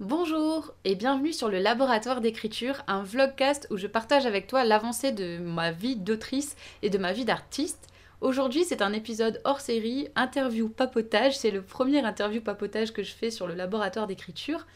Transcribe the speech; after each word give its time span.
Bonjour 0.00 0.74
et 0.84 0.94
bienvenue 0.94 1.32
sur 1.32 1.48
le 1.48 1.58
laboratoire 1.58 2.20
d'écriture, 2.20 2.82
un 2.86 3.02
vlogcast 3.02 3.66
où 3.70 3.78
je 3.78 3.86
partage 3.86 4.26
avec 4.26 4.46
toi 4.46 4.62
l'avancée 4.62 5.10
de 5.10 5.38
ma 5.38 5.72
vie 5.72 5.96
d'autrice 5.96 6.54
et 6.82 6.90
de 6.90 6.98
ma 6.98 7.14
vie 7.14 7.24
d'artiste. 7.24 7.88
Aujourd'hui, 8.20 8.66
c'est 8.66 8.82
un 8.82 8.92
épisode 8.92 9.40
hors 9.44 9.60
série, 9.60 10.08
interview 10.14 10.68
papotage. 10.68 11.38
C'est 11.38 11.50
le 11.50 11.62
premier 11.62 12.04
interview 12.04 12.42
papotage 12.42 12.92
que 12.92 13.02
je 13.02 13.14
fais 13.14 13.30
sur 13.30 13.46
le 13.46 13.54
laboratoire 13.54 14.06
d'écriture. 14.06 14.66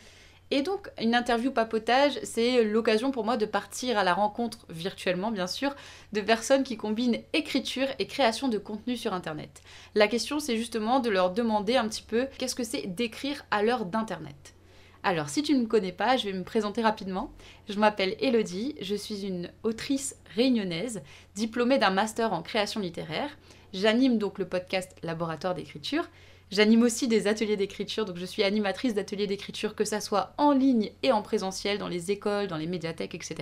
Et 0.50 0.62
donc, 0.62 0.88
une 0.98 1.14
interview 1.14 1.50
papotage, 1.50 2.18
c'est 2.22 2.64
l'occasion 2.64 3.10
pour 3.10 3.26
moi 3.26 3.36
de 3.36 3.44
partir 3.44 3.98
à 3.98 4.04
la 4.04 4.14
rencontre, 4.14 4.64
virtuellement 4.70 5.30
bien 5.30 5.46
sûr, 5.46 5.76
de 6.14 6.22
personnes 6.22 6.64
qui 6.64 6.78
combinent 6.78 7.20
écriture 7.34 7.88
et 7.98 8.06
création 8.06 8.48
de 8.48 8.56
contenu 8.56 8.96
sur 8.96 9.12
Internet. 9.12 9.60
La 9.94 10.08
question, 10.08 10.40
c'est 10.40 10.56
justement 10.56 10.98
de 10.98 11.10
leur 11.10 11.30
demander 11.30 11.76
un 11.76 11.88
petit 11.88 12.04
peu 12.08 12.26
qu'est-ce 12.38 12.54
que 12.54 12.64
c'est 12.64 12.86
d'écrire 12.86 13.44
à 13.50 13.62
l'heure 13.62 13.84
d'Internet? 13.84 14.54
Alors, 15.02 15.30
si 15.30 15.42
tu 15.42 15.54
ne 15.54 15.60
me 15.60 15.66
connais 15.66 15.92
pas, 15.92 16.18
je 16.18 16.28
vais 16.28 16.36
me 16.36 16.44
présenter 16.44 16.82
rapidement. 16.82 17.32
Je 17.68 17.78
m'appelle 17.78 18.16
Elodie, 18.20 18.74
je 18.82 18.94
suis 18.94 19.24
une 19.26 19.50
autrice 19.62 20.16
réunionnaise, 20.34 21.02
diplômée 21.34 21.78
d'un 21.78 21.90
master 21.90 22.34
en 22.34 22.42
création 22.42 22.80
littéraire. 22.80 23.30
J'anime 23.72 24.18
donc 24.18 24.38
le 24.38 24.46
podcast 24.46 24.94
Laboratoire 25.02 25.54
d'écriture. 25.54 26.10
J'anime 26.50 26.82
aussi 26.82 27.08
des 27.08 27.28
ateliers 27.28 27.56
d'écriture, 27.56 28.04
donc 28.04 28.16
je 28.16 28.26
suis 28.26 28.42
animatrice 28.42 28.92
d'ateliers 28.92 29.26
d'écriture, 29.26 29.74
que 29.74 29.84
ça 29.84 30.00
soit 30.00 30.34
en 30.36 30.52
ligne 30.52 30.90
et 31.02 31.12
en 31.12 31.22
présentiel, 31.22 31.78
dans 31.78 31.88
les 31.88 32.10
écoles, 32.10 32.48
dans 32.48 32.56
les 32.58 32.66
médiathèques, 32.66 33.14
etc. 33.14 33.36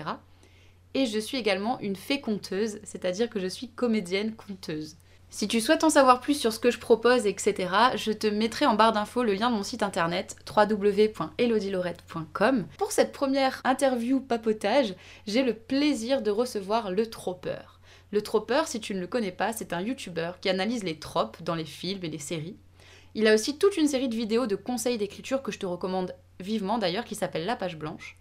Et 0.95 1.07
je 1.07 1.19
suis 1.19 1.39
également 1.39 1.81
une 1.81 1.97
fée 1.97 2.21
conteuse, 2.21 2.79
c'est-à-dire 2.85 3.31
que 3.31 3.41
je 3.41 3.47
suis 3.47 3.69
comédienne 3.69 4.35
conteuse. 4.35 4.97
Si 5.31 5.47
tu 5.47 5.61
souhaites 5.61 5.85
en 5.85 5.91
savoir 5.91 6.21
plus 6.21 6.33
sur 6.35 6.55
ce 6.55 6.59
que 6.59 6.71
je 6.71 6.79
propose, 6.79 7.27
etc., 7.27 7.71
je 7.97 8.13
te 8.13 8.27
mettrai 8.27 8.65
en 8.65 8.75
barre 8.75 8.93
d'infos 8.93 9.23
le 9.23 9.35
lien 9.35 9.51
de 9.51 9.57
mon 9.57 9.63
site 9.63 9.83
internet 9.83 10.37
www.elodilorette.com. 10.49 12.67
Pour 12.79 12.93
cette 12.93 13.13
première 13.13 13.61
interview 13.65 14.21
papotage, 14.21 14.95
j'ai 15.27 15.43
le 15.43 15.53
plaisir 15.53 16.23
de 16.23 16.31
recevoir 16.31 16.91
le 16.91 17.09
Tropper. 17.09 17.61
Le 18.11 18.23
Tropper, 18.23 18.63
si 18.67 18.81
tu 18.81 18.95
ne 18.95 19.01
le 19.01 19.07
connais 19.07 19.33
pas, 19.33 19.53
c'est 19.53 19.75
un 19.75 19.83
YouTuber 19.83 20.33
qui 20.41 20.49
analyse 20.49 20.83
les 20.83 20.99
tropes 20.99 21.43
dans 21.43 21.55
les 21.55 21.67
films 21.67 22.05
et 22.05 22.11
les 22.11 22.19
séries. 22.19 22.57
Il 23.15 23.29
a 23.29 23.35
aussi 23.35 23.59
toute 23.59 23.77
une 23.77 23.89
série 23.89 24.09
de 24.09 24.17
vidéos 24.17 24.47
de 24.47 24.57
conseils 24.57 24.97
d'écriture 24.97 25.43
que 25.43 25.53
je 25.53 25.59
te 25.59 25.67
recommande 25.67 26.15
vivement 26.41 26.79
d'ailleurs, 26.79 27.05
qui 27.05 27.15
s'appelle 27.15 27.45
La 27.45 27.57
page 27.57 27.77
blanche. 27.77 28.18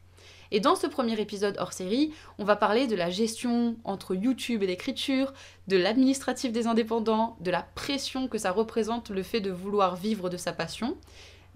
Et 0.52 0.59
dans 0.59 0.76
ce 0.76 0.88
premier 0.88 1.20
épisode 1.20 1.58
hors 1.59 1.73
série, 1.73 2.14
on 2.40 2.45
va 2.45 2.56
parler 2.56 2.88
de 2.88 2.95
la 2.95 3.09
gestion 3.09 3.76
entre 3.84 4.16
YouTube 4.16 4.64
et 4.64 4.67
l'écriture, 4.67 5.34
de 5.67 5.78
l'administratif 5.78 6.52
des 6.52 6.67
indépendants, 6.67 7.38
de 7.42 7.52
la 7.52 7.64
pression 7.64 8.28
que 8.28 8.38
ça 8.38 8.52
représente 8.52 9.09
le 9.09 9.23
fait 9.23 9.42
de 9.42 9.52
vouloir 9.52 9.95
vivre 9.95 10.30
de 10.30 10.38
sa 10.38 10.53
passion. 10.53 10.98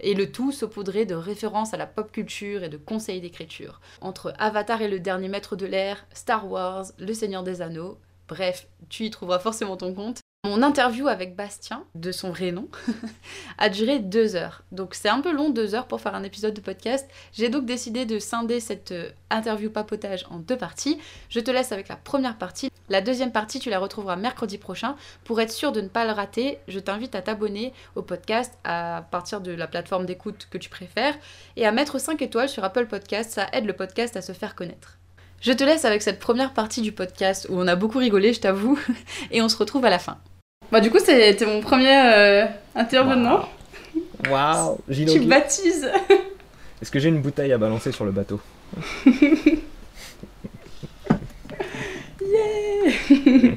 Et 0.00 0.14
le 0.14 0.32
tout 0.32 0.50
saupoudré 0.50 1.06
de 1.06 1.14
références 1.14 1.74
à 1.74 1.76
la 1.76 1.86
pop 1.86 2.10
culture 2.10 2.64
et 2.64 2.68
de 2.68 2.76
conseils 2.76 3.20
d'écriture. 3.20 3.80
Entre 4.00 4.32
Avatar 4.38 4.82
et 4.82 4.88
le 4.88 4.98
dernier 4.98 5.28
maître 5.28 5.54
de 5.54 5.66
l'air, 5.66 6.06
Star 6.12 6.50
Wars, 6.50 6.86
Le 6.98 7.14
Seigneur 7.14 7.44
des 7.44 7.62
Anneaux, 7.62 7.98
bref, 8.26 8.66
tu 8.88 9.04
y 9.04 9.10
trouveras 9.10 9.38
forcément 9.38 9.76
ton 9.76 9.94
compte. 9.94 10.21
Mon 10.44 10.60
interview 10.62 11.06
avec 11.06 11.36
Bastien, 11.36 11.84
de 11.94 12.10
son 12.10 12.30
vrai 12.30 12.50
nom, 12.50 12.66
a 13.58 13.68
duré 13.68 14.00
deux 14.00 14.34
heures. 14.34 14.64
Donc 14.72 14.94
c'est 14.96 15.08
un 15.08 15.20
peu 15.20 15.30
long, 15.30 15.50
deux 15.50 15.76
heures 15.76 15.86
pour 15.86 16.00
faire 16.00 16.16
un 16.16 16.24
épisode 16.24 16.52
de 16.52 16.60
podcast. 16.60 17.08
J'ai 17.32 17.48
donc 17.48 17.64
décidé 17.64 18.06
de 18.06 18.18
scinder 18.18 18.58
cette 18.58 18.90
euh, 18.90 19.10
interview 19.30 19.70
papotage 19.70 20.26
en 20.30 20.38
deux 20.38 20.56
parties. 20.56 20.98
Je 21.28 21.38
te 21.38 21.52
laisse 21.52 21.70
avec 21.70 21.86
la 21.86 21.94
première 21.94 22.38
partie. 22.38 22.72
La 22.88 23.00
deuxième 23.00 23.30
partie, 23.30 23.60
tu 23.60 23.70
la 23.70 23.78
retrouveras 23.78 24.16
mercredi 24.16 24.58
prochain. 24.58 24.96
Pour 25.22 25.40
être 25.40 25.52
sûr 25.52 25.70
de 25.70 25.80
ne 25.80 25.86
pas 25.86 26.04
le 26.04 26.10
rater, 26.10 26.58
je 26.66 26.80
t'invite 26.80 27.14
à 27.14 27.22
t'abonner 27.22 27.72
au 27.94 28.02
podcast 28.02 28.58
à 28.64 29.06
partir 29.12 29.42
de 29.42 29.52
la 29.52 29.68
plateforme 29.68 30.06
d'écoute 30.06 30.48
que 30.50 30.58
tu 30.58 30.70
préfères 30.70 31.14
et 31.54 31.66
à 31.66 31.70
mettre 31.70 32.00
5 32.00 32.20
étoiles 32.20 32.48
sur 32.48 32.64
Apple 32.64 32.86
Podcast. 32.86 33.30
Ça 33.30 33.46
aide 33.52 33.66
le 33.66 33.74
podcast 33.74 34.16
à 34.16 34.22
se 34.22 34.32
faire 34.32 34.56
connaître. 34.56 34.98
Je 35.40 35.52
te 35.52 35.62
laisse 35.62 35.84
avec 35.84 36.02
cette 36.02 36.18
première 36.18 36.52
partie 36.52 36.82
du 36.82 36.90
podcast 36.90 37.46
où 37.48 37.60
on 37.60 37.68
a 37.68 37.76
beaucoup 37.76 37.98
rigolé, 37.98 38.32
je 38.32 38.40
t'avoue, 38.40 38.76
et 39.30 39.40
on 39.40 39.48
se 39.48 39.56
retrouve 39.56 39.84
à 39.84 39.90
la 39.90 40.00
fin. 40.00 40.18
Bah 40.72 40.80
du 40.80 40.90
coup, 40.90 40.98
c'était 40.98 41.44
mon 41.44 41.60
premier 41.60 41.94
euh, 41.94 42.46
intervenant. 42.74 43.46
Waouh, 44.30 44.78
Tu 44.90 45.20
baptises. 45.20 45.86
Est-ce 46.80 46.90
que 46.90 46.98
j'ai 46.98 47.10
une 47.10 47.20
bouteille 47.20 47.52
à 47.52 47.58
balancer 47.58 47.92
sur 47.92 48.06
le 48.06 48.10
bateau 48.10 48.40
Yeah 52.24 53.52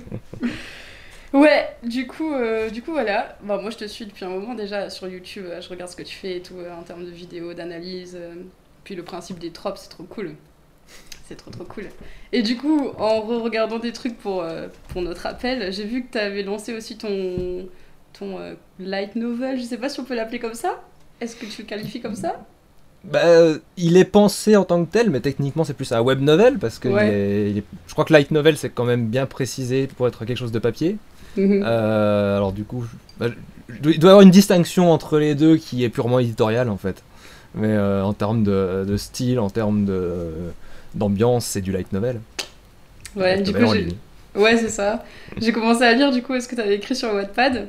Ouais, 1.32 1.70
du 1.84 2.06
coup, 2.06 2.34
euh, 2.34 2.70
du 2.70 2.82
coup 2.82 2.92
voilà. 2.92 3.38
Bah, 3.44 3.60
moi 3.62 3.70
je 3.70 3.78
te 3.78 3.86
suis 3.86 4.06
depuis 4.06 4.26
un 4.26 4.30
moment 4.30 4.54
déjà 4.54 4.90
sur 4.90 5.08
YouTube, 5.08 5.46
euh, 5.48 5.62
je 5.62 5.70
regarde 5.70 5.90
ce 5.90 5.96
que 5.96 6.04
tu 6.04 6.16
fais 6.16 6.36
et 6.38 6.42
tout 6.42 6.56
en 6.78 6.84
termes 6.84 7.06
de 7.06 7.12
vidéos, 7.12 7.54
d'analyse. 7.54 8.18
puis 8.84 8.94
le 8.94 9.04
principe 9.04 9.40
des 9.40 9.52
tropes, 9.52 9.78
c'est 9.78 9.88
trop 9.90 10.04
cool. 10.04 10.36
C'est 11.28 11.36
trop 11.36 11.50
trop 11.50 11.64
cool. 11.64 11.86
Et 12.32 12.44
du 12.44 12.56
coup, 12.56 12.90
en 13.00 13.22
re-regardant 13.22 13.80
des 13.80 13.92
trucs 13.92 14.18
pour, 14.18 14.44
euh, 14.44 14.68
pour 14.90 15.02
notre 15.02 15.26
appel, 15.26 15.74
j'ai 15.74 15.84
vu 15.84 16.04
que 16.04 16.12
tu 16.12 16.18
avais 16.20 16.44
lancé 16.44 16.74
aussi 16.74 16.98
ton, 16.98 17.68
ton 18.18 18.40
euh, 18.40 18.54
light 18.80 19.16
novel. 19.16 19.58
Je 19.60 19.64
sais 19.64 19.78
pas 19.78 19.90
si 19.90 20.00
on 20.00 20.04
peut 20.04 20.16
l'appeler 20.16 20.38
comme 20.40 20.54
ça. 20.54 20.84
Est-ce 21.22 21.36
que 21.36 21.48
tu 21.48 21.64
le 21.64 21.68
qualifies 21.68 22.00
comme 22.00 22.16
ça? 22.16 22.46
Bah, 23.04 23.22
euh, 23.26 23.58
il 23.78 23.98
est 23.98 24.06
pensé 24.06 24.56
en 24.56 24.66
tant 24.66 24.84
que 24.86 24.92
tel, 24.92 25.10
mais 25.10 25.20
techniquement 25.20 25.64
c'est 25.64 25.76
plus 25.76 25.92
un 25.92 26.02
web 26.02 26.22
novel 26.22 26.58
parce 26.58 26.80
que 26.80 26.90
je 26.90 27.94
crois 27.94 28.04
que 28.04 28.14
light 28.14 28.32
novel 28.32 28.58
c'est 28.58 28.72
quand 28.72 28.84
même 28.84 29.08
bien 29.08 29.28
précisé 29.28 29.86
pour 29.86 30.08
être 30.08 30.26
quelque 30.26 30.38
chose 30.38 30.52
de 30.52 30.60
papier. 30.60 30.98
Mhm. 31.38 31.64
alors 31.64 32.52
du 32.52 32.64
coup, 32.64 32.86
bah, 33.20 33.28
il 33.70 34.00
doit 34.00 34.10
y 34.10 34.12
avoir 34.12 34.22
une 34.22 34.32
distinction 34.32 34.92
entre 34.92 35.20
les 35.20 35.36
deux 35.36 35.58
qui 35.58 35.84
est 35.84 35.90
purement 35.90 36.18
éditoriale 36.18 36.70
en 36.70 36.78
fait. 36.78 37.04
Mais 37.54 37.78
en 37.78 38.14
termes 38.14 38.44
de, 38.44 38.86
de, 38.88 38.98
style, 38.98 39.40
en 39.40 39.50
termes 39.50 39.86
de, 39.86 40.32
d'ambiance, 40.96 41.46
c'est 41.46 41.62
du 41.62 41.72
light 41.72 41.92
novel. 41.94 42.20
Ouais, 43.16 43.42
du 43.42 43.54
coup, 43.54 43.60
ouais, 44.36 44.58
c'est 44.58 44.70
ça. 44.70 45.06
J'ai 45.38 45.52
commencé 45.52 45.84
à 45.84 45.94
lire 45.94 46.12
du 46.12 46.22
coup 46.22 46.40
ce 46.40 46.48
que 46.48 46.56
tu 46.56 46.62
avais 46.62 46.76
écrit 46.76 46.96
sur 46.96 47.14
Wattpad? 47.14 47.68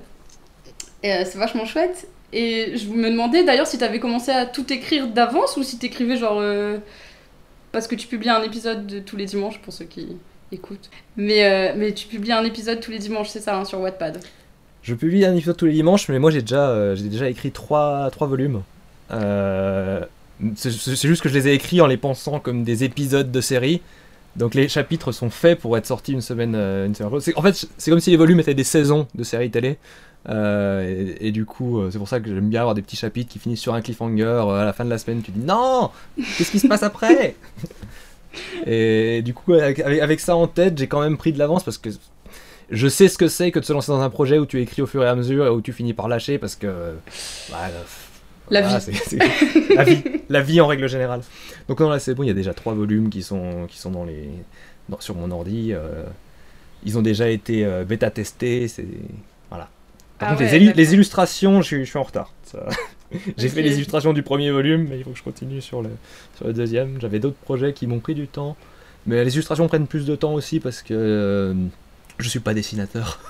Et 1.03 1.13
euh, 1.13 1.23
c'est 1.25 1.39
vachement 1.39 1.65
chouette. 1.65 2.09
Et 2.33 2.77
je 2.77 2.89
me 2.89 3.11
demandais 3.11 3.45
d'ailleurs 3.45 3.67
si 3.67 3.79
tu 3.79 3.85
avais 3.85 4.01
commencé 4.01 4.31
à 4.33 4.47
tout 4.47 4.73
écrire 4.73 5.07
d'avance 5.09 5.57
ou 5.57 5.63
si 5.63 5.79
tu 5.79 5.87
écrivais 5.87 6.17
genre. 6.17 6.39
Euh, 6.41 6.79
parce 7.73 7.87
que 7.87 7.95
tu 7.95 8.07
publies 8.07 8.31
un 8.31 8.43
épisode 8.43 8.87
de 8.87 9.01
tous 9.01 9.17
les 9.17 9.27
dimanches 9.27 9.59
pour 9.61 9.73
ceux 9.73 9.85
qui 9.85 10.17
écoutent. 10.51 10.91
Mais, 11.17 11.45
euh, 11.45 11.75
mais 11.77 11.93
tu 11.93 12.09
publies 12.09 12.33
un 12.33 12.45
épisode 12.45 12.81
tous 12.81 12.91
les 12.91 12.99
dimanches, 12.99 13.29
c'est 13.29 13.41
ça, 13.41 13.57
hein, 13.57 13.65
sur 13.65 13.81
Wattpad? 13.81 14.19
Je 14.83 14.95
publie 14.95 15.25
un 15.25 15.35
épisode 15.35 15.57
tous 15.57 15.67
les 15.67 15.73
dimanches, 15.73 16.09
mais 16.09 16.19
moi 16.19 16.31
j'ai 16.31 16.41
déjà, 16.41 16.95
j'ai 16.95 17.09
déjà 17.09 17.29
écrit 17.29 17.51
trois, 17.51 18.09
trois 18.11 18.27
volumes. 18.27 18.63
Euh, 19.11 20.01
c'est 20.55 21.09
juste 21.09 21.23
que 21.23 21.29
je 21.29 21.35
les 21.35 21.49
ai 21.49 21.55
écrits 21.55 21.81
en 21.81 21.87
les 21.87 21.97
pensant 21.97 22.41
comme 22.41 22.65
des 22.65 22.85
épisodes 22.85 23.31
de 23.31 23.41
série. 23.41 23.81
Donc 24.37 24.55
les 24.55 24.69
chapitres 24.69 25.13
sont 25.13 25.31
faits 25.31 25.59
pour 25.59 25.77
être 25.79 25.87
sortis 25.87 26.13
une 26.13 26.21
semaine, 26.21 26.55
euh, 26.55 26.87
une 26.87 26.95
semaine 26.95 27.13
En 27.37 27.43
fait, 27.43 27.67
c'est 27.79 27.91
comme 27.91 28.01
si 28.01 28.11
les 28.11 28.17
volumes 28.17 28.39
étaient 28.41 28.55
des 28.55 28.65
saisons 28.65 29.07
de 29.15 29.25
séries 29.25 29.51
télé. 29.51 29.79
Euh, 30.29 31.15
et, 31.21 31.31
du 31.31 31.45
coup, 31.45 31.79
euh, 31.79 31.91
c'est 31.91 31.99
pour 31.99 32.09
ça 32.09 32.19
que 32.21 32.29
j'aime 32.29 32.49
bien 32.49 32.61
avoir 32.61 32.75
des 32.75 32.83
petits 32.83 32.97
chapitres 32.97 33.31
qui 33.31 33.39
finissent 33.39 33.61
sur 33.61 33.75
un 33.75 33.81
cliffhanger. 33.81 34.45
à 34.51 34.65
la 34.65 34.73
fin 34.73 34.85
de 34.85 34.91
la 34.91 34.99
semaine, 34.99 35.23
tu 35.23 35.31
dis 35.31 35.45
non, 35.45 35.91
qu'est-ce 36.17 36.51
qui 36.51 36.59
se 36.59 36.67
passe 36.67 36.83
après? 36.83 37.37
Et 38.67 39.23
du 39.23 39.33
coup, 39.33 39.55
avec, 39.55 40.21
ça 40.21 40.37
en 40.37 40.47
tête, 40.47 40.77
j'ai 40.77 40.89
quand 40.89 41.01
même 41.01 41.17
pris 41.17 41.33
de 41.33 41.39
l'avance 41.39 41.65
parce 41.65 41.79
que 41.79 41.89
je 42.69 42.89
sais 42.89 43.09
ce 43.09 43.17
que 43.17 43.29
c'est 43.29 43.51
que 43.53 43.61
de 43.61 43.65
se 43.65 43.73
lancer 43.73 43.93
dans 43.93 44.01
un 44.01 44.11
projet 44.11 44.39
où 44.39 44.45
tu 44.45 44.61
écris 44.61 44.83
au 44.83 44.87
fur 44.87 45.03
et 45.03 45.09
à 45.09 45.15
mesure 45.15 45.47
et 45.47 45.51
où 45.51 45.63
tu 45.63 45.73
finis 45.73 45.95
par 45.95 46.09
lâcher 46.09 46.37
parce 46.37 46.57
que. 46.57 46.95
Bah, 47.51 47.71
la 48.51 48.79
vie. 48.79 49.19
la 49.75 49.85
vie. 49.85 50.03
La 50.29 50.43
vie 50.43 50.61
en 50.61 50.67
règle 50.67 50.89
générale. 50.89 51.21
Donc 51.69 51.81
non, 51.81 51.89
là 51.89 51.99
c'est 51.99 52.15
bon, 52.15 52.23
il 52.23 52.29
y 52.29 52.31
a 52.31 52.35
déjà 52.35 52.55
trois 52.55 52.75
volumes 52.75 53.11
qui 53.11 53.23
sont, 53.23 53.67
qui 53.69 53.79
sont 53.79 53.91
dans 53.91 54.05
les, 54.05 54.29
sur 55.01 55.15
mon 55.15 55.31
ordi. 55.31 55.73
Euh, 55.73 56.05
ils 56.85 56.99
ont 56.99 57.03
déjà 57.03 57.29
été 57.29 57.65
euh, 57.65 57.85
bêta 57.85 58.11
testés. 58.11 58.67
Voilà. 59.51 59.69
Par 60.19 60.31
ah 60.31 60.37
contre, 60.37 60.51
les, 60.51 60.95
illustrations, 60.95 61.63
je, 61.63 61.85
suis 61.85 61.99
en 61.99 62.03
retard. 62.03 62.33
J'ai 63.37 63.49
fait 63.49 63.63
les 63.63 63.75
illustrations 63.77 64.13
du 64.13 64.23
premier 64.23 64.51
volume, 64.51 64.87
mais 64.89 64.99
il 64.99 65.05
faut 65.05 65.11
que 65.11 65.19
je 65.19 65.23
continue 65.23 65.61
sur 65.61 65.83
le, 65.83 65.91
sur 66.37 66.47
le 66.47 66.53
deuxième. 66.53 67.01
J'avais 67.01 67.19
d'autres 67.19 67.37
projets 67.37 67.73
qui 67.73 67.87
m'ont 67.87 68.01
pris 68.01 68.15
du 68.15 68.27
temps. 68.27 68.57
Mais 69.07 69.25
les 69.25 69.35
illustrations 69.35 69.69
prennent 69.69 69.87
plus 69.87 70.07
de 70.07 70.17
temps 70.17 70.35
aussi 70.35 70.59
parce 70.59 70.83
que 70.83 70.95
euh, 70.95 71.55
je 72.19 72.29
suis 72.29 72.41
pas 72.41 72.55
dessinateur. 72.55 73.21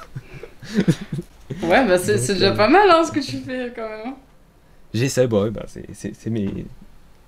ouais, 1.62 1.87
bah 1.87 1.99
c'est 1.99 2.33
déjà 2.33 2.53
pas 2.53 2.69
mal 2.69 2.89
hein, 2.91 3.05
ce 3.05 3.12
que 3.12 3.21
tu 3.21 3.39
fais 3.39 3.73
quand 3.77 3.89
même. 3.89 4.15
J'essaie, 4.97 5.27
bah, 5.27 5.51
bah 5.51 5.67
c'est 5.67 6.31
mes 6.31 6.65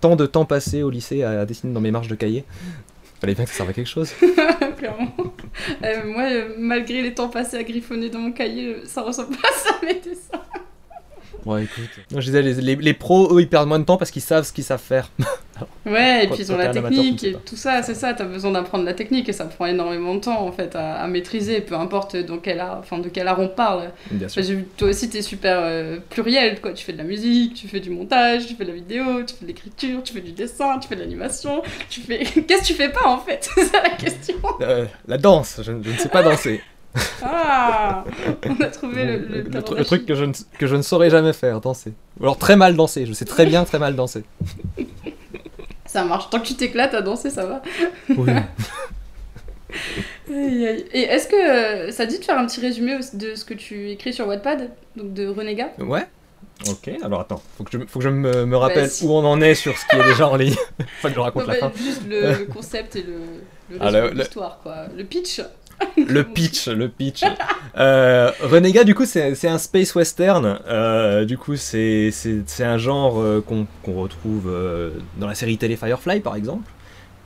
tant 0.00 0.16
de 0.16 0.26
temps 0.26 0.44
passé 0.44 0.82
au 0.82 0.90
lycée 0.90 1.22
à, 1.22 1.44
dessiner 1.44 1.72
dans 1.72 1.80
mes 1.80 1.90
marges 1.90 2.08
de 2.08 2.14
cahier. 2.14 2.44
Fallait 3.20 3.34
bien 3.34 3.44
que 3.44 3.50
ça 3.50 3.56
serve 3.56 3.70
à 3.70 3.72
quelque 3.72 3.88
chose. 3.88 4.12
Clairement. 4.78 5.12
Euh, 5.82 6.04
moi, 6.06 6.22
euh, 6.30 6.54
malgré 6.56 7.02
les 7.02 7.14
temps 7.14 7.28
passés 7.28 7.56
à 7.56 7.64
griffonner 7.64 8.10
dans 8.10 8.20
mon 8.20 8.32
cahier, 8.32 8.66
euh, 8.66 8.84
ça 8.84 9.02
ressemble 9.02 9.36
pas 9.36 9.48
à 9.48 9.52
ça, 9.52 9.74
mes 9.84 9.94
dessins. 9.94 10.40
Ouais, 11.44 11.64
écoute. 11.64 11.88
je 12.10 12.18
disais, 12.18 12.42
les, 12.42 12.76
les, 12.76 12.94
pros, 12.94 13.34
eux, 13.36 13.40
ils 13.40 13.48
perdent 13.48 13.68
moins 13.68 13.78
de 13.78 13.84
temps 13.84 13.96
parce 13.96 14.10
qu'ils 14.10 14.22
savent 14.22 14.44
ce 14.44 14.52
qu'ils 14.52 14.64
savent 14.64 14.80
faire. 14.80 15.10
Ouais, 15.86 16.24
et 16.24 16.28
puis 16.28 16.38
ils 16.40 16.52
ont 16.52 16.56
la 16.56 16.70
amateur, 16.70 16.88
technique 16.88 17.24
et 17.24 17.34
tout 17.44 17.56
ça, 17.56 17.82
c'est 17.82 17.94
ça, 17.94 18.14
t'as 18.14 18.24
besoin 18.24 18.52
d'apprendre 18.52 18.84
la 18.84 18.94
technique 18.94 19.28
et 19.28 19.32
ça 19.32 19.44
prend 19.44 19.66
énormément 19.66 20.14
de 20.14 20.20
temps 20.20 20.46
en 20.46 20.52
fait 20.52 20.76
à, 20.76 20.94
à 20.96 21.06
maîtriser, 21.08 21.60
peu 21.60 21.74
importe 21.74 22.16
dans 22.16 22.38
quel 22.38 22.60
art, 22.60 22.78
enfin, 22.78 22.98
de 22.98 23.08
quel 23.08 23.26
art 23.26 23.40
on 23.40 23.48
parle. 23.48 23.90
Bien 24.10 24.28
sûr. 24.28 24.42
Enfin, 24.42 24.54
toi 24.76 24.88
aussi 24.88 25.08
t'es 25.10 25.22
super 25.22 25.58
euh, 25.60 25.98
pluriel, 26.10 26.60
quoi. 26.60 26.72
Tu 26.72 26.84
fais 26.84 26.92
de 26.92 26.98
la 26.98 27.04
musique, 27.04 27.54
tu 27.54 27.68
fais 27.68 27.80
du 27.80 27.90
montage, 27.90 28.46
tu 28.46 28.54
fais 28.54 28.64
de 28.64 28.68
la 28.70 28.74
vidéo, 28.76 29.04
tu 29.26 29.34
fais 29.34 29.42
de 29.42 29.48
l'écriture, 29.48 30.02
tu 30.02 30.12
fais 30.12 30.20
du 30.20 30.32
dessin, 30.32 30.78
tu 30.78 30.88
fais 30.88 30.94
de 30.96 31.00
l'animation, 31.00 31.62
tu 31.90 32.00
fais... 32.02 32.18
Qu'est-ce 32.46 32.62
que 32.62 32.66
tu 32.66 32.74
fais 32.74 32.90
pas 32.90 33.08
en 33.08 33.18
fait? 33.18 33.48
C'est 33.54 33.64
ça 33.64 33.82
la 33.82 33.90
question 33.90 34.36
Euh, 34.60 34.84
la 35.06 35.18
danse, 35.18 35.56
je, 35.58 35.72
je 35.82 35.90
ne 35.90 35.96
sais 35.96 36.08
pas 36.08 36.22
danser. 36.22 36.60
Ah 37.22 38.04
On 38.48 38.60
a 38.62 38.66
trouvé 38.66 39.04
le, 39.04 39.16
le, 39.18 39.26
le, 39.28 39.42
le 39.42 39.50
talent 39.50 39.64
tru- 39.64 39.76
le 39.78 39.84
truc 39.84 40.06
que 40.06 40.14
je, 40.14 40.24
ne, 40.24 40.32
que 40.58 40.66
je 40.66 40.76
ne 40.76 40.82
saurais 40.82 41.10
jamais 41.10 41.32
faire, 41.32 41.60
danser. 41.60 41.92
Ou 42.20 42.24
alors 42.24 42.38
très 42.38 42.56
mal 42.56 42.76
danser, 42.76 43.06
je 43.06 43.12
sais 43.12 43.24
très 43.24 43.46
bien 43.46 43.64
très 43.64 43.78
mal 43.78 43.94
danser. 43.96 44.24
Ça 45.86 46.04
marche, 46.04 46.28
tant 46.30 46.38
que 46.40 46.46
tu 46.46 46.54
t'éclates 46.54 46.92
à 46.92 47.00
danser, 47.00 47.30
ça 47.30 47.46
va. 47.46 47.62
Oui. 48.10 48.30
Et 50.30 51.00
est-ce 51.02 51.28
que 51.28 51.88
euh, 51.88 51.90
ça 51.90 52.06
dit 52.06 52.18
de 52.18 52.24
faire 52.24 52.38
un 52.38 52.46
petit 52.46 52.60
résumé 52.60 52.98
de 53.14 53.34
ce 53.34 53.44
que 53.44 53.54
tu 53.54 53.90
écris 53.90 54.12
sur 54.12 54.26
Wattpad, 54.26 54.70
donc 54.96 55.14
de 55.14 55.26
Renégat 55.28 55.70
Ouais. 55.78 56.06
Ok, 56.68 56.90
alors 57.02 57.20
attends, 57.20 57.40
faut 57.56 57.64
que 57.64 57.70
je, 57.72 57.78
faut 57.86 58.00
que 58.00 58.04
je 58.04 58.08
me, 58.10 58.44
me 58.44 58.56
rappelle 58.56 58.90
où 59.02 59.12
on 59.12 59.24
en 59.24 59.40
est 59.40 59.54
sur 59.54 59.76
ce 59.78 59.86
qui 59.86 59.96
est 59.96 60.04
déjà 60.04 60.28
en 60.28 60.36
ligne. 60.36 60.56
faut 61.00 61.08
que 61.08 61.14
je 61.14 61.20
raconte 61.20 61.46
Non, 61.46 61.52
la 61.54 61.60
bah, 61.60 61.70
fin. 61.74 61.82
Juste 61.82 62.02
le, 62.08 62.20
le 62.40 62.44
concept 62.46 62.96
et 62.96 63.02
le, 63.02 63.14
le 63.70 63.76
Ah, 63.80 63.84
résumé 63.86 64.02
le- 64.02 64.08
de 64.10 64.14
le- 64.14 64.20
l'histoire, 64.22 64.58
quoi. 64.62 64.76
Le 64.96 65.04
pitch. 65.04 65.40
Le 65.96 66.24
pitch, 66.24 66.68
le 66.68 66.88
pitch. 66.88 67.22
Euh, 67.76 68.30
Renégat, 68.42 68.84
du 68.84 68.94
coup, 68.94 69.04
c'est 69.04 69.48
un 69.48 69.58
space 69.58 69.94
western. 69.94 70.58
Euh, 70.68 71.24
du 71.24 71.38
coup, 71.38 71.56
c'est 71.56 72.12
un 72.60 72.78
genre 72.78 73.20
euh, 73.20 73.44
qu'on 73.44 73.66
retrouve 74.00 74.48
euh, 74.48 74.90
dans 75.18 75.26
la 75.26 75.34
série 75.34 75.58
télé 75.58 75.76
Firefly, 75.76 76.20
par 76.20 76.36
exemple, 76.36 76.70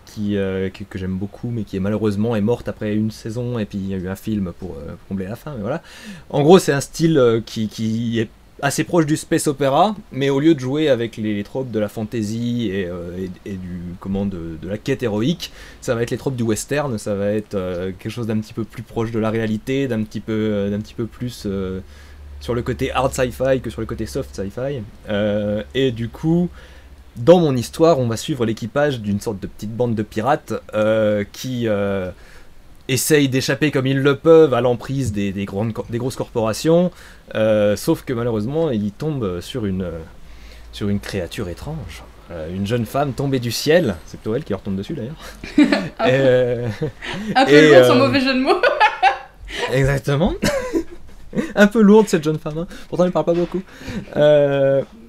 qui, 0.07 0.35
que, 0.35 0.99
j'aime 0.99 1.17
beaucoup, 1.17 1.51
mais 1.51 1.65
qui 1.65 1.77
est 1.77 1.81
malheureusement 1.81 2.37
est 2.37 2.43
morte 2.43 2.69
après 2.69 2.95
une 2.95 3.11
saison, 3.11 3.59
et 3.59 3.65
puis 3.65 3.79
il 3.79 3.89
y 3.89 3.95
a 3.95 3.97
eu 3.97 4.09
un 4.09 4.17
film 4.17 4.53
pour, 4.59 4.77
combler 5.09 5.27
la 5.27 5.37
fin. 5.37 5.55
Mais 5.55 5.63
voilà. 5.63 5.83
En 6.29 6.43
gros, 6.43 6.59
c'est 6.59 6.73
un 6.73 6.81
style 6.81 7.43
qui, 7.47 7.69
qui 7.69 8.21
est 8.21 8.29
assez 8.63 8.85
proche 8.85 9.07
du 9.07 9.17
space 9.17 9.49
opéra, 9.49 9.97
mais 10.13 10.31
au 10.31 10.39
lieu 10.39 10.55
de 10.55 10.61
jouer 10.61 10.89
avec 10.89 11.17
les, 11.17 11.43
tropes 11.43 11.73
de 11.73 11.81
la 11.81 11.89
fantasy 11.89 12.71
et, 12.73 12.87
euh, 12.87 13.27
du 13.45 13.81
comment 13.99 14.25
de, 14.25 14.57
la 14.63 14.79
quête 14.79 15.03
héroïque, 15.03 15.53
ça 15.81 15.97
va 15.97 16.03
être 16.03 16.13
les 16.13 16.17
tropes 16.17 16.37
du 16.37 16.45
western, 16.45 16.97
ça 16.97 17.17
va 17.17 17.33
être 17.33 17.57
euh, 17.57 17.91
quelque 17.99 18.13
chose 18.13 18.29
d'un 18.29 18.39
petit 18.39 18.53
peu 18.53 18.63
plus 18.63 18.85
proche 18.85 19.11
de 19.11 19.19
la 19.19 19.31
réalité, 19.31 19.89
d'un 19.89 20.05
petit 20.05 20.21
peu, 20.21 20.33
euh, 20.33 20.71
d'un 20.71 20.79
petit 20.79 20.95
peu 20.95 21.07
plus 21.07 21.49
sur 22.41 22.55
le 22.55 22.63
côté 22.63 22.93
hard 22.93 23.13
sci-fi 23.13 23.61
que 23.61 23.69
sur 23.69 23.81
le 23.81 23.87
côté 23.87 24.07
soft 24.07 24.35
sci-fi. 24.35 24.83
Et 25.75 25.91
du 25.91 26.09
coup, 26.09 26.49
dans 27.17 27.41
mon 27.41 27.57
histoire, 27.57 27.99
on 27.99 28.07
va 28.07 28.17
suivre 28.17 28.47
l'équipage 28.47 29.01
d'une 29.01 29.21
sorte 29.21 29.41
de 29.41 29.49
petite 29.49 29.77
bande 29.77 29.97
de 29.97 30.03
pirates 30.05 30.55
qui 31.33 31.67
essayent 32.89 33.29
d'échapper 33.29 33.71
comme 33.71 33.87
ils 33.87 33.99
le 34.01 34.17
peuvent 34.17 34.55
à 34.55 34.61
l'emprise 34.61 35.13
des, 35.13 35.33
des 35.33 35.45
grandes, 35.45 35.73
des 35.89 35.99
grosses 35.99 36.17
corporations, 36.17 36.91
euh, 37.35 37.77
sauf 37.77 38.05
que 38.05 38.13
malheureusement, 38.13 38.71
ils 38.71 38.93
tombent 38.93 39.41
sur 39.41 39.67
une, 39.67 39.83
euh, 39.83 39.99
sur 40.73 40.89
une 40.89 41.01
créature 41.01 41.49
étrange. 41.49 42.03
Euh, 42.31 42.55
une 42.55 42.67
jeune 42.67 42.87
femme 42.87 43.13
tombée 43.13 43.41
du 43.41 43.51
ciel, 43.51 43.97
c'est 44.07 44.19
plutôt 44.19 44.35
elle 44.35 44.45
qui 44.45 44.53
leur 44.53 44.63
tombe 44.63 44.77
dessus 44.77 44.95
d'ailleurs. 44.95 45.17
Un 45.99 46.05
peu, 46.07 46.11
Euh, 46.15 46.69
un 47.35 47.45
peu 47.45 47.53
et, 47.53 47.75
lourd, 47.75 47.85
sans 47.85 47.97
euh, 47.97 48.07
mauvais 48.07 48.21
jeu 48.21 48.33
de 48.35 48.41
mots. 48.41 48.61
Exactement. 49.73 50.33
Un 51.55 51.67
peu 51.67 51.81
lourde 51.83 52.09
cette 52.09 52.25
jeune 52.25 52.39
femme, 52.39 52.59
hein. 52.59 52.67
pourtant 52.89 53.05
elle 53.05 53.13
parle 53.13 53.27
pas 53.27 53.35
beaucoup. 53.35 53.63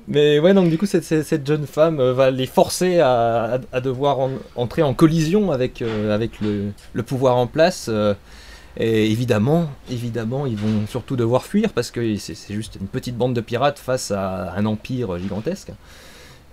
Mais 0.07 0.39
ouais, 0.39 0.53
donc 0.53 0.69
du 0.69 0.77
coup, 0.77 0.85
cette, 0.85 1.03
cette- 1.05 1.47
jeune 1.47 1.65
femme 1.65 1.99
euh, 1.99 2.13
va 2.13 2.29
les 2.29 2.45
forcer 2.45 2.99
à, 2.99 3.59
à- 3.71 3.81
devoir 3.81 4.19
en- 4.19 4.31
entrer 4.55 4.81
en 4.83 4.93
collision 4.93 5.51
avec, 5.51 5.81
euh, 5.81 6.13
avec 6.13 6.41
le, 6.41 6.71
le 6.93 7.03
pouvoir 7.03 7.37
en 7.37 7.47
place. 7.47 7.87
euh, 7.89 8.13
et 8.77 9.11
évidemment, 9.11 9.69
évidemment, 9.91 10.45
ils 10.47 10.57
vont 10.57 10.87
surtout 10.87 11.15
devoir 11.15 11.45
fuir 11.45 11.71
parce 11.73 11.91
que 11.91 12.15
c'est 12.17 12.53
juste 12.53 12.77
une 12.81 12.87
petite 12.87 13.15
bande 13.17 13.33
de 13.35 13.41
pirates 13.41 13.79
face 13.79 14.11
à 14.11 14.53
un 14.55 14.65
empire 14.65 15.17
gigantesque. 15.19 15.71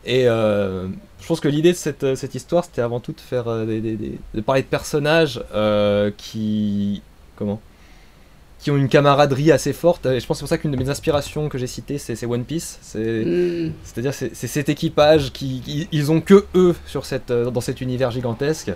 Et 0.04 0.24
je 0.24 1.26
pense 1.26 1.40
que 1.40 1.48
l'idée 1.48 1.72
de 1.72 1.76
cette, 1.76 2.14
cette 2.16 2.34
histoire, 2.34 2.64
c'était 2.64 2.82
avant 2.82 3.00
tout 3.00 3.12
de 3.12 3.20
faire 3.20 3.66
des- 3.66 3.80
de 4.34 4.40
parler 4.42 4.62
de 4.62 4.66
personnages 4.66 5.42
qui 6.18 7.02
comment? 7.36 7.60
Qui 8.60 8.70
ont 8.70 8.76
une 8.76 8.88
camaraderie 8.88 9.52
assez 9.52 9.72
forte. 9.72 10.06
Et 10.06 10.20
je 10.20 10.26
pense 10.26 10.36
que 10.36 10.40
c'est 10.40 10.42
pour 10.44 10.48
ça 10.48 10.58
qu'une 10.58 10.70
de 10.72 10.76
mes 10.76 10.88
inspirations 10.90 11.48
que 11.48 11.56
j'ai 11.58 11.66
citées, 11.66 11.98
c'est 11.98 12.24
One 12.26 12.44
Piece. 12.44 12.78
C'est 12.82 13.24
Hmm. 13.24 13.72
c'est-à-dire 13.84 14.12
c'est 14.14 14.34
c'est 14.34 14.46
cet 14.46 14.68
équipage 14.68 15.32
qui, 15.32 15.60
qui- 15.64 15.88
ils 15.92 16.10
ont 16.12 16.20
que 16.20 16.44
eux 16.54 16.74
sur 16.86 17.04
cette 17.06 17.30
euh, 17.30 17.50
dans 17.50 17.60
cet 17.62 17.80
univers 17.80 18.10
gigantesque. 18.10 18.72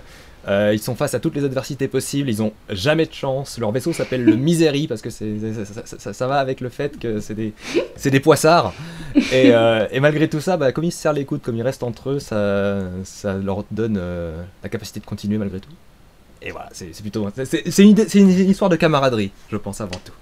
Euh, 0.47 0.71
ils 0.75 0.79
sont 0.79 0.93
face 0.93 1.15
à 1.15 1.19
toutes 1.19 1.35
les 1.35 1.43
adversités 1.43 1.87
possibles, 1.87 2.29
ils 2.29 2.43
ont 2.43 2.53
jamais 2.69 3.07
de 3.07 3.13
chance. 3.13 3.57
Leur 3.57 3.71
vaisseau 3.71 3.93
s'appelle 3.93 4.23
le 4.23 4.35
Misery 4.47 4.87
parce 4.87 5.01
que 5.01 5.09
c'est 5.09 5.33
c'est- 5.39 5.65
ça, 5.65 5.81
ça- 5.85 5.97
ça- 5.97 6.13
ça 6.13 6.27
va 6.27 6.35
avec 6.39 6.61
le 6.61 6.69
fait 6.69 6.99
que 6.99 7.19
c'est 7.19 7.33
des 7.33 7.53
c'est 7.95 8.11
des 8.11 8.19
poissards. 8.19 8.71
Et, 9.15 9.51
euh, 9.55 9.87
et 9.91 9.99
malgré 9.99 10.27
tout 10.29 10.41
ça, 10.41 10.55
bah, 10.57 10.71
comme 10.71 10.83
ils 10.83 10.91
se 10.91 10.99
serrent 10.99 11.13
les 11.13 11.25
coudes, 11.25 11.41
comme 11.41 11.55
ils 11.57 11.63
restent 11.63 11.81
entre 11.83 12.11
eux, 12.11 12.19
ça, 12.19 12.79
ça 13.03 13.33
leur 13.33 13.63
donne 13.71 13.97
euh, 13.99 14.39
la 14.61 14.69
capacité 14.69 14.99
de 14.99 15.05
continuer 15.05 15.37
malgré 15.39 15.59
tout. 15.59 15.69
Et 16.45 16.51
voilà, 16.51 16.69
c'est 16.71 17.01
plutôt 17.01 17.27
c'est 17.43 17.83
une, 17.83 17.97
une 18.13 18.49
histoire 18.49 18.69
de 18.69 18.75
camaraderie, 18.75 19.31
je 19.51 19.57
pense 19.57 19.81
avant 19.81 19.99
tout. 20.05 20.13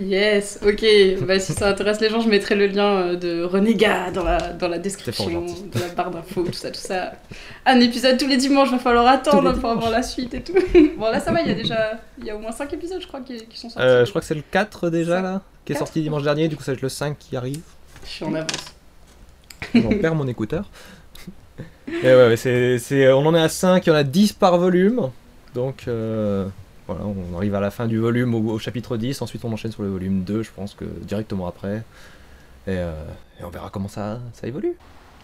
Yes, 0.00 0.58
ok. 0.66 0.82
Bah, 1.26 1.38
si 1.38 1.52
ça 1.52 1.68
intéresse 1.68 2.00
les 2.00 2.08
gens, 2.08 2.20
je 2.20 2.28
mettrai 2.28 2.54
le 2.54 2.66
lien 2.66 2.86
euh, 2.92 3.16
de 3.16 3.42
Renégat 3.42 4.10
dans 4.10 4.24
la, 4.24 4.38
dans 4.54 4.68
la 4.68 4.78
description, 4.78 5.44
dans 5.44 5.80
la 5.80 5.88
barre 5.94 6.10
d'infos, 6.10 6.44
tout 6.44 6.52
ça, 6.54 6.70
tout 6.70 6.80
ça. 6.80 7.12
Un 7.66 7.78
épisode 7.80 8.16
tous 8.16 8.26
les 8.26 8.38
dimanches, 8.38 8.70
va 8.70 8.78
falloir 8.78 9.06
attendre 9.06 9.52
pour 9.60 9.68
avoir 9.68 9.90
la 9.90 10.02
suite 10.02 10.32
et 10.32 10.40
tout. 10.42 10.54
bon, 10.96 11.10
là, 11.10 11.20
ça 11.20 11.30
va, 11.30 11.42
il 11.42 11.48
y 11.48 11.50
a 11.50 11.54
déjà 11.54 12.00
il 12.18 12.24
y 12.24 12.30
a 12.30 12.36
au 12.36 12.38
moins 12.38 12.52
5 12.52 12.72
épisodes, 12.72 13.02
je 13.02 13.06
crois, 13.06 13.20
qui, 13.20 13.36
qui 13.46 13.58
sont 13.58 13.68
sortis. 13.68 13.86
Euh, 13.86 14.04
je 14.06 14.10
crois 14.10 14.22
que 14.22 14.26
c'est 14.26 14.34
le 14.34 14.44
4 14.50 14.88
déjà 14.88 15.20
là, 15.20 15.42
qui 15.66 15.72
est 15.74 15.76
sorti 15.76 16.00
dimanche 16.00 16.22
dernier, 16.22 16.48
du 16.48 16.56
coup 16.56 16.62
ça 16.62 16.72
va 16.72 16.76
être 16.76 16.82
le 16.82 16.88
5 16.88 17.18
qui 17.18 17.36
arrive. 17.36 17.60
Je 18.04 18.08
suis 18.08 18.24
en 18.24 18.32
avance. 18.34 18.72
J'en 19.74 19.90
perds 20.00 20.14
mon 20.14 20.26
écouteur. 20.26 20.70
Et 21.88 22.06
ouais, 22.06 22.28
ouais, 22.28 22.36
c'est, 22.38 22.78
c'est- 22.78 23.12
on 23.12 23.26
en 23.26 23.34
est 23.34 23.42
à 23.42 23.50
5, 23.50 23.84
il 23.86 23.90
y 23.90 23.92
en 23.92 23.96
a 23.96 24.04
10 24.04 24.32
par 24.32 24.56
volume. 24.56 25.10
Donc 25.54 25.84
euh, 25.88 26.46
voilà, 26.86 27.02
on 27.04 27.36
arrive 27.36 27.54
à 27.54 27.60
la 27.60 27.70
fin 27.70 27.86
du 27.86 27.98
volume 27.98 28.34
au, 28.34 28.52
au 28.54 28.58
chapitre 28.58 28.96
10, 28.96 29.20
ensuite 29.22 29.44
on 29.44 29.52
enchaîne 29.52 29.72
sur 29.72 29.82
le 29.82 29.90
volume 29.90 30.22
2, 30.24 30.42
je 30.42 30.50
pense 30.54 30.74
que 30.74 30.84
directement 30.84 31.46
après. 31.46 31.76
Et, 32.66 32.70
euh, 32.78 32.92
et 33.40 33.44
on 33.44 33.50
verra 33.50 33.70
comment 33.70 33.88
ça, 33.88 34.20
ça 34.34 34.46
évolue. 34.46 34.74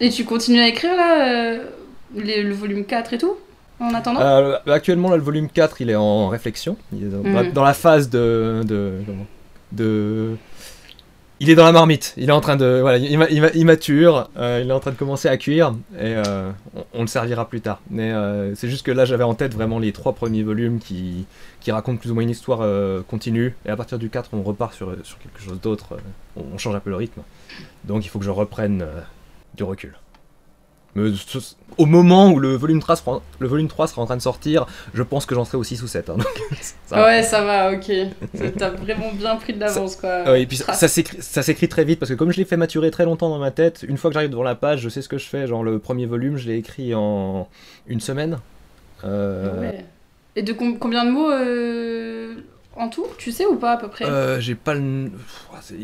Et 0.00 0.10
tu 0.10 0.24
continues 0.24 0.60
à 0.60 0.68
écrire 0.68 0.94
là 0.96 1.28
euh, 1.28 1.64
les- 2.14 2.42
le 2.42 2.52
volume 2.54 2.84
4 2.84 3.12
et 3.14 3.18
tout 3.18 3.36
En 3.80 3.94
attendant? 3.94 4.20
Euh, 4.20 4.58
actuellement, 4.66 5.10
là, 5.10 5.16
le 5.16 5.22
volume 5.22 5.48
4, 5.48 5.80
il 5.80 5.90
est 5.90 5.94
en 5.94 6.28
réflexion. 6.28 6.76
Il 6.92 7.04
est 7.04 7.08
dans, 7.08 7.22
Mhm. 7.22 7.52
dans 7.52 7.62
la 7.64 7.74
phase 7.74 8.10
de, 8.10 8.62
de, 8.64 8.92
de- 9.72 10.36
Il 11.40 11.50
est 11.50 11.54
dans 11.54 11.64
la 11.64 11.72
marmite. 11.72 12.14
Il 12.16 12.28
est 12.28 12.32
en 12.32 12.40
train 12.40 12.56
de. 12.56 12.78
Voilà, 12.80 12.98
il, 12.98 13.16
ma- 13.16 13.28
il 13.28 13.40
ma- 13.40 13.50
il 13.54 13.64
mature. 13.64 14.28
euh, 14.36 14.60
il 14.62 14.68
est 14.68 14.72
en 14.72 14.80
train 14.80 14.90
de 14.90 14.96
commencer 14.96 15.28
à 15.28 15.36
cuire. 15.36 15.72
Et 15.94 16.14
euh, 16.16 16.50
on, 16.94 17.02
le 17.02 17.06
servira 17.06 17.48
plus 17.48 17.60
tard. 17.60 17.80
Mais 17.90 18.10
euh, 18.10 18.54
c'est 18.56 18.68
juste 18.68 18.84
que 18.84 18.90
là, 18.90 19.04
j'avais 19.04 19.22
en 19.24 19.34
tête 19.34 19.54
vraiment 19.54 19.78
les 19.78 19.92
trois 19.92 20.14
premiers 20.14 20.42
volumes 20.42 20.80
qui, 20.80 21.26
qui 21.60 21.70
racontent 21.70 21.98
plus 21.98 22.10
ou 22.10 22.14
moins 22.14 22.24
une 22.24 22.30
histoire 22.30 22.66
continue. 23.06 23.54
Et 23.66 23.70
à 23.70 23.76
partir 23.76 23.98
du 23.98 24.10
4, 24.10 24.30
on 24.32 24.42
repart 24.42 24.74
sur, 24.74 24.90
quelque 24.90 25.40
chose 25.40 25.60
d'autre. 25.60 25.98
on, 26.36 26.58
change 26.58 26.74
un 26.74 26.80
peu 26.80 26.90
le 26.90 26.96
rythme. 26.96 27.22
Donc 27.84 28.04
il 28.04 28.08
faut 28.08 28.18
que 28.18 28.24
je 28.24 28.30
reprenne 28.30 28.84
du 29.54 29.62
recul. 29.62 29.94
Au 31.76 31.86
moment 31.86 32.30
où 32.32 32.40
le 32.40 32.54
volume, 32.56 32.80
3 32.80 32.96
sera, 32.96 33.22
le 33.38 33.46
volume 33.46 33.68
3 33.68 33.86
sera 33.86 34.02
en 34.02 34.06
train 34.06 34.16
de 34.16 34.22
sortir, 34.22 34.66
je 34.94 35.02
pense 35.04 35.26
que 35.26 35.34
j'en 35.36 35.44
serai 35.44 35.58
au 35.58 35.62
6 35.62 35.82
ou 35.82 35.86
7. 35.86 36.10
hein, 36.10 36.16
donc 36.16 36.26
ça 36.86 36.96
va. 36.96 37.04
Ouais, 37.06 37.22
ça 37.22 37.44
va, 37.44 37.72
ok. 37.72 37.92
T'as 38.58 38.70
vraiment 38.70 39.12
bien 39.12 39.36
pris 39.36 39.52
de 39.54 39.60
l'avance, 39.60 39.94
quoi. 39.96 40.24
Ouais, 40.24 40.42
et 40.42 40.46
puis 40.46 40.56
ça, 40.56 40.88
s'écrit 40.88 41.68
très 41.68 41.84
vite 41.84 42.00
parce 42.00 42.10
que 42.10 42.16
comme 42.16 42.32
je 42.32 42.36
l'ai 42.38 42.44
fait 42.44 42.56
maturer 42.56 42.90
très 42.90 43.04
longtemps 43.04 43.28
dans 43.28 43.38
ma 43.38 43.50
tête, 43.52 43.84
une 43.88 43.96
fois 43.96 44.10
que 44.10 44.14
j'arrive 44.14 44.30
devant 44.30 44.42
la 44.42 44.56
page, 44.56 44.80
je 44.80 44.88
sais 44.88 45.02
ce 45.02 45.08
que 45.08 45.18
je 45.18 45.26
fais. 45.26 45.46
Genre 45.46 45.62
le 45.62 45.78
premier 45.78 46.06
volume, 46.06 46.36
je 46.36 46.48
l'ai 46.48 46.56
écrit 46.56 46.94
en 46.94 47.48
une 47.86 48.00
semaine. 48.00 48.38
Euh, 49.04 49.60
Ouais. 49.60 49.84
Et 50.36 50.42
de 50.42 50.52
com- 50.52 50.78
combien 50.78 51.04
de 51.04 51.10
mots 51.10 51.30
euh, 51.30 52.34
en 52.76 52.88
tout? 52.88 53.06
Tu 53.18 53.32
sais 53.32 53.46
ou 53.46 53.56
pas 53.56 53.72
à 53.72 53.76
peu 53.76 53.88
près? 53.88 54.04
Euh, 54.04 54.40
j'ai 54.40 54.54
pas 54.54 54.74
le... 54.74 55.10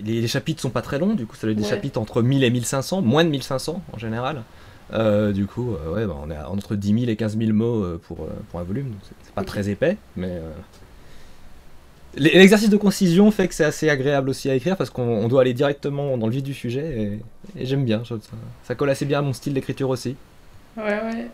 Les, 0.05 0.21
les 0.21 0.29
chapitres 0.29 0.61
sont 0.61 0.71
pas 0.71 0.83
très 0.83 0.99
longs, 0.99 1.15
du 1.15 1.27
coup 1.27 1.35
ça 1.37 1.43
doit 1.47 1.53
être 1.53 1.59
des 1.59 1.65
Ouais. 1.65 1.71
chapitres 1.71 2.01
entre 2.01 2.23
1000 2.23 2.45
et 2.45 2.51
1500, 2.51 3.03
moins 3.03 3.25
de 3.25 3.31
1500 3.31 3.83
en 3.93 3.99
général. 3.99 4.43
Euh, 4.93 5.33
du 5.33 5.47
coup, 5.47 5.75
euh, 5.75 5.95
ouais, 5.95 6.07
bah, 6.07 6.17
on 6.23 6.31
est 6.31 6.37
à 6.37 6.51
entre 6.51 6.77
10 6.77 7.01
000 7.01 7.11
et 7.11 7.17
15 7.17 7.39
000 7.39 7.53
mots 7.53 7.83
euh, 7.83 8.01
pour, 8.07 8.29
pour 8.51 8.61
un 8.61 8.65
volume, 8.65 8.91
donc 8.91 8.99
c'est 9.03 9.35
pas 9.35 9.45
très 9.45 9.69
épais, 9.69 9.97
mais... 10.17 10.41
L'exercice 12.17 12.71
de 12.71 12.77
concision 12.77 13.33
fait 13.33 13.49
que 13.49 13.55
c'est 13.55 13.65
assez 13.65 13.91
agréable 13.91 14.31
aussi 14.31 14.49
à 14.49 14.55
écrire 14.55 14.77
parce 14.77 14.89
qu'on 14.89 15.03
on 15.03 15.27
doit 15.27 15.41
aller 15.41 15.53
directement 15.53 16.17
dans 16.17 16.27
le 16.27 16.33
vif 16.33 16.45
du 16.45 16.55
sujet 16.55 17.19
et, 17.57 17.61
et 17.61 17.67
j'aime 17.67 17.85
bien, 17.85 18.05
ça, 18.05 18.15
ça 18.63 18.77
colle 18.77 18.91
assez 18.91 19.05
bien 19.05 19.19
à 19.19 19.23
mon 19.23 19.33
style 19.33 19.53
d'écriture 19.53 19.89
aussi. 19.89 20.15
Ouais, 20.77 20.85
ouais. 20.85 21.27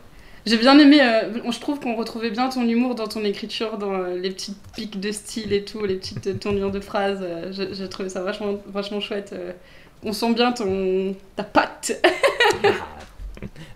J'ai 0.46 0.56
bien 0.56 0.78
aimé, 0.78 1.02
je 1.44 1.60
trouve 1.60 1.80
qu'on 1.80 1.96
retrouvait 1.96 2.30
bien 2.30 2.48
ton 2.48 2.66
humour 2.66 2.94
dans 2.94 3.08
ton 3.08 3.22
écriture, 3.24 3.76
dans 3.76 4.04
les 4.04 4.30
petites 4.30 4.56
pics 4.74 4.98
de 4.98 5.12
style 5.12 5.52
et 5.52 5.66
tout, 5.66 5.84
les 5.84 5.96
petites 5.96 6.40
tournures 6.40 6.70
de 6.70 6.80
phrases. 6.80 7.22
J'ai 7.50 7.88
trouvé 7.90 8.08
ça 8.08 8.22
vachement, 8.22 8.54
vachement 8.66 9.00
chouette. 9.00 9.34
On 10.02 10.14
sent 10.14 10.32
bien 10.32 10.52
ton 10.52 11.14
ta 11.36 11.44
patte. 11.44 11.92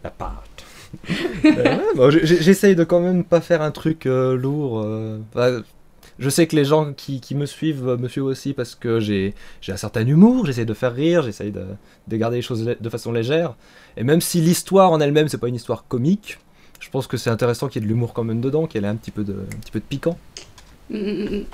La 0.02 0.11
pâte. 0.11 0.64
bon, 1.97 2.11
J'essaye 2.11 2.76
de 2.76 2.85
quand 2.85 3.00
même 3.00 3.25
pas 3.25 3.40
faire 3.40 3.62
un 3.62 3.71
truc 3.71 4.04
lourd. 4.04 4.87
Bah, 5.35 5.50
je 6.18 6.30
sais 6.30 6.47
que 6.47 6.54
les 6.54 6.64
gens 6.64 6.92
qui, 6.92 7.21
me 7.35 7.47
suivent 7.47 7.97
me 7.99 8.09
suivent 8.09 8.25
aussi 8.25 8.52
parce 8.52 8.75
que 8.75 9.00
j'ai 9.00 9.35
un 9.68 9.76
certain 9.76 10.06
humour, 10.06 10.47
j'essaie 10.47 10.64
de 10.64 10.75
faire 10.75 10.94
rire, 10.94 11.23
j'essaie 11.23 11.50
de, 11.50 11.64
de, 12.06 12.16
garder 12.16 12.37
les 12.37 12.42
choses 12.42 12.64
de 12.64 12.88
façon 12.88 13.12
légère. 13.12 13.56
Et 13.97 14.04
même 14.04 14.21
si 14.21 14.40
l'histoire 14.40 14.92
en 14.92 15.00
elle-même, 15.00 15.28
c'est 15.28 15.38
pas 15.38 15.49
une 15.49 15.56
histoire 15.56 15.87
comique, 15.88 16.38
je 16.85 16.90
pense 16.90 17.06
que 17.06 17.16
c'est 17.16 17.30
intéressant 17.30 17.68
qu'il 17.68 17.83
y 17.83 17.85
ait 17.85 17.88
de 17.88 17.92
l'humour 17.92 18.12
quand 18.12 18.25
même 18.25 18.40
dedans, 18.40 18.66
qu'il 18.66 18.83
y 18.83 18.85
ait 18.85 18.88
un 18.88 18.97
petit 18.97 19.11
peu 19.11 19.25
de, 19.25 19.33
un 19.33 19.59
petit 19.59 19.73
peu 19.73 19.80
de 19.80 19.85
piquant. 19.85 20.18
Mm, 20.91 20.97
mm, 20.97 21.37
mm. 21.37 21.45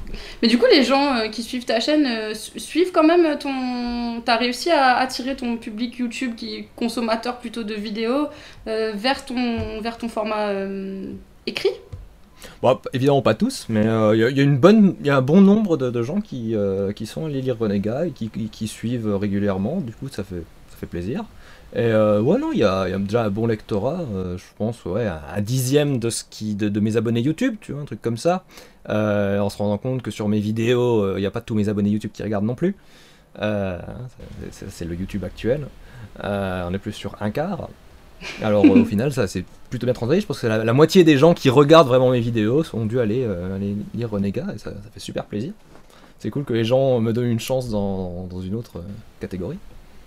Mais 0.42 0.48
du 0.48 0.58
coup, 0.58 0.66
les 0.70 0.82
gens 0.82 1.14
euh, 1.14 1.28
qui 1.28 1.42
suivent 1.42 1.64
ta 1.64 1.80
chaîne 1.80 2.06
euh, 2.06 2.34
suivent 2.34 2.92
quand 2.92 3.04
même 3.04 3.38
ton. 3.38 4.20
T'as 4.24 4.36
réussi 4.36 4.70
à 4.70 4.96
attirer 4.96 5.36
ton 5.36 5.56
public 5.56 5.98
YouTube 5.98 6.34
qui 6.36 6.56
est 6.56 6.68
consommateur 6.76 7.38
plutôt 7.38 7.62
de 7.62 7.74
vidéos 7.74 8.28
euh, 8.66 8.92
vers, 8.94 9.24
ton, 9.24 9.80
vers 9.80 9.98
ton 9.98 10.08
format 10.08 10.50
écrit? 11.46 11.70
Bon, 12.62 12.78
évidemment 12.92 13.22
pas 13.22 13.34
tous, 13.34 13.66
mais 13.68 13.82
il 13.82 14.18
y, 14.18 14.24
a 14.24 14.30
y 14.30 15.10
a 15.10 15.16
un 15.16 15.22
bon 15.22 15.40
nombre 15.40 15.76
de, 15.76 16.02
gens 16.02 16.20
qui, 16.20 16.54
qui 16.96 17.06
sont 17.06 17.26
allés 17.26 17.42
lire 17.42 17.58
Renega 17.58 18.06
et 18.06 18.10
qui, 18.10 18.28
qui, 18.28 18.68
suivent 18.68 19.14
régulièrement. 19.14 19.80
Du 19.80 19.92
coup, 19.92 20.08
ça 20.08 20.24
fait, 20.24 20.42
ça 20.70 20.76
fait 20.78 20.86
plaisir. 20.86 21.24
Et 21.74 21.92
ouais, 21.92 22.38
non, 22.38 22.50
il 22.52 22.58
y, 22.58 22.64
a, 22.64 22.86
déjà 22.98 23.24
un 23.24 23.30
bon 23.30 23.46
lectorat, 23.46 24.00
je 24.36 24.44
pense, 24.56 24.84
ouais, 24.86 25.06
un, 25.06 25.40
dixième 25.40 25.98
de, 25.98 26.10
ce 26.10 26.24
qui, 26.28 26.54
de, 26.54 26.80
mes 26.80 26.96
abonnés 26.96 27.20
YouTube, 27.20 27.56
tu 27.60 27.72
vois, 27.72 27.82
un 27.82 27.86
truc 27.86 28.02
comme 28.02 28.16
ça. 28.16 28.44
Euh, 28.90 29.38
en 29.38 29.48
se 29.48 29.56
rendant 29.56 29.78
compte 29.78 30.02
que 30.02 30.10
sur 30.10 30.28
mes 30.28 30.40
vidéos, 30.40 31.16
il 31.16 31.20
n'y 31.20 31.26
a 31.26 31.30
pas 31.30 31.40
tous 31.40 31.54
mes 31.54 31.68
abonnés 31.68 31.90
YouTube 31.90 32.10
qui 32.12 32.22
regardent 32.22 32.44
non 32.44 32.54
plus. 32.54 32.76
c'est 33.36 34.84
le 34.84 34.94
YouTube 34.94 35.24
actuel. 35.24 35.66
on 36.22 36.74
est 36.74 36.78
plus 36.78 36.92
sur 36.92 37.16
un 37.20 37.30
quart. 37.30 37.68
Alors 38.42 38.64
au 38.64 38.84
final, 38.84 39.12
ça 39.12 39.26
c'est 39.26 39.44
plutôt 39.70 39.86
bien 39.86 39.94
transité. 39.94 40.20
Je 40.20 40.26
pense 40.26 40.40
que 40.40 40.46
la, 40.46 40.72
moitié 40.72 41.04
des 41.04 41.16
gens 41.16 41.34
qui 41.34 41.50
regardent 41.50 41.88
vraiment 41.88 42.10
mes 42.10 42.20
vidéos 42.20 42.64
sont 42.64 42.84
dû 42.84 43.00
aller, 43.00 43.24
aller 43.24 43.76
lire 43.94 44.10
Renega 44.10 44.46
et 44.54 44.58
ça, 44.58 44.70
ça, 44.70 44.90
fait 44.92 45.00
super 45.00 45.24
plaisir. 45.24 45.52
C'est 46.18 46.30
cool 46.30 46.44
que 46.44 46.52
les 46.52 46.64
gens 46.64 47.00
me 47.00 47.12
donnent 47.12 47.30
une 47.30 47.40
chance 47.40 47.70
dans, 47.70 48.26
dans 48.26 48.40
une 48.40 48.54
autre 48.54 48.82
catégorie. 49.20 49.58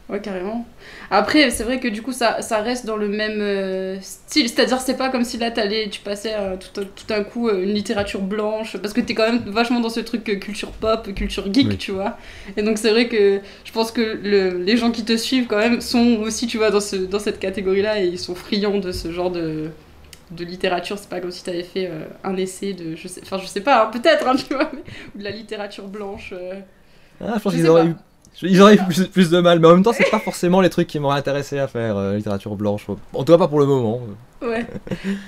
Ouais, 0.09 0.19
carrément. 0.19 0.65
Après, 1.11 1.49
c'est 1.49 1.63
vrai 1.63 1.79
que 1.79 1.87
du 1.87 2.01
coup, 2.01 2.11
ça, 2.11 2.41
ça 2.41 2.57
reste 2.61 2.85
dans 2.85 2.97
le 2.97 3.07
même 3.07 3.39
euh, 3.39 3.97
style. 4.01 4.49
C'est-à-dire, 4.49 4.81
c'est 4.81 4.97
pas 4.97 5.09
comme 5.09 5.23
si 5.23 5.37
là, 5.37 5.49
tu 5.49 6.01
passais 6.01 6.33
euh, 6.37 6.57
tout, 6.57 6.83
tout, 6.83 7.13
un 7.13 7.23
coup 7.23 7.47
euh, 7.47 7.63
une 7.63 7.73
littérature 7.73 8.21
blanche. 8.21 8.75
Parce 8.77 8.93
que 8.93 8.99
t'es 8.99 9.13
quand 9.15 9.31
même 9.31 9.43
vachement 9.47 9.79
dans 9.79 9.89
ce 9.89 10.01
truc 10.01 10.25
culture 10.41 10.71
pop, 10.71 11.13
culture 11.15 11.51
geek, 11.53 11.77
tu 11.77 11.91
vois. 11.91 12.17
Et 12.57 12.63
donc, 12.63 12.79
c'est 12.79 12.91
vrai 12.91 13.07
que 13.07 13.39
je 13.63 13.71
pense 13.71 13.91
que 13.91 14.01
le, 14.01 14.57
les 14.57 14.75
gens 14.75 14.91
qui 14.91 15.05
te 15.05 15.15
suivent, 15.15 15.47
quand 15.47 15.57
même, 15.57 15.79
sont 15.79 16.17
aussi, 16.21 16.47
tu 16.47 16.57
vois, 16.57 16.69
dans, 16.69 16.81
ce, 16.81 16.97
dans 16.97 17.19
cette 17.19 17.39
catégorie-là. 17.39 18.01
Et 18.01 18.07
ils 18.07 18.19
sont 18.19 18.35
friands 18.35 18.79
de 18.79 18.91
ce 18.91 19.09
genre 19.09 19.31
de, 19.31 19.69
de 20.31 20.43
littérature. 20.43 20.97
C'est 20.99 21.09
pas 21.09 21.21
comme 21.21 21.31
si 21.31 21.45
t'avais 21.45 21.63
fait 21.63 21.89
un 22.25 22.35
essai 22.35 22.73
de. 22.73 22.97
Je 22.97 23.07
sais, 23.07 23.21
enfin, 23.23 23.37
je 23.37 23.47
sais 23.47 23.61
pas, 23.61 23.85
hein, 23.85 23.89
peut-être, 23.89 24.27
hein, 24.27 24.35
tu 24.35 24.53
vois, 24.53 24.69
mais, 24.73 24.83
ou 25.15 25.19
de 25.19 25.23
la 25.23 25.31
littérature 25.31 25.87
blanche. 25.87 26.33
ah, 27.21 27.35
je 27.37 27.41
pense 27.41 27.53
qu'ils 27.53 27.69
auraient 27.69 27.85
eu 27.85 27.95
ils 28.41 28.61
auraient 28.61 28.75
eu 28.75 29.07
plus, 29.11 29.29
de 29.29 29.39
mal, 29.39 29.59
mais 29.59 29.67
en 29.67 29.73
même 29.73 29.83
temps, 29.83 29.93
c'est 29.93 30.09
pas 30.09 30.19
forcément 30.19 30.61
les 30.61 30.69
trucs 30.69 30.87
qui 30.87 30.99
m'auraient 30.99 31.19
intéressé 31.19 31.59
à 31.59 31.67
faire, 31.67 31.97
euh, 31.97 32.15
littérature 32.15 32.55
blanche. 32.55 32.87
En 33.13 33.23
tout 33.23 33.31
cas, 33.31 33.37
pas 33.37 33.47
pour 33.47 33.59
le 33.59 33.65
moment. 33.65 34.01
Ouais. 34.41 34.65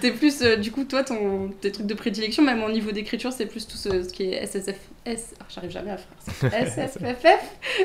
T'es 0.02 0.12
plus, 0.12 0.42
euh, 0.42 0.58
du 0.58 0.72
coup, 0.72 0.84
toi, 0.84 1.04
ton, 1.04 1.50
tes 1.62 1.72
trucs 1.72 1.88
de 1.88 1.94
prédilection, 1.94 2.44
même 2.44 2.64
au 2.64 2.72
niveau 2.72 2.92
d'écriture, 2.92 3.32
c'est 3.32 3.46
plus 3.46 3.68
tout 3.68 3.78
ce, 3.78 3.90
qui 4.12 4.24
est 4.24 4.46
SSF. 4.46 4.78
S... 5.06 5.36
Ah, 5.40 5.44
j'arrive 5.50 5.72
jamais 5.72 5.92
à 5.92 5.98
faire 5.98 6.42
ça. 6.42 6.50
SSFF 6.66 7.26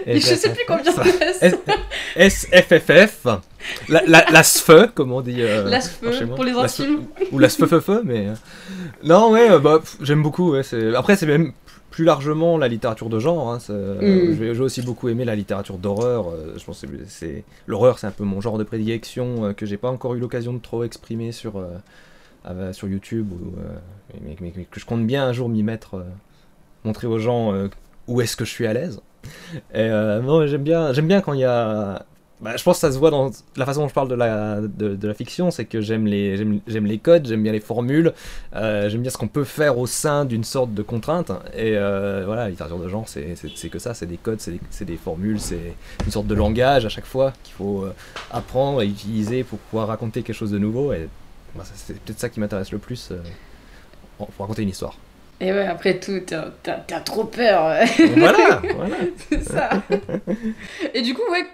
Je 0.06 0.20
sais 0.20 0.52
plus 0.52 0.64
combien 0.66 0.92
de 0.92 2.16
S. 2.16 2.46
SFFF. 2.50 3.26
La, 3.88 4.02
la, 4.06 4.24
la 4.30 4.42
SFE, 4.42 4.92
comme 4.94 5.12
on 5.12 5.20
dit. 5.20 5.42
Euh, 5.42 5.68
la 5.68 5.80
SFE, 5.80 6.26
pour 6.34 6.44
les 6.44 6.52
intimes. 6.52 7.06
Ou 7.32 7.38
la 7.38 7.48
SFFE, 7.48 8.02
mais. 8.04 8.28
Non, 9.04 9.30
ouais, 9.32 9.58
bah, 9.58 9.80
j'aime 10.00 10.22
beaucoup. 10.22 10.52
Ouais, 10.52 10.62
Après, 10.96 11.16
c'est 11.16 11.26
même 11.26 11.52
plus 11.90 12.04
largement 12.04 12.56
la 12.56 12.68
littérature 12.68 13.08
de 13.08 13.18
genre. 13.18 13.52
Hein, 13.52 13.58
mm. 13.68 14.54
J'ai 14.54 14.60
aussi 14.60 14.82
beaucoup 14.82 15.08
aimé 15.08 15.24
la 15.24 15.36
littérature 15.36 15.78
d'horreur. 15.78 16.30
Euh, 16.30 16.54
je 16.56 16.64
pense 16.64 16.80
que 16.80 16.86
c'est 17.06 17.44
l'horreur, 17.66 17.98
c'est 17.98 18.06
un 18.06 18.12
peu 18.12 18.24
mon 18.24 18.40
genre 18.40 18.58
de 18.58 18.64
prédilection 18.64 19.44
euh, 19.44 19.52
que 19.52 19.66
j'ai 19.66 19.76
pas 19.76 19.90
encore 19.90 20.14
eu 20.14 20.18
l'occasion 20.18 20.52
de 20.52 20.58
trop 20.58 20.84
exprimer 20.84 21.32
sur 21.32 21.58
euh, 21.58 22.72
sur 22.72 22.88
YouTube, 22.88 23.30
ou, 23.32 23.52
mais, 24.24 24.50
que 24.50 24.80
je 24.80 24.86
compte 24.86 25.06
bien 25.06 25.26
un 25.26 25.32
jour 25.32 25.48
m'y 25.48 25.62
mettre, 25.62 26.02
montrer 26.84 27.06
aux 27.06 27.18
gens 27.18 27.52
où 28.08 28.20
est-ce 28.20 28.36
que 28.36 28.44
je 28.44 28.50
suis 28.50 28.66
à 28.66 28.72
l'aise. 28.72 29.00
Et 29.74 29.88
non, 29.88 30.46
j'aime 30.46 30.62
bien, 30.62 30.92
j'aime 30.92 31.08
bien 31.08 31.20
quand 31.20 31.32
il 31.32 31.40
y 31.40 31.44
a 31.44 32.04
bah, 32.40 32.56
je 32.56 32.62
pense 32.62 32.76
que 32.76 32.80
ça 32.80 32.92
se 32.92 32.98
voit 32.98 33.10
dans 33.10 33.30
la 33.56 33.66
façon 33.66 33.82
dont 33.82 33.88
je 33.88 33.92
parle 33.92 34.08
de 34.08 34.14
la, 34.14 34.62
de, 34.62 35.06
la 35.06 35.12
fiction, 35.12 35.50
c'est 35.50 35.66
que 35.66 35.82
j'aime 35.82 36.06
les, 36.06 36.38
j'aime, 36.38 36.86
les 36.86 36.98
codes, 36.98 37.26
j'aime 37.26 37.42
bien 37.42 37.52
les 37.52 37.60
formules, 37.60 38.14
euh, 38.56 38.88
j'aime 38.88 39.02
bien 39.02 39.10
ce 39.10 39.18
qu'on 39.18 39.28
peut 39.28 39.44
faire 39.44 39.76
au 39.76 39.86
sein 39.86 40.24
d'une 40.24 40.44
sorte 40.44 40.72
de 40.72 40.82
contrainte. 40.82 41.30
Et 41.54 41.76
euh, 41.76 42.22
voilà, 42.24 42.44
la 42.44 42.50
littérature 42.50 42.78
de 42.78 42.88
genre, 42.88 43.06
c'est, 43.06 43.34
que 43.70 43.78
ça, 43.78 43.92
c'est 43.92 44.06
des 44.06 44.16
codes, 44.16 44.40
c'est 44.40 44.52
des, 44.52 44.84
des, 44.86 44.96
formules, 44.96 45.38
c'est 45.38 45.74
une 46.06 46.10
sorte 46.10 46.26
de 46.26 46.34
langage 46.34 46.86
à 46.86 46.88
chaque 46.88 47.04
fois 47.04 47.34
qu'il 47.42 47.54
faut 47.54 47.84
euh, 47.84 47.94
apprendre 48.30 48.80
et 48.80 48.86
utiliser 48.86 49.44
pour 49.44 49.58
pouvoir 49.58 49.88
raconter 49.88 50.22
quelque 50.22 50.36
chose 50.36 50.50
de 50.50 50.58
nouveau. 50.58 50.94
Et 50.94 51.10
bah, 51.54 51.64
c'est 51.74 51.98
peut-être 52.00 52.20
ça 52.20 52.30
qui 52.30 52.40
m'intéresse 52.40 52.72
le 52.72 52.78
plus 52.78 53.12
pour 54.16 54.28
raconter 54.38 54.62
une 54.62 54.70
histoire. 54.70 54.96
Et 55.40 55.52
ouais, 55.52 55.66
après 55.66 55.98
tout, 55.98 56.20
t'as, 56.26 57.00
trop 57.00 57.24
peur. 57.24 57.74
Voilà, 58.16 58.60
voilà. 58.74 58.96
c'est 59.28 59.42
ça. 59.42 59.70
Et 60.92 61.00
du 61.02 61.14
coup, 61.14 61.22
ouais, 61.30 61.46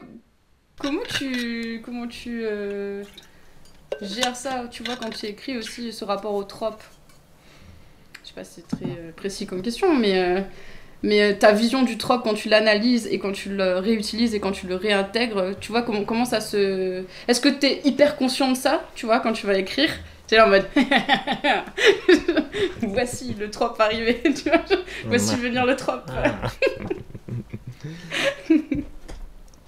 Comment 0.78 1.02
tu, 1.08 1.80
comment 1.82 2.06
tu 2.06 2.42
euh, 2.44 3.02
gères 4.02 4.36
ça, 4.36 4.64
tu 4.70 4.82
vois, 4.82 4.96
quand 4.96 5.08
tu 5.08 5.24
écris 5.24 5.56
aussi 5.56 5.90
ce 5.90 6.04
rapport 6.04 6.34
au 6.34 6.44
trope? 6.44 6.82
Je 8.22 8.28
sais 8.28 8.34
pas 8.34 8.44
si 8.44 8.56
c'est 8.56 8.76
très 8.76 8.84
euh, 8.84 9.10
précis 9.16 9.46
comme 9.46 9.62
question, 9.62 9.94
mais, 9.94 10.18
euh, 10.18 10.42
mais 11.02 11.34
ta 11.38 11.52
vision 11.52 11.82
du 11.82 11.96
trope 11.96 12.24
quand 12.24 12.34
tu 12.34 12.50
l'analyses 12.50 13.06
et 13.06 13.18
quand 13.18 13.32
tu 13.32 13.48
le 13.48 13.78
réutilises 13.78 14.34
et 14.34 14.40
quand 14.40 14.52
tu 14.52 14.66
le 14.66 14.74
réintègres, 14.74 15.58
tu 15.60 15.72
vois, 15.72 15.80
comment, 15.80 16.04
comment 16.04 16.26
ça 16.26 16.42
se... 16.42 17.04
Est-ce 17.26 17.40
que 17.40 17.48
tu 17.48 17.66
es 17.66 17.80
hyper 17.84 18.16
conscient 18.16 18.50
de 18.50 18.56
ça, 18.56 18.86
tu 18.94 19.06
vois, 19.06 19.20
quand 19.20 19.32
tu 19.32 19.46
vas 19.46 19.56
écrire? 19.56 19.90
Tu 20.26 20.34
es 20.34 20.38
là 20.38 20.46
en 20.46 20.50
mode 20.50 20.66
voici 22.82 23.34
le 23.38 23.50
trope 23.50 23.80
arrivé, 23.80 24.22
tu 24.34 24.48
vois, 24.48 24.62
voici 25.06 25.36
venir 25.36 25.64
le 25.66 25.76
trope. 25.76 26.10
Ah. 26.10 26.48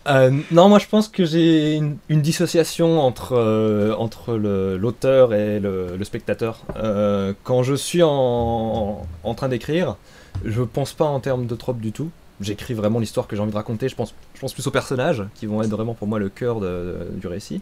Euh, 0.08 0.30
non, 0.50 0.70
moi 0.70 0.78
je 0.78 0.86
pense 0.86 1.08
que 1.08 1.24
j'ai 1.24 1.74
une, 1.74 1.98
dissociation 2.22 2.98
entre, 3.00 3.34
euh, 3.34 3.94
entre 3.98 4.36
l'auteur 4.36 5.34
et 5.34 5.60
le, 5.60 6.02
spectateur. 6.02 6.62
Euh, 6.76 7.34
quand 7.44 7.62
je 7.62 7.74
suis 7.74 8.02
en, 8.02 9.06
en 9.22 9.34
train 9.34 9.48
d'écrire, 9.48 9.96
je 10.44 10.62
pense 10.62 10.94
pas 10.94 11.04
en 11.04 11.20
termes 11.20 11.46
de 11.46 11.54
trope 11.54 11.80
du 11.80 11.92
tout. 11.92 12.10
J'écris 12.40 12.72
vraiment 12.72 13.00
l'histoire 13.00 13.26
que 13.26 13.36
j'ai 13.36 13.42
envie 13.42 13.50
de 13.50 13.56
raconter. 13.56 13.88
Je 13.88 13.96
pense, 13.96 14.14
je 14.34 14.40
pense 14.40 14.54
plus 14.54 14.66
aux 14.66 14.70
personnages 14.70 15.24
qui 15.34 15.44
vont 15.44 15.60
être 15.62 15.70
vraiment 15.70 15.92
pour 15.94 16.08
moi 16.08 16.18
le 16.18 16.30
cœur 16.30 16.60
du 16.60 17.26
récit. 17.26 17.60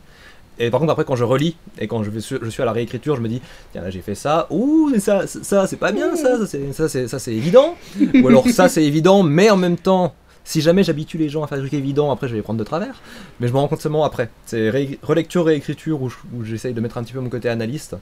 Et 0.59 0.71
par 0.71 0.81
contre, 0.81 0.93
après, 0.93 1.05
quand 1.05 1.17
je 1.17 1.25
relis 1.25 1.57
et 1.79 1.87
quand 1.87 2.03
je, 2.03 2.11
vais, 2.11 2.21
je 2.21 2.49
suis 2.49 2.63
à 2.63 2.65
la 2.65 2.73
réécriture, 2.73 3.17
je 3.17 3.21
me 3.21 3.29
dis 3.29 3.43
tiens, 3.73 3.83
là 3.83 3.91
j'ai 3.91 4.01
fait 4.01 4.15
ça, 4.15 4.47
ouh, 4.51 4.91
ça, 4.99 5.27
ça 5.27 5.67
c'est 5.67 5.77
pas 5.77 5.93
bien, 5.93 6.17
ça, 6.17 6.47
ça 6.47 7.19
c'est 7.19 7.35
évident. 7.35 7.77
Ou 8.23 8.29
alors 8.29 8.49
ça 8.49 8.69
c'est 8.69 8.85
évident, 8.85 9.23
mais 9.23 9.51
en 9.51 9.57
même 9.57 9.77
temps, 9.77 10.15
si 10.45 10.61
jamais 10.61 10.83
j'habitue 10.83 11.19
les 11.19 11.29
gens 11.29 11.43
à 11.43 11.47
faire 11.47 11.59
des 11.59 11.65
trucs 11.65 11.75
évidents, 11.75 12.11
après 12.11 12.29
je 12.29 12.33
vais 12.33 12.39
les 12.39 12.43
prendre 12.43 12.59
de 12.59 12.65
travers. 12.65 13.03
Mais 13.41 13.49
je 13.49 13.53
me 13.53 13.59
rends 13.59 13.69
compte 13.69 13.83
seulement 13.83 14.05
après. 14.05 14.31
C'est 14.47 14.71
relecture, 15.03 15.45
réécriture 15.45 16.01
où 16.03 16.11
j'essaye 16.43 16.73
de 16.73 16.81
mettre 16.81 16.99
un 16.99 17.03
petit 17.03 17.13
peu 17.13 17.21
mon 17.21 17.29
côté 17.29 17.49
analyste. 17.49 17.97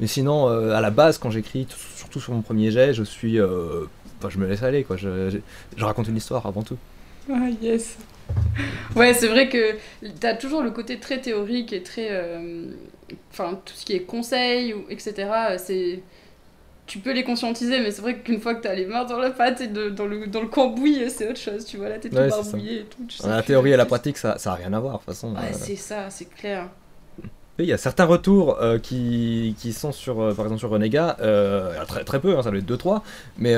Mais 0.00 0.06
sinon, 0.06 0.48
euh, 0.48 0.76
à 0.76 0.80
la 0.80 0.90
base, 0.90 1.18
quand 1.18 1.30
j'écris, 1.30 1.66
surtout 1.96 2.20
sur 2.20 2.32
mon 2.32 2.42
premier 2.42 2.70
jet, 2.70 2.94
je 2.94 3.02
suis. 3.02 3.40
Euh, 3.40 3.86
enfin, 4.18 4.28
je 4.30 4.38
me 4.38 4.46
laisse 4.46 4.62
aller, 4.62 4.84
quoi. 4.84 4.96
Je, 4.96 5.40
raconte 5.78 6.08
une 6.08 6.16
histoire 6.16 6.46
avant 6.46 6.62
tout. 6.62 6.76
Ah, 7.30 7.48
yes! 7.60 7.96
Ouais, 8.96 9.14
c'est 9.14 9.28
vrai 9.28 9.48
que 9.48 9.76
t'as 10.20 10.34
toujours 10.34 10.62
le 10.62 10.70
côté 10.70 10.98
très 10.98 11.20
théorique 11.20 11.72
et 11.72 11.82
très. 11.82 12.08
Euh, 12.10 12.66
enfin, 13.30 13.60
tout 13.64 13.74
ce 13.74 13.84
qui 13.84 13.94
est 13.94 14.02
conseil, 14.02 14.74
etc. 14.90 15.28
C'est 15.58 16.00
tu 16.86 16.98
peux 17.00 17.12
les 17.12 17.22
conscientiser, 17.22 17.80
mais 17.80 17.90
c'est 17.90 18.00
vrai 18.00 18.16
qu'une 18.16 18.40
fois 18.40 18.54
que 18.54 18.62
t'as 18.62 18.74
les 18.74 18.86
mains 18.86 19.04
dans 19.04 19.18
la 19.18 19.30
pâte 19.30 19.60
et 19.60 19.66
dans, 19.68 20.06
le, 20.06 20.26
dans 20.26 20.40
le 20.40 20.48
cambouis, 20.48 21.04
c'est 21.10 21.28
autre 21.28 21.38
chose, 21.38 21.66
tu 21.66 21.76
vois, 21.76 21.90
là 21.90 21.98
t'es 21.98 22.08
tout 22.08 22.16
barbouillé 22.16 22.80
et 22.80 22.84
tout. 22.84 23.06
la 23.26 23.42
théorie 23.42 23.72
et 23.72 23.76
la 23.76 23.84
pratique, 23.84 24.16
ça, 24.16 24.38
ça 24.38 24.52
a 24.52 24.54
rien 24.54 24.72
à 24.72 24.80
voir, 24.80 24.94
de 24.94 24.98
toute 24.98 25.06
façon. 25.06 25.34
Ouais, 25.34 25.40
euh. 25.52 25.52
c'est 25.52 25.76
ça, 25.76 26.08
c'est 26.08 26.24
clair. 26.30 26.68
Il 27.58 27.66
y 27.66 27.72
a 27.72 27.78
certains 27.78 28.06
retours 28.06 28.58
euh, 28.62 28.78
qui, 28.78 29.54
qui, 29.58 29.74
sont 29.74 29.92
sur, 29.92 30.16
par 30.34 30.46
exemple 30.46 30.60
sur 30.60 30.70
Renega, 30.70 31.18
très, 31.86 32.04
très 32.04 32.20
peu, 32.20 32.38
hein, 32.38 32.42
ça 32.42 32.50
doit 32.50 32.58
être 32.58 32.70
2-3, 32.70 33.02
mais 33.36 33.54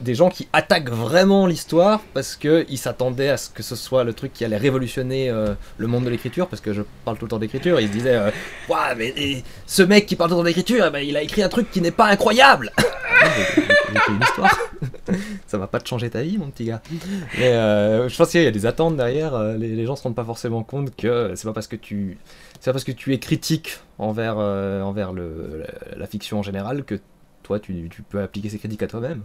des 0.00 0.14
gens 0.14 0.28
qui 0.30 0.48
attaquent 0.52 0.90
vraiment 0.90 1.46
l'histoire 1.46 2.00
parce 2.14 2.36
qu'ils 2.36 2.78
s'attendaient 2.78 3.28
à 3.28 3.36
ce 3.36 3.50
que 3.50 3.62
ce 3.62 3.76
soit 3.76 4.04
le 4.04 4.12
truc 4.14 4.32
qui 4.32 4.44
allait 4.44 4.56
révolutionner 4.56 5.28
euh, 5.30 5.54
le 5.78 5.86
monde 5.86 6.04
de 6.04 6.10
l'écriture, 6.10 6.48
parce 6.48 6.62
que 6.62 6.72
je 6.72 6.82
parle 7.04 7.18
tout 7.18 7.26
le 7.26 7.30
temps 7.30 7.38
d'écriture, 7.38 7.80
ils 7.80 7.88
se 7.88 7.92
disaient 7.92 8.16
euh, 8.16 8.30
mais 8.96 9.42
ce 9.66 9.82
mec 9.82 10.06
qui 10.06 10.16
parle 10.16 10.30
tout 10.30 10.36
le 10.36 10.40
temps 10.40 10.44
d'écriture, 10.44 10.84
eh 10.86 10.90
ben, 10.90 11.00
il 11.00 11.16
a 11.16 11.22
écrit 11.22 11.42
un 11.42 11.48
truc 11.48 11.70
qui 11.70 11.80
n'est 11.80 11.90
pas 11.90 12.06
incroyable 12.06 12.72
une 14.08 14.20
histoire. 14.22 14.56
ça 15.46 15.58
va 15.58 15.66
pas 15.66 15.80
te 15.80 15.88
changer 15.88 16.08
ta 16.10 16.22
vie, 16.22 16.38
mon 16.38 16.50
petit 16.50 16.64
gars. 16.64 16.80
Mais 17.38 17.52
euh, 17.52 18.08
je 18.08 18.16
pense 18.16 18.30
qu'il 18.30 18.42
y 18.42 18.46
a 18.46 18.50
des 18.50 18.66
attentes 18.66 18.96
derrière. 18.96 19.34
euh, 19.34 19.56
Les, 19.56 19.68
les 19.74 19.84
gens 19.86 19.96
se 19.96 20.02
rendent 20.02 20.14
pas 20.14 20.24
forcément 20.24 20.62
compte 20.62 20.94
que 20.96 21.32
c'est 21.34 21.46
pas 21.46 21.52
parce 21.52 21.66
que 21.66 21.76
tu, 21.76 22.18
c'est 22.60 22.72
parce 22.72 22.84
que 22.84 22.92
tu 22.92 23.12
es 23.12 23.18
critique 23.18 23.78
envers, 23.98 24.38
envers 24.38 25.12
le, 25.12 25.64
la, 25.92 25.98
la 25.98 26.06
fiction 26.06 26.38
en 26.38 26.42
général 26.42 26.84
que 26.84 26.98
toi, 27.42 27.58
tu, 27.58 27.88
tu 27.90 28.02
peux 28.02 28.20
appliquer 28.22 28.48
ces 28.48 28.58
critiques 28.58 28.82
à 28.82 28.86
toi-même. 28.86 29.22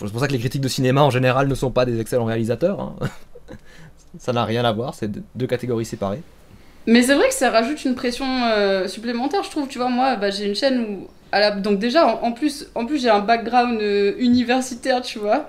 C'est 0.00 0.10
pour 0.10 0.20
ça 0.20 0.26
que 0.26 0.32
les 0.32 0.38
critiques 0.38 0.60
de 0.60 0.68
cinéma 0.68 1.02
en 1.02 1.10
général 1.10 1.48
ne 1.48 1.54
sont 1.54 1.70
pas 1.70 1.84
des 1.84 2.00
excellents 2.00 2.24
réalisateurs. 2.24 2.80
hein. 2.80 2.96
ça 4.18 4.32
n'a 4.32 4.44
rien 4.44 4.64
à 4.64 4.72
voir, 4.72 4.94
c'est 4.94 5.10
deux- 5.34 5.46
catégories 5.46 5.84
séparées. 5.84 6.22
Mais 6.86 7.02
c'est 7.02 7.14
vrai 7.14 7.28
que 7.28 7.34
ça 7.34 7.50
rajoute 7.50 7.84
une 7.84 7.94
pression 7.94 8.26
euh, 8.44 8.86
supplémentaire, 8.88 9.42
je 9.42 9.50
trouve. 9.50 9.68
Tu 9.68 9.78
vois, 9.78 9.88
moi, 9.88 10.16
bah, 10.16 10.30
j'ai 10.30 10.46
une 10.46 10.54
chaîne 10.54 10.80
où. 10.80 11.08
Donc, 11.60 11.78
déjà, 11.80 12.06
en, 12.06 12.30
plus, 12.30 12.68
en 12.76 12.86
plus 12.86 13.02
j'ai 13.02 13.10
un 13.10 13.18
background 13.20 13.80
euh, 13.80 14.14
universitaire, 14.18 15.02
tu 15.02 15.18
vois. 15.18 15.48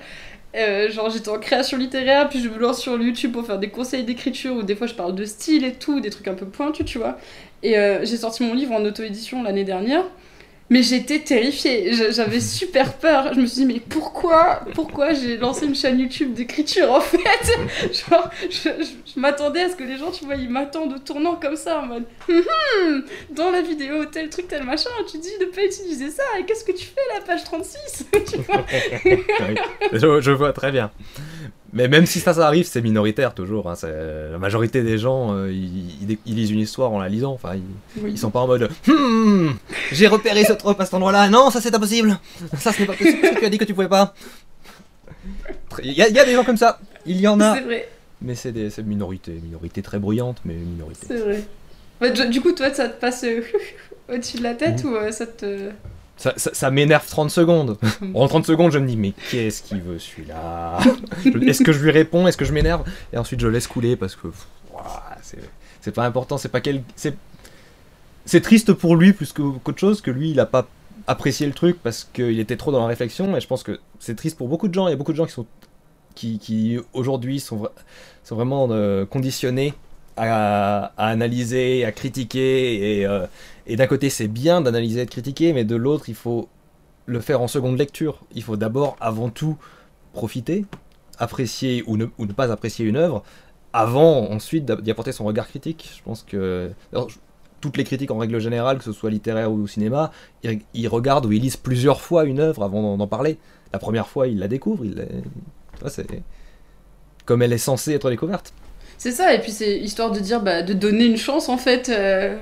Euh, 0.55 0.89
genre, 0.89 1.09
j'étais 1.09 1.29
en 1.29 1.37
création 1.37 1.77
littéraire, 1.77 2.29
puis 2.29 2.41
je 2.41 2.49
me 2.49 2.57
lance 2.57 2.79
sur 2.81 2.99
YouTube 2.99 3.33
pour 3.33 3.45
faire 3.45 3.59
des 3.59 3.69
conseils 3.69 4.03
d'écriture, 4.03 4.55
où 4.55 4.63
des 4.63 4.75
fois 4.75 4.87
je 4.87 4.93
parle 4.93 5.13
de 5.13 5.25
style 5.25 5.65
et 5.65 5.73
tout, 5.73 5.99
des 5.99 6.09
trucs 6.09 6.27
un 6.27 6.33
peu 6.33 6.45
pointus, 6.45 6.85
tu 6.85 6.97
vois. 6.97 7.17
Et 7.61 7.73
j'ai 8.03 8.17
sorti 8.17 8.43
mon 8.43 8.53
livre 8.53 8.71
en 8.73 8.83
auto-édition 8.85 9.43
l'année 9.43 9.63
dernière. 9.65 10.03
Mais 10.71 10.81
j'étais 10.81 11.19
terrifiée, 11.19 11.91
j'avais 12.11 12.39
super 12.39 12.93
peur. 12.93 13.33
Je 13.35 13.39
me 13.39 13.45
suis 13.45 13.65
dit, 13.65 13.65
mais 13.71 13.79
pourquoi, 13.79 14.61
pourquoi 14.73 15.13
j'ai 15.13 15.37
lancé 15.37 15.65
une 15.67 15.75
chaîne 15.75 15.99
YouTube 15.99 16.33
d'écriture 16.33 16.91
en 16.91 17.01
fait? 17.01 17.19
Genre, 18.09 18.29
je, 18.49 18.69
je- 18.83 19.13
je 19.13 19.19
m'attendais 19.19 19.61
à 19.61 19.69
ce 19.69 19.75
que 19.75 19.83
les 19.83 19.97
gens, 19.97 20.09
tu 20.09 20.25
vois, 20.25 20.35
ils 20.35 20.49
m'attendent 20.49 20.93
au 20.93 20.97
tournant 20.97 21.35
comme 21.35 21.55
ça, 21.55 21.79
en 21.81 21.85
mode, 21.85 22.05
Hum, 22.27 22.41
hum, 22.87 23.03
dans 23.29 23.51
la 23.51 23.61
vidéo, 23.61 24.05
tel 24.05 24.29
truc, 24.29 24.47
tel 24.47 24.63
machin, 24.63 24.89
tu 25.11 25.19
dis 25.19 25.29
de 25.39 25.45
pas 25.45 25.63
utiliser 25.63 26.09
ça, 26.09 26.23
et 26.39 26.45
qu'est-ce 26.45 26.63
que 26.63 26.71
tu 26.71 26.85
fais 26.85 27.13
là, 27.13 27.21
page 27.25 27.43
36 27.43 28.05
Tu 28.31 28.37
vois? 28.37 28.65
Oui, 29.05 29.23
je, 29.93 30.21
je 30.21 30.31
vois 30.31 30.51
très 30.51 30.71
bien. 30.71 30.89
Mais 31.75 31.87
même 31.89 32.05
si 32.05 32.19
ça, 32.21 32.33
ça 32.33 32.47
arrive, 32.47 32.65
c'est 32.65 32.81
minoritaire 32.81 33.33
toujours. 33.35 33.69
hein, 33.69 33.75
La 34.31 34.37
majorité 34.39 34.81
des 34.81 34.97
gens, 34.97 35.33
euh, 35.35 35.51
ils, 35.51 36.09
ils- 36.09 36.17
ils 36.25 36.35
lisent 36.35 36.51
une 36.51 36.59
histoire 36.61 36.91
en 36.91 36.99
la 36.99 37.09
lisant. 37.09 37.33
Enfin, 37.33 37.55
ils, 37.55 38.01
Oui. 38.01 38.11
ils 38.13 38.17
sont 38.17 38.31
pas 38.31 38.39
en 38.39 38.47
mode 38.47 38.69
Hmm, 38.87 39.49
J'ai 39.91 40.07
repéré 40.07 40.45
ce 40.45 40.53
trope 40.53 40.79
à 40.79 40.85
cet 40.85 40.93
endroit-là. 40.93 41.27
Non, 41.29 41.49
ça 41.51 41.59
c'est 41.61 41.75
impossible. 41.75 42.17
Ça 42.57 42.71
ce 42.71 42.79
n'est 42.79 42.87
pas 42.87 42.93
possible 42.93 43.19
parce 43.21 43.33
que 43.35 43.39
tu 43.41 43.45
as 43.45 43.49
dit 43.49 43.57
que 43.57 43.65
tu 43.65 43.73
pouvais 43.73 43.89
pas. 43.89 44.13
Il 45.83 45.91
y, 45.91 46.01
a- 46.01 46.07
il 46.07 46.15
y 46.15 46.19
a 46.19 46.25
des 46.25 46.33
gens 46.33 46.45
comme 46.45 46.57
ça. 46.57 46.79
Il 47.05 47.19
y 47.19 47.27
en 47.27 47.39
a. 47.41 47.55
C'est 47.55 47.61
vrai, 47.61 47.89
Mais 48.21 48.35
c'est 48.35 48.51
des 48.53 48.69
c'est 48.69 48.81
une 48.81 48.87
minorité. 48.87 49.33
Minorité 49.43 49.81
très 49.81 49.99
bruyante, 49.99 50.37
mais 50.45 50.53
minorité. 50.53 51.05
c'est 51.07 51.17
vrai. 51.17 51.43
Ouais, 52.01 52.11
du- 52.29 52.41
coup, 52.41 52.51
toi, 52.53 52.73
ça 52.73 52.87
te 52.89 52.99
passe 53.01 53.23
euh, 53.25 53.41
au-dessus 54.13 54.37
de 54.37 54.43
la 54.43 54.53
tête 54.53 54.83
ou 54.85 54.95
euh, 54.95 55.11
ça 55.11 55.27
te. 55.27 55.69
Ça, 56.17 56.33
ça- 56.37 56.53
ça 56.53 56.71
m'énerve 56.71 57.05
30 57.07 57.29
secondes. 57.29 57.77
En 58.13 58.27
30 58.27 58.45
secondes, 58.45 58.71
je 58.71 58.79
me 58.79 58.87
dis, 58.87 58.95
mais 58.97 59.13
qu'est-ce 59.31 59.61
qu'il 59.63 59.81
veut 59.81 59.99
celui-là? 59.99 60.79
Est-ce 61.45 61.63
que 61.63 61.71
je 61.73 61.83
lui 61.83 61.91
réponds? 61.91 62.25
Est-ce 62.27 62.37
que 62.37 62.45
je 62.45 62.53
m'énerve? 62.53 62.83
Et 63.13 63.17
ensuite, 63.17 63.39
je 63.41 63.47
laisse 63.47 63.67
couler 63.67 63.95
parce 63.95 64.15
que 64.15 64.27
c'est 65.81 65.91
pas 65.93 66.05
important. 66.05 66.37
C'est 66.37 66.49
pas 66.49 66.61
quel. 66.61 66.81
C'est 68.25 68.41
triste 68.41 68.73
pour 68.73 68.95
lui 68.95 69.13
plus 69.13 69.31
qu'autre 69.33 69.77
chose 69.79 70.01
que 70.01 70.09
lui, 70.11 70.31
il 70.31 70.39
a 70.39 70.45
pas 70.45 70.67
apprécié 71.07 71.45
le 71.45 71.53
truc 71.53 71.77
parce 71.83 72.09
qu'il 72.11 72.39
était 72.39 72.57
trop 72.57 72.71
dans 72.71 72.79
la 72.79 72.87
réflexion. 72.87 73.35
Et 73.37 73.41
je 73.41 73.47
pense 73.47 73.61
que 73.63 73.79
c'est 73.99 74.15
triste 74.15 74.37
pour 74.37 74.47
beaucoup 74.47 74.67
de 74.67 74.73
gens. 74.73 74.87
Il 74.87 74.91
y 74.91 74.93
a 74.93 74.97
beaucoup 74.97 75.11
de 75.11 75.17
gens 75.17 75.25
qui 75.25 75.33
sont 75.33 75.45
qui, 76.15 76.39
qui 76.39 76.79
aujourd'hui 76.93 77.39
sont, 77.41 77.57
vra- 77.57 77.71
sont 78.23 78.35
vraiment 78.35 78.69
euh, 78.71 79.05
conditionnés 79.05 79.73
à, 80.17 80.93
analyser, 80.97 81.85
à 81.85 81.91
critiquer. 81.91 82.99
Et, 82.99 83.05
euh, 83.05 83.25
et 83.67 83.75
d'un 83.75 83.87
côté, 83.87 84.09
c'est 84.09 84.27
bien 84.27 84.61
d'analyser 84.61 85.01
et 85.01 85.05
de 85.05 85.11
critiquer, 85.11 85.53
mais 85.53 85.63
de 85.63 85.75
l'autre, 85.75 86.09
il 86.09 86.15
faut 86.15 86.49
le 87.05 87.19
faire 87.19 87.41
en 87.41 87.47
seconde 87.47 87.77
lecture. 87.77 88.21
Il 88.33 88.43
faut 88.43 88.57
d'abord, 88.57 88.95
avant 88.99 89.29
tout, 89.29 89.57
profiter, 90.13 90.65
apprécier 91.19 91.83
ou 91.87 91.97
ne, 91.97 92.05
ou 92.17 92.25
ne 92.25 92.33
pas 92.33 92.51
apprécier 92.51 92.85
une 92.85 92.97
œuvre, 92.97 93.23
avant 93.73 94.29
ensuite 94.31 94.65
d'y 94.65 94.91
apporter 94.91 95.11
son 95.11 95.25
regard 95.25 95.47
critique. 95.47 95.91
Je 95.97 96.03
pense 96.03 96.23
que 96.23 96.71
toutes 97.61 97.77
les 97.77 97.83
critiques 97.83 98.11
en 98.11 98.17
règle 98.17 98.39
générale, 98.39 98.77
que 98.77 98.83
ce 98.83 98.91
soit 98.91 99.09
littéraire 99.09 99.51
ou 99.51 99.67
cinéma, 99.67 100.11
ils, 100.73 100.87
regardent 100.87 101.25
ou 101.25 101.31
ils 101.31 101.41
lisent 101.41 101.57
plusieurs 101.57 102.01
fois 102.01 102.25
une 102.25 102.39
œuvre 102.39 102.63
avant 102.63 102.97
d'en 102.97 103.07
parler. 103.07 103.37
La 103.73 103.79
première 103.79 104.07
fois, 104.07 104.27
ils 104.27 104.39
la 104.39 104.47
découvrent. 104.47 104.85
Ils 104.85 105.07
c'est 105.87 106.07
comme 107.25 107.41
elle 107.41 107.53
est 107.53 107.57
censée 107.57 107.93
être 107.93 108.09
découverte. 108.09 108.53
C'est 108.97 109.11
ça, 109.11 109.33
et 109.33 109.39
puis 109.39 109.51
c'est 109.51 109.77
histoire 109.77 110.11
de 110.11 110.19
dire, 110.19 110.41
bah, 110.41 110.61
de 110.61 110.73
donner 110.73 111.05
une 111.05 111.17
chance 111.17 111.49
en 111.49 111.57
fait 111.57 111.89
euh, 111.89 112.35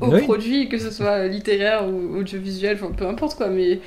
Oui. 0.00 0.22
produit, 0.22 0.68
que 0.68 0.78
ce 0.78 0.90
soit 0.90 1.26
littéraire 1.28 1.86
ou 1.88 2.16
audiovisuel, 2.18 2.78
enfin 2.80 2.92
peu 2.92 3.06
importe 3.06 3.36
quoi, 3.36 3.48
mais 3.48 3.80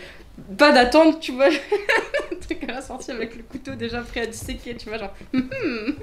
pas 0.57 0.71
d'attente, 0.71 1.19
tu 1.19 1.31
vois. 1.33 1.49
le 1.49 2.37
truc 2.41 2.63
à 2.67 2.73
la 2.73 2.81
sortie 2.81 3.11
avec 3.11 3.35
le 3.35 3.43
couteau 3.43 3.75
déjà 3.75 3.99
prêt 4.01 4.21
à 4.21 4.25
disséquer, 4.25 4.75
tu 4.75 4.89
vois, 4.89 4.97
genre. 4.97 5.13
hum, 5.33 5.49
hum. 5.63 5.95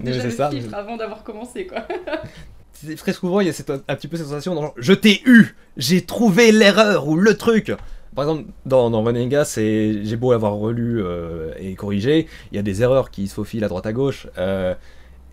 déjà 0.00 0.24
le 0.24 0.30
ça. 0.30 0.50
filtre 0.50 0.74
avant 0.74 0.96
d'avoir 0.96 1.22
commencé 1.22 1.66
quoi. 1.66 1.86
C'est- 2.72 2.94
Très 2.96 3.12
souvent, 3.12 3.40
il 3.40 3.46
y 3.46 3.50
a 3.50 3.52
cette, 3.52 3.70
un 3.70 3.78
petit 3.78 4.08
peu 4.08 4.16
cette 4.16 4.26
sensation 4.26 4.54
dans 4.54 4.62
genre, 4.62 4.74
je 4.78 4.94
t'ai 4.94 5.20
eu, 5.26 5.54
j'ai 5.76 6.00
trouvé 6.02 6.50
l'erreur 6.50 7.06
ou 7.08 7.16
le 7.16 7.36
truc. 7.36 7.72
Par 8.16 8.24
exemple, 8.24 8.48
dans, 8.66 8.90
dans 8.90 9.02
Renega, 9.02 9.44
c'est 9.44 10.02
j'ai 10.02 10.16
beau 10.16 10.32
avoir 10.32 10.54
relu 10.54 11.00
euh, 11.02 11.52
et 11.60 11.74
corrigé, 11.74 12.26
il 12.50 12.56
y 12.56 12.58
a 12.58 12.62
des 12.62 12.82
erreurs 12.82 13.10
qui 13.10 13.28
se 13.28 13.34
faufilent 13.34 13.64
à 13.64 13.68
droite 13.68 13.86
à 13.86 13.92
gauche. 13.92 14.26
euh, 14.38 14.74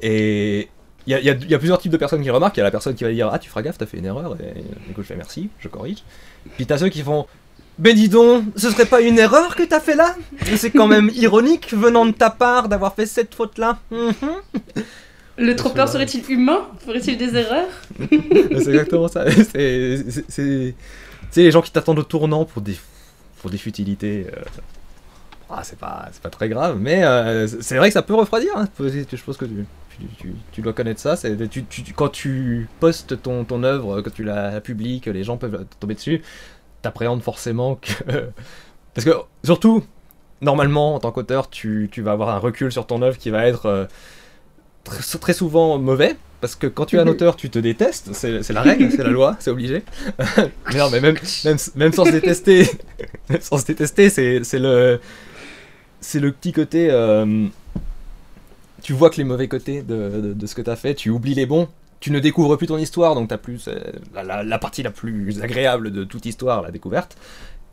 et 0.02 0.68
il 1.06 1.12
y 1.12 1.16
a, 1.16 1.20
y 1.34 1.54
y 1.54 1.58
plusieurs 1.58 1.80
types 1.80 1.92
de 1.92 1.98
personnes 1.98 2.22
qui 2.22 2.30
remarquent. 2.30 2.58
Il 2.58 2.60
y 2.60 2.62
a 2.62 2.66
la 2.66 2.72
personne 2.72 2.94
qui 2.96 3.04
va 3.04 3.12
dire 3.12 3.30
Ah, 3.32 3.40
tu 3.40 3.50
feras 3.50 3.62
gaffe, 3.62 3.78
t'as 3.78 3.86
fait 3.86 3.98
une 3.98 4.06
erreur. 4.06 4.36
Et 4.42 4.62
du 4.88 4.94
coup, 4.94 5.02
je 5.02 5.08
fais 5.08 5.16
merci, 5.16 5.50
je 5.60 5.68
corrige. 5.70 6.04
Puis 6.56 6.66
t'as 6.66 6.78
ceux 6.78 6.90
qui 6.90 7.02
font 7.02 7.26
Ben 7.78 7.96
dis 7.96 8.10
donc, 8.10 8.44
ce 8.56 8.70
serait 8.70 8.86
pas 8.86 9.02
une 9.02 9.18
erreur 9.18 9.56
que 9.56 9.64
t'as 9.64 9.80
fait 9.80 9.96
là? 9.96 10.16
C'est 10.58 10.72
quand 10.72 10.88
même 10.88 11.10
ironique 11.16 11.74
venant 11.74 12.06
de 12.06 12.12
ta 12.12 12.30
part 12.30 12.68
d'avoir 12.68 12.94
fait 12.94 13.06
cette 13.06 13.34
faute-là. 13.36 13.80
Mhm. 13.92 14.14
Le 15.40 15.56
troppeur 15.56 15.86
là. 15.86 15.92
serait-il 15.92 16.30
humain? 16.32 16.68
Ferait-il 16.84 17.18
des 17.18 17.36
erreurs? 17.36 17.70
C'est 18.10 18.68
exactement 18.70 19.08
ça. 19.08 19.26
C'est 20.30 20.74
les 21.36 21.52
gens 21.52 21.62
qui 21.62 21.72
t'attendent 21.72 22.00
au 22.00 22.04
tournant 22.04 22.44
pour 22.46 22.62
des, 22.62 22.76
pour 23.42 23.50
des 23.50 23.58
futilités. 23.60 24.28
euh. 24.36 24.42
Ah, 25.50 25.62
c'est 25.64 25.78
pas, 25.80 26.10
pas 26.22 26.30
très 26.30 26.50
grave, 26.50 26.78
mais 26.80 27.06
euh, 27.06 27.48
c'est 27.48 27.78
vrai 27.78 27.88
que 27.90 27.94
ça 27.94 28.02
peut 28.02 28.16
refroidir. 28.16 28.52
hein. 28.58 28.68
Je 28.80 29.24
pense 29.24 29.38
que 29.38 29.46
tu, 29.46 29.66
tu, 30.00 30.06
tu- 30.18 30.36
tu 30.52 30.62
dois 30.62 30.74
connaître 30.74 31.00
ça. 31.00 31.16
C'est 31.16 31.50
tu, 31.50 31.64
quand 31.96 32.10
tu 32.10 32.68
postes 32.80 33.22
ton, 33.22 33.44
ton 33.46 33.64
œuvre, 33.64 34.02
quand 34.02 34.14
tu 34.14 34.24
la 34.24 34.62
publies, 34.62 35.02
que 35.02 35.10
les 35.10 35.24
gens 35.24 35.38
peuvent 35.38 35.66
tomber 35.80 35.96
dessus, 35.96 36.22
t'appréhendes 36.82 37.22
forcément 37.24 37.76
que. 37.76 37.92
Parce 38.94 39.06
que, 39.06 39.12
surtout, 39.44 39.84
normalement, 40.42 40.96
en 40.96 41.00
tant 41.00 41.12
qu'auteur, 41.12 41.50
tu, 41.50 41.90
vas 41.98 42.12
avoir 42.12 42.30
un 42.30 42.40
recul 42.40 42.72
sur 42.72 42.88
ton 42.88 43.02
œuvre 43.02 43.18
qui 43.18 43.30
va 43.30 43.46
être 43.48 43.66
euh, 43.68 43.86
très, 44.84 45.18
très 45.20 45.34
souvent 45.34 45.78
mauvais. 45.78 46.16
Parce 46.42 46.56
que 46.56 46.68
quand 46.68 46.86
tu 46.86 46.98
es 46.98 47.00
un 47.00 47.08
auteur, 47.08 47.36
tu 47.36 47.50
te 47.50 47.58
détestes, 47.58 48.14
c'est 48.14 48.54
la 48.54 48.62
règle, 48.62 48.92
c'est 48.92 49.04
la 49.04 49.10
loi, 49.10 49.36
c'est 49.40 49.50
obligé. 49.50 49.84
mais 50.72 50.78
non, 50.78 50.90
mais 50.92 51.02
même, 51.02 51.16
même, 51.46 51.58
même 51.76 51.94
sans 51.94 52.06
se 52.06 52.12
détester, 52.12 52.68
même 53.30 53.42
sans 53.42 53.58
se 53.58 53.66
détester, 53.66 54.12
c'est 54.12 54.44
c'est 54.44 54.60
le, 54.60 55.00
c'est 56.00 56.20
le 56.20 56.32
petit 56.32 56.52
côté. 56.52 56.90
euh, 56.92 57.48
tu 58.88 58.94
vois 58.94 59.10
que 59.10 59.18
les 59.18 59.26
mauvais 59.26 59.50
côtés 59.50 59.82
de, 59.82 60.22
de, 60.22 60.34
de 60.34 60.48
ce 60.48 60.56
que 60.56 60.62
tu 60.62 60.70
as 60.70 60.78
fait, 60.78 60.96
tu 60.96 61.10
oublies 61.10 61.34
les 61.34 61.46
bons, 61.46 61.68
tu 62.00 62.10
ne 62.10 62.20
découvres 62.22 62.58
plus 62.58 62.68
ton 62.68 62.78
histoire, 62.78 63.16
donc 63.16 63.28
tu 63.28 63.34
as 63.34 63.38
plus 63.38 63.68
euh, 63.68 63.78
la, 64.14 64.24
la- 64.24 64.44
la 64.46 64.60
partie 64.60 64.82
la 64.82 64.92
plus 64.92 65.42
agréable 65.42 65.92
de 65.92 66.06
toute 66.06 66.26
histoire, 66.26 66.62
la 66.62 66.72
découverte. 66.72 67.18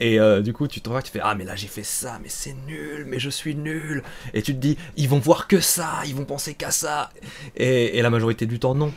Et 0.01 0.19
euh, 0.19 0.41
du 0.43 0.53
coup, 0.53 0.67
tu 0.67 0.81
te 0.81 0.89
vois, 0.89 1.03
tu 1.03 1.13
fais 1.13 1.21
Ah, 1.23 1.37
mais 1.37 1.45
là 1.45 1.55
j'ai 1.55 1.69
fait 1.69 1.85
ça, 1.85 2.19
mais 2.21 2.29
c'est 2.29 2.57
nul, 2.67 3.05
mais 3.07 3.21
je 3.21 3.31
suis 3.31 3.55
nul. 3.55 4.03
Et 4.33 4.43
tu 4.43 4.53
te 4.53 4.59
dis 4.59 4.77
Ils 4.97 5.09
vont 5.09 5.21
voir 5.21 5.47
que 5.47 5.61
ça, 5.61 5.89
ils 6.05 6.17
vont 6.17 6.25
penser 6.25 6.55
qu'à 6.55 6.73
ça. 6.73 7.11
Et, 7.57 7.97
et 7.97 8.03
la 8.03 8.11
majorité 8.11 8.47
du 8.47 8.59
temps, 8.59 8.75
non. 8.75 8.93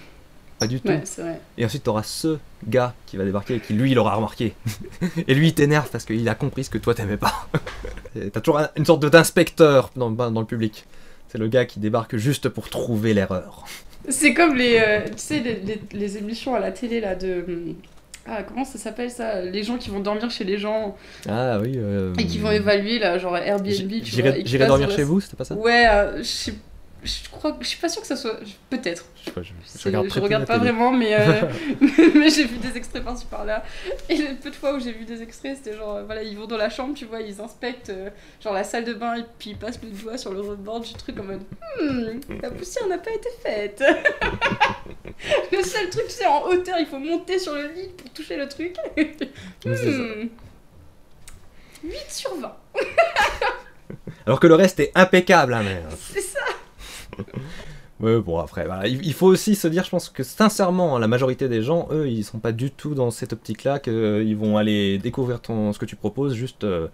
Pas 0.58 0.65
du 0.65 0.82
tout. 0.82 0.88
Ouais, 0.88 1.01
c'est 1.06 1.21
vrai. 1.21 1.39
Et 1.60 1.65
ensuite, 1.65 1.84
tu 1.84 1.89
auras 1.91 2.01
ce 2.01 2.39
gars 2.67 2.95
qui 3.06 3.15
va 3.15 3.25
débarquer 3.25 3.58
et 3.58 3.60
qui, 3.60 3.73
lui, 3.73 3.91
il 3.91 3.99
aura 3.99 4.15
remarqué. 4.15 4.56
et 5.27 5.36
lui, 5.36 5.49
il 5.49 5.53
t'énerve 5.53 5.88
parce 5.91 6.03
qu'il 6.03 6.27
a 6.27 6.34
compris 6.34 6.63
ce 6.63 6.71
que 6.71 6.80
toi, 6.80 6.95
t'aimais 6.95 7.17
pas. 7.17 7.47
T'as 8.34 8.41
toujours 8.41 8.58
un- 8.58 8.69
une 8.75 8.86
sorte 8.86 9.06
d'inspecteur 9.06 9.91
dans, 9.95 10.10
dans 10.10 10.39
le 10.41 10.47
public. 10.47 10.86
C'est 11.29 11.37
le 11.37 11.47
gars 11.47 11.65
qui 11.65 11.79
débarque 11.79 12.15
juste 12.17 12.49
pour 12.49 12.69
trouver 12.69 13.13
l'erreur. 13.13 13.65
C'est 14.09 14.33
comme 14.33 14.55
les, 14.55 14.77
euh, 14.79 15.01
tu 15.05 15.13
sais, 15.17 15.39
les, 15.39 15.55
les- 15.55 15.81
les 15.91 16.17
émissions 16.17 16.55
à 16.55 16.59
la 16.59 16.71
télé 16.71 16.99
là 17.01 17.15
de. 17.15 17.43
hum, 17.47 17.75
Ah, 18.29 18.43
comment 18.43 18.63
ça 18.65 18.77
s'appelle 18.77 19.09
ça? 19.09 19.41
Les 19.41 19.63
gens 19.63 19.77
qui 19.77 19.89
vont 19.89 19.99
dormir 20.01 20.29
chez 20.29 20.43
les 20.43 20.57
gens 20.57 20.95
Ah 21.29 21.59
oui. 21.61 21.73
euh, 21.77 22.13
et 22.19 22.25
qui 22.25 22.37
vont 22.39 22.51
évaluer 22.51 22.99
là, 22.99 23.17
genre 23.17 23.35
Airbnb. 23.37 23.67
J'irai 24.03 24.65
dormir 24.67 24.91
chez 24.91 25.03
vous, 25.03 25.19
c'était 25.21 25.35
pas 25.37 25.45
ça? 25.45 25.55
Ouais, 25.55 25.85
euh, 25.89 26.17
je 26.19 26.23
sais- 26.23 26.53
je 27.03 27.29
crois 27.29 27.51
que 27.53 27.63
je 27.63 27.69
suis 27.69 27.77
pas 27.79 27.89
sûre 27.89 28.01
que 28.01 28.07
ça 28.07 28.15
soit. 28.15 28.39
Peut-être. 28.69 29.05
Je, 29.19 29.25
sais 29.25 29.31
pas, 29.31 29.41
je- 29.41 29.49
je 29.49 29.53
C'est- 29.65 29.89
regarde, 29.89 30.07
Je 30.10 30.45
pas 30.45 30.57
vraiment, 30.57 30.91
mais, 30.91 31.13
euh, 31.13 31.41
mais 32.15 32.29
j'ai 32.29 32.45
vu 32.45 32.57
des 32.57 32.75
extraits 32.75 33.03
par-ci 33.03 33.25
par-là. 33.25 33.63
Et 34.10 34.17
le 34.17 34.36
peu 34.36 34.49
de 34.49 34.55
fois 34.55 34.73
où 34.73 34.79
j'ai 34.79 34.91
vu 34.91 35.05
des 35.05 35.21
extraits, 35.21 35.57
c'était 35.57 35.75
genre, 35.77 35.97
euh, 35.97 36.03
voilà, 36.03 36.23
ils 36.23 36.38
vont 36.38 36.45
dans 36.47 36.57
la 36.57 36.69
chambre, 36.69 36.93
tu 36.95 37.05
vois, 37.05 37.21
ils 37.21 37.39
inspectent 37.39 37.89
euh, 37.89 38.10
genre 38.43 38.53
la 38.53 38.63
salle 38.63 38.83
de 38.86 38.93
bain 38.93 39.15
et 39.15 39.25
puis 39.39 39.51
ils 39.51 39.57
passent 39.57 39.79
le 39.83 39.89
doigt 39.89 40.17
sur 40.17 40.33
le 40.33 40.41
rebord 40.41 40.79
du 40.81 40.93
truc 40.93 41.19
en 41.19 41.23
mode 41.23 41.41
Hmm, 41.79 42.19
la 42.41 42.49
poussière 42.49 42.88
n'a 42.88 42.97
pas 42.97 43.12
été 43.12 43.29
faite. 43.43 43.83
le 45.51 45.63
seul 45.63 45.89
truc, 45.89 46.05
c'est 46.10 46.25
en 46.25 46.43
hauteur, 46.43 46.77
il 46.79 46.86
faut 46.88 46.99
monter 46.99 47.38
sur 47.39 47.53
le 47.53 47.67
lit 47.67 47.89
pour 47.97 48.10
toucher 48.12 48.36
le 48.38 48.47
truc. 48.47 48.75
Hmm. 49.65 50.27
8 51.83 51.95
sur 52.10 52.36
20. 52.36 52.55
Alors 54.25 54.39
que 54.39 54.47
le 54.47 54.55
reste 54.55 54.79
est 54.79 54.91
impeccable, 54.95 55.53
hein, 55.53 55.62
mais. 55.63 55.81
C'est 56.13 56.21
ça 56.21 56.39
Ouais, 57.99 58.19
bon, 58.21 58.39
après, 58.39 58.67
il 58.89 59.13
faut 59.13 59.27
aussi 59.27 59.56
se 59.56 59.67
dire, 59.67 59.84
je 59.84 59.89
pense 59.89 60.10
que 60.10 60.21
sincèrement, 60.23 60.95
hein, 60.97 60.99
la 60.99 61.08
majorité 61.08 61.49
des 61.49 61.63
gens, 61.63 61.88
eux, 61.91 62.08
ils 62.08 62.23
sont 62.23 62.39
pas 62.39 62.51
du 62.51 62.69
tout 62.71 62.93
dans 62.93 63.10
cette 63.10 63.34
optique-là, 63.34 63.80
qu'ils 63.80 64.38
vont 64.38 64.58
aller 64.58 64.99
découvrir 64.99 65.41
ton, 65.41 65.73
ce 65.73 65.80
que 65.80 65.86
tu 65.86 65.95
proposes, 65.95 66.34
juste. 66.36 66.63
euh, 66.63 66.88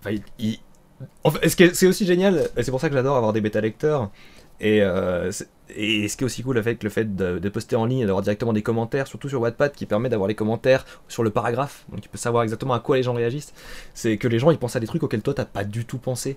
Enfin, 0.00 0.12
ils- 0.12 0.22
ils- 0.38 0.60
en 1.24 1.30
fait, 1.32 1.48
ce 1.48 1.56
qui 1.56 1.64
est- 1.64 1.74
c'est 1.74 1.86
aussi 1.88 2.06
génial, 2.06 2.50
et 2.56 2.62
c'est 2.62 2.70
pour 2.72 2.80
ça 2.80 2.88
que 2.90 2.94
j'adore 2.96 3.16
avoir 3.16 3.32
des 3.34 3.40
bêta-lecteurs, 3.42 4.10
et, 4.60 4.82
euh, 4.82 5.32
et 5.76 6.08
ce 6.08 6.16
qui 6.16 6.24
est 6.24 6.26
aussi 6.26 6.42
cool 6.42 6.58
avec 6.58 6.82
le 6.84 6.90
fait 6.90 7.16
de, 7.16 7.48
poster 7.50 7.76
en 7.76 7.86
ligne 7.86 8.00
et 8.00 8.06
d'avoir 8.06 8.22
directement 8.22 8.52
des 8.54 8.62
commentaires, 8.62 9.06
surtout 9.08 9.28
sur 9.28 9.40
Wattpad, 9.42 9.72
qui 9.74 9.86
permet 9.86 10.08
d'avoir 10.10 10.28
les 10.28 10.34
commentaires 10.36 10.86
sur 11.08 11.22
le 11.24 11.30
paragraphe, 11.30 11.84
donc 11.90 12.00
tu 12.02 12.08
peux 12.10 12.18
savoir 12.18 12.44
exactement 12.44 12.74
à 12.74 12.80
quoi 12.80 12.96
les 12.96 13.02
gens 13.04 13.14
réagissent, 13.14 13.54
c'est 13.94 14.18
que 14.18 14.28
les 14.28 14.38
gens, 14.40 14.50
ils 14.52 14.58
pensent 14.58 14.76
à 14.76 14.80
des 14.80 14.86
trucs 14.88 15.02
auxquels 15.04 15.22
toi, 15.22 15.34
t'as 15.34 15.44
pas 15.46 15.64
du 15.64 15.84
tout 15.86 15.98
pensé, 15.98 16.36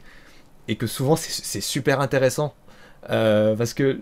et 0.68 0.76
que 0.76 0.88
souvent, 0.88 1.16
c'est 1.16 1.62
super 1.62 2.00
intéressant. 2.02 2.54
Euh, 3.10 3.56
parce 3.56 3.74
que, 3.74 4.00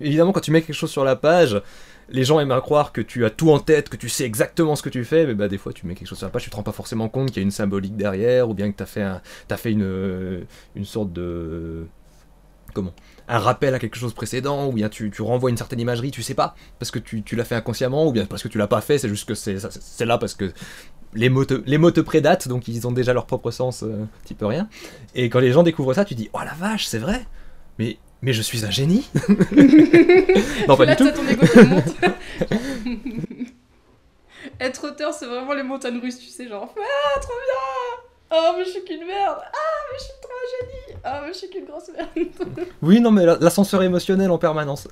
évidemment, 0.00 0.32
quand 0.32 0.40
tu 0.40 0.50
mets 0.50 0.62
quelque 0.62 0.74
chose 0.74 0.90
sur 0.90 1.04
la 1.04 1.16
page, 1.16 1.60
les 2.08 2.24
gens 2.24 2.40
aiment 2.40 2.52
à 2.52 2.60
croire 2.60 2.92
que 2.92 3.00
tu 3.00 3.24
as 3.24 3.30
tout 3.30 3.50
en 3.50 3.58
tête, 3.58 3.88
que 3.88 3.96
tu 3.96 4.08
sais 4.08 4.24
exactement 4.24 4.76
ce 4.76 4.82
que 4.82 4.88
tu 4.88 5.04
fais, 5.04 5.26
mais 5.26 5.34
bah, 5.34 5.48
des 5.48 5.58
fois, 5.58 5.72
tu 5.72 5.86
mets 5.86 5.94
quelque 5.94 6.08
chose 6.08 6.18
sur 6.18 6.26
la 6.26 6.30
page, 6.30 6.44
tu 6.44 6.50
te 6.50 6.56
rends 6.56 6.62
pas 6.62 6.72
forcément 6.72 7.08
compte 7.08 7.28
qu'il 7.28 7.38
y 7.38 7.40
a 7.40 7.42
une 7.42 7.50
symbolique 7.50 7.96
derrière, 7.96 8.48
ou 8.48 8.54
bien 8.54 8.70
que 8.70 8.76
tu 8.76 8.82
as 8.82 8.86
fait, 8.86 9.06
fait 9.56 9.72
une, 9.72 9.82
euh, 9.82 10.44
une 10.74 10.84
sorte 10.84 11.12
de. 11.12 11.86
Comment 12.74 12.94
Un 13.28 13.38
rappel 13.38 13.74
à 13.74 13.78
quelque 13.78 13.96
chose 13.96 14.14
précédent, 14.14 14.66
ou 14.66 14.72
bien 14.72 14.88
tu, 14.88 15.10
tu 15.10 15.22
renvoies 15.22 15.50
une 15.50 15.56
certaine 15.56 15.80
imagerie, 15.80 16.10
tu 16.10 16.22
sais 16.22 16.34
pas, 16.34 16.54
parce 16.78 16.90
que 16.90 16.98
tu, 16.98 17.22
tu 17.22 17.36
l'as 17.36 17.44
fait 17.44 17.54
inconsciemment, 17.54 18.06
ou 18.06 18.12
bien 18.12 18.26
parce 18.26 18.42
que 18.42 18.48
tu 18.48 18.58
l'as 18.58 18.66
pas 18.66 18.80
fait, 18.80 18.98
c'est 18.98 19.08
juste 19.08 19.28
que 19.28 19.34
c'est, 19.34 19.56
là 20.04 20.18
parce 20.18 20.34
que. 20.34 20.52
Les 21.14 21.28
mots, 21.28 21.44
te, 21.44 21.62
les 21.66 21.76
mots 21.76 21.90
te 21.90 22.00
prédatent, 22.00 22.48
donc 22.48 22.68
ils 22.68 22.86
ont 22.86 22.90
déjà 22.90 23.12
leur 23.12 23.26
propre 23.26 23.50
sens, 23.50 23.82
euh, 23.82 24.06
tu 24.24 24.32
peux 24.32 24.46
rien. 24.46 24.66
Et 25.14 25.28
quand 25.28 25.40
les 25.40 25.52
gens 25.52 25.62
découvrent 25.62 25.92
ça, 25.92 26.06
tu 26.06 26.14
dis 26.14 26.30
Oh 26.32 26.38
la 26.42 26.54
vache, 26.54 26.86
c'est 26.86 26.98
vrai 26.98 27.26
mais, 27.78 27.98
mais 28.22 28.32
je 28.32 28.42
suis 28.42 28.64
un 28.64 28.70
génie 28.70 29.08
Non, 30.68 30.76
pas 30.76 30.84
Là, 30.84 30.94
du 30.94 31.04
tout. 31.04 31.10
t'as 31.10 31.12
ton 31.16 31.26
ego 31.28 31.46
qui 31.46 31.66
monte. 31.66 31.96
Être 34.60 34.88
auteur, 34.88 35.12
c'est 35.14 35.26
vraiment 35.26 35.52
les 35.54 35.62
montagnes 35.62 35.98
russes, 36.00 36.18
tu 36.18 36.26
sais, 36.28 36.48
genre 36.48 36.74
Ah, 36.76 37.20
trop 37.20 37.32
bien 37.32 38.02
Oh, 38.34 38.54
mais 38.56 38.64
je 38.64 38.70
suis 38.70 38.84
qu'une 38.84 39.06
merde 39.06 39.38
Ah, 39.40 39.82
mais 39.92 39.98
je 39.98 40.02
suis 40.04 40.12
trop 40.22 40.32
un 40.32 40.66
génie 40.66 40.98
Ah, 41.04 41.20
mais 41.24 41.32
je 41.32 41.38
suis 41.38 41.50
qu'une 41.50 41.64
grosse 41.66 41.90
merde 41.96 42.66
Oui, 42.82 43.00
non, 43.00 43.10
mais 43.10 43.24
la- 43.26 43.36
l'ascenseur 43.40 43.82
émotionnel 43.82 44.30
en 44.30 44.38
permanence. 44.38 44.88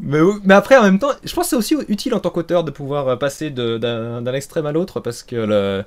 mais, 0.00 0.18
mais 0.44 0.54
après, 0.54 0.76
en 0.76 0.82
même 0.82 0.98
temps, 0.98 1.10
je 1.22 1.32
pense 1.34 1.46
que 1.46 1.50
c'est 1.50 1.56
aussi 1.56 1.76
utile 1.88 2.14
en 2.14 2.20
tant 2.20 2.30
qu'auteur 2.30 2.64
de 2.64 2.70
pouvoir 2.70 3.08
euh, 3.08 3.16
passer 3.16 3.50
d'un 3.50 4.22
d'un 4.22 4.34
extrême 4.34 4.66
à 4.66 4.72
l'autre 4.72 5.00
parce 5.00 5.22
que 5.22 5.36
le... 5.36 5.84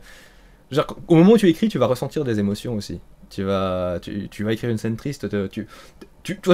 genre, 0.71 0.85
au 1.07 1.15
moment 1.15 1.33
où 1.33 1.37
tu 1.37 1.47
écris, 1.49 1.67
tu 1.69 1.77
vas 1.79 1.87
ressentir 1.87 2.23
des 2.23 2.39
émotions 2.39 2.75
aussi. 2.75 2.99
Tu 3.33 3.43
vas, 3.43 3.99
tu, 3.99 4.43
vas 4.43 4.53
écrire 4.53 4.69
une 4.69 4.77
scène 4.77 4.95
triste, 4.95 5.27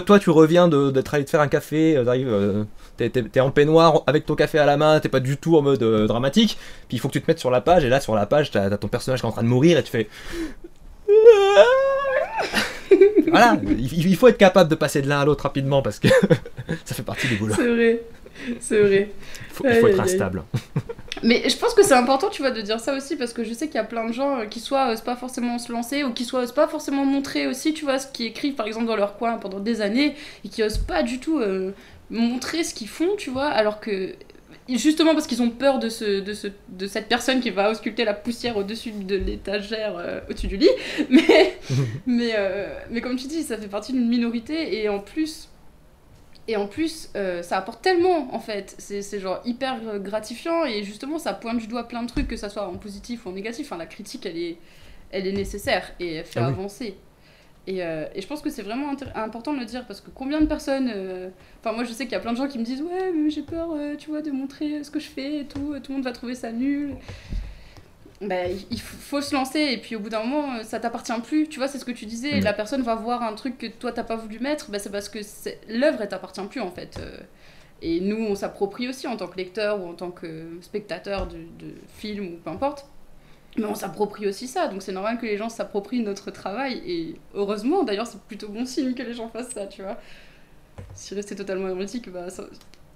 toi, 0.05 0.19
tu 0.19 0.29
reviens 0.29 0.67
d'être 0.67 1.13
allé 1.13 1.25
te 1.25 1.29
faire 1.29 1.41
un 1.41 1.47
café, 1.47 1.97
euh, 1.97 2.03
t'arrives, 2.03 2.29
euh, 2.29 2.63
t'es, 2.97 3.39
en 3.39 3.51
peignoir 3.51 4.03
avec 4.07 4.25
ton 4.25 4.35
café 4.35 4.59
à 4.59 4.65
la 4.65 4.77
main, 4.77 4.99
t'es 4.99 5.09
pas 5.09 5.19
du 5.19 5.37
tout 5.37 5.57
en 5.57 5.61
mode 5.61 5.83
euh, 5.83 6.07
dramatique, 6.07 6.57
puis 6.87 6.97
il 6.97 6.99
faut 6.99 7.07
que 7.07 7.13
tu 7.13 7.21
te 7.21 7.29
mettes 7.29 7.39
sur 7.39 7.51
la 7.51 7.61
page, 7.61 7.85
et 7.85 7.89
là, 7.89 7.99
sur 7.99 8.15
la 8.15 8.25
page, 8.25 8.51
t'as, 8.51 8.69
t'as 8.69 8.77
ton 8.77 8.87
personnage 8.87 9.19
qui 9.19 9.25
est 9.25 9.29
en 9.29 9.33
train 9.33 9.43
de 9.43 9.47
mourir, 9.47 9.77
et 9.77 9.83
tu 9.83 9.91
fais... 9.91 10.07
voilà, 13.27 13.57
il, 13.67 14.07
il 14.07 14.15
faut 14.15 14.27
être 14.27 14.37
capable 14.37 14.69
de 14.69 14.75
passer 14.75 15.01
de 15.01 15.07
l'un 15.07 15.19
à 15.19 15.25
l'autre 15.25 15.43
rapidement, 15.43 15.81
parce 15.81 15.99
que 15.99 16.07
ça 16.85 16.95
fait 16.95 17.03
partie 17.03 17.27
du 17.27 17.35
boulot. 17.35 17.53
C'est 17.55 17.67
vrai, 17.67 18.01
c'est 18.59 18.79
vrai. 18.81 19.11
Il 19.11 19.53
faut, 19.53 19.63
il 19.65 19.75
faut 19.75 19.85
Aïe, 19.87 19.93
être 19.93 19.99
instable. 20.01 20.43
Mais 21.23 21.49
je 21.49 21.57
pense 21.57 21.73
que 21.73 21.83
c'est 21.83 21.93
important, 21.93 22.29
tu 22.29 22.41
vois, 22.41 22.51
de 22.51 22.61
dire 22.61 22.79
ça 22.79 22.95
aussi, 22.95 23.15
parce 23.15 23.33
que 23.33 23.43
je 23.43 23.53
sais 23.53 23.67
qu'il 23.67 23.75
y 23.75 23.79
a 23.79 23.83
plein 23.83 24.07
de 24.07 24.13
gens 24.13 24.39
euh, 24.39 24.45
qui 24.45 24.59
soit 24.59 24.91
osent 24.91 25.01
pas 25.01 25.15
forcément 25.15 25.57
se 25.59 25.71
lancer, 25.71 26.03
ou 26.03 26.13
qui 26.13 26.25
soit 26.25 26.41
osent 26.41 26.53
pas 26.53 26.67
forcément 26.67 27.05
montrer 27.05 27.47
aussi, 27.47 27.73
tu 27.73 27.83
vois, 27.83 27.99
ce 27.99 28.07
qu'ils 28.07 28.27
écrivent, 28.27 28.55
par 28.55 28.67
exemple, 28.67 28.85
dans 28.85 28.95
leur 28.95 29.17
coin 29.17 29.37
pendant 29.37 29.59
des 29.59 29.81
années, 29.81 30.15
et 30.45 30.49
qui 30.49 30.63
osent 30.63 30.77
pas 30.77 31.03
du 31.03 31.19
tout 31.19 31.39
euh, 31.39 31.71
montrer 32.09 32.63
ce 32.63 32.73
qu'ils 32.73 32.87
font, 32.87 33.15
tu 33.17 33.29
vois, 33.29 33.47
alors 33.47 33.79
que... 33.79 34.13
Justement 34.67 35.15
parce 35.15 35.25
qu'ils 35.25 35.41
ont 35.41 35.49
peur 35.49 35.79
de, 35.79 35.89
ce, 35.89 36.19
de, 36.19 36.33
ce, 36.35 36.45
de 36.69 36.85
cette 36.85 37.07
personne 37.07 37.39
qui 37.39 37.49
va 37.49 37.71
ausculter 37.71 38.05
la 38.05 38.13
poussière 38.13 38.55
au-dessus 38.55 38.91
de 38.91 39.15
l'étagère, 39.15 39.97
euh, 39.97 40.19
au-dessus 40.29 40.45
du 40.45 40.57
lit. 40.57 40.69
Mais, 41.09 41.57
mais, 42.05 42.33
euh, 42.37 42.67
mais 42.91 43.01
comme 43.01 43.15
tu 43.15 43.25
dis, 43.25 43.41
ça 43.41 43.57
fait 43.57 43.67
partie 43.67 43.93
d'une 43.93 44.07
minorité, 44.07 44.79
et 44.79 44.87
en 44.87 44.99
plus, 44.99 45.49
et 46.51 46.57
en 46.57 46.67
plus, 46.67 47.09
euh, 47.15 47.41
ça 47.43 47.57
apporte 47.57 47.81
tellement, 47.81 48.33
en 48.33 48.39
fait. 48.39 48.75
C'est 48.77 49.01
c'est 49.01 49.19
genre 49.19 49.39
hyper 49.45 49.99
gratifiant 49.99 50.65
et 50.65 50.83
justement, 50.83 51.19
ça 51.19 51.33
pointe 51.33 51.57
du 51.59 51.67
doigt 51.67 51.87
plein 51.87 52.03
de 52.03 52.07
trucs, 52.07 52.27
que 52.27 52.37
ça 52.37 52.49
soit 52.49 52.67
en 52.67 52.77
positif 52.77 53.25
ou 53.25 53.29
en 53.29 53.33
négatif. 53.33 53.67
Enfin, 53.67 53.77
la 53.77 53.85
critique, 53.85 54.25
elle 54.25 54.37
est, 54.37 54.57
elle 55.11 55.27
est 55.27 55.31
nécessaire 55.33 55.91
et 55.99 56.15
elle 56.15 56.25
fait 56.25 56.39
Ah 56.39 56.47
oui. 56.47 56.53
avancer. 56.53 56.95
Et, 57.67 57.83
euh, 57.83 58.05
et 58.15 58.21
je 58.21 58.27
pense 58.27 58.41
que 58.41 58.49
c'est 58.49 58.63
vraiment 58.63 58.91
important 59.13 59.53
de 59.53 59.59
le 59.59 59.65
dire 59.65 59.85
parce 59.85 60.01
que 60.01 60.09
combien 60.09 60.41
de 60.41 60.47
personnes. 60.47 60.91
euh, 60.93 61.29
Enfin, 61.61 61.75
moi, 61.75 61.83
je 61.83 61.91
sais 61.93 62.05
qu'il 62.05 62.13
y 62.13 62.15
a 62.15 62.19
plein 62.19 62.31
de 62.33 62.37
gens 62.37 62.47
qui 62.47 62.57
me 62.57 62.63
disent 62.63 62.81
Ouais, 62.81 63.11
mais 63.15 63.29
j'ai 63.29 63.43
peur, 63.43 63.69
euh, 63.73 63.95
tu 63.95 64.09
vois, 64.09 64.21
de 64.21 64.31
montrer 64.31 64.83
ce 64.83 64.89
que 64.89 64.99
je 64.99 65.07
fais 65.09 65.39
et 65.41 65.45
tout. 65.45 65.75
Tout 65.83 65.91
le 65.91 65.95
monde 65.95 66.03
va 66.05 66.11
trouver 66.13 66.33
ça 66.35 66.51
nul. 66.51 66.95
Bah, 68.21 68.47
il- 68.47 68.79
faut 68.81 69.21
se 69.21 69.33
lancer 69.33 69.59
et 69.61 69.77
puis 69.77 69.95
au 69.95 69.99
bout 69.99 70.09
d'un 70.09 70.23
moment 70.23 70.55
euh, 70.57 70.63
ça 70.63 70.79
t'appartient 70.79 71.13
plus. 71.23 71.47
Tu 71.47 71.57
vois 71.59 71.67
c'est 71.69 71.79
ce 71.79 71.85
que 71.85 71.91
tu 71.91 72.05
disais 72.05 72.39
Mm. 72.39 72.43
la 72.43 72.53
personne 72.53 72.81
va 72.81 72.95
voir 72.95 73.23
un 73.23 73.33
truc 73.33 73.57
que 73.57 73.67
toi 73.67 73.91
t'as 73.93 74.03
pas 74.03 74.17
voulu 74.17 74.39
mettre 74.39 74.69
bah, 74.71 74.79
c'est 74.79 74.91
parce 74.91 75.07
que 75.09 75.19
l'œuvre 75.69 76.01
elle 76.01 76.09
t'appartient 76.09 76.41
plus 76.49 76.59
en 76.61 76.69
fait 76.71 76.97
Euh, 76.99 77.17
et 77.81 78.01
nous 78.01 78.17
on 78.17 78.35
s'approprie 78.35 78.89
aussi 78.89 79.07
en 79.07 79.15
tant 79.15 79.27
que 79.27 79.37
lecteur 79.37 79.81
ou 79.81 79.87
en 79.87 79.93
tant 79.93 80.11
que 80.11 80.57
spectateur 80.61 81.27
de, 81.27 81.37
de 81.37 81.73
film 81.97 82.25
ou 82.33 82.37
peu 82.43 82.49
importe. 82.49 82.85
Mais 83.57 83.63
on 83.65 83.73
s'approprie 83.75 84.27
aussi 84.27 84.47
ça 84.47 84.67
donc 84.67 84.81
c'est 84.83 84.91
normal 84.91 85.17
que 85.17 85.25
les 85.25 85.37
gens 85.37 85.47
s'approprient 85.49 86.01
notre 86.03 86.29
travail. 86.29 86.81
Et 86.85 87.15
heureusement 87.33 87.83
d'ailleurs 87.83 88.05
c'est 88.07 88.19
plutôt 88.23 88.49
bon 88.49 88.65
signe 88.65 88.93
que 88.95 89.01
les 89.03 89.13
gens 89.13 89.29
fassent 89.29 89.51
ça 89.53 89.65
tu 89.65 89.81
vois. 89.81 89.97
Si 90.93 91.15
restait 91.15 91.35
totalement 91.35 91.69
hermétique 91.69 92.09
bah, 92.11 92.29
ça- 92.29 92.47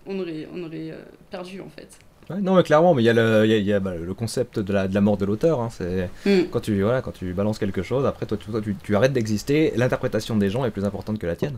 on 0.06 0.20
aurait, 0.20 0.50
on 0.54 0.62
aurait 0.64 0.92
euh, 0.92 0.98
perdu 1.32 1.62
en 1.62 1.70
fait 1.70 1.98
Ouais, 2.34 2.41
non, 2.41 2.56
mais 2.56 2.63
clairement, 2.63 2.93
mais 2.93 3.02
il 3.02 3.06
y 3.06 3.10
a 3.10 3.13
le, 3.13 3.46
il 3.46 3.52
y 3.52 3.54
a- 3.54 3.58
il 3.58 3.65
y 3.65 3.74
a, 3.74 3.80
bah, 3.80 3.96
le 3.96 4.13
concept 4.13 4.60
de 4.60 4.74
la, 4.74 4.88
de 4.88 4.93
la 4.93 5.02
mort 5.02 5.17
de 5.17 5.26
l'auteur. 5.26 5.60
hein, 5.62 5.69
c'est 5.72 6.10
quand 6.52 6.60
tu, 6.62 6.82
voilà, 6.82 7.02
quand 7.02 7.12
tu 7.12 7.34
balances 7.34 7.60
quelque 7.60 7.82
chose, 7.84 8.06
après 8.06 8.26
toi, 8.26 8.38
tu, 8.38 8.50
toi, 8.50 8.62
tu, 8.62 8.76
tu 8.82 8.96
arrêtes 8.96 9.13
d'exister. 9.13 9.74
L'interprétation 9.76 10.36
des 10.38 10.50
gens 10.50 10.63
est 10.65 10.72
plus 10.72 10.86
importante 10.86 11.19
que 11.19 11.28
la 11.28 11.36
tienne. 11.36 11.58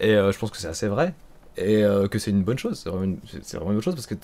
Et 0.00 0.14
euh, 0.14 0.32
je 0.32 0.38
pense 0.38 0.50
que 0.50 0.56
c'est 0.58 0.68
assez 0.68 0.88
vrai. 0.88 1.14
Et 1.58 1.84
euh, 1.84 2.08
que 2.08 2.18
c'est 2.18 2.30
une 2.30 2.42
bonne 2.42 2.58
chose. 2.58 2.80
C'est 2.82 2.88
vraiment 2.88 3.04
une, 3.04 3.18
c'est- 3.30 3.44
c'est 3.44 3.56
vraiment 3.56 3.72
une 3.72 3.76
bonne 3.76 3.84
chose 3.84 3.94
parce 3.94 4.06
que 4.06 4.14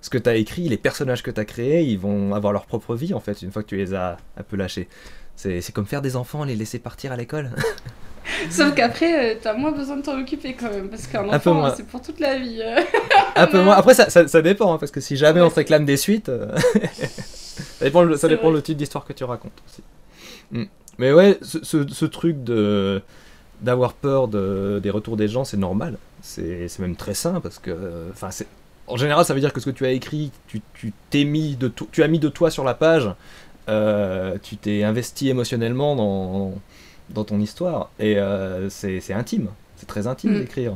ce 0.00 0.10
que 0.10 0.18
tu 0.18 0.28
as 0.28 0.36
écrit, 0.36 0.68
les 0.68 0.76
personnages 0.76 1.22
que 1.22 1.30
tu 1.30 1.40
as 1.40 1.44
créés, 1.44 1.82
ils 1.82 1.98
vont 1.98 2.34
avoir 2.34 2.52
leur 2.52 2.66
propre 2.66 2.94
vie 2.94 3.12
en 3.14 3.20
fait, 3.20 3.42
une 3.42 3.50
fois 3.50 3.62
que 3.62 3.68
tu 3.68 3.76
les 3.76 3.92
as 3.94 4.16
un 4.36 4.42
peu 4.42 4.56
lâchés. 4.56 4.88
C'est 5.36 5.60
c'est 5.60 5.72
comme 5.72 5.86
faire 5.86 6.00
des 6.02 6.14
enfants, 6.14 6.44
les 6.44 6.54
laisser 6.54 6.78
partir 6.78 7.10
à 7.12 7.16
l'école. 7.16 7.50
Sauf 8.50 8.74
qu'après, 8.74 9.34
euh, 9.34 9.38
t'as 9.40 9.54
moins 9.54 9.72
besoin 9.72 9.96
de 9.96 10.02
t'en 10.02 10.18
occuper 10.18 10.54
quand 10.54 10.70
même, 10.70 10.88
parce 10.88 11.06
qu'un 11.06 11.28
enfant, 11.28 11.72
c'est 11.76 11.86
pour 11.86 12.00
toute 12.02 12.20
la 12.20 12.38
vie. 12.38 12.60
euh. 12.62 12.80
Un 13.36 13.46
peu 13.46 13.60
moins. 13.62 13.74
Après, 13.74 13.94
ça, 13.94 14.08
ça, 14.10 14.26
ça 14.28 14.42
dépend, 14.42 14.74
hein, 14.74 14.78
parce 14.78 14.92
que 14.92 15.00
si 15.00 15.16
jamais 15.16 15.40
Ouais, 15.40 15.46
on 15.46 15.50
te 15.50 15.56
réclame 15.56 15.84
des 15.84 15.96
suites, 15.96 16.28
euh, 16.28 16.48
ça 17.04 17.84
dépend, 17.84 18.02
le- 18.02 18.16
ça 18.16 18.28
dépend 18.28 18.50
le 18.50 18.62
type 18.62 18.76
d'histoire 18.78 19.04
que 19.04 19.12
tu 19.12 19.24
racontes 19.24 19.52
aussi. 19.66 19.82
Mm. 20.52 20.64
Mais 20.98 21.12
ouais, 21.12 21.38
ce, 21.42 21.62
ce- 21.64 21.86
ce 21.88 22.04
truc 22.06 22.42
de 22.44 23.02
d'avoir 23.60 23.94
peur 23.94 24.28
de, 24.28 24.78
des 24.82 24.90
retours 24.90 25.16
des 25.16 25.28
gens, 25.28 25.44
c'est 25.44 25.56
normal. 25.56 25.96
C'est 26.22 26.78
même 26.80 26.96
très 26.96 27.14
sain 27.14 27.40
parce 27.40 27.58
que, 27.58 28.08
enfin, 28.12 28.28
en 28.86 28.96
général, 28.96 29.24
ça 29.24 29.32
veut 29.34 29.40
dire 29.40 29.52
que 29.52 29.60
ce 29.60 29.66
que 29.66 29.70
tu 29.70 29.86
as 29.86 29.90
écrit, 29.92 30.30
tu 30.48 30.60
tu 30.74 30.92
t'es 31.10 31.24
mis 31.24 31.56
de 31.56 31.68
to- 31.68 31.88
tu 31.92 32.02
as 32.02 32.08
mis 32.08 32.18
de 32.18 32.28
toi 32.28 32.50
sur 32.50 32.64
la 32.64 32.74
page, 32.74 33.10
euh, 33.68 34.36
tu 34.42 34.56
t'es 34.56 34.82
investi 34.82 35.28
émotionnellement 35.30 35.96
dans 35.96 36.54
dans 37.10 37.24
ton 37.24 37.38
histoire 37.40 37.90
et 37.98 38.18
euh, 38.18 38.68
c'est 38.70 39.00
c'est 39.00 39.12
intime, 39.14 39.48
c'est 39.76 39.86
très 39.86 40.06
intime 40.06 40.32
Mm. 40.34 40.40
d'écrire. 40.40 40.72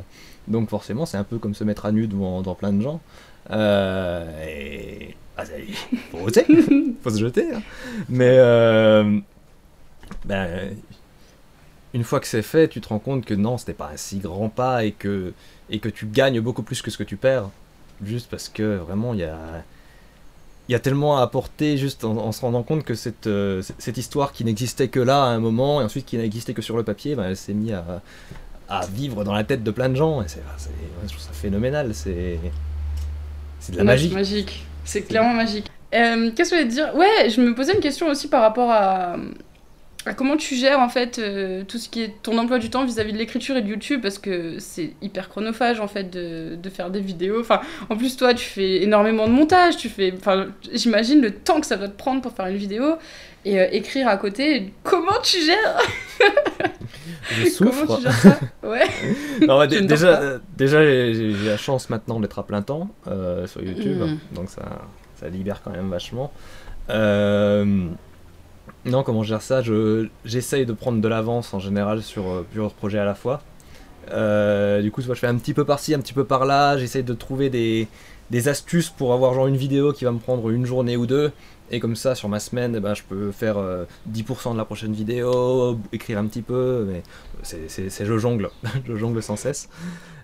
Donc 0.48 0.68
forcément, 0.70 1.04
c'est 1.06 1.16
un 1.18 1.24
peu 1.24 1.38
comme 1.38 1.54
se 1.54 1.64
mettre 1.64 1.84
à 1.86 1.92
nu 1.92 2.06
devant, 2.06 2.40
devant 2.40 2.54
plein 2.54 2.72
de 2.72 2.80
gens. 2.82 3.00
Euh, 3.50 4.46
et 4.46 5.14
ah, 5.36 5.44
faut 6.10 6.18
oser, 6.18 6.46
faut 7.02 7.10
se 7.10 7.18
jeter. 7.18 7.52
hein. 7.54 7.62
Mais 8.08 8.36
euh, 8.38 9.18
ben, 10.24 10.74
une 11.94 12.04
fois 12.04 12.20
que 12.20 12.26
c'est 12.26 12.42
fait, 12.42 12.68
tu 12.68 12.80
te 12.80 12.88
rends 12.88 12.98
compte 12.98 13.24
que 13.24 13.34
non, 13.34 13.58
c'était 13.58 13.72
pas 13.74 13.90
un 13.92 13.96
si 13.96 14.18
grand 14.18 14.48
pas 14.48 14.84
et 14.84 14.92
que, 14.92 15.32
et 15.70 15.78
que 15.80 15.88
tu 15.88 16.06
gagnes 16.06 16.40
beaucoup 16.40 16.62
plus 16.62 16.82
que 16.82 16.90
ce 16.90 16.98
que 16.98 17.04
tu 17.04 17.16
perds. 17.16 17.50
Juste 18.04 18.30
parce 18.30 18.48
que 18.48 18.76
vraiment, 18.76 19.14
il 19.14 19.20
y 19.20 19.24
a, 19.24 19.38
il 20.68 20.72
y 20.72 20.74
a 20.74 20.78
tellement 20.80 21.18
à 21.18 21.22
apporter 21.22 21.76
juste 21.78 22.04
en, 22.04 22.16
en 22.16 22.32
se 22.32 22.40
rendant 22.42 22.62
compte 22.62 22.84
que 22.84 22.94
cette, 22.94 23.26
euh, 23.26 23.62
cette 23.78 23.96
histoire 23.96 24.32
qui 24.32 24.44
n'existait 24.44 24.88
que 24.88 25.00
là 25.00 25.22
à 25.24 25.26
un 25.28 25.38
moment 25.38 25.80
et 25.80 25.84
ensuite 25.84 26.04
qui 26.06 26.16
n'existait 26.18 26.52
que 26.54 26.62
sur 26.62 26.76
le 26.76 26.82
papier, 26.82 27.14
ben, 27.14 27.24
elle 27.24 27.36
s'est 27.36 27.54
mise 27.54 27.72
à, 27.72 28.02
à 28.68 28.86
vivre 28.86 29.24
dans 29.24 29.32
la 29.32 29.44
tête 29.44 29.62
de 29.64 29.70
plein 29.70 29.88
de 29.88 29.94
gens. 29.96 30.20
Et 30.22 30.28
c'est, 30.28 30.42
c'est- 30.58 30.70
je 31.04 31.08
trouve 31.08 31.20
ça 31.20 31.32
phénoménal. 31.32 31.94
C'est, 31.94 32.38
c'est 33.60 33.72
de 33.72 33.78
la 33.78 33.84
magie. 33.84 34.08
c'est 34.08 34.14
magique. 34.14 34.66
C'est 34.84 35.02
clairement 35.02 35.34
magique. 35.34 35.66
Euh, 35.94 36.30
Qu'est-ce 36.36 36.50
que 36.50 36.56
je 36.56 36.62
voulais 36.62 36.70
te 36.70 36.74
dire? 36.74 36.94
Ouais, 36.94 37.30
je 37.30 37.40
me 37.40 37.54
posais 37.54 37.72
une 37.74 37.80
question 37.80 38.08
aussi 38.08 38.28
par 38.28 38.42
rapport 38.42 38.70
à, 38.70 39.16
Comment 40.14 40.36
tu 40.36 40.54
gères 40.54 40.80
en 40.80 40.88
fait 40.88 41.18
euh, 41.18 41.64
tout 41.66 41.78
ce 41.78 41.88
qui 41.88 42.02
est 42.02 42.12
ton 42.22 42.38
emploi 42.38 42.58
du 42.58 42.70
temps 42.70 42.84
vis-à-vis 42.84 43.12
de 43.12 43.18
l'écriture 43.18 43.56
et 43.56 43.62
de 43.62 43.68
YouTube? 43.68 44.00
Parce 44.02 44.18
que 44.18 44.58
c'est 44.58 44.92
hyper 45.02 45.28
chronophage 45.28 45.80
en 45.80 45.88
fait 45.88 46.10
de, 46.10 46.56
de, 46.56 46.70
faire 46.70 46.90
des 46.90 47.00
vidéos. 47.00 47.40
Enfin, 47.40 47.60
en 47.88 47.96
plus 47.96 48.16
toi 48.16 48.34
tu 48.34 48.44
fais 48.44 48.82
énormément 48.82 49.26
de 49.26 49.32
montage, 49.32 49.76
tu 49.76 49.88
fais, 49.88 50.12
enfin, 50.16 50.46
j'imagine 50.72 51.20
le 51.20 51.32
temps 51.32 51.60
que 51.60 51.66
ça 51.66 51.76
doit 51.76 51.88
te 51.88 51.96
prendre 51.96 52.22
pour 52.22 52.32
faire 52.32 52.46
une 52.46 52.56
vidéo 52.56 52.96
et 53.44 53.60
euh, 53.60 53.68
écrire 53.72 54.08
à 54.08 54.16
côté. 54.16 54.72
Comment 54.82 55.20
tu 55.22 55.38
gères? 55.42 55.78
Je 57.32 57.46
souffre. 57.50 57.86
Comment 57.86 57.96
tu 57.96 58.02
gères 58.02 58.12
ça? 58.12 58.38
Ouais. 58.62 58.86
non, 59.46 59.58
ouais, 59.58 59.68
déjà, 59.68 60.38
déjà 60.56 60.82
j'ai 60.82 61.32
la 61.44 61.56
chance 61.56 61.90
maintenant 61.90 62.20
d'être 62.20 62.38
à 62.38 62.46
plein 62.46 62.62
temps 62.62 62.88
euh, 63.06 63.46
sur 63.46 63.62
YouTube, 63.62 63.98
mm. 63.98 64.34
donc 64.34 64.50
ça, 64.50 64.62
ça 65.16 65.28
libère 65.28 65.62
quand 65.62 65.70
même 65.70 65.90
vachement. 65.90 66.32
Euh, 66.90 67.88
non, 68.88 69.02
comment 69.02 69.22
je 69.22 69.28
gère 69.28 69.42
ça 69.42 69.62
J'essaye 70.24 70.66
de 70.66 70.72
prendre 70.72 71.00
de 71.00 71.08
l'avance 71.08 71.54
en 71.54 71.58
général 71.58 72.02
sur 72.02 72.28
euh, 72.28 72.46
plusieurs 72.50 72.72
projets 72.72 72.98
à 72.98 73.04
la 73.04 73.14
fois. 73.14 73.40
Euh, 74.10 74.80
du 74.80 74.90
coup, 74.90 75.02
je 75.02 75.12
fais 75.14 75.26
un 75.26 75.36
petit 75.36 75.54
peu 75.54 75.64
par-ci, 75.64 75.94
un 75.94 76.00
petit 76.00 76.14
peu 76.14 76.24
par-là. 76.24 76.78
J'essaye 76.78 77.02
de 77.02 77.14
trouver 77.14 77.50
des, 77.50 77.88
astuces 78.48 78.90
pour 78.90 79.12
avoir 79.12 79.34
genre 79.34 79.46
une 79.46 79.56
vidéo 79.56 79.92
qui 79.92 80.04
va 80.04 80.12
me 80.12 80.18
prendre 80.18 80.50
une 80.50 80.66
journée 80.66 80.96
ou 80.96 81.06
deux. 81.06 81.32
Et 81.70 81.80
comme 81.80 81.96
ça, 81.96 82.14
sur 82.14 82.30
ma 82.30 82.40
semaine, 82.40 82.74
eh 82.76 82.80
ben, 82.80 82.94
je 82.94 83.02
peux 83.02 83.30
faire 83.30 83.56
10% 83.56 83.58
euh, 83.58 84.52
de 84.52 84.56
la 84.56 84.64
prochaine 84.64 84.94
vidéo, 84.94 85.78
écrire 85.92 86.18
un 86.18 86.26
petit 86.26 86.42
peu. 86.42 86.86
Mais 86.88 87.02
c'est 87.42 88.04
je 88.04 88.18
jongle, 88.18 88.48
je 88.86 88.96
jongle 88.96 89.22
sans 89.22 89.36
cesse. 89.36 89.68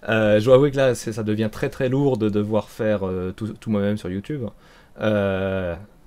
je 0.09 0.42
dois 0.42 0.55
avouer 0.55 0.70
que 0.70 0.77
là, 0.77 0.94
ça 0.94 1.22
devient 1.22 1.50
très 1.53 1.68
très 1.68 1.90
lourd 1.90 2.16
de 2.16 2.31
devoir 2.31 2.70
faire 2.70 3.03
tout 3.37 3.70
moi-même 3.70 3.98
sur 3.98 4.11
YouTube. 4.11 4.44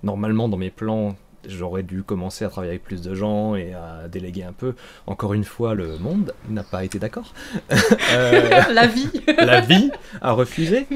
normalement, 0.03 0.49
dans 0.49 0.57
mes 0.57 0.71
plans, 0.71 1.15
j'aurais 1.47 1.83
dû 1.83 2.03
commencer 2.03 2.45
à 2.45 2.49
travailler 2.49 2.71
avec 2.71 2.83
plus 2.83 3.01
de 3.01 3.13
gens 3.13 3.55
et 3.55 3.73
à 3.73 4.07
déléguer 4.07 4.43
un 4.43 4.53
peu. 4.53 4.75
Encore 5.05 5.33
une 5.33 5.43
fois, 5.43 5.73
le 5.73 5.97
monde 5.97 6.33
n'a 6.49 6.63
pas 6.63 6.83
été 6.83 6.99
d'accord. 6.99 7.33
Euh, 8.13 8.73
la 8.73 8.87
vie. 8.87 9.09
la 9.37 9.61
vie 9.61 9.91
a 10.21 10.31
refusé. 10.31 10.87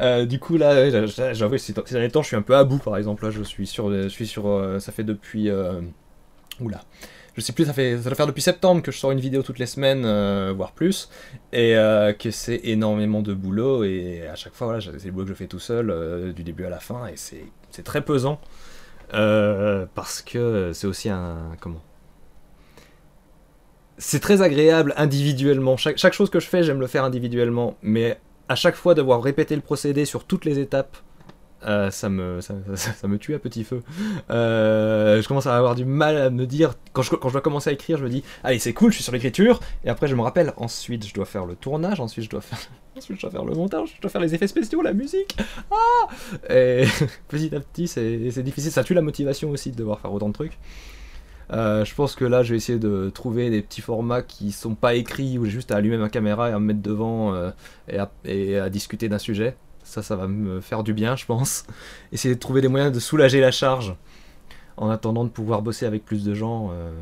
Euh, 0.00 0.24
du 0.24 0.38
coup, 0.38 0.56
là, 0.56 0.88
j'avoue, 1.32 1.58
ces 1.58 1.72
derniers 1.72 2.10
temps, 2.10 2.22
je 2.22 2.28
suis 2.28 2.36
un 2.36 2.42
peu 2.42 2.54
à 2.54 2.64
bout, 2.64 2.78
par 2.78 2.96
exemple. 2.96 3.24
Là, 3.24 3.30
je 3.30 3.42
suis 3.42 3.66
sur, 3.66 3.90
je 3.90 4.08
suis 4.08 4.26
sur 4.26 4.46
euh, 4.46 4.78
ça 4.78 4.92
fait 4.92 5.04
depuis. 5.04 5.50
oula. 6.60 6.82
Je 7.36 7.40
sais 7.40 7.52
plus, 7.52 7.66
ça, 7.66 7.72
fait, 7.72 7.98
ça 7.98 8.04
doit 8.04 8.14
faire 8.14 8.26
depuis 8.26 8.42
septembre 8.42 8.82
que 8.82 8.90
je 8.90 8.98
sors 8.98 9.10
une 9.10 9.20
vidéo 9.20 9.42
toutes 9.42 9.58
les 9.58 9.66
semaines, 9.66 10.02
voire 10.52 10.72
plus, 10.72 11.08
et 11.52 11.74
que 12.18 12.30
c'est 12.30 12.60
énormément 12.64 13.22
de 13.22 13.34
boulot, 13.34 13.84
et 13.84 14.26
à 14.28 14.34
chaque 14.34 14.54
fois, 14.54 14.68
voilà, 14.68 14.80
c'est 14.80 15.06
le 15.06 15.12
boulot 15.12 15.24
que 15.24 15.30
je 15.30 15.36
fais 15.36 15.46
tout 15.46 15.60
seul, 15.60 16.32
du 16.34 16.42
début 16.42 16.64
à 16.64 16.70
la 16.70 16.80
fin, 16.80 17.06
et 17.06 17.14
c'est 17.16 17.82
très 17.84 18.00
pesant. 18.02 18.40
Euh, 19.14 19.86
parce 19.94 20.22
que 20.22 20.72
c'est 20.72 20.86
aussi 20.86 21.08
un. 21.08 21.52
Comment 21.60 21.82
C'est 23.98 24.20
très 24.20 24.42
agréable 24.42 24.94
individuellement. 24.96 25.76
Chaque, 25.76 26.12
chose 26.12 26.30
que 26.30 26.40
je 26.40 26.46
fais, 26.46 26.62
j'aime 26.62 26.80
le 26.80 26.86
faire 26.86 27.04
individuellement. 27.04 27.76
Mais 27.82 28.20
à 28.48 28.54
chaque 28.54 28.76
fois, 28.76 28.94
devoir 28.94 29.22
répéter 29.22 29.54
le 29.56 29.62
procédé 29.62 30.04
sur 30.04 30.24
toutes 30.24 30.44
les 30.44 30.58
étapes 30.58 30.96
euh, 31.66 31.90
ça, 31.90 32.08
me, 32.08 33.16
tue 33.16 33.34
à 33.34 33.38
petit 33.40 33.64
feu. 33.64 33.82
Euh, 34.30 35.20
je 35.20 35.26
commence 35.26 35.46
à 35.46 35.56
avoir 35.56 35.74
du 35.74 35.84
mal 35.84 36.16
à 36.16 36.30
me 36.30 36.46
dire, 36.46 36.74
quand 36.92 37.02
je, 37.02 37.14
quand 37.16 37.28
je 37.28 37.32
dois 37.32 37.40
commencer 37.40 37.70
à 37.70 37.72
écrire, 37.72 37.98
je 37.98 38.04
me 38.04 38.08
dis, 38.08 38.22
allez 38.44 38.60
c'est 38.60 38.72
cool, 38.72 38.92
je 38.92 38.96
suis 38.96 39.04
sur 39.04 39.12
l'écriture, 39.12 39.58
et 39.84 39.88
après 39.88 40.06
je 40.06 40.14
me 40.14 40.22
rappelle, 40.22 40.52
ensuite 40.56 41.04
je 41.04 41.12
dois 41.12 41.24
faire 41.24 41.46
le 41.46 41.56
tournage, 41.56 41.98
ensuite 41.98 42.24
je 42.24 42.30
dois 42.30 42.42
faire, 42.42 42.58
je 43.00 43.20
dois 43.20 43.30
faire 43.30 43.44
le 43.44 43.54
montage, 43.54 43.94
je 43.96 44.00
dois 44.00 44.10
faire 44.10 44.20
les 44.20 44.34
effets 44.34 44.48
spéciaux, 44.48 44.82
la 44.82 44.92
musique. 44.92 45.36
Ah 45.70 46.08
et 46.50 46.84
petit 47.28 47.54
à 47.54 47.60
petit 47.60 47.88
c'est 47.88 48.42
difficile, 48.42 48.70
ça 48.70 48.84
tue 48.84 48.94
la 48.94 49.02
motivation 49.02 49.50
aussi 49.50 49.70
de 49.70 49.76
devoir 49.76 50.00
faire 50.00 50.12
autant 50.12 50.28
de 50.28 50.34
trucs. 50.34 50.58
Euh, 51.50 51.84
je 51.84 51.94
pense 51.94 52.14
que 52.14 52.26
là, 52.26 52.42
je 52.42 52.50
vais 52.50 52.58
essayer 52.58 52.78
de 52.78 53.08
trouver 53.08 53.48
des 53.48 53.62
petits 53.62 53.80
formats 53.80 54.20
qui 54.20 54.52
sont 54.52 54.74
pas 54.74 54.94
écrits, 54.94 55.38
ou 55.38 55.46
juste 55.46 55.72
à 55.72 55.76
allumer 55.76 55.96
ma 55.96 56.10
caméra 56.10 56.50
et 56.50 56.52
à 56.52 56.58
me 56.58 56.66
mettre 56.66 56.82
devant 56.82 57.34
et, 57.88 57.98
et 58.24 58.58
à 58.58 58.68
discuter 58.68 59.08
d'un 59.08 59.18
sujet. 59.18 59.56
Ça, 59.88 60.02
ça 60.02 60.16
va 60.16 60.28
me 60.28 60.60
faire 60.60 60.82
du 60.82 60.92
bien, 60.92 61.16
je 61.16 61.24
pense. 61.24 61.64
Essayer 62.12 62.34
de 62.34 62.38
trouver 62.38 62.60
des 62.60 62.68
moyens 62.68 62.92
de 62.92 63.00
soulager 63.00 63.40
la 63.40 63.50
charge 63.50 63.94
en 64.76 64.90
attendant 64.90 65.24
de 65.24 65.30
pouvoir 65.30 65.62
bosser 65.62 65.86
avec 65.86 66.04
plus 66.04 66.24
de 66.24 66.34
gens. 66.34 66.70
Euh. 66.72 66.92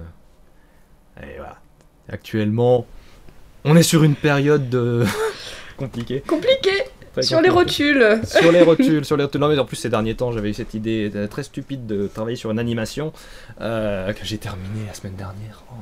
Et 1.21 1.37
voilà. 1.37 1.59
Actuellement, 2.09 2.87
on 3.65 3.77
est 3.77 3.83
sur 3.83 4.05
une 4.05 4.15
période 4.15 4.69
de... 4.69 5.05
compliquée. 5.77 6.23
Compliqué 6.27 6.71
sur 7.23 7.41
les 7.41 7.49
rotules 7.49 8.21
Sur 8.25 8.53
les 8.53 8.63
rotules, 8.63 9.05
sur 9.05 9.17
les 9.17 9.25
rotules. 9.25 9.41
Non 9.41 9.49
mais 9.49 9.59
en 9.59 9.65
plus 9.65 9.77
ces 9.77 9.89
derniers 9.89 10.15
temps 10.15 10.33
j'avais 10.33 10.51
eu 10.51 10.55
cette 10.55 10.75
idée 10.75 11.11
très 11.31 11.43
stupide 11.43 11.87
de 11.87 12.07
travailler 12.09 12.37
sur 12.37 12.51
une 12.51 12.59
animation 12.59 13.13
euh, 13.61 14.13
que 14.13 14.25
j'ai 14.25 14.39
terminée 14.39 14.87
la 14.87 14.95
semaine 14.95 15.17
dernière. 15.17 15.65
Oh. 15.71 15.75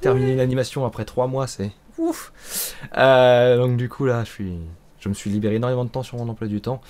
Terminer 0.00 0.32
une 0.32 0.40
animation 0.40 0.84
après 0.84 1.04
trois 1.04 1.26
mois 1.26 1.46
c'est 1.46 1.70
ouf. 1.98 2.32
Euh, 2.96 3.56
donc 3.56 3.76
du 3.76 3.88
coup 3.88 4.06
là 4.06 4.24
je 4.24 4.30
suis 4.30 4.58
je 5.00 5.08
me 5.08 5.14
suis 5.14 5.30
libéré 5.30 5.56
énormément 5.56 5.84
de 5.84 5.90
temps 5.90 6.02
sur 6.02 6.16
mon 6.18 6.28
emploi 6.28 6.48
du 6.48 6.60
temps. 6.60 6.80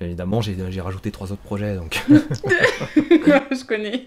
Évidemment, 0.00 0.40
j'ai 0.40 0.80
rajouté 0.80 1.12
trois 1.12 1.30
autres 1.30 1.42
projets, 1.42 1.76
donc. 1.76 2.02
je 2.08 3.64
connais. 3.64 4.04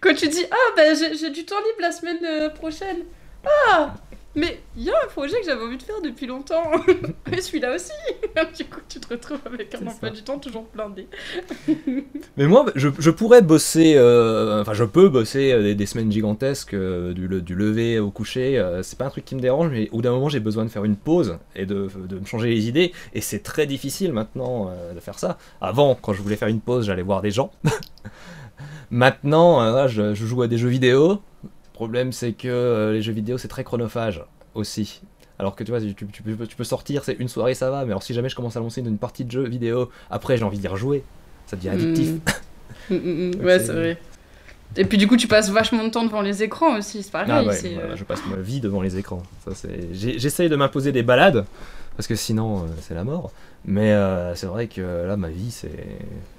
Quand 0.00 0.14
tu 0.14 0.28
dis 0.28 0.44
ah 0.48 0.72
ben 0.76 0.96
j'ai 0.96 1.30
du 1.30 1.44
temps 1.44 1.56
libre 1.56 1.80
la 1.80 1.90
semaine 1.90 2.24
euh, 2.24 2.48
prochaine. 2.48 2.98
Ah 3.66 3.94
mais 4.34 4.60
il 4.76 4.84
y 4.84 4.90
a 4.90 4.94
un 5.04 5.08
projet 5.08 5.40
que 5.40 5.46
j'avais 5.46 5.62
envie 5.62 5.78
de 5.78 5.82
faire 5.82 6.00
depuis 6.02 6.26
longtemps. 6.26 6.70
Et 7.32 7.40
celui-là 7.40 7.74
aussi. 7.74 7.92
du 8.56 8.64
coup, 8.66 8.80
tu 8.88 9.00
te 9.00 9.08
retrouves 9.08 9.40
avec 9.46 9.74
un 9.74 9.86
emploi 9.86 10.10
du 10.10 10.22
temps 10.22 10.38
toujours 10.38 10.66
blindé. 10.72 11.08
Mais 12.36 12.46
moi, 12.46 12.66
je, 12.74 12.88
je 12.98 13.10
pourrais 13.10 13.42
bosser, 13.42 13.94
euh, 13.96 14.60
enfin, 14.60 14.74
je 14.74 14.84
peux 14.84 15.08
bosser 15.08 15.52
euh, 15.52 15.74
des, 15.74 15.86
semaines 15.86 16.12
gigantesques, 16.12 16.74
euh, 16.74 17.14
du, 17.14 17.26
du, 17.40 17.54
lever 17.54 17.98
au 17.98 18.10
coucher. 18.10 18.62
c'est 18.82 18.98
pas 18.98 19.06
un 19.06 19.10
truc 19.10 19.24
qui 19.24 19.34
me 19.34 19.40
dérange, 19.40 19.70
mais 19.70 19.88
au 19.90 19.96
bout 19.96 20.02
d'un 20.02 20.12
moment, 20.12 20.28
j'ai 20.28 20.40
besoin 20.40 20.64
de 20.64 20.70
faire 20.70 20.84
une 20.84 20.96
pause 20.96 21.38
et 21.56 21.66
de, 21.66 21.88
de 22.08 22.18
me 22.18 22.26
changer 22.26 22.50
les 22.50 22.68
idées. 22.68 22.92
Et 23.14 23.20
c'est 23.20 23.40
très 23.40 23.66
difficile 23.66 24.12
maintenant 24.12 24.70
de 24.94 25.00
faire 25.00 25.18
ça. 25.18 25.38
Avant, 25.60 25.94
quand 25.94 26.12
je 26.12 26.22
voulais 26.22 26.36
faire 26.36 26.48
une 26.48 26.60
pause, 26.60 26.86
j'allais 26.86 27.02
voir 27.02 27.22
des 27.22 27.30
gens. 27.30 27.50
maintenant, 28.90 29.88
je, 29.88 30.14
je 30.14 30.26
joue 30.26 30.42
à 30.42 30.48
des 30.48 30.58
jeux 30.58 30.68
vidéo 30.68 31.22
problème, 31.78 32.10
c'est 32.10 32.32
que 32.32 32.48
euh, 32.48 32.92
les 32.92 33.02
jeux 33.02 33.12
vidéo, 33.12 33.38
c'est 33.38 33.46
très 33.46 33.62
chronophage 33.62 34.24
aussi. 34.56 35.00
Alors 35.38 35.54
que 35.54 35.62
tu 35.62 35.70
vois, 35.70 35.80
tu, 35.80 36.22
peux, 36.56 36.64
sortir, 36.64 37.04
c'est 37.04 37.12
une 37.20 37.28
soirée, 37.28 37.54
ça 37.54 37.70
va, 37.70 37.84
mais 37.84 37.92
alors 37.92 38.02
si 38.02 38.12
jamais 38.14 38.28
je 38.28 38.34
commence 38.34 38.56
à 38.56 38.60
lancer 38.60 38.80
une 38.80 38.98
partie 38.98 39.24
de 39.24 39.30
jeu 39.30 39.46
vidéo, 39.46 39.88
après 40.10 40.36
j'ai 40.36 40.42
envie 40.42 40.58
d'y 40.58 40.66
rejouer, 40.66 41.04
ça 41.46 41.54
devient 41.56 41.70
addictif. 41.70 42.10
Mm. 42.10 42.18
Mm, 42.90 42.94
mm, 42.94 43.44
ouais, 43.44 43.58
c'est 43.58 43.72
vrai. 43.72 43.98
Et 44.76 44.84
puis 44.86 44.96
du 44.96 45.06
coup, 45.06 45.18
tu 45.18 45.28
passes 45.28 45.50
vachement 45.50 45.84
de 45.84 45.90
temps 45.90 46.04
devant 46.04 46.22
les 46.22 46.42
écrans 46.42 46.78
aussi, 46.78 47.02
c'est 47.02 47.10
pareil. 47.10 47.30
Ah 47.30 47.44
ouais, 47.44 47.60
euh, 47.64 47.96
je 47.96 48.04
passe 48.04 48.20
ma 48.26 48.36
vie 48.36 48.60
devant 48.60 48.80
les 48.80 48.96
écrans. 48.96 49.22
Ça, 49.44 49.68
J'essaye 49.92 50.48
de 50.48 50.56
m'imposer 50.56 50.90
des 50.90 51.02
balades, 51.02 51.44
parce 51.96 52.06
que 52.06 52.14
sinon, 52.14 52.60
euh, 52.60 52.66
c'est 52.80 52.94
la 52.94 53.04
mort. 53.04 53.30
Mais 53.70 53.92
euh, 53.92 54.34
c'est 54.34 54.46
vrai 54.46 54.66
que 54.66 54.80
là, 54.80 55.18
ma 55.18 55.28
vie, 55.28 55.50
c'est, 55.50 55.70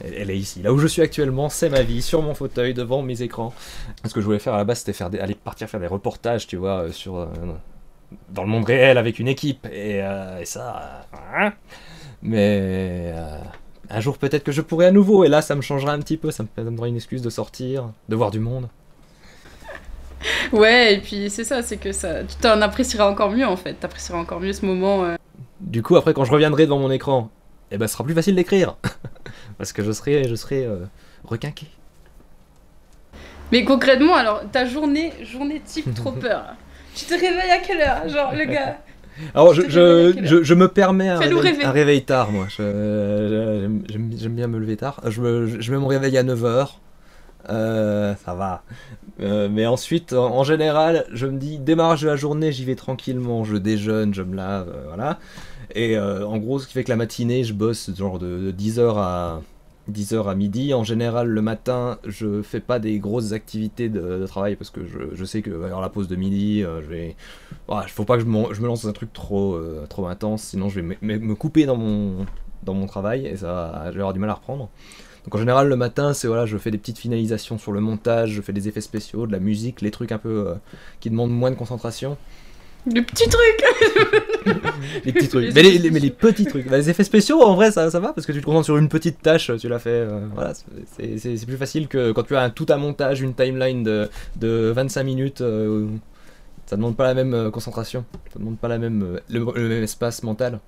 elle, 0.03 0.31
est 0.31 0.37
ici. 0.37 0.63
Là 0.63 0.73
où 0.73 0.79
je 0.79 0.87
suis 0.87 1.03
actuellement, 1.03 1.47
c'est 1.47 1.69
ma 1.69 1.83
vie, 1.83 2.01
sur 2.01 2.23
mon 2.23 2.33
fauteuil, 2.33 2.73
devant 2.73 3.03
mes 3.03 3.21
écrans. 3.21 3.53
Ce 4.03 4.15
que 4.15 4.19
je 4.19 4.25
voulais 4.25 4.39
faire 4.39 4.55
à 4.55 4.57
la 4.57 4.63
base, 4.63 4.79
c'était 4.79 5.19
aller 5.19 5.35
partir 5.35 5.69
faire 5.69 5.79
des 5.79 5.85
reportages, 5.85 6.47
tu 6.47 6.55
vois, 6.55 6.85
euh, 6.85 6.91
sur 6.91 7.29
dans 8.29 8.41
le 8.41 8.49
monde 8.49 8.65
réel 8.65 8.97
avec 8.97 9.19
une 9.19 9.27
équipe. 9.27 9.67
Et, 9.71 10.01
ça, 10.45 11.05
hein. 11.37 11.53
mais 12.23 13.13
un 13.91 13.99
jour 13.99 14.17
peut-être 14.17 14.43
que 14.43 14.51
je 14.51 14.61
pourrai 14.61 14.87
à 14.87 14.91
nouveau. 14.91 15.23
Et 15.23 15.27
là, 15.27 15.43
ça 15.43 15.53
me 15.53 15.61
changera 15.61 15.91
un 15.91 15.99
petit 15.99 16.17
peu. 16.17 16.31
Ça 16.31 16.43
me 16.43 16.63
donnera 16.63 16.87
une 16.87 16.95
excuse 16.95 17.21
de 17.21 17.29
sortir, 17.29 17.91
de 18.09 18.15
voir 18.15 18.31
du 18.31 18.39
monde. 18.39 18.69
Ouais, 20.51 20.95
et 20.95 20.97
puis 20.97 21.29
c'est 21.29 21.43
ça, 21.43 21.61
c'est 21.61 21.77
que 21.77 21.91
ça, 21.91 22.23
tu 22.23 22.35
t'en 22.37 22.59
apprécieras 22.61 23.07
encore 23.07 23.29
mieux 23.29 23.45
en 23.45 23.55
fait. 23.55 23.75
T'apprécieras 23.75 24.19
encore 24.19 24.39
mieux 24.39 24.51
ce 24.51 24.65
moment. 24.65 25.15
Du 25.61 25.83
coup, 25.83 25.95
après, 25.97 26.13
quand 26.13 26.25
je 26.25 26.31
reviendrai 26.31 26.65
devant 26.65 26.79
mon 26.79 26.91
écran, 26.91 27.29
eh 27.71 27.77
ben, 27.77 27.87
ce 27.87 27.93
sera 27.93 28.03
plus 28.03 28.13
facile 28.13 28.35
d'écrire. 28.35 28.75
Parce 29.57 29.73
que 29.73 29.83
je 29.83 29.91
serai, 29.91 30.27
je 30.27 30.35
serai 30.35 30.65
euh, 30.65 30.85
requinqué. 31.23 31.67
Mais 33.51 33.63
concrètement, 33.63 34.15
alors, 34.15 34.43
ta 34.51 34.65
journée, 34.65 35.11
journée 35.23 35.61
type 35.63 35.93
trop 35.95 36.11
peur. 36.11 36.53
tu 36.95 37.05
te 37.05 37.13
réveilles 37.13 37.51
à 37.51 37.59
quelle 37.59 37.81
heure 37.81 38.07
Genre, 38.07 38.33
le 38.33 38.45
gars? 38.45 38.77
Alors, 39.35 39.53
je, 39.53 39.63
je, 39.63 40.43
je, 40.43 40.53
me 40.53 40.69
permets 40.69 41.09
un 41.09 41.19
réveil, 41.71 42.05
tard, 42.05 42.31
moi. 42.31 42.47
J'aime 42.57 43.83
bien 44.29 44.47
me 44.47 44.57
lever 44.57 44.77
tard. 44.77 45.01
Je, 45.05 45.19
me, 45.19 45.61
je 45.61 45.71
mets 45.73 45.77
mon 45.77 45.87
réveil 45.87 46.17
à 46.17 46.23
9h. 46.23 46.69
Euh, 47.47 48.15
ça 48.25 48.33
va. 48.33 48.63
Euh, 49.21 49.47
mais 49.49 49.65
ensuite, 49.65 50.13
en, 50.13 50.43
général, 50.43 51.05
je 51.13 51.25
me 51.27 51.37
dis, 51.37 51.57
démarrage 51.57 52.01
de 52.01 52.07
la 52.07 52.15
journée, 52.15 52.51
j'y 52.51 52.65
vais 52.65 52.75
tranquillement, 52.75 53.43
je 53.43 53.55
déjeune, 53.57 54.13
je 54.13 54.23
me 54.23 54.35
lave, 54.35 54.73
voilà. 54.87 55.19
Et 55.75 55.97
euh, 55.97 56.25
en 56.25 56.37
gros, 56.37 56.59
ce 56.59 56.67
qui 56.67 56.73
fait 56.73 56.83
que 56.83 56.89
la 56.89 56.95
matinée, 56.95 57.43
je 57.43 57.53
bosse 57.53 57.95
genre 57.95 58.19
de, 58.19 58.51
10h 58.51 58.97
à 58.97 59.41
10h 59.91 60.27
à 60.27 60.35
midi. 60.35 60.73
En 60.73 60.83
général, 60.83 61.27
le 61.27 61.41
matin, 61.41 61.99
je 62.05 62.41
fais 62.41 62.59
pas 62.59 62.79
des 62.79 62.99
grosses 62.99 63.33
activités 63.33 63.89
de, 63.89 64.25
travail 64.25 64.55
parce 64.55 64.69
que 64.69 64.81
je, 64.85 65.25
sais 65.25 65.41
que 65.41 65.51
va 65.51 65.63
y 65.63 65.65
avoir 65.65 65.81
la 65.81 65.89
pause 65.89 66.07
de 66.07 66.15
midi. 66.15 66.63
Euh, 66.63 66.81
je 66.81 66.87
vais, 66.87 67.15
faut 67.87 68.05
pas 68.05 68.17
que 68.17 68.23
je, 68.23 68.27
me 68.27 68.67
lance 68.67 68.83
dans 68.83 68.89
un 68.89 68.93
truc 68.93 69.13
trop, 69.13 69.53
euh, 69.53 69.85
trop 69.87 70.07
intense, 70.07 70.43
sinon 70.43 70.69
je 70.69 70.81
vais 70.81 70.97
me 71.01 71.35
couper 71.35 71.65
dans 71.65 71.77
mon, 71.77 72.25
dans 72.63 72.73
mon 72.73 72.87
travail 72.87 73.25
et 73.25 73.37
ça, 73.37 73.83
je 73.87 73.91
vais 73.91 73.99
avoir 73.99 74.13
du 74.13 74.19
mal 74.19 74.29
à 74.29 74.35
reprendre. 74.35 74.69
Donc 75.25 75.35
en 75.35 75.37
général, 75.37 75.67
le 75.67 75.75
matin, 75.75 76.13
c'est 76.13 76.27
voilà, 76.27 76.45
je 76.45 76.57
fais 76.57 76.71
des 76.71 76.77
petites 76.77 76.97
finalisations 76.99 77.57
sur 77.57 77.71
le 77.71 77.81
montage, 77.81 78.31
je 78.31 78.41
fais 78.41 78.53
des 78.53 78.67
effets 78.67 78.81
spéciaux, 78.81 79.27
de 79.27 79.31
la 79.31 79.39
musique, 79.39 79.81
les 79.81 79.91
trucs 79.91 80.11
un 80.11 80.17
peu 80.17 80.45
euh, 80.47 80.53
qui 80.99 81.09
demandent 81.09 81.31
moins 81.31 81.51
de 81.51 81.55
concentration. 81.55 82.17
Les 82.91 83.01
petits 83.03 83.27
trucs 83.27 84.55
Les 85.05 85.11
petits 85.11 85.27
trucs. 85.27 85.53
Mais, 85.53 85.61
les, 85.61 85.69
effets 85.69 85.79
les- 85.79 85.91
mais 85.91 85.99
les 85.99 86.09
petits 86.09 86.45
trucs. 86.45 86.67
Bah, 86.69 86.77
les 86.77 86.89
effets 86.89 87.03
spéciaux, 87.03 87.41
en 87.41 87.53
vrai, 87.55 87.71
ça, 87.71 87.89
ça 87.91 87.99
va 87.99 88.13
parce 88.13 88.25
que 88.25 88.31
tu 88.31 88.39
te 88.39 88.45
concentres 88.45 88.65
sur 88.65 88.77
une 88.77 88.87
petite 88.89 89.21
tâche, 89.21 89.51
tu 89.59 89.67
l'as 89.67 89.79
fait. 89.79 89.89
euh, 89.89 90.21
voilà, 90.33 90.53
c'est- 90.53 91.45
plus 91.45 91.57
facile 91.57 91.87
que 91.87 92.11
quand 92.13 92.23
tu 92.23 92.35
as 92.35 92.41
un, 92.41 92.49
tout 92.49 92.65
un 92.69 92.77
montage, 92.77 93.21
une 93.21 93.33
timeline 93.33 93.83
de, 93.83 94.09
de 94.37 94.71
25 94.73 95.03
minutes. 95.03 95.41
euh, 95.41 95.87
ça 96.65 96.75
demande 96.77 96.95
pas 96.95 97.05
la 97.05 97.15
même 97.15 97.33
euh, 97.33 97.49
concentration, 97.49 98.05
ça 98.31 98.37
demande 98.37 98.59
pas 98.59 98.67
la 98.67 98.77
même, 98.77 99.19
le, 99.29 99.39
le 99.55 99.67
même 99.69 99.83
espace 99.83 100.21
mental. 100.21 100.59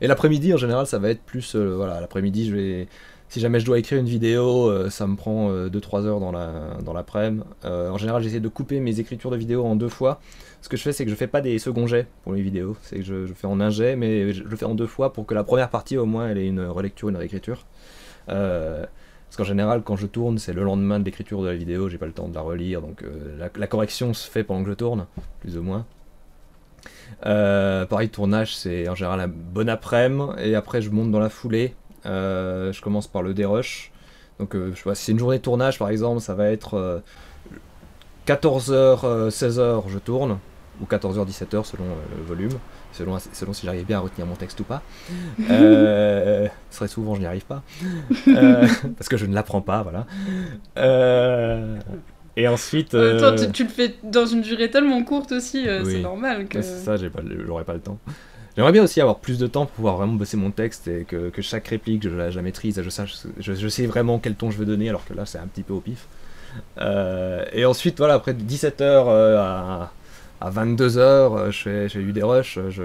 Et 0.00 0.06
l'après-midi, 0.06 0.54
en 0.54 0.56
général, 0.56 0.86
ça 0.86 0.98
va 0.98 1.10
être 1.10 1.22
plus. 1.22 1.54
euh, 1.54 1.74
voilà, 1.76 2.00
l'après-midi, 2.00 2.48
je 2.48 2.54
vais. 2.56 2.88
Si 3.30 3.40
jamais 3.40 3.60
je 3.60 3.64
dois 3.64 3.78
écrire 3.78 3.98
une 3.98 4.08
vidéo, 4.08 4.68
euh, 4.68 4.90
ça 4.90 5.06
me 5.06 5.16
prend 5.16 5.50
2-3 5.50 6.04
heures 6.04 6.20
dans 6.20 6.32
la 6.32 6.78
dans 6.84 6.92
l'après-midi. 6.92 7.42
Euh, 7.64 7.88
en 7.88 7.96
général, 7.96 8.22
j'essaie 8.22 8.40
de 8.40 8.48
couper 8.48 8.80
mes 8.80 9.00
écritures 9.00 9.30
de 9.30 9.36
vidéos 9.36 9.64
en 9.64 9.76
deux 9.76 9.88
fois. 9.88 10.20
Ce 10.62 10.68
que 10.68 10.76
je 10.76 10.82
fais, 10.82 10.92
c'est 10.92 11.04
que 11.04 11.10
je 11.10 11.16
fais 11.16 11.26
pas 11.28 11.40
des 11.40 11.58
seconds 11.58 11.86
jets 11.86 12.06
pour 12.22 12.32
les 12.32 12.42
vidéos. 12.42 12.76
C'est 12.82 12.96
que 12.96 13.02
je, 13.02 13.26
fais 13.34 13.46
en 13.46 13.60
un 13.60 13.70
jet, 13.70 13.96
mais 13.96 14.32
je 14.32 14.42
le 14.42 14.56
fais 14.56 14.66
en 14.66 14.74
deux 14.74 14.86
fois 14.86 15.12
pour 15.12 15.26
que 15.26 15.34
la 15.34 15.44
première 15.44 15.70
partie, 15.70 15.96
au 15.96 16.06
moins, 16.06 16.28
elle 16.28 16.38
ait 16.38 16.46
une 16.46 16.66
relecture, 16.66 17.08
une 17.08 17.16
réécriture. 17.16 17.64
Euh, 18.28 18.84
parce 19.30 19.36
qu'en 19.36 19.44
général, 19.44 19.82
quand 19.82 19.96
je 19.96 20.06
tourne, 20.06 20.38
c'est 20.38 20.52
le 20.52 20.64
lendemain 20.64 20.98
de 20.98 21.04
l'écriture 21.04 21.40
de 21.40 21.46
la 21.46 21.54
vidéo, 21.54 21.88
j'ai 21.88 21.98
pas 21.98 22.06
le 22.06 22.12
temps 22.12 22.28
de 22.28 22.34
la 22.34 22.40
relire, 22.40 22.82
donc 22.82 23.04
euh, 23.04 23.48
la, 23.56 23.66
correction 23.68 24.12
se 24.12 24.28
fait 24.28 24.42
pendant 24.42 24.64
que 24.64 24.70
je 24.70 24.74
tourne, 24.74 25.06
plus 25.38 25.56
ou 25.56 25.62
moins. 25.62 25.86
Euh, 27.26 27.86
pareil, 27.86 28.08
tournage, 28.08 28.56
c'est 28.56 28.88
en 28.88 28.96
général 28.96 29.20
un 29.20 29.28
bon 29.28 29.68
après-midi, 29.68 30.32
et 30.38 30.56
après 30.56 30.82
je 30.82 30.90
monte 30.90 31.12
dans 31.12 31.20
la 31.20 31.28
foulée. 31.28 31.74
Euh, 32.06 32.72
je 32.72 32.80
commence 32.80 33.06
par 33.06 33.22
le 33.22 33.34
dérush. 33.34 33.92
Donc, 34.38 34.54
euh, 34.54 34.70
je 34.72 34.78
sais 34.78 34.84
pas, 34.84 34.94
si 34.94 35.04
c'est 35.04 35.12
une 35.12 35.18
journée 35.18 35.38
de 35.38 35.42
tournage, 35.42 35.78
par 35.78 35.90
exemple, 35.90 36.20
ça 36.20 36.34
va 36.34 36.50
être 36.50 37.02
14h, 38.26 39.28
16h, 39.30 39.82
je 39.88 39.98
tourne, 39.98 40.38
ou 40.80 40.84
14h, 40.86 41.26
17h 41.26 41.64
selon 41.64 41.84
euh, 41.84 42.16
le 42.18 42.24
volume, 42.24 42.52
selon, 42.92 43.18
selon 43.32 43.52
si 43.52 43.66
j'arrive 43.66 43.84
bien 43.86 43.98
à 43.98 44.00
retenir 44.00 44.26
mon 44.26 44.36
texte 44.36 44.60
ou 44.60 44.64
pas. 44.64 44.82
Euh, 45.50 46.48
très 46.70 46.88
souvent, 46.88 47.14
je 47.14 47.20
n'y 47.20 47.26
arrive 47.26 47.44
pas, 47.44 47.62
Euh, 48.28 48.66
parce 48.96 49.08
que 49.08 49.16
je 49.16 49.26
ne 49.26 49.34
l'apprends 49.34 49.62
pas, 49.62 49.82
voilà. 49.82 50.06
Euh, 50.78 51.76
et 52.36 52.46
ensuite. 52.48 52.94
Euh, 52.94 53.36
tu, 53.36 53.50
tu 53.50 53.64
le 53.64 53.68
fais 53.70 53.94
dans 54.04 54.26
une 54.26 54.42
durée 54.42 54.70
tellement 54.70 55.02
courte 55.02 55.32
aussi, 55.32 55.68
euh, 55.68 55.82
Oui. 55.84 55.92
c'est 55.94 56.00
normal 56.00 56.46
que. 56.46 56.62
C'est 56.62 56.78
ça, 56.78 56.92
pas, 57.10 57.20
j'aurais 57.46 57.64
pas 57.64 57.74
le 57.74 57.80
temps. 57.80 57.98
J'aimerais 58.60 58.72
bien 58.72 58.84
aussi 58.84 59.00
avoir 59.00 59.20
plus 59.20 59.38
de 59.38 59.46
temps 59.46 59.64
pour 59.64 59.74
pouvoir 59.74 59.96
vraiment 59.96 60.12
bosser 60.12 60.36
mon 60.36 60.50
texte 60.50 60.86
et 60.86 61.04
que, 61.04 61.30
que 61.30 61.40
chaque 61.40 61.66
réplique, 61.68 62.02
je 62.02 62.10
la, 62.10 62.30
je 62.30 62.36
la 62.36 62.42
maîtrise, 62.42 62.78
je, 62.82 62.90
sache, 62.90 63.14
je, 63.38 63.54
je 63.54 63.68
sais 63.68 63.86
vraiment 63.86 64.18
quel 64.18 64.34
ton 64.34 64.50
je 64.50 64.58
veux 64.58 64.66
donner, 64.66 64.90
alors 64.90 65.06
que 65.06 65.14
là, 65.14 65.24
c'est 65.24 65.38
un 65.38 65.46
petit 65.46 65.62
peu 65.62 65.72
au 65.72 65.80
pif. 65.80 66.06
Euh, 66.76 67.42
et 67.54 67.64
ensuite, 67.64 67.96
voilà, 67.96 68.12
après 68.12 68.34
17h 68.34 68.82
à, 68.82 69.90
à 70.42 70.50
22h, 70.50 71.50
je 71.50 71.58
fais, 71.58 71.88
je 71.88 71.94
fais 71.94 72.04
du 72.04 72.12
dérush, 72.12 72.58
je, 72.68 72.82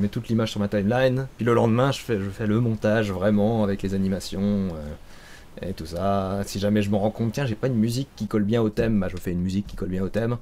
mets 0.00 0.08
toute 0.08 0.28
l'image 0.28 0.52
sur 0.52 0.60
ma 0.60 0.68
timeline, 0.68 1.26
puis 1.36 1.44
le 1.44 1.52
lendemain, 1.52 1.92
je 1.92 2.00
fais, 2.00 2.18
je 2.18 2.30
fais 2.30 2.46
le 2.46 2.58
montage 2.60 3.12
vraiment 3.12 3.64
avec 3.64 3.82
les 3.82 3.92
animations. 3.92 4.40
euh, 4.40 5.60
et 5.60 5.74
tout 5.74 5.84
ça, 5.84 6.40
si 6.46 6.58
jamais 6.58 6.80
je 6.80 6.88
me 6.88 6.96
rends 6.96 7.10
compte, 7.10 7.32
tiens, 7.32 7.44
j'ai 7.44 7.54
pas 7.54 7.66
une 7.66 7.76
musique 7.76 8.08
qui 8.16 8.26
colle 8.26 8.44
bien 8.44 8.62
au 8.62 8.70
thème, 8.70 8.98
bah, 8.98 9.08
je 9.10 9.18
fais 9.18 9.32
une 9.32 9.42
musique 9.42 9.66
qui 9.66 9.76
colle 9.76 9.90
bien 9.90 10.02
au 10.02 10.08
thème. 10.08 10.38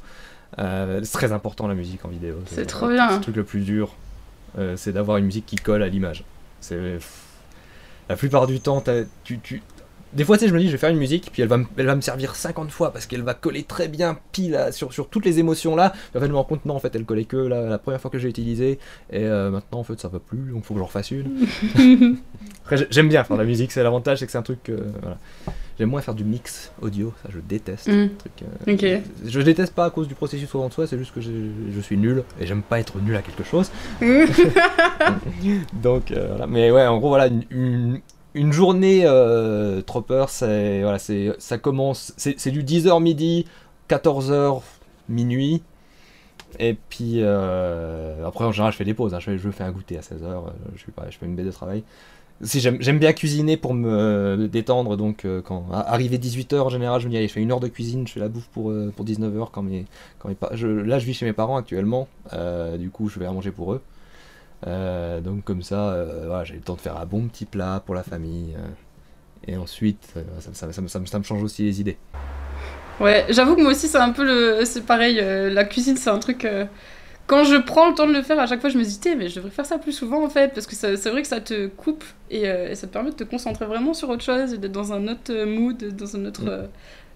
Euh, 0.59 1.01
c'est 1.03 1.13
très 1.13 1.33
important 1.33 1.67
la 1.67 1.75
musique 1.75 2.05
en 2.05 2.09
vidéo. 2.09 2.37
C'est 2.47 2.67
trop 2.67 2.87
euh, 2.87 2.93
bien. 2.93 3.09
C'est 3.09 3.17
le 3.17 3.23
truc 3.23 3.37
le 3.37 3.45
plus 3.45 3.61
dur, 3.61 3.95
euh, 4.59 4.77
c'est 4.77 4.93
d'avoir 4.93 5.17
une 5.19 5.27
musique 5.27 5.47
qui 5.47 5.57
colle 5.57 5.83
à 5.83 5.89
l'image. 5.89 6.25
C'est 6.61 6.79
la 8.09 8.17
plupart 8.17 8.47
du 8.47 8.61
temps, 8.61 8.81
t'as- 8.81 9.05
tu, 9.25 9.39
tu... 9.41 9.63
des 10.13 10.25
fois, 10.25 10.37
tu 10.37 10.45
sais, 10.45 10.49
je 10.49 10.55
me 10.55 10.61
dis, 10.61 10.67
je 10.67 10.73
vais 10.73 10.79
faire 10.79 10.91
une 10.91 10.99
musique, 10.99 11.31
puis 11.33 11.43
elle 11.43 11.49
va, 11.49 11.57
me- 11.59 11.67
elle 11.77 11.87
va 11.87 11.95
me 11.97 12.01
servir 12.03 12.35
50 12.37 12.71
fois 12.71 12.93
parce 12.93 13.07
qu'elle 13.07 13.23
va 13.23 13.35
coller 13.35 13.63
très 13.65 13.89
bien 13.89 14.19
pile 14.33 14.55
à- 14.57 14.73
sur, 14.73 14.93
sur 14.93 15.09
toutes 15.09 15.25
les 15.25 15.39
émotions 15.39 15.75
là. 15.77 15.93
En 16.15 16.21
fait, 16.21 16.27
je 16.27 16.31
me 16.31 16.37
rends 16.37 16.45
compte, 16.45 16.65
non, 16.67 16.75
en 16.77 16.81
fait, 16.81 16.95
elle 16.95 17.05
collait 17.05 17.25
que 17.25 17.37
la, 17.37 17.63
la 17.63 17.79
première 17.79 18.01
fois 18.01 18.11
que 18.11 18.19
j'ai 18.19 18.29
utilisé, 18.29 18.79
et 19.11 19.25
euh, 19.25 19.51
maintenant, 19.51 19.81
en 19.81 19.85
fait, 19.85 19.99
ça 20.01 20.09
va 20.09 20.19
plus, 20.19 20.51
donc 20.53 20.65
faut 20.65 20.75
que 20.75 20.81
j'en 20.81 20.87
refasse 20.87 21.11
une. 21.11 21.47
Après, 22.63 22.77
j'ai- 22.77 22.87
j'aime 22.91 23.09
bien 23.09 23.25
faire 23.25 23.37
de 23.37 23.43
la 23.43 23.49
musique, 23.49 23.73
c'est 23.73 23.83
l'avantage, 23.83 24.19
c'est 24.19 24.27
que 24.27 24.33
c'est 24.33 24.39
un 24.39 24.43
truc. 24.43 24.69
euh, 24.69 24.79
voilà. 25.01 25.19
J'aime 25.79 25.91
moins 25.91 26.01
faire 26.01 26.15
du 26.15 26.25
mix 26.25 26.71
audio, 26.81 27.13
ça 27.23 27.31
je 27.33 27.41
déteste. 27.41 27.89
Mm. 27.89 28.09
Truc, 28.19 28.33
euh, 28.69 28.73
Ok. 28.75 29.03
je 29.27 29.41
déteste 29.41 29.75
pas 29.75 29.87
à 29.87 29.91
cause 29.91 30.07
du 30.07 30.15
processus 30.15 30.55
en 30.55 30.71
soi, 30.71 30.87
c'est 30.87 30.97
juste 30.99 31.13
que 31.13 31.21
je 31.21 31.81
suis 31.81 31.97
nul 31.97 32.23
et 32.41 32.47
j'aime 32.47 32.63
pas 32.63 32.79
être 32.79 32.99
nul 33.01 33.17
à 33.17 33.23
quelque 33.23 33.43
chose. 33.43 33.71
Donc 35.83 36.11
euh, 36.11 36.29
voilà. 36.29 36.47
Mais 36.47 36.71
ouais, 36.71 36.87
en 36.87 36.99
gros, 36.99 37.09
voilà, 37.09 37.27
une, 37.27 37.45
une, 37.51 38.01
une 38.35 38.53
journée 38.53 39.03
euh, 39.05 39.81
Tropper, 39.83 40.27
c'est 40.29 40.83
voilà, 40.83 40.99
c'est 40.99 41.33
ça 41.39 41.59
commence, 41.59 42.13
c'est 42.17 42.39
c'est 42.39 42.51
du 42.51 42.63
10h 42.63 43.03
midi, 43.03 43.47
14h 43.89 44.63
minuit. 45.09 45.63
Et 46.61 46.75
puis 46.89 47.15
euh, 47.17 48.25
après, 48.27 48.45
en 48.45 48.53
général, 48.53 48.73
je 48.73 48.77
fais 48.77 48.85
des 48.85 48.95
pauses. 48.95 49.13
hein. 49.15 49.19
Je, 49.19 49.25
fais, 49.25 49.39
je 49.39 49.51
fais 49.51 49.65
un 49.65 49.73
goûter 49.73 49.99
à 49.99 50.03
16h, 50.03 50.43
je, 50.77 50.81
suis 50.81 50.93
pas, 50.93 51.07
je 51.11 51.19
fais 51.19 51.27
une 51.27 51.35
baie 51.35 51.43
de 51.43 51.51
travail. 51.51 51.83
J'aime 52.43 52.99
bien 52.99 53.13
cuisiner 53.13 53.57
pour 53.57 53.75
me 53.75 54.49
détendre, 54.49 54.97
donc 54.97 55.25
euh, 55.25 55.41
quand 55.41 55.67
arrivé 55.73 56.19
18h 56.19 56.59
en 56.61 56.69
général, 56.69 57.01
je 57.01 57.07
me 57.07 57.11
dis 57.11 57.17
allez, 57.17 57.29
je 57.29 57.33
fais 57.33 57.41
une 57.41 57.53
heure 57.53 57.61
de 57.61 57.69
cuisine, 57.69 58.07
je 58.07 58.13
fais 58.13 58.21
la 58.21 58.29
bouffe 58.29 58.49
pour, 58.49 58.71
euh, 58.71 58.93
pour 58.95 59.05
19h 59.07 59.51
quand 59.53 59.63
mes, 59.63 59.87
quand 60.19 60.29
je, 60.53 60.67
là 60.67 60.99
je 60.99 61.07
vis 61.07 61.15
chez 61.15 61.25
mes 61.27 61.33
parents 61.33 61.57
actuellement, 61.57 62.09
euh, 62.33 62.77
du 62.77 62.91
coup 62.91 63.09
je 63.09 63.19
vais 63.19 63.27
à 63.27 63.31
manger 63.33 63.51
pour 63.53 63.73
eux. 63.73 63.81
Euh, 64.67 65.21
donc 65.21 65.45
comme 65.45 65.63
ça, 65.63 65.91
euh, 65.91 66.25
voilà, 66.27 66.45
j'ai 66.45 66.55
le 66.55 66.61
temps 66.61 66.75
de 66.75 66.81
faire 66.81 66.97
un 66.99 67.07
bon 67.07 67.29
petit 67.29 67.47
plat 67.47 67.83
pour 67.85 67.95
la 67.95 68.03
famille. 68.03 68.55
euh, 68.59 68.67
et 69.47 69.57
ensuite, 69.57 70.13
euh, 70.17 70.23
ça, 70.41 70.51
ça- 70.55 70.73
ça 70.73 70.83
me- 70.83 70.89
ça 71.07 71.19
me- 71.19 71.25
change 71.25 71.43
aussi 71.43 71.65
les 71.65 71.81
idées. 71.81 71.99
Ouais, 73.01 73.27
j'avoue 73.29 73.57
que 73.57 73.63
moi 73.63 73.73
aussi 73.73 73.89
c'est 73.89 73.99
un 73.99 74.13
peu 74.13 74.25
le. 74.25 74.65
C'est 74.65 74.87
pareil, 74.87 75.19
euh, 75.21 75.51
la 75.51 75.65
cuisine 75.65 75.97
c'est 75.97 76.11
un 76.11 76.19
truc. 76.19 76.45
Quand 77.27 77.45
je 77.45 77.57
prends 77.57 77.89
le 77.89 77.95
temps 77.95 78.07
de 78.07 78.13
le 78.13 78.21
faire, 78.23 78.39
à 78.39 78.47
chaque 78.47 78.61
fois 78.61 78.69
je 78.69 78.77
me 78.77 78.85
dis, 78.85 78.99
mais 79.17 79.29
je 79.29 79.37
devrais 79.37 79.51
faire 79.51 79.65
ça 79.65 79.79
plus 79.79 79.93
souvent 79.93 80.23
en 80.25 80.29
fait, 80.29 80.53
parce 80.53 80.67
que 80.67 80.75
c'est 80.77 81.11
vrai 81.11 81.23
que 81.23 81.29
ça 81.29 81.41
te 81.41 81.69
coupe 81.69 82.05
et, 82.31 82.47
euh, 82.49 82.71
et 82.71 82.75
ça 82.75 82.87
te 82.87 82.93
permet 82.93 83.11
de 83.11 83.17
te 83.17 83.25
concentrer 83.25 83.65
vraiment 83.65 83.95
sur 83.95 84.11
autre 84.11 84.23
chose 84.23 84.53
et 84.53 84.59
d'être 84.59 84.73
dans 84.73 84.93
un 84.93 85.09
autre 85.09 85.31
euh, 85.31 85.47
mood, 85.47 85.83
dans 85.97 86.07
une 86.07 86.27
autre, 86.27 86.43
Mm. 86.43 86.49
euh, 86.49 86.67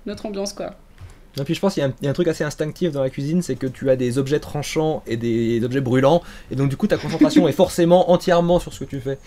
une 0.06 0.12
autre 0.12 0.24
ambiance 0.24 0.54
quoi. 0.54 0.70
Et 1.38 1.44
puis 1.44 1.54
je 1.54 1.60
pense 1.60 1.74
qu'il 1.74 1.82
y, 1.82 1.84
a 1.86 1.90
un- 1.90 1.92
il 2.00 2.04
y 2.06 2.08
a 2.08 2.10
un 2.10 2.14
truc 2.14 2.26
assez 2.26 2.42
instinctif 2.42 2.90
dans 2.90 3.02
la 3.02 3.10
cuisine, 3.10 3.42
c'est 3.42 3.54
que 3.54 3.66
tu 3.66 3.90
as 3.90 3.96
des 3.96 4.16
objets 4.18 4.40
tranchants 4.40 5.02
et 5.06 5.16
des 5.18 5.62
objets 5.62 5.82
brûlants, 5.82 6.22
et 6.50 6.56
donc 6.56 6.70
du 6.70 6.76
coup 6.78 6.86
ta 6.86 6.96
concentration 6.96 7.46
est 7.46 7.52
forcément 7.52 8.10
entièrement 8.10 8.58
sur 8.58 8.72
ce 8.72 8.80
que 8.80 8.84
tu 8.86 8.98
fais. 9.00 9.18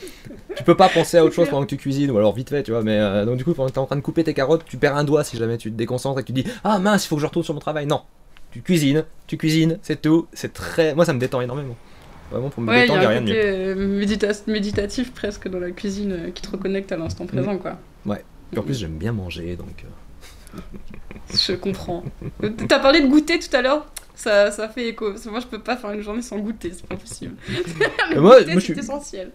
Tu 0.58 0.64
peux 0.64 0.76
pas 0.76 0.90
penser 0.90 1.18
à 1.18 1.24
autre 1.24 1.36
chose 1.36 1.48
pendant 1.48 1.62
que 1.64 1.70
tu 1.70 1.78
cuisines, 1.78 2.10
ou 2.10 2.18
alors 2.18 2.34
vite 2.34 2.50
fait, 2.50 2.64
tu 2.64 2.72
vois, 2.72 2.82
mais 2.82 2.98
euh, 3.00 3.24
donc 3.24 3.38
du 3.38 3.44
coup 3.46 3.54
pendant 3.54 3.70
que 3.70 3.74
tu 3.74 3.80
es 3.80 3.82
en 3.84 3.86
train 3.86 3.96
de 3.96 4.02
couper 4.02 4.24
tes 4.24 4.34
carottes, 4.34 4.66
tu 4.66 4.78
perds 4.78 4.98
un 4.98 5.04
doigt 5.04 5.24
si 5.24 5.38
jamais 5.38 5.58
tu 5.60 5.72
te 5.72 5.78
déconcentres 5.78 6.20
et 6.20 6.24
que 6.24 6.28
tu 6.28 6.34
dis 6.34 6.44
Ah 6.64 6.80
mince, 6.80 7.06
il 7.06 7.08
faut 7.08 7.16
que 7.16 7.22
je 7.22 7.28
retourne 7.28 7.46
sur 7.46 7.54
mon 7.54 7.60
travail. 7.62 7.86
Non, 7.86 8.02
tu 8.52 8.62
cuisines, 8.62 9.06
tu 9.28 9.38
cuisines, 9.38 9.80
c'est 9.82 10.02
tout, 10.02 10.28
c'est 10.34 10.54
très. 10.54 10.94
Moi 10.96 11.06
ça 11.06 11.14
me 11.14 11.20
détend 11.20 11.42
énormément. 11.42 11.76
Vraiment 12.32 12.50
pour 12.50 12.64
me 12.64 12.70
Ouais, 12.70 12.80
y 12.80 12.82
détendre, 12.84 13.00
il 13.00 13.02
n'y 13.02 13.06
a 13.06 13.10
un 13.10 13.12
rien 13.12 13.22
de 13.22 13.28
côté 13.28 13.44
mieux. 13.44 13.82
euh, 13.82 14.00
médita- 14.06 14.44
méditatif 14.52 15.12
presque 15.14 15.48
dans 15.50 15.60
la 15.60 15.72
cuisine 15.72 16.12
euh, 16.14 16.30
qui 16.32 16.42
te 16.42 16.50
reconnecte 16.50 16.92
à 16.92 16.98
l'instant 16.98 17.26
présent 17.26 17.58
quoi. 17.58 17.78
Puis 18.52 18.60
en 18.60 18.64
plus 18.64 18.78
j'aime 18.80 18.98
bien 18.98 19.12
manger, 19.14 19.56
donc. 19.56 19.86
euh, 20.56 20.60
Je 21.34 21.54
comprends. 21.54 22.04
T'as 22.68 22.80
parlé 22.80 23.00
de 23.02 23.08
goûter 23.08 23.40
tout 23.40 23.56
à 23.56 23.62
l'heure 23.62 23.86
ça, 24.14 24.52
ça 24.52 24.68
fait 24.70 24.90
écho. 24.90 25.12
Parce 25.12 25.24
que 25.24 25.30
moi, 25.30 25.40
je 25.40 25.48
peux 25.48 25.58
pas 25.60 25.78
faire 25.78 25.92
une 25.92 26.02
journée 26.02 26.22
sans 26.22 26.38
goûter, 26.38 26.72
c'est 26.74 26.86
pas 26.86 26.96
possible. 26.98 27.34
Le 28.14 28.22
moi- 28.22 28.40
goûter, 28.40 28.52
moi, 28.52 28.60
je 28.62 28.66
c'est 28.68 28.74
suis- 28.74 28.80
essentiel. 28.80 29.32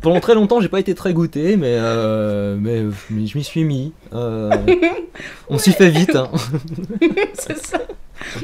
Pendant 0.00 0.20
très 0.20 0.34
longtemps, 0.34 0.60
j'ai 0.60 0.68
pas 0.68 0.80
été 0.80 0.94
très 0.94 1.14
goûté, 1.14 1.56
mais, 1.56 1.76
euh, 1.78 2.56
mais, 2.60 2.84
mais 3.10 3.26
je 3.26 3.38
m'y 3.38 3.44
suis 3.44 3.64
mis. 3.64 3.92
euh, 4.12 4.50
on 5.48 5.56
s'y 5.58 5.72
fait 5.72 5.88
vite. 5.88 6.14
Hein. 6.14 6.30
c'est 7.34 7.56
ça. 7.58 7.78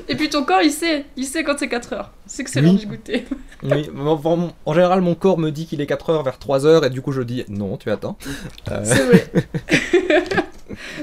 Et 0.08 0.14
puis 0.14 0.30
ton 0.30 0.44
corps, 0.44 0.62
il 0.62 0.70
sait. 0.70 1.04
Il 1.16 1.24
sait 1.26 1.44
quand 1.44 1.58
c'est 1.58 1.68
4 1.68 1.92
heures. 1.92 2.12
Sait 2.26 2.44
que 2.44 2.50
c'est 2.50 2.60
Oui. 2.60 2.66
l'heure 2.66 2.76
du 2.76 2.86
goûter. 2.86 3.24
Oui, 3.62 3.90
en, 4.66 4.74
général, 4.74 5.00
mon 5.02 5.14
corps 5.14 5.38
me 5.38 5.50
dit 5.50 5.66
qu'il 5.66 5.80
est 5.80 5.86
4 5.86 6.10
heures 6.10 6.22
vers 6.22 6.38
3 6.38 6.64
heures, 6.64 6.84
et 6.84 6.90
du 6.90 7.02
coup, 7.02 7.12
je 7.12 7.20
dis 7.22 7.44
non, 7.48 7.76
tu 7.76 7.90
attends. 7.90 8.16
Euh, 8.70 8.80
C'est 8.84 9.04
vrai. 9.04 9.26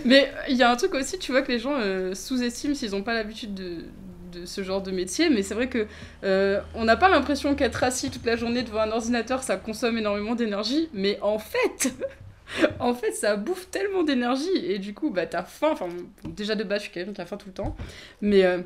Mais 0.05 0.31
il 0.49 0.55
y 0.57 0.63
a 0.63 0.71
un 0.71 0.75
truc 0.75 0.95
aussi, 0.95 1.19
tu 1.19 1.31
vois, 1.31 1.43
que 1.43 1.51
les 1.51 1.59
gens 1.59 1.75
sous-estiment 2.13 2.73
s'ils 2.73 2.91
n'ont 2.91 3.03
pas 3.03 3.13
l'habitude 3.13 3.53
de, 3.53 3.83
de 4.31 4.45
ce 4.45 4.63
genre 4.63 4.81
de 4.81 4.91
métier. 4.91 5.29
Mais 5.29 5.43
c'est 5.43 5.53
vrai 5.53 5.69
que 5.69 5.87
euh, 6.23 6.59
on 6.75 6.85
n'a 6.85 6.97
pas 6.97 7.09
l'impression 7.09 7.55
qu'être 7.55 7.83
assis 7.83 8.09
toute 8.09 8.25
la 8.25 8.35
journée 8.35 8.63
devant 8.63 8.79
un 8.81 8.91
ordinateur, 8.91 9.43
ça 9.43 9.57
consomme 9.57 9.97
énormément 9.97 10.35
d'énergie. 10.35 10.89
Mais 10.93 11.19
en 11.21 11.39
fait, 11.39 11.93
en 12.79 12.93
fait, 12.93 13.11
ça 13.13 13.35
bouffe 13.35 13.69
tellement 13.71 14.03
d'énergie. 14.03 14.49
Et 14.65 14.79
du 14.79 14.93
coup, 14.93 15.09
bah, 15.11 15.25
t'as 15.27 15.43
faim. 15.43 15.69
Enfin, 15.73 15.87
déjà 16.25 16.55
de 16.55 16.63
base, 16.63 16.79
je 16.79 16.83
suis 16.85 16.91
quelqu'un 16.93 17.13
qui 17.13 17.21
a 17.21 17.25
faim 17.25 17.37
tout 17.37 17.47
le 17.47 17.53
temps. 17.53 17.75
Mais. 18.21 18.43
euh, 18.43 18.59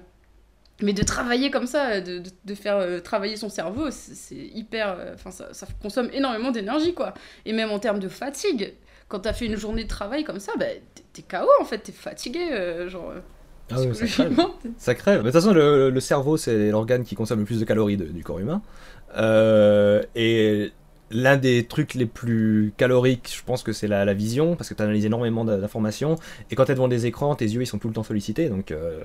mais 0.81 0.91
de 0.91 1.03
travailler 1.03 1.51
comme 1.51 1.67
ça, 1.67 2.01
de, 2.01 2.21
de, 2.43 2.53
faire 2.55 2.75
euh, 2.77 2.99
travailler 2.99 3.37
son 3.37 3.47
cerveau, 3.47 3.91
c'est 3.91 4.35
hyper. 4.35 4.97
Enfin, 5.13 5.31
ça, 5.31 5.65
consomme 5.81 6.09
énormément 6.11 6.51
d'énergie, 6.51 6.93
quoi. 6.93 7.13
Et 7.45 7.53
même 7.53 7.71
en 7.71 7.79
termes 7.79 7.99
de 7.99 8.09
fatigue, 8.09 8.73
quand 9.07 9.19
t'as 9.21 9.31
fait 9.31 9.45
une 9.45 9.55
journée 9.55 9.85
de 9.85 9.89
travail 9.89 10.25
comme 10.25 10.39
ça, 10.39 10.51
bah, 10.59 10.65
t'es- 11.13 11.21
KO 11.21 11.47
en 11.61 11.63
fait, 11.65 11.77
t'es 11.79 11.93
fatigué, 11.93 12.87
genre. 12.89 13.13
Ah 13.71 13.79
ouais, 13.79 13.93
ça 13.93 14.05
crève. 14.05 14.07
psychologiquement. 14.07 14.49
t'es- 14.61 14.69
Ça 14.77 14.95
crève. 14.95 15.17
Mais 15.19 15.25
de 15.25 15.31
toute 15.31 15.41
façon, 15.41 15.53
le, 15.53 15.89
le 15.89 15.99
cerveau, 15.99 16.37
c'est 16.37 16.69
l'organe 16.71 17.03
qui 17.03 17.15
consomme 17.15 17.39
le 17.39 17.45
plus 17.45 17.59
de 17.59 17.65
calories 17.65 17.97
de- 17.97 18.05
du 18.05 18.23
corps 18.23 18.39
humain. 18.39 18.61
Euh, 19.17 20.03
et 20.15 20.71
l'un 21.11 21.37
des 21.37 21.65
trucs 21.65 21.93
les 21.93 22.05
plus 22.05 22.73
caloriques, 22.77 23.31
je 23.37 23.43
pense 23.43 23.63
que 23.63 23.71
c'est 23.73 23.87
la, 23.87 24.05
la 24.05 24.13
vision, 24.13 24.55
parce 24.55 24.69
que 24.69 24.73
tu 24.73 24.81
analyses 24.81 25.05
énormément 25.05 25.45
d'informations, 25.45 26.15
et 26.51 26.55
quand 26.55 26.65
tu 26.65 26.71
es 26.71 26.75
devant 26.75 26.87
des 26.87 27.05
écrans, 27.05 27.35
tes 27.35 27.45
yeux 27.45 27.61
ils 27.61 27.67
sont 27.67 27.77
tout 27.77 27.87
le 27.87 27.93
temps 27.93 28.03
sollicités, 28.03 28.49
donc 28.49 28.71
euh, 28.71 29.03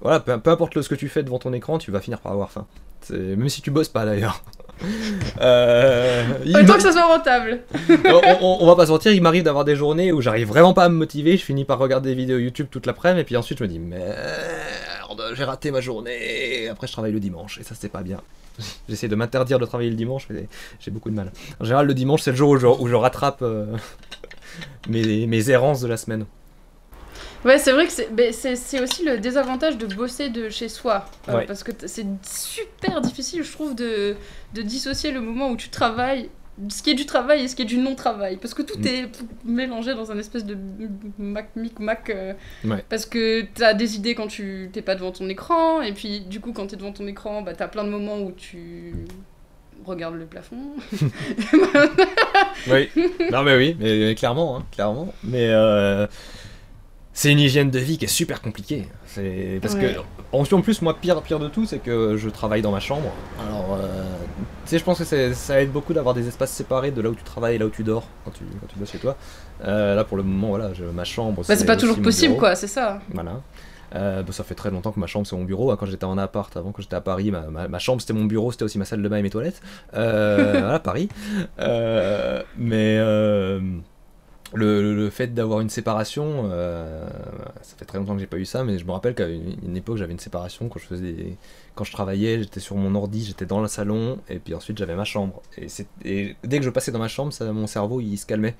voilà, 0.00 0.20
peu, 0.20 0.38
peu 0.40 0.50
importe 0.50 0.80
ce 0.82 0.88
que 0.88 0.94
tu 0.96 1.08
fais 1.08 1.22
devant 1.22 1.38
ton 1.38 1.52
écran, 1.52 1.78
tu 1.78 1.90
vas 1.92 2.00
finir 2.00 2.20
par 2.20 2.32
avoir 2.32 2.50
faim. 2.50 2.66
Même 3.10 3.48
si 3.48 3.62
tu 3.62 3.70
bosses 3.70 3.88
pas 3.88 4.04
d'ailleurs. 4.04 4.42
Euh, 5.40 6.22
Autant 6.54 6.74
que 6.74 6.82
ça 6.82 6.92
soit 6.92 7.06
rentable. 7.06 7.60
on, 8.04 8.20
on- 8.42 8.58
on 8.60 8.66
va 8.66 8.76
pas 8.76 8.86
se 8.86 8.90
mentir, 8.92 9.12
il 9.12 9.22
m'arrive 9.22 9.42
d'avoir 9.42 9.64
des 9.64 9.76
journées 9.76 10.12
où 10.12 10.20
j'arrive 10.20 10.48
vraiment 10.48 10.74
pas 10.74 10.84
à 10.84 10.88
me 10.88 10.94
motiver, 10.96 11.36
je 11.36 11.44
finis 11.44 11.64
par 11.64 11.78
regarder 11.78 12.10
des 12.10 12.14
vidéos 12.14 12.38
YouTube 12.38 12.66
toute 12.70 12.86
l'après-midi, 12.86 13.20
et 13.22 13.24
puis 13.24 13.36
ensuite 13.36 13.58
je 13.58 13.64
me 13.64 13.68
dis 13.68 13.78
merde, 13.78 15.22
j'ai 15.34 15.44
raté 15.44 15.70
ma 15.70 15.80
journée, 15.80 16.62
et 16.64 16.68
après 16.68 16.86
je 16.86 16.92
travaille 16.92 17.12
le 17.12 17.20
dimanche, 17.20 17.58
et 17.58 17.62
ça 17.62 17.74
c'est 17.78 17.88
pas 17.88 18.02
bien. 18.02 18.20
J'essaie 18.88 19.08
de 19.08 19.14
m'interdire 19.16 19.58
de 19.58 19.66
travailler 19.66 19.90
le 19.90 19.96
dimanche, 19.96 20.26
mais 20.30 20.46
j'ai 20.80 20.90
beaucoup 20.90 21.10
de 21.10 21.14
mal. 21.14 21.30
En 21.60 21.64
général, 21.64 21.86
le 21.86 21.94
dimanche 21.94 22.22
c'est 22.22 22.30
le 22.30 22.36
jour 22.36 22.50
où 22.50 22.56
je, 22.58 22.66
où 22.66 22.86
je 22.88 22.94
rattrape 22.94 23.40
euh, 23.42 23.66
mes, 24.88 25.26
mes 25.26 25.50
errances 25.50 25.80
de 25.80 25.88
la 25.88 25.96
semaine. 25.96 26.24
Ouais, 27.46 27.58
c'est 27.58 27.72
vrai 27.72 27.86
que 27.86 27.92
c'est 27.92 28.12
ben, 28.12 28.32
c'est- 28.32 28.80
aussi 28.80 29.04
le 29.04 29.18
désavantage 29.18 29.78
de 29.78 29.86
bosser 29.86 30.28
de 30.28 30.48
chez 30.50 30.68
soi. 30.68 31.06
Euh, 31.28 31.36
Ouais. 31.36 31.46
Parce 31.46 31.62
que 31.62 31.70
c'est 31.86 32.04
super 32.28 33.00
difficile, 33.00 33.42
je 33.44 33.52
trouve, 33.52 33.74
de, 33.74 34.16
de 34.54 34.62
dissocier 34.62 35.12
le 35.12 35.20
moment 35.20 35.50
où 35.50 35.56
tu 35.56 35.68
travailles, 35.70 36.28
ce 36.70 36.82
qui 36.82 36.90
est 36.90 36.94
du 36.94 37.04
travail 37.06 37.44
et 37.44 37.48
ce 37.48 37.54
qui 37.54 37.62
est 37.62 37.66
du 37.66 37.76
non-travail. 37.78 38.38
Parce 38.38 38.52
que 38.54 38.62
tout 38.62 38.78
Mm. 38.78 38.86
est 38.86 39.08
mélangé 39.44 39.94
dans 39.94 40.10
un 40.10 40.18
espèce 40.18 40.44
de 40.44 40.56
mac 41.18 41.50
mic 41.54 41.78
mac 41.78 42.10
euh, 42.10 42.32
Ouais. 42.64 42.82
Parce 42.88 43.06
que 43.06 43.42
t'as 43.54 43.74
des 43.74 43.94
idées 43.96 44.14
quand 44.14 44.26
tu 44.26 44.68
t'es 44.72 44.82
pas 44.82 44.94
devant 44.94 45.12
ton 45.12 45.28
écran, 45.28 45.82
et 45.82 45.92
puis 45.92 46.20
du 46.20 46.40
coup, 46.40 46.52
quand 46.52 46.66
t'es 46.66 46.76
devant 46.76 46.92
ton 46.92 47.06
écran, 47.06 47.42
bah, 47.42 47.52
t'as 47.56 47.68
plein 47.68 47.84
de 47.84 47.90
moments 47.90 48.18
où 48.18 48.32
tu 48.32 48.94
regardes 49.84 50.16
le 50.16 50.24
plafond. 50.26 50.56
Oui, 52.68 52.88
non 53.30 53.42
mais 53.42 53.56
oui, 53.56 53.76
mais, 53.78 53.98
mais 53.98 54.14
clairement, 54.14 54.56
hein, 54.58 54.64
clairement. 54.72 55.12
Mais 55.22 55.48
euh, 55.50 56.06
c'est 57.18 57.32
une 57.32 57.38
hygiène 57.40 57.70
de 57.70 57.78
vie 57.78 57.96
qui 57.96 58.04
est 58.04 58.08
super 58.08 58.42
compliquée. 58.42 58.88
C'est 59.06 59.58
parce 59.62 59.74
Ouais. 59.74 59.94
que 59.94 60.00
en 60.32 60.42
en 60.42 60.60
plus 60.60 60.82
moi 60.82 60.94
pire 61.00 61.22
pire 61.22 61.38
de 61.38 61.48
tout 61.48 61.64
c'est 61.64 61.78
que 61.78 62.16
je 62.18 62.28
travaille 62.28 62.60
dans 62.60 62.72
ma 62.72 62.80
chambre. 62.80 63.10
Alors 63.48 63.78
euh, 63.80 63.86
tu 64.64 64.70
sais 64.70 64.78
je 64.78 64.84
pense 64.84 64.98
que 65.02 65.32
ça 65.32 65.60
aide 65.62 65.72
beaucoup 65.72 65.94
d'avoir 65.94 66.14
des 66.14 66.28
espaces 66.28 66.52
séparés 66.52 66.90
de 66.90 67.00
là 67.00 67.08
où 67.08 67.14
tu 67.14 67.22
travailles 67.24 67.54
et 67.54 67.58
là 67.58 67.64
où 67.66 67.70
tu 67.70 67.84
dors 67.84 68.04
quand 68.24 68.32
tu 68.32 68.44
quand 68.60 68.66
tu 68.68 68.78
bosses 68.78 68.92
chez 68.92 68.98
toi. 68.98 69.16
Euh, 69.64 69.94
là 69.94 70.04
pour 70.04 70.18
le 70.18 70.22
moment 70.24 70.48
voilà 70.48 70.74
je- 70.74 70.84
ma 70.84 71.04
chambre. 71.04 71.42
Bah, 71.48 71.56
c'est 71.56 71.64
pas 71.64 71.76
toujours 71.78 72.00
possible, 72.02 72.36
quoi, 72.36 72.54
c'est 72.54 72.66
ça. 72.66 73.00
Voilà. 73.14 73.40
Euh, 73.94 74.22
bah, 74.24 74.32
ça 74.32 74.42
fait 74.44 74.56
très 74.56 74.70
longtemps 74.70 74.90
que 74.92 74.98
ma 75.00 75.06
chambre 75.06 75.26
c'est 75.26 75.36
mon 75.36 75.44
bureau. 75.44 75.70
hein. 75.70 75.76
Quand 75.78 75.86
j'étais 75.86 76.04
en 76.04 76.18
appart, 76.18 76.54
avant 76.56 76.72
que 76.72 76.82
j'étais 76.82 76.96
à 76.96 77.00
Paris, 77.00 77.30
ma, 77.30 77.42
ma- 77.42 77.68
ma 77.68 77.78
chambre 77.78 78.00
c'était 78.02 78.12
mon 78.12 78.24
bureau, 78.26 78.50
c'était 78.52 78.64
aussi 78.64 78.78
ma 78.78 78.84
salle 78.84 79.00
de 79.00 79.08
bain 79.08 79.16
et 79.18 79.22
mes 79.22 79.30
toilettes. 79.30 79.62
Voilà, 79.94 80.80
Paris. 80.80 81.08
Mais 82.58 82.96
euh, 82.98 83.60
le, 84.56 84.94
le- 84.94 85.10
fait 85.10 85.34
d'avoir 85.34 85.60
une 85.60 85.68
séparation, 85.70 86.48
euh, 86.50 87.06
ça 87.62 87.76
fait 87.78 87.84
très 87.84 87.98
longtemps 87.98 88.14
que 88.14 88.20
j'ai 88.20 88.26
pas 88.26 88.38
eu 88.38 88.44
ça, 88.44 88.64
mais 88.64 88.78
je 88.78 88.84
me 88.84 88.92
rappelle 88.92 89.14
qu'à 89.14 89.28
une, 89.28 89.56
une 89.66 89.76
époque 89.76 89.96
j'avais 89.98 90.12
une 90.12 90.18
séparation 90.18 90.68
quand 90.68 90.78
je 90.80 90.86
faisais, 90.86 91.36
quand 91.74 91.84
je 91.84 91.92
travaillais, 91.92 92.38
j'étais 92.40 92.60
sur 92.60 92.76
mon 92.76 92.94
ordi, 92.94 93.24
j'étais 93.24 93.46
dans 93.46 93.60
le 93.60 93.68
salon, 93.68 94.18
et 94.28 94.38
puis 94.38 94.54
ensuite 94.54 94.78
j'avais 94.78 94.96
ma 94.96 95.04
chambre. 95.04 95.42
Et, 96.04 96.34
dès 96.42 96.58
que 96.58 96.64
je 96.64 96.70
passais 96.70 96.90
dans 96.92 96.98
ma 96.98 97.08
chambre, 97.08 97.32
ça, 97.32 97.52
mon 97.52 97.66
cerveau 97.66 98.00
il 98.00 98.16
se 98.16 98.26
calmait. 98.26 98.54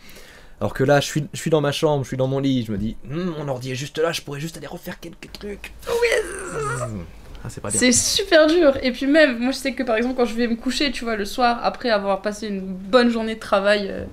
Alors 0.61 0.73
que 0.73 0.85
là, 0.85 1.01
je 1.01 1.07
suis, 1.07 1.27
je 1.35 1.39
suis 1.39 1.51
dans 1.51 1.61
ma 1.61 1.73
chambre, 1.73 2.03
je 2.05 2.09
suis 2.09 2.17
dans 2.17 2.29
mon 2.29 2.39
lit, 2.39 2.65
je 2.65 2.73
me 2.73 2.79
dis, 2.79 2.97
Hum, 3.11 3.35
mon 3.39 3.49
ordi 3.49 3.73
est 3.73 3.75
juste 3.75 3.99
là, 3.99 4.13
je 4.13 4.23
pourrais 4.23 4.41
juste 4.41 4.57
aller 4.57 4.67
refaire 4.67 5.01
quelques 5.01 5.31
trucs. 5.33 5.73
Ah, 7.45 7.49
c'est 7.49 7.61
pas 7.61 7.71
bien. 7.71 7.79
C'est 7.79 7.93
super 7.93 8.47
dur. 8.47 8.77
Et 8.83 8.93
puis 8.93 9.07
même, 9.07 9.39
moi 9.39 9.53
je 9.53 9.57
sais 9.59 9.73
que 9.73 9.83
par 9.83 9.97
exemple 9.97 10.17
quand 10.17 10.25
je 10.25 10.35
vais 10.35 10.49
me 10.49 10.57
coucher, 10.57 10.91
tu 10.91 11.05
vois, 11.05 11.17
le 11.17 11.25
soir, 11.25 11.61
après 11.63 11.91
avoir 11.91 12.23
passé 12.23 12.49
une 12.49 12.61
bonne 12.61 13.11
journée 13.11 13.35
de 13.35 13.41
travail, 13.41 13.89
euh, 13.91 14.05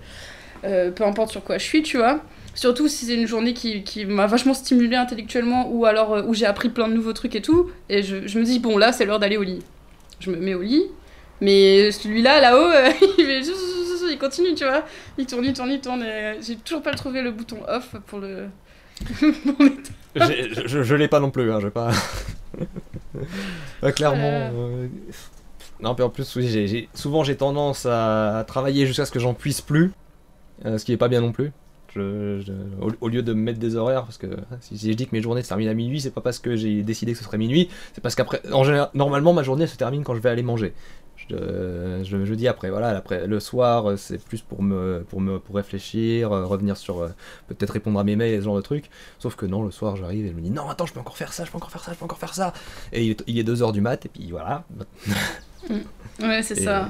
euh, 0.63 0.91
peu 0.91 1.03
importe 1.05 1.31
sur 1.31 1.43
quoi 1.43 1.57
je 1.57 1.63
suis, 1.65 1.83
tu 1.83 1.97
vois, 1.97 2.21
surtout 2.55 2.87
si 2.87 3.05
c'est 3.05 3.15
une 3.15 3.27
journée 3.27 3.53
qui, 3.53 3.83
qui 3.83 4.05
m'a 4.05 4.27
vachement 4.27 4.53
stimulée 4.53 4.95
intellectuellement 4.95 5.69
ou 5.71 5.85
alors 5.85 6.13
euh, 6.15 6.23
où 6.23 6.33
j'ai 6.33 6.45
appris 6.45 6.69
plein 6.69 6.87
de 6.87 6.93
nouveaux 6.93 7.13
trucs 7.13 7.35
et 7.35 7.41
tout, 7.41 7.69
et 7.89 8.03
je, 8.03 8.27
je 8.27 8.39
me 8.39 8.43
dis, 8.43 8.59
bon 8.59 8.77
là 8.77 8.91
c'est 8.91 9.05
l'heure 9.05 9.19
d'aller 9.19 9.37
au 9.37 9.43
lit. 9.43 9.59
Je 10.19 10.31
me 10.31 10.37
mets 10.37 10.53
au 10.53 10.61
lit, 10.61 10.85
mais 11.41 11.91
celui-là, 11.91 12.39
là-haut, 12.39 12.69
euh, 12.71 12.89
il, 13.17 13.25
fait 13.25 14.17
continue, 14.17 14.53
tu 14.55 14.63
vois, 14.63 14.85
il 15.17 15.25
tourne, 15.25 15.43
il 15.45 15.53
tourne, 15.53 15.71
il 15.71 15.81
tourne, 15.81 16.03
et 16.03 16.35
j'ai 16.41 16.55
toujours 16.55 16.81
pas 16.81 16.93
trouvé 16.93 17.21
le 17.21 17.31
bouton 17.31 17.57
off 17.67 17.95
pour 18.07 18.19
le... 18.19 18.47
je, 20.15 20.63
je, 20.67 20.83
je 20.83 20.95
l'ai 20.95 21.07
pas 21.07 21.19
non 21.19 21.31
plus, 21.31 21.51
hein, 21.51 21.59
je 21.59 21.65
vais 21.67 21.71
pas. 21.71 21.91
Clairement. 23.95 24.51
euh, 24.53 24.87
Non, 25.81 25.95
puis 25.95 26.03
en 26.03 26.09
plus, 26.09 26.35
oui, 26.35 26.47
j'ai- 26.47 26.89
souvent 26.93 27.23
j'ai 27.23 27.35
tendance 27.35 27.85
à 27.85 28.43
travailler 28.47 28.85
jusqu'à 28.85 29.05
ce 29.05 29.11
que 29.11 29.19
j'en 29.19 29.33
puisse 29.33 29.61
plus, 29.61 29.91
euh, 30.65 30.77
ce 30.77 30.85
qui 30.85 30.91
est 30.93 30.97
pas 30.97 31.07
bien 31.09 31.21
non 31.21 31.31
plus. 31.31 31.51
Je- 31.95 32.39
je- 32.43 32.51
au, 32.83 32.91
au 33.01 33.07
lieu 33.09 33.21
de 33.21 33.33
me 33.33 33.41
mettre 33.41 33.59
des 33.59 33.75
horaires, 33.75 34.03
parce 34.03 34.17
que 34.17 34.25
si, 34.61 34.77
si 34.79 34.91
je 34.91 34.97
dis 34.97 35.05
que 35.05 35.11
mes 35.15 35.21
journées 35.21 35.43
se 35.43 35.49
terminent 35.49 35.69
à 35.69 35.75
minuit, 35.75 36.01
c'est 36.01 36.09
pas 36.11 36.21
parce 36.21 36.39
que 36.39 36.55
j'ai 36.55 36.81
décidé 36.81 37.11
que 37.11 37.19
ce 37.19 37.23
serait 37.23 37.37
minuit, 37.37 37.69
c'est 37.93 38.01
parce 38.01 38.15
qu'après, 38.15 38.41
en 38.51 38.63
général, 38.63 38.89
normalement, 38.95 39.31
ma 39.33 39.43
journée 39.43 39.67
se 39.67 39.77
termine 39.77 40.03
quand 40.03 40.15
je 40.15 40.19
vais 40.21 40.29
aller 40.29 40.41
manger. 40.43 40.73
Je, 41.29 42.01
je, 42.03 42.25
je 42.25 42.33
dis 42.33 42.47
après, 42.47 42.69
voilà, 42.71 42.89
après, 42.89 43.27
le 43.27 43.39
soir, 43.39 43.91
euh, 43.91 43.95
c'est 43.95 44.21
plus 44.21 44.41
pour 44.41 44.61
me, 44.63 45.05
pour 45.07 45.21
me, 45.21 45.37
pour 45.39 45.55
réfléchir, 45.55 46.31
euh, 46.33 46.45
revenir 46.45 46.75
sur, 46.77 47.01
euh, 47.01 47.09
peut-être 47.47 47.69
répondre 47.69 47.99
à 47.99 48.03
mes 48.03 48.15
mails 48.15 48.39
ce 48.39 48.45
genre 48.45 48.55
de 48.57 48.61
trucs. 48.61 48.89
Sauf 49.19 49.35
que 49.35 49.45
non, 49.45 49.61
le 49.63 49.69
soir, 49.71 49.95
j'arrive 49.95 50.25
et 50.25 50.29
je 50.29 50.33
me 50.33 50.41
dis, 50.41 50.49
non, 50.49 50.67
attends, 50.69 50.85
je 50.87 50.93
peux 50.93 50.99
encore 50.99 51.15
faire 51.15 51.31
ça, 51.31 51.45
je 51.45 51.51
peux 51.51 51.57
encore 51.57 51.71
faire 51.71 51.83
ça, 51.83 51.93
je 51.93 51.97
peux 51.99 52.03
encore 52.05 52.17
faire 52.17 52.33
ça. 52.33 52.51
Et 52.91 53.05
il 53.05 53.11
est, 53.11 53.23
il 53.27 53.37
est 53.39 53.43
2h 53.43 53.71
du 53.71 53.81
mat, 53.81 54.03
et 54.05 54.09
puis 54.09 54.31
voilà. 54.31 54.65
Ouais, 56.21 56.41
c'est 56.43 56.55
ça. 56.55 56.89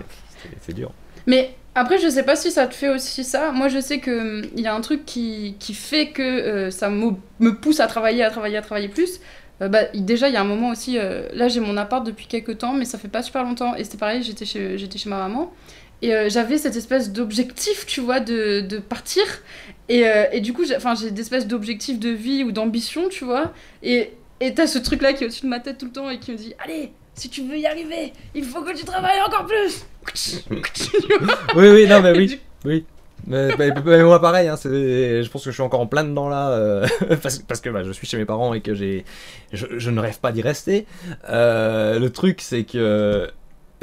C'est 0.62 0.74
dur. 0.74 0.92
Mais 1.28 1.56
après, 1.76 1.98
je 2.00 2.08
sais 2.08 2.24
pas 2.24 2.36
si 2.36 2.52
ça 2.52 2.68
te 2.68 2.76
fait 2.76 2.90
aussi 2.90 3.24
ça. 3.24 3.52
Moi, 3.52 3.68
je 3.68 3.80
sais 3.80 4.00
que 4.00 4.42
hum, 4.42 4.46
il 4.56 4.62
y 4.62 4.68
a 4.68 4.76
un 4.76 4.82
truc 4.82 5.06
qui, 5.06 5.56
qui 5.60 5.74
fait 5.74 6.10
que 6.12 6.22
euh, 6.22 6.72
ça 6.72 6.90
me, 6.90 7.52
pousse 7.56 7.80
à 7.80 7.88
travailler, 7.88 8.24
à 8.24 8.30
travailler, 8.30 8.58
à 8.58 8.62
travailler 8.62 8.90
plus. 8.90 9.20
Euh, 9.62 9.68
bah, 9.70 9.86
déjà, 9.94 10.28
il 10.30 10.34
y 10.34 10.38
a 10.38 10.42
un 10.42 10.46
moment 10.46 10.70
aussi. 10.70 10.98
euh, 11.00 11.28
là, 11.34 11.48
j'ai 11.48 11.60
mon 11.60 11.78
appart 11.78 12.06
depuis 12.06 12.28
quelques 12.28 12.60
temps, 12.60 12.74
mais 12.74 12.86
ça 12.86 12.98
fait 12.98 13.08
pas 13.08 13.24
super 13.24 13.44
longtemps. 13.44 13.76
Et 13.76 13.84
c'était 13.84 13.98
pareil, 13.98 14.24
j'étais 14.24 14.46
chez, 14.46 14.78
chez 14.78 15.10
ma 15.10 15.18
maman. 15.18 15.52
Et 16.02 16.12
j'avais 16.30 16.58
cette 16.58 16.76
espèce 16.76 17.14
d'objectif, 17.14 17.86
tu 17.86 18.02
vois, 18.02 18.20
de, 18.20 18.60
de 18.60 18.78
partir. 18.80 19.24
Et, 19.88 20.04
et 20.34 20.42
du 20.42 20.52
coup, 20.52 20.66
j'ai 20.66 21.12
des 21.12 21.22
espèces 21.22 21.48
d'objectifs 21.48 21.98
de 21.98 22.10
vie 22.10 22.44
ou 22.44 22.52
d'ambition, 22.52 23.08
tu 23.08 23.24
vois. 23.24 23.54
Et 23.84 24.12
et 24.44 24.54
t'as 24.54 24.68
ce 24.68 24.78
truc-là 24.78 25.14
qui 25.14 25.24
est 25.24 25.28
au-dessus 25.28 25.44
de 25.44 25.50
ma 25.50 25.62
tête 25.62 25.78
tout 25.78 25.86
le 25.86 25.92
temps 25.94 26.10
et 26.10 26.20
qui 26.20 26.32
me 26.32 26.38
dit 26.38 26.54
Allez, 26.62 26.92
si 27.16 27.30
tu 27.30 27.44
veux 27.44 27.58
y 27.58 27.66
arriver, 27.66 28.14
il 28.34 28.44
faut 28.44 28.62
que 28.62 28.76
tu 28.76 28.84
travailles 28.84 29.22
encore 29.26 29.46
plus. 29.46 29.86
Oui, 31.56 31.70
oui, 31.70 31.88
non, 31.88 32.02
mais 32.02 32.12
oui. 32.12 32.40
Oui. 32.66 32.86
Mais, 33.26 33.50
moi 34.04 34.20
pareil, 34.20 34.50
hein, 34.50 34.58
je 34.62 35.28
pense 35.30 35.46
que 35.46 35.50
je 35.50 35.54
suis 35.54 35.64
encore 35.64 35.80
en 35.80 35.88
plein 35.88 36.04
dedans 36.04 36.28
là, 36.28 36.50
euh, 36.50 36.86
parce, 37.22 37.40
parce 37.40 37.62
que 37.62 37.70
bah, 37.70 37.84
je 37.84 37.92
suis 37.94 38.06
chez 38.06 38.18
mes 38.18 38.26
parents 38.26 38.54
et 38.54 38.60
que 38.60 38.74
j'ai, 38.74 39.06
je, 39.54 39.66
je 39.78 39.90
ne 39.92 40.00
rêve 40.02 40.20
pas 40.20 40.34
d'y 40.34 40.42
rester. 40.42 40.86
Euh, 41.30 42.00
le 42.00 42.10
truc 42.10 42.42
c'est 42.42 42.66
que 42.66 43.30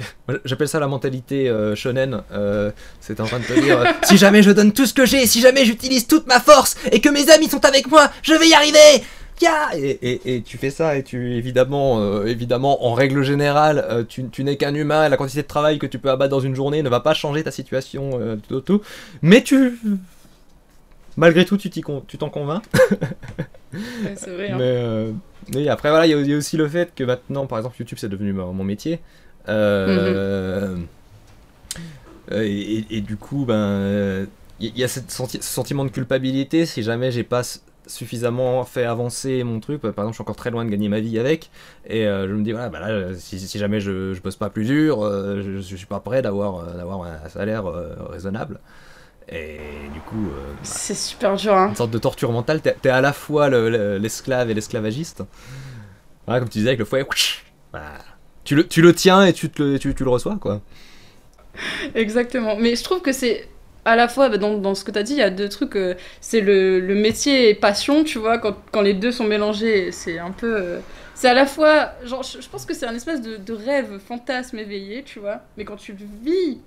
j'appelle 0.45 0.69
ça 0.69 0.81
la 0.81 0.87
mentalité 0.89 1.49
euh, 1.49 1.75
shonen. 1.75 2.23
Euh, 2.33 2.71
c'est 3.01 3.21
en 3.21 3.25
train 3.25 3.39
de 3.39 3.45
te 3.45 3.59
dire 3.59 3.81
euh, 3.81 3.85
si 4.03 4.17
jamais 4.17 4.43
je 4.43 4.51
donne 4.51 4.73
tout 4.73 4.87
ce 4.87 4.95
que 4.95 5.07
j'ai, 5.07 5.27
si 5.27 5.41
jamais 5.41 5.65
j'utilise 5.65 6.07
toute 6.07 6.27
ma 6.27 6.41
force 6.41 6.77
et 6.91 7.01
que 7.01 7.09
mes 7.09 7.31
amis 7.31 7.49
sont 7.49 7.65
avec 7.65 7.89
moi, 7.89 8.11
je 8.23 8.35
vais 8.35 8.49
y 8.49 8.55
arriver. 8.55 9.05
Et, 9.75 9.91
et, 10.03 10.35
et 10.37 10.43
tu 10.43 10.59
fais 10.59 10.71
ça 10.71 10.97
et 10.97 11.03
tu 11.03 11.35
évidemment 11.37 12.01
euh, 12.01 12.27
évidemment 12.27 12.85
en 12.87 12.93
règle 12.95 13.23
générale 13.23 13.85
euh, 13.91 14.05
tu, 14.07 14.29
tu 14.29 14.45
n'es 14.45 14.57
qu'un 14.57 14.75
humain 14.75 15.09
la 15.09 15.17
quantité 15.17 15.43
de 15.43 15.47
travail 15.47 15.79
que 15.79 15.87
tu 15.87 15.99
peux 15.99 16.11
abattre 16.11 16.31
dans 16.31 16.41
une 16.41 16.55
journée 16.55 16.83
ne 16.83 16.89
va 16.91 17.01
pas 17.01 17.15
changer 17.15 17.43
ta 17.43 17.51
situation 17.51 18.19
euh, 18.21 18.37
tout, 18.49 18.61
tout. 18.61 18.83
mais 19.23 19.43
tu 19.43 19.79
malgré 21.17 21.45
tout 21.47 21.57
tu 21.57 21.71
t'y 21.71 21.81
con- 21.81 22.03
tu 22.07 22.19
t'en 22.19 22.29
convaincs 22.29 22.63
Ouais, 23.73 24.15
c'est 24.17 24.31
vrai. 24.35 24.51
hein. 24.51 24.57
mais 24.59 24.65
euh, 24.65 25.13
après 25.71 25.91
voilà 25.91 26.07
il 26.07 26.11
y, 26.11 26.15
a- 26.15 26.21
il 26.21 26.29
y 26.29 26.35
a 26.35 26.37
aussi 26.37 26.57
le 26.57 26.69
fait 26.69 26.93
que 26.95 27.05
maintenant 27.05 27.47
par 27.47 27.59
exemple 27.59 27.77
YouTube 27.79 27.99
c'est 28.01 28.09
devenu 28.09 28.33
mon, 28.33 28.53
mon 28.53 28.65
métier 28.65 28.99
euh, 29.49 30.77
et, 32.33 32.85
et- 32.91 33.01
du 33.01 33.17
coup 33.17 33.45
ben 33.47 34.27
il 34.63 34.77
y, 34.77 34.85
a 34.85 34.89
ce 34.89 35.01
sentiment 35.41 35.87
de 35.87 35.91
culpabilité 35.91 36.67
si 36.67 36.83
jamais 36.83 37.11
j'ai 37.11 37.25
pas 37.25 37.43
suffisamment 37.87 38.65
fait 38.65 38.85
avancer 38.85 39.43
mon 39.45 39.61
truc 39.61 39.81
par 39.83 39.91
exemple 39.91 40.11
je 40.11 40.15
suis 40.15 40.23
encore 40.23 40.37
très 40.37 40.51
loin 40.51 40.65
de 40.65 40.71
gagner 40.71 40.89
ma 40.89 41.01
vie 41.01 41.19
avec 41.19 41.51
et 41.87 42.07
euh, 42.07 42.29
je 42.29 42.35
me 42.35 42.43
dis 42.43 42.53
voilà 42.53 42.69
bah 42.69 42.81
là 42.81 43.15
si, 43.17 43.41
si 43.41 43.59
jamais 43.59 43.81
je, 43.81 44.13
je 44.15 44.21
bosse 44.21 44.37
pas 44.37 44.51
plus 44.51 44.65
dur 44.65 45.03
euh, 45.05 45.43
je, 45.43 45.61
je 45.61 45.77
suis 45.77 45.87
pas 45.87 46.01
prêt 46.01 46.23
d'avoir 46.23 46.59
euh, 46.59 47.15
un 47.25 47.29
salaire 47.29 47.67
euh, 47.67 47.95
raisonnable 48.09 48.61
et 49.29 49.59
du 49.95 50.01
coup 50.01 50.29
bah, 50.29 50.59
C'est 50.63 50.95
super 50.95 51.37
dur, 51.37 51.55
hein. 51.55 51.69
une 51.69 51.77
sorte 51.77 51.93
de 51.93 51.99
torture 51.99 52.33
mentale. 52.33 52.61
T'es, 52.61 52.89
à 52.89 53.01
la 53.01 53.13
fois 53.13 53.49
le- 53.49 53.71
le- 53.71 53.97
l'esclave 53.99 54.51
et 54.51 54.55
l'esclavagiste. 54.55 55.23
Voilà, 56.27 56.41
comme 56.41 56.49
tu 56.49 56.59
disais 56.59 56.71
avec 56.71 56.81
le 56.81 56.85
fouet. 56.85 57.07
voilà. 57.71 57.93
Tu, 58.43 58.57
le, 58.57 58.67
tu 58.67 58.83
le 58.83 58.93
tiens 58.93 59.25
et 59.25 59.33
tu, 59.33 59.49
te 59.49 59.63
le, 59.63 59.79
tu, 59.79 59.95
tu 59.95 60.03
le 60.03 60.11
reçois, 60.11 60.37
quoi. 60.41 60.61
Exactement. 61.95 62.57
Mais 62.57 62.75
je 62.77 62.83
trouve 62.85 63.03
que 63.03 63.13
c'est 63.13 63.49
à 63.85 63.97
la 63.97 64.09
fois, 64.09 64.29
bah, 64.29 64.39
dans, 64.39 64.59
dans 64.59 64.75
ce 64.75 64.85
que 64.85 64.91
tu 64.91 64.99
as 64.99 65.03
dit, 65.03 65.13
il 65.15 65.19
y 65.19 65.23
a 65.23 65.31
deux 65.31 65.49
trucs. 65.49 65.77
euh, 65.77 65.95
c'est 66.21 66.41
le, 66.41 66.81
le 66.81 66.95
métier 66.95 67.49
et 67.51 67.55
passion, 67.55 68.05
tu 68.05 68.19
vois, 68.19 68.39
quand, 68.39 68.57
quand 68.73 68.83
les 68.83 68.95
deux 68.95 69.13
sont 69.13 69.25
mélangés, 69.25 69.93
c'est 69.93 70.19
un 70.19 70.31
peu. 70.33 70.55
euh, 70.57 70.81
c'est 71.15 71.29
à 71.29 71.35
la 71.35 71.47
fois. 71.47 71.93
Genre, 72.05 72.23
je, 72.23 72.49
pense 72.49 72.65
que 72.67 72.75
c'est 72.75 72.87
un 72.87 72.95
espèce 72.95 73.21
de, 73.23 73.37
de 73.37 73.53
rêve, 73.53 73.99
fantasme 73.99 74.59
éveillé, 74.59 75.03
tu 75.05 75.19
vois. 75.21 75.43
Mais 75.57 75.65
quand 75.65 75.77
tu 75.77 75.93
le 75.93 75.99
vis, 76.23 76.61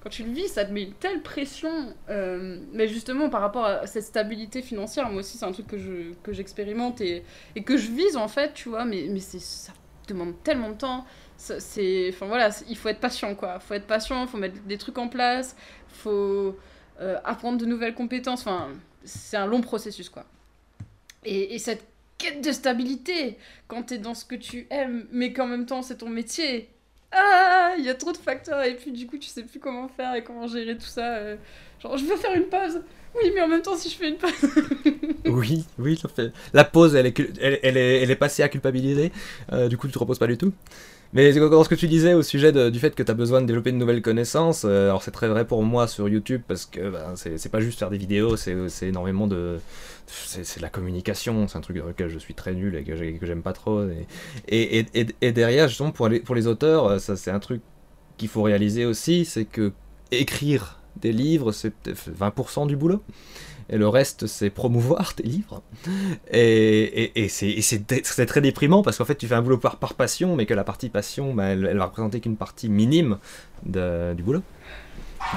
quand 0.00 0.10
tu 0.10 0.24
le 0.24 0.32
vis, 0.32 0.48
ça 0.48 0.64
te 0.64 0.72
met 0.72 0.82
une 0.82 0.94
telle 0.94 1.22
pression. 1.22 1.94
euh, 2.10 2.58
mais 2.72 2.88
justement, 2.88 3.28
par 3.30 3.40
rapport 3.40 3.64
à 3.66 3.86
cette 3.86 4.04
stabilité 4.04 4.62
financière, 4.62 5.08
moi 5.10 5.20
aussi, 5.20 5.38
c'est 5.38 5.44
un 5.44 5.52
truc 5.52 5.66
que 5.68 5.78
je 5.78 6.12
que 6.22 6.32
j'expérimente 6.32 7.00
et, 7.00 7.24
et 7.56 7.62
que 7.62 7.76
je 7.76 7.90
vise 7.92 8.16
en 8.16 8.28
fait, 8.28 8.52
tu 8.54 8.68
vois. 8.68 8.84
Mais, 8.84 9.06
mais 9.10 9.20
ça 9.20 9.72
demande 10.08 10.34
tellement 10.42 10.70
de 10.70 10.74
temps. 10.76 11.04
C'est, 11.36 12.08
enfin 12.12 12.26
voilà, 12.26 12.50
il 12.68 12.76
faut 12.76 12.88
être 12.88 13.00
patient 13.00 13.34
quoi. 13.34 13.58
Faut 13.60 13.74
être 13.74 13.86
patient, 13.86 14.26
faut 14.28 14.38
mettre 14.38 14.60
des 14.62 14.78
trucs 14.78 14.98
en 14.98 15.08
place, 15.08 15.56
faut 15.92 16.56
euh, 17.00 17.18
apprendre 17.24 17.58
de 17.58 17.66
nouvelles 17.66 17.94
compétences. 17.94 18.40
Enfin, 18.42 18.68
c'est 19.04 19.36
un 19.36 19.46
long 19.46 19.60
processus 19.60 20.08
quoi. 20.08 20.24
Et, 21.24 21.54
et 21.54 21.58
cette 21.58 21.84
quête 22.18 22.44
de 22.44 22.52
stabilité, 22.52 23.36
quand 23.68 23.82
t'es 23.84 23.98
dans 23.98 24.14
ce 24.14 24.24
que 24.24 24.34
tu 24.34 24.66
aimes, 24.70 25.06
mais 25.12 25.32
qu'en 25.32 25.46
même 25.46 25.66
temps 25.66 25.82
c'est 25.82 25.98
ton 25.98 26.08
métier. 26.08 26.68
Ah, 27.12 27.74
il 27.78 27.84
y 27.84 27.90
a 27.90 27.94
trop 27.94 28.12
de 28.12 28.16
facteurs 28.16 28.62
et 28.62 28.74
puis 28.74 28.90
du 28.90 29.06
coup 29.06 29.18
tu 29.18 29.28
sais 29.28 29.42
plus 29.42 29.60
comment 29.60 29.86
faire 29.88 30.14
et 30.14 30.24
comment 30.24 30.46
gérer 30.46 30.76
tout 30.76 30.86
ça. 30.86 31.16
euh. 31.16 31.36
Genre, 31.82 31.98
je 31.98 32.04
veux 32.04 32.16
faire 32.16 32.34
une 32.34 32.44
pause. 32.44 32.80
Oui, 33.14 33.30
mais 33.34 33.42
en 33.42 33.48
même 33.48 33.60
temps, 33.60 33.76
si 33.76 33.90
je 33.90 33.96
fais 33.96 34.08
une 34.08 34.16
pause. 34.16 34.32
Oui, 35.26 35.64
oui, 35.78 35.96
ça 35.96 36.08
fait. 36.08 36.32
La 36.52 36.64
pause, 36.64 36.94
elle 36.94 37.06
est, 37.06 37.18
elle 37.40 37.76
est, 37.76 38.02
elle 38.02 38.10
est 38.10 38.16
passée 38.16 38.42
à 38.42 38.48
culpabiliser. 38.48 39.12
Euh, 39.52 39.68
du 39.68 39.76
coup, 39.76 39.86
tu 39.86 39.92
te 39.92 39.98
reposes 39.98 40.18
pas 40.18 40.26
du 40.26 40.36
tout. 40.38 40.52
Mais 41.14 41.30
dans 41.34 41.62
ce 41.62 41.68
que 41.68 41.74
tu 41.74 41.88
disais 41.88 42.14
au 42.14 42.22
sujet 42.22 42.52
du 42.70 42.78
fait 42.78 42.94
que 42.94 43.02
tu 43.02 43.10
as 43.10 43.14
besoin 43.14 43.42
de 43.42 43.46
développer 43.46 43.70
de 43.70 43.76
nouvelles 43.76 44.00
connaissances, 44.00 44.64
euh, 44.64 44.88
alors 44.88 45.02
c'est 45.02 45.10
très 45.10 45.28
vrai 45.28 45.46
pour 45.46 45.62
moi 45.62 45.86
sur 45.86 46.08
YouTube 46.08 46.40
parce 46.48 46.64
que 46.64 46.88
ben, 46.90 47.14
c'est 47.16 47.50
pas 47.50 47.60
juste 47.60 47.78
faire 47.78 47.90
des 47.90 47.98
vidéos, 47.98 48.36
c'est 48.36 48.56
énormément 48.82 49.26
de. 49.26 49.58
C'est 50.06 50.56
de 50.58 50.62
la 50.62 50.68
communication, 50.70 51.46
c'est 51.48 51.58
un 51.58 51.60
truc 51.60 51.76
dans 51.78 51.86
lequel 51.86 52.08
je 52.08 52.18
suis 52.18 52.34
très 52.34 52.54
nul 52.54 52.74
et 52.76 52.82
que 52.84 52.96
j'ai- 52.96 53.14
que 53.18 53.26
j'aime 53.26 53.42
pas 53.42 53.52
trop. 53.52 53.82
Et, 54.48 54.86
et- 54.94 55.06
et 55.20 55.32
derrière, 55.32 55.68
justement, 55.68 55.90
pour 55.90 56.08
les, 56.08 56.20
pour 56.20 56.34
les 56.34 56.46
auteurs, 56.46 56.86
euh, 56.86 56.98
ça 56.98 57.16
c'est 57.16 57.30
un 57.30 57.40
truc 57.40 57.60
qu'il 58.16 58.28
faut 58.28 58.42
réaliser 58.42 58.84
aussi 58.86 59.24
c'est 59.24 59.44
que 59.44 59.72
écrire 60.10 60.80
des 61.00 61.12
livres, 61.12 61.52
c'est 61.52 61.70
peut-être 61.70 62.10
20% 62.10 62.66
du 62.66 62.76
boulot. 62.76 63.02
Et 63.70 63.78
le 63.78 63.88
reste, 63.88 64.26
c'est 64.26 64.50
promouvoir 64.50 65.14
tes 65.14 65.22
livres. 65.22 65.62
Et, 66.30 67.02
et, 67.14 67.24
et 67.24 67.28
c'est 67.28 68.26
très 68.26 68.40
déprimant 68.40 68.82
parce 68.82 68.98
qu'en 68.98 69.04
fait, 69.04 69.14
tu 69.16 69.26
fais 69.26 69.34
un 69.34 69.42
boulot 69.42 69.58
par, 69.58 69.76
par 69.76 69.94
passion, 69.94 70.36
mais 70.36 70.46
que 70.46 70.54
la 70.54 70.64
partie 70.64 70.88
passion, 70.88 71.34
bah, 71.34 71.44
elle, 71.46 71.66
elle 71.70 71.78
va 71.78 71.86
représenter 71.86 72.20
qu'une 72.20 72.36
partie 72.36 72.68
minime 72.68 73.18
de- 73.64 74.12
du 74.14 74.22
boulot. 74.22 74.42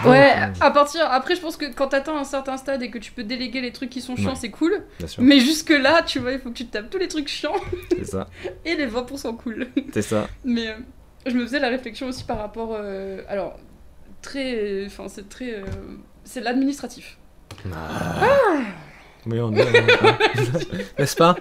Donc, 0.03 0.13
Ouais, 0.13 0.31
euh, 0.35 0.47
à 0.61 0.71
partir. 0.71 1.01
Après, 1.11 1.35
je 1.35 1.41
pense 1.41 1.57
que 1.57 1.71
quand 1.71 1.89
t'atteins 1.89 2.17
un 2.17 2.23
certain 2.23 2.57
stade 2.57 2.81
et 2.81 2.89
que 2.89 2.97
tu 2.97 3.11
peux 3.11 3.23
déléguer 3.23 3.61
les 3.61 3.71
trucs 3.71 3.91
qui 3.91 4.01
sont 4.01 4.15
chiants, 4.15 4.29
Ouais. 4.31 4.35
c'est 4.35 4.49
cool. 4.49 4.83
Mais 5.19 5.39
jusque-là, 5.39 6.01
tu 6.03 6.17
vois, 6.19 6.31
il 6.31 6.39
faut 6.39 6.49
que 6.49 6.55
tu 6.55 6.65
te 6.65 6.71
tapes 6.73 6.89
tous 6.89 6.97
les 6.97 7.07
trucs 7.07 7.27
chiants 7.27 7.53
c'est 7.91 8.05
ça. 8.05 8.27
et 8.65 8.75
les 8.75 8.87
20% 8.87 9.37
cool. 9.37 9.67
C'est 9.93 10.01
ça. 10.01 10.27
Mais 10.43 10.69
euh, 10.69 10.73
je 11.27 11.33
me 11.35 11.45
faisais 11.45 11.59
la 11.59 11.69
réflexion 11.69 12.07
aussi 12.07 12.23
par 12.23 12.39
rapport. 12.39 12.71
euh, 12.75 13.21
alors, 13.29 13.59
très. 14.23 14.85
Enfin, 14.87 15.07
c'est 15.07 15.29
très. 15.29 15.61
c'est 16.23 16.41
l'administratif. 16.41 17.17
Mais 19.25 19.41
on 19.41 19.51
est. 19.53 20.99
N'est-ce 20.99 21.15
pas? 21.15 21.35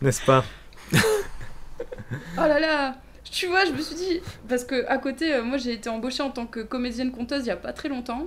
N'est-ce 0.00 0.24
pas? 0.24 0.44
Oh 0.92 2.40
là 2.40 2.58
là 2.60 2.96
Tu 3.24 3.46
vois, 3.46 3.64
je 3.64 3.72
me 3.72 3.80
suis 3.80 3.94
dit. 3.94 4.20
Parce 4.48 4.64
que 4.64 4.86
à 4.88 4.98
côté, 4.98 5.34
euh, 5.34 5.42
moi 5.44 5.56
j'ai 5.56 5.72
été 5.72 5.88
embauchée 5.88 6.22
en 6.22 6.30
tant 6.30 6.46
que 6.46 6.60
comédienne 6.60 7.12
conteuse 7.12 7.44
il 7.44 7.48
y 7.48 7.52
a 7.52 7.56
pas 7.56 7.72
très 7.72 7.88
longtemps. 7.88 8.26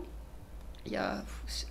Il 0.85 0.93
y 0.93 0.97
a 0.97 1.21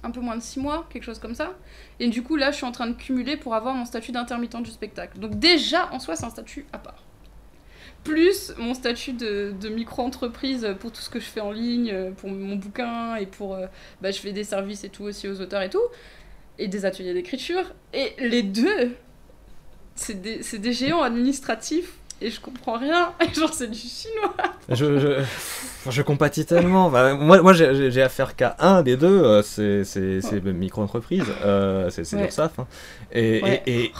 un 0.02 0.10
peu 0.10 0.20
moins 0.20 0.36
de 0.36 0.42
6 0.42 0.60
mois, 0.60 0.86
quelque 0.90 1.04
chose 1.04 1.18
comme 1.18 1.34
ça. 1.34 1.54
Et 2.00 2.08
du 2.08 2.22
coup, 2.22 2.36
là, 2.36 2.50
je 2.50 2.56
suis 2.56 2.66
en 2.66 2.72
train 2.72 2.86
de 2.86 2.92
cumuler 2.92 3.38
pour 3.38 3.54
avoir 3.54 3.74
mon 3.74 3.86
statut 3.86 4.12
d'intermittent 4.12 4.62
du 4.62 4.70
spectacle. 4.70 5.18
Donc, 5.18 5.38
déjà, 5.38 5.90
en 5.90 5.98
soi, 5.98 6.16
c'est 6.16 6.26
un 6.26 6.30
statut 6.30 6.66
à 6.74 6.78
part. 6.78 7.02
Plus 8.06 8.52
mon 8.58 8.74
statut 8.74 9.12
de, 9.12 9.52
de 9.60 9.68
micro-entreprise 9.68 10.66
pour 10.80 10.92
tout 10.92 11.00
ce 11.00 11.10
que 11.10 11.18
je 11.20 11.24
fais 11.26 11.40
en 11.40 11.50
ligne, 11.52 11.90
euh, 11.92 12.10
pour 12.12 12.30
mon 12.30 12.56
bouquin 12.56 13.16
et 13.16 13.26
pour. 13.26 13.54
euh, 13.54 13.66
bah, 14.00 14.10
je 14.10 14.18
fais 14.18 14.32
des 14.32 14.44
services 14.44 14.84
et 14.84 14.88
tout 14.88 15.04
aussi 15.04 15.28
aux 15.28 15.40
auteurs 15.40 15.62
et 15.62 15.70
tout. 15.70 15.82
Et 16.58 16.68
des 16.68 16.84
ateliers 16.84 17.14
d'écriture. 17.14 17.62
Et 17.92 18.12
les 18.18 18.42
deux, 18.42 18.92
c'est 19.94 20.20
des, 20.22 20.40
des 20.58 20.72
géants 20.72 21.02
administratifs 21.02 21.94
et 22.22 22.30
je 22.30 22.40
comprends 22.40 22.78
rien. 22.78 23.12
Genre, 23.34 23.52
c'est 23.52 23.70
du 23.70 23.78
chinois. 23.78 24.34
je, 24.70 24.98
je, 24.98 25.90
je 25.90 26.02
compatis 26.02 26.46
tellement. 26.46 26.86
Enfin, 26.86 27.14
moi, 27.14 27.42
moi 27.42 27.52
j'ai- 27.52 28.02
affaire 28.02 28.36
qu'à 28.36 28.56
un 28.60 28.82
des 28.82 28.96
deux, 28.96 29.22
euh, 29.22 29.42
c'est 29.42 29.84
micro-entreprise, 30.44 31.24
euh, 31.44 31.90
c'est 31.90 32.10
Ouais. 32.14 32.22
l'URSSAF. 32.22 32.58
hein. 32.58 32.66
Et, 33.12 33.42
Ouais. 33.42 33.62
et, 33.66 33.84
et, 33.84 33.92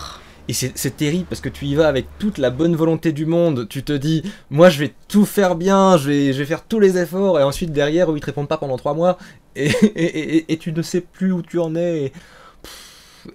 et 0.49 0.53
c'est 0.53 0.97
terrible 0.97 1.27
parce 1.29 1.41
que 1.41 1.49
tu 1.49 1.65
y 1.67 1.75
vas 1.75 1.89
avec 1.89 2.07
toute 2.19 2.39
la 2.39 2.51
bonne 2.51 2.77
volonté 2.77 3.13
du 3.13 3.27
monde. 3.27 3.69
Tu 3.69 3.83
te 3.83 3.93
dis, 3.93 4.23
moi 4.51 4.69
je 4.69 4.79
vais 4.79 4.95
tout 5.09 5.25
faire 5.25 5.57
bien, 5.57 5.97
je 5.97 6.09
vais, 6.09 6.33
je 6.33 6.39
vais 6.39 6.45
faire 6.47 6.65
tous 6.65 6.81
les 6.81 6.99
efforts, 6.99 7.41
et 7.41 7.43
ensuite 7.43 7.73
derrière, 7.73 8.13
eux, 8.13 8.17
ils 8.17 8.21
te 8.21 8.27
répondent 8.27 8.49
pas 8.49 8.59
pendant 8.59 8.77
trois 8.77 8.95
mois, 8.95 9.19
et, 9.55 9.71
et, 9.95 10.37
et, 10.37 10.53
et 10.53 10.57
tu 10.57 10.73
ne 10.73 10.83
sais 10.83 11.01
plus 11.01 11.33
où 11.33 11.43
tu 11.43 11.59
en 11.59 11.75
es. 11.75 12.13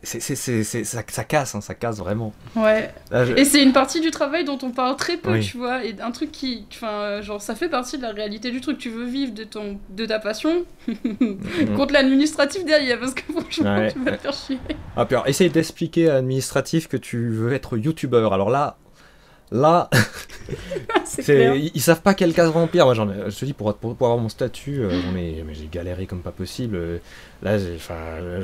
C'est- 0.04 0.20
c'est- 0.20 0.36
c'est- 0.36 0.64
c'est- 0.64 0.84
ça, 0.84 1.02
ça 1.08 1.24
casse, 1.24 1.56
hein, 1.56 1.62
ça 1.62 1.74
casse 1.74 1.98
vraiment. 1.98 2.34
Ouais. 2.56 2.94
Là, 3.12 3.26
je- 3.26 3.34
Et 3.34 3.46
c'est 3.46 3.62
une 3.64 3.74
partie 3.74 4.02
du 4.02 4.12
travail 4.12 4.44
dont 4.46 4.58
on 4.64 4.72
parle 4.72 4.96
très 4.96 5.18
peu, 5.18 5.32
Oui. 5.32 5.42
tu 5.42 5.58
vois. 5.58 5.84
Et 5.86 5.96
un 6.02 6.12
truc 6.12 6.32
qui. 6.32 6.66
Enfin, 6.74 7.22
genre, 7.22 7.42
ça 7.42 7.56
fait 7.56 7.70
partie 7.70 7.98
de 7.98 8.04
la 8.04 8.12
réalité 8.12 8.52
du 8.52 8.62
truc. 8.62 8.78
Tu 8.78 8.90
veux 8.90 9.06
vivre 9.06 9.34
de, 9.34 9.44
ton, 9.44 9.80
de 9.90 10.06
ta 10.06 10.20
passion 10.20 10.66
contre 11.76 11.94
l'administratif 11.94 12.66
derrière, 12.66 13.00
parce 13.00 13.14
que 13.14 13.22
franchement, 13.32 13.76
Ouais, 13.78 13.92
tu 13.92 14.00
vas 14.00 14.12
te 14.12 14.22
faire 14.22 14.34
chier. 14.34 14.58
Ah, 14.96 15.06
puis 15.06 15.16
alors, 15.16 15.28
essaye 15.28 15.50
d'expliquer 15.50 16.10
à 16.10 16.14
l'administratif 16.16 16.88
que 16.88 16.98
tu 16.98 17.30
veux 17.30 17.54
être 17.54 17.78
youtubeur. 17.78 18.34
Alors 18.34 18.50
là, 18.50 18.78
là, 19.52 19.90
c'est 21.06 21.58
ils, 21.58 21.72
ils 21.76 21.82
savent 21.82 22.02
pas 22.02 22.14
quelle 22.14 22.34
case 22.34 22.50
remplir. 22.50 22.86
Moi, 22.86 22.94
j'en 22.94 23.10
ai, 23.10 23.30
je 23.30 23.38
te 23.38 23.46
dis, 23.46 23.54
pour, 23.54 23.74
pour, 23.76 23.96
pour 23.96 24.08
avoir 24.08 24.22
mon 24.22 24.30
statut, 24.30 24.80
euh, 24.82 24.92
ai- 25.18 25.44
j'ai 25.54 25.68
galéré 25.72 26.06
comme 26.06 26.22
pas 26.22 26.32
possible. 26.32 26.76
Euh, 26.76 26.98
Là, 27.44 27.58
je, 27.58 27.66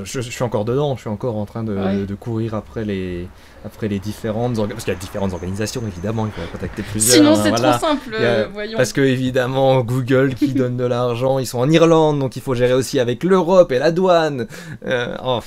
je 0.03 0.21
suis 0.21 0.43
encore 0.43 0.65
dedans. 0.65 0.95
Je 0.95 1.01
suis 1.01 1.09
encore 1.09 1.35
en 1.37 1.45
train 1.45 1.63
de, 1.63 1.75
Ouais. 1.75 2.03
de 2.07 2.15
courir 2.15 2.55
après 2.55 2.83
les, 2.83 3.27
après 3.63 3.87
les 3.87 3.99
différentes 3.99 4.55
parce 4.57 4.85
qu'il 4.85 4.91
y 4.91 4.95
a 4.97 4.99
différentes 4.99 5.33
organisations 5.33 5.83
évidemment. 5.85 6.25
Il 6.25 6.31
faut 6.31 6.41
contacter 6.51 6.81
plusieurs. 6.81 7.17
Sinon, 7.17 7.33
hein, 7.33 7.39
c'est 7.43 7.49
voilà. 7.49 7.77
trop 7.77 7.87
simple, 7.89 8.15
a- 8.15 8.19
euh, 8.19 8.47
voyons. 8.51 8.75
Parce 8.75 8.93
que 8.93 9.01
évidemment, 9.01 9.81
Google 9.81 10.33
qui 10.33 10.47
donne 10.53 10.77
de 10.77 10.83
l'argent, 10.85 11.37
ils 11.37 11.45
sont 11.45 11.59
en 11.59 11.69
Irlande, 11.69 12.17
donc 12.19 12.37
il 12.37 12.41
faut 12.41 12.55
gérer 12.55 12.73
aussi 12.73 12.99
avec 12.99 13.23
l'Europe 13.23 13.71
et 13.71 13.77
la 13.77 13.91
douane. 13.91 14.47
Euh, 14.87 15.15
oh, 15.23 15.41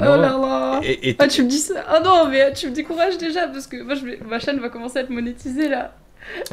Oh 0.00 0.04
là 0.04 0.16
là 0.16 0.80
Et, 0.82 1.10
et 1.10 1.16
Ah, 1.18 1.28
tu 1.28 1.42
me 1.42 1.48
dis 1.48 1.58
ça 1.58 1.74
Ah 1.88 2.00
non, 2.00 2.28
mais 2.28 2.52
tu 2.54 2.68
me 2.68 2.74
décourages 2.74 3.18
déjà, 3.18 3.46
parce 3.48 3.66
que 3.66 3.82
moi, 3.82 3.94
je 3.94 4.02
ma 4.24 4.38
chaîne 4.38 4.58
va 4.60 4.68
commencer 4.68 4.98
à 4.98 5.02
être 5.02 5.10
monétisée, 5.10 5.68
là. 5.68 5.92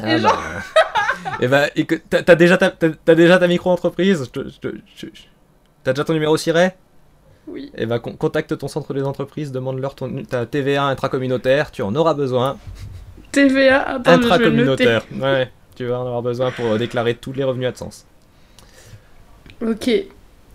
Ah 0.02 0.16
Et 0.16 0.20
bah, 0.20 0.38
et 1.40 1.48
bah, 1.48 1.66
et 1.76 1.84
que 1.86 1.94
t'as 1.94 2.34
déjà 2.34 2.56
ta, 2.58 2.70
t'as- 2.70 3.14
déjà 3.14 3.38
ta 3.38 3.46
micro-entreprise? 3.46 4.30
T'as 5.84 5.92
déjà 5.92 6.04
ton 6.04 6.12
numéro 6.12 6.36
SIRET 6.36 6.76
Oui. 7.46 7.70
Et 7.76 7.86
bah, 7.86 7.98
con- 7.98 8.14
contacte 8.16 8.56
ton 8.58 8.68
centre 8.68 8.92
des 8.94 9.02
entreprises, 9.04 9.52
demande-leur 9.52 9.94
ton, 9.94 10.22
ta 10.24 10.44
TVA 10.44 10.84
intracommunautaire, 10.84 11.70
tu 11.70 11.82
en 11.82 11.94
auras 11.94 12.14
besoin. 12.14 12.58
TVA, 13.32 13.80
attends, 13.88 14.10
mais 14.10 14.16
je 14.16 14.20
vais. 14.20 14.24
Intracommunautaire, 14.26 15.02
ouais, 15.20 15.50
tu 15.76 15.86
vas 15.86 16.00
en 16.00 16.06
avoir 16.06 16.22
besoin 16.22 16.50
pour 16.50 16.66
euh, 16.66 16.78
déclarer 16.78 17.14
tous 17.14 17.32
les 17.32 17.44
revenus 17.44 17.68
AdSense. 17.68 18.04
Ok. 19.62 19.90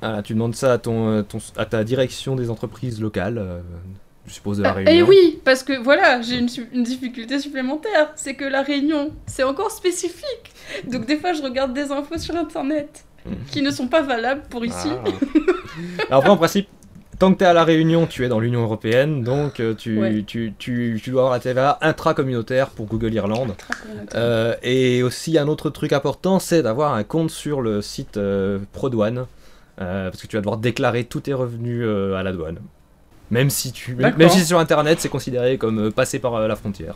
Voilà, 0.07 0.21
tu 0.23 0.33
demandes 0.33 0.55
ça 0.55 0.73
à, 0.73 0.77
ton, 0.77 1.09
euh, 1.09 1.21
ton- 1.23 1.39
à 1.57 1.65
ta 1.65 1.83
direction 1.83 2.35
des 2.35 2.49
entreprises 2.49 3.01
locales, 3.01 3.37
euh, 3.37 3.59
je 4.27 4.33
suppose 4.33 4.57
de 4.57 4.63
la 4.63 4.69
Ah, 4.69 4.73
Réunion. 4.73 4.91
Et 4.93 5.01
oui, 5.03 5.39
parce 5.43 5.63
que 5.63 5.77
voilà, 5.81 6.21
j'ai 6.21 6.37
une, 6.37 6.83
difficulté 6.83 7.39
supplémentaire, 7.39 8.11
c'est 8.15 8.33
que 8.35 8.45
la 8.45 8.61
Réunion, 8.61 9.11
c'est 9.27 9.43
encore 9.43 9.71
spécifique. 9.71 10.53
Donc 10.91 11.05
des 11.05 11.17
fois, 11.17 11.33
je 11.33 11.41
regarde 11.41 11.73
des 11.73 11.91
infos 11.91 12.17
sur 12.17 12.35
Internet 12.35 13.05
Mhm. 13.25 13.35
qui 13.51 13.61
ne 13.61 13.71
sont 13.71 13.87
pas 13.87 14.01
valables 14.01 14.43
pour 14.49 14.63
ici. 14.65 14.89
Ah. 14.91 15.03
Alors 16.09 16.19
après, 16.19 16.29
en 16.29 16.37
principe, 16.37 16.67
tant 17.19 17.31
que 17.33 17.37
tu 17.39 17.43
es 17.43 17.47
à 17.47 17.53
la 17.53 17.63
Réunion, 17.63 18.05
tu 18.07 18.23
es 18.25 18.27
dans 18.27 18.39
l'Union 18.39 18.61
Européenne, 18.63 19.23
donc 19.23 19.59
euh, 19.59 19.73
tu, 19.73 19.97
Ouais. 19.99 20.23
tu, 20.27 20.53
tu, 20.57 20.99
tu 21.03 21.09
dois 21.11 21.21
avoir 21.23 21.33
la 21.33 21.39
TVA 21.39 21.77
intracommunautaire 21.81 22.69
pour 22.69 22.85
Google 22.87 23.13
Irlande. 23.13 23.53
Euh, 24.15 24.53
et 24.63 25.01
aussi, 25.03 25.37
un 25.37 25.47
autre 25.47 25.69
truc 25.69 25.93
important, 25.93 26.39
c'est 26.39 26.61
d'avoir 26.61 26.93
un 26.93 27.03
compte 27.03 27.31
sur 27.31 27.61
le 27.61 27.81
site 27.81 28.17
euh, 28.17 28.59
ProDouane, 28.73 29.25
euh, 29.81 30.09
parce 30.09 30.21
que 30.21 30.27
tu 30.27 30.35
vas 30.35 30.41
devoir 30.41 30.57
déclarer 30.57 31.03
tous 31.03 31.21
tes 31.21 31.33
revenus 31.33 31.81
euh, 31.83 32.15
à 32.15 32.23
la 32.23 32.31
douane. 32.31 32.59
Même 33.31 33.49
si, 33.49 33.71
tu, 33.71 33.95
même, 33.95 34.29
si 34.29 34.45
sur 34.45 34.59
Internet, 34.59 34.99
c'est 35.01 35.09
considéré 35.09 35.57
comme 35.57 35.87
euh, 35.87 35.91
passer 35.91 36.19
par 36.19 36.47
la 36.47 36.55
frontière. 36.55 36.95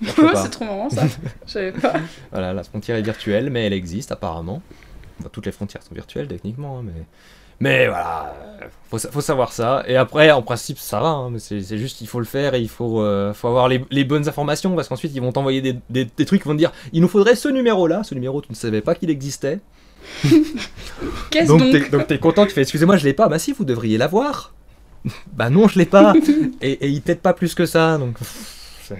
C'est 0.34 0.50
trop 0.50 0.64
marrant 0.64 0.90
ça. 0.90 1.04
Je 1.46 1.52
savais 1.52 1.72
pas. 1.72 1.94
Voilà, 2.32 2.52
la 2.52 2.64
frontière 2.64 2.96
est 2.96 3.02
virtuelle, 3.02 3.50
mais 3.50 3.66
elle 3.66 3.72
existe 3.72 4.10
apparemment. 4.10 4.60
Enfin, 5.20 5.28
toutes 5.30 5.46
les 5.46 5.52
frontières 5.52 5.82
sont 5.82 5.94
virtuelles 5.94 6.26
techniquement, 6.26 6.78
hein, 6.78 6.82
mais 6.84 7.04
mais 7.60 7.86
voilà, 7.86 8.34
faut, 8.90 8.98
faut 8.98 9.20
savoir 9.20 9.52
ça. 9.52 9.84
Et 9.86 9.94
après, 9.96 10.32
en 10.32 10.42
principe, 10.42 10.78
ça 10.78 10.98
va. 10.98 11.06
hein, 11.06 11.30
mais 11.30 11.38
c'est 11.38 11.78
juste, 11.78 12.00
il 12.00 12.08
faut 12.08 12.18
le 12.18 12.24
faire 12.24 12.54
et 12.54 12.60
il 12.60 12.68
faut, 12.68 13.00
euh, 13.02 13.32
faut 13.32 13.46
avoir 13.46 13.68
les, 13.68 13.84
les 13.92 14.02
bonnes 14.02 14.28
informations 14.28 14.74
parce 14.74 14.88
qu'ensuite 14.88 15.12
ils 15.14 15.20
vont 15.22 15.30
t'envoyer 15.30 15.60
des, 15.60 15.76
des, 15.88 16.04
des 16.06 16.24
trucs 16.24 16.42
qui 16.42 16.48
vont 16.48 16.54
te 16.54 16.58
dire, 16.58 16.72
il 16.92 17.00
nous 17.00 17.06
faudrait 17.06 17.36
ce 17.36 17.48
numéro-là. 17.48 18.02
Ce 18.02 18.14
numéro, 18.16 18.40
tu 18.42 18.50
ne 18.50 18.56
savais 18.56 18.80
pas 18.80 18.96
qu'il 18.96 19.10
existait. 19.10 19.60
Qu'est-ce 21.30 21.48
Donc 21.48 21.60
donc, 21.60 21.72
t'es 21.72 21.88
donc 21.90 22.06
t'es 22.06 22.18
content, 22.18 22.46
tu 22.46 22.52
fais, 22.52 22.62
excusez-moi, 22.62 22.96
je 22.96 23.04
l'ai 23.04 23.12
pas. 23.14 23.28
Bah 23.28 23.38
si, 23.38 23.52
vous 23.52 23.64
devriez 23.64 23.98
l'avoir. 23.98 24.54
bah 25.32 25.50
non, 25.50 25.68
je 25.68 25.78
l'ai 25.78 25.86
pas. 25.86 26.12
et, 26.60 26.72
et 26.72 26.88
ils 26.88 27.02
t'aident 27.02 27.20
pas 27.20 27.32
plus 27.34 27.54
que 27.54 27.66
ça, 27.66 27.98
donc. 27.98 28.18
pff, 28.18 28.78
c'est- 28.84 28.96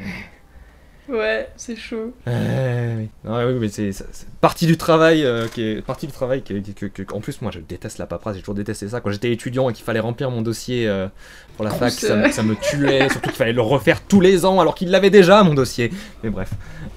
Ouais, 1.08 1.48
c'est 1.56 1.76
chaud. 1.76 2.14
Euh, 2.28 2.96
oui. 3.26 3.58
Mais 3.60 3.68
c'est 3.68 3.90
c'est 3.92 4.06
partie 4.40 4.66
du 4.66 4.76
travail 4.78 5.24
euh, 5.24 5.46
qui 5.48 5.60
est 5.62 5.82
partie 5.84 6.06
du 6.06 6.12
travail 6.12 6.42
que, 6.42 6.54
que- 6.54 6.86
que- 7.02 7.12
en 7.12 7.20
plus 7.20 7.42
moi 7.42 7.50
je 7.52 7.58
déteste 7.58 7.98
la 7.98 8.06
paperasse, 8.06 8.36
j'ai 8.36 8.40
toujours 8.40 8.54
détesté 8.54 8.88
ça 8.88 9.00
quand 9.00 9.10
j'étais 9.10 9.32
étudiant 9.32 9.68
et 9.68 9.72
qu'il 9.72 9.84
fallait 9.84 9.98
remplir 10.00 10.30
mon 10.30 10.42
dossier 10.42 10.88
euh, 10.88 11.08
pour 11.56 11.64
la 11.64 11.72
fac, 11.72 11.90
Grosse, 11.90 11.94
ça, 12.06 12.16
me- 12.16 12.26
euh. 12.26 12.30
ça 12.30 12.42
me 12.44 12.54
tuait, 12.54 13.08
surtout 13.10 13.28
qu'il 13.30 13.36
fallait 13.36 13.52
le 13.52 13.60
refaire 13.60 14.00
tous 14.00 14.20
les 14.20 14.46
ans 14.46 14.60
alors 14.60 14.76
qu'il 14.76 14.90
l'avait 14.90 15.10
déjà 15.10 15.42
mon 15.42 15.54
dossier. 15.54 15.90
Mais 16.22 16.30
bref. 16.30 16.50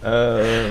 Euh, 0.06 0.70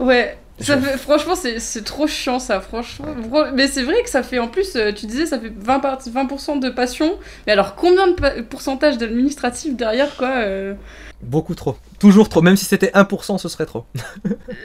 Ouais. 0.00 0.36
Ça 0.64 0.76
Je- 0.80 0.84
fait- 0.84 0.98
franchement, 0.98 1.34
c'est 1.34 1.84
trop 1.84 2.06
chiant 2.06 2.38
ça, 2.38 2.60
franchement. 2.60 3.06
Fran- 3.28 3.52
Mais 3.54 3.66
c'est 3.68 3.82
vrai 3.82 4.02
que 4.02 4.10
ça 4.10 4.22
fait 4.22 4.38
en 4.38 4.48
plus, 4.48 4.74
euh, 4.76 4.92
tu 4.92 5.06
disais, 5.06 5.26
ça 5.26 5.38
fait 5.38 5.52
20%, 5.56 5.80
par- 5.80 5.98
20 6.06 6.56
de 6.60 6.70
passion. 6.70 7.18
Mais 7.46 7.52
alors, 7.52 7.74
combien 7.74 8.08
de 8.08 8.40
pourcentage 8.42 8.98
d'administratif 8.98 9.76
derrière, 9.76 10.16
quoi 10.16 10.30
euh, 10.38 10.74
beaucoup 11.22 11.54
trop. 11.54 11.76
Toujours 11.98 12.28
trop, 12.28 12.42
même 12.42 12.56
si 12.56 12.64
c'était 12.66 12.90
1% 12.94 13.38
ce 13.38 13.48
serait 13.48 13.66
trop. 13.66 13.84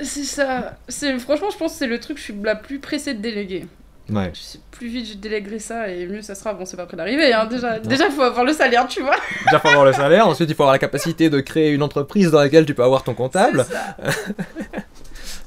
C'est 0.04 0.24
ça. 0.24 0.78
C'est 0.90 1.18
Franchement, 1.20 1.50
je 1.52 1.58
pense 1.58 1.74
que 1.74 1.78
c'est 1.80 1.88
le 1.88 2.00
truc 2.00 2.16
que 2.18 2.20
je 2.20 2.26
suis 2.26 2.36
la 2.44 2.56
plus 2.56 2.80
pressée 2.80 3.14
de 3.14 3.22
déléguer. 3.22 3.66
Ouais. 4.12 4.32
Plus 4.72 4.88
vite 4.88 5.08
je 5.08 5.14
déléguerai 5.14 5.60
ça 5.60 5.88
et 5.90 6.08
mieux 6.08 6.24
ça 6.24 6.34
sera. 6.34 6.54
Bon, 6.56 6.66
c'est 6.66 6.76
pas 6.76 6.88
près 6.88 6.98
d'arriver, 6.98 7.32
hein. 7.32 7.46
Déjà, 7.46 7.78
déjà, 7.78 8.08
il 8.08 8.12
faut 8.12 8.24
avoir 8.24 8.44
le 8.44 8.54
salaire, 8.54 8.88
tu 8.88 9.02
vois. 9.04 9.16
Déjà 9.46 9.60
faut 9.60 9.68
avoir 9.68 9.86
le 9.86 9.94
salaire, 9.94 10.28
ensuite 10.28 10.50
il 10.50 10.56
faut 10.56 10.64
avoir 10.64 10.74
la 10.74 10.80
capacité 10.80 11.30
de 11.30 11.40
créer 11.42 11.70
une 11.70 11.84
entreprise 11.84 12.32
dans 12.32 12.40
laquelle 12.40 12.66
tu 12.66 12.74
peux 12.74 12.84
avoir 12.84 13.04
ton 13.04 13.14
comptable. 13.14 13.68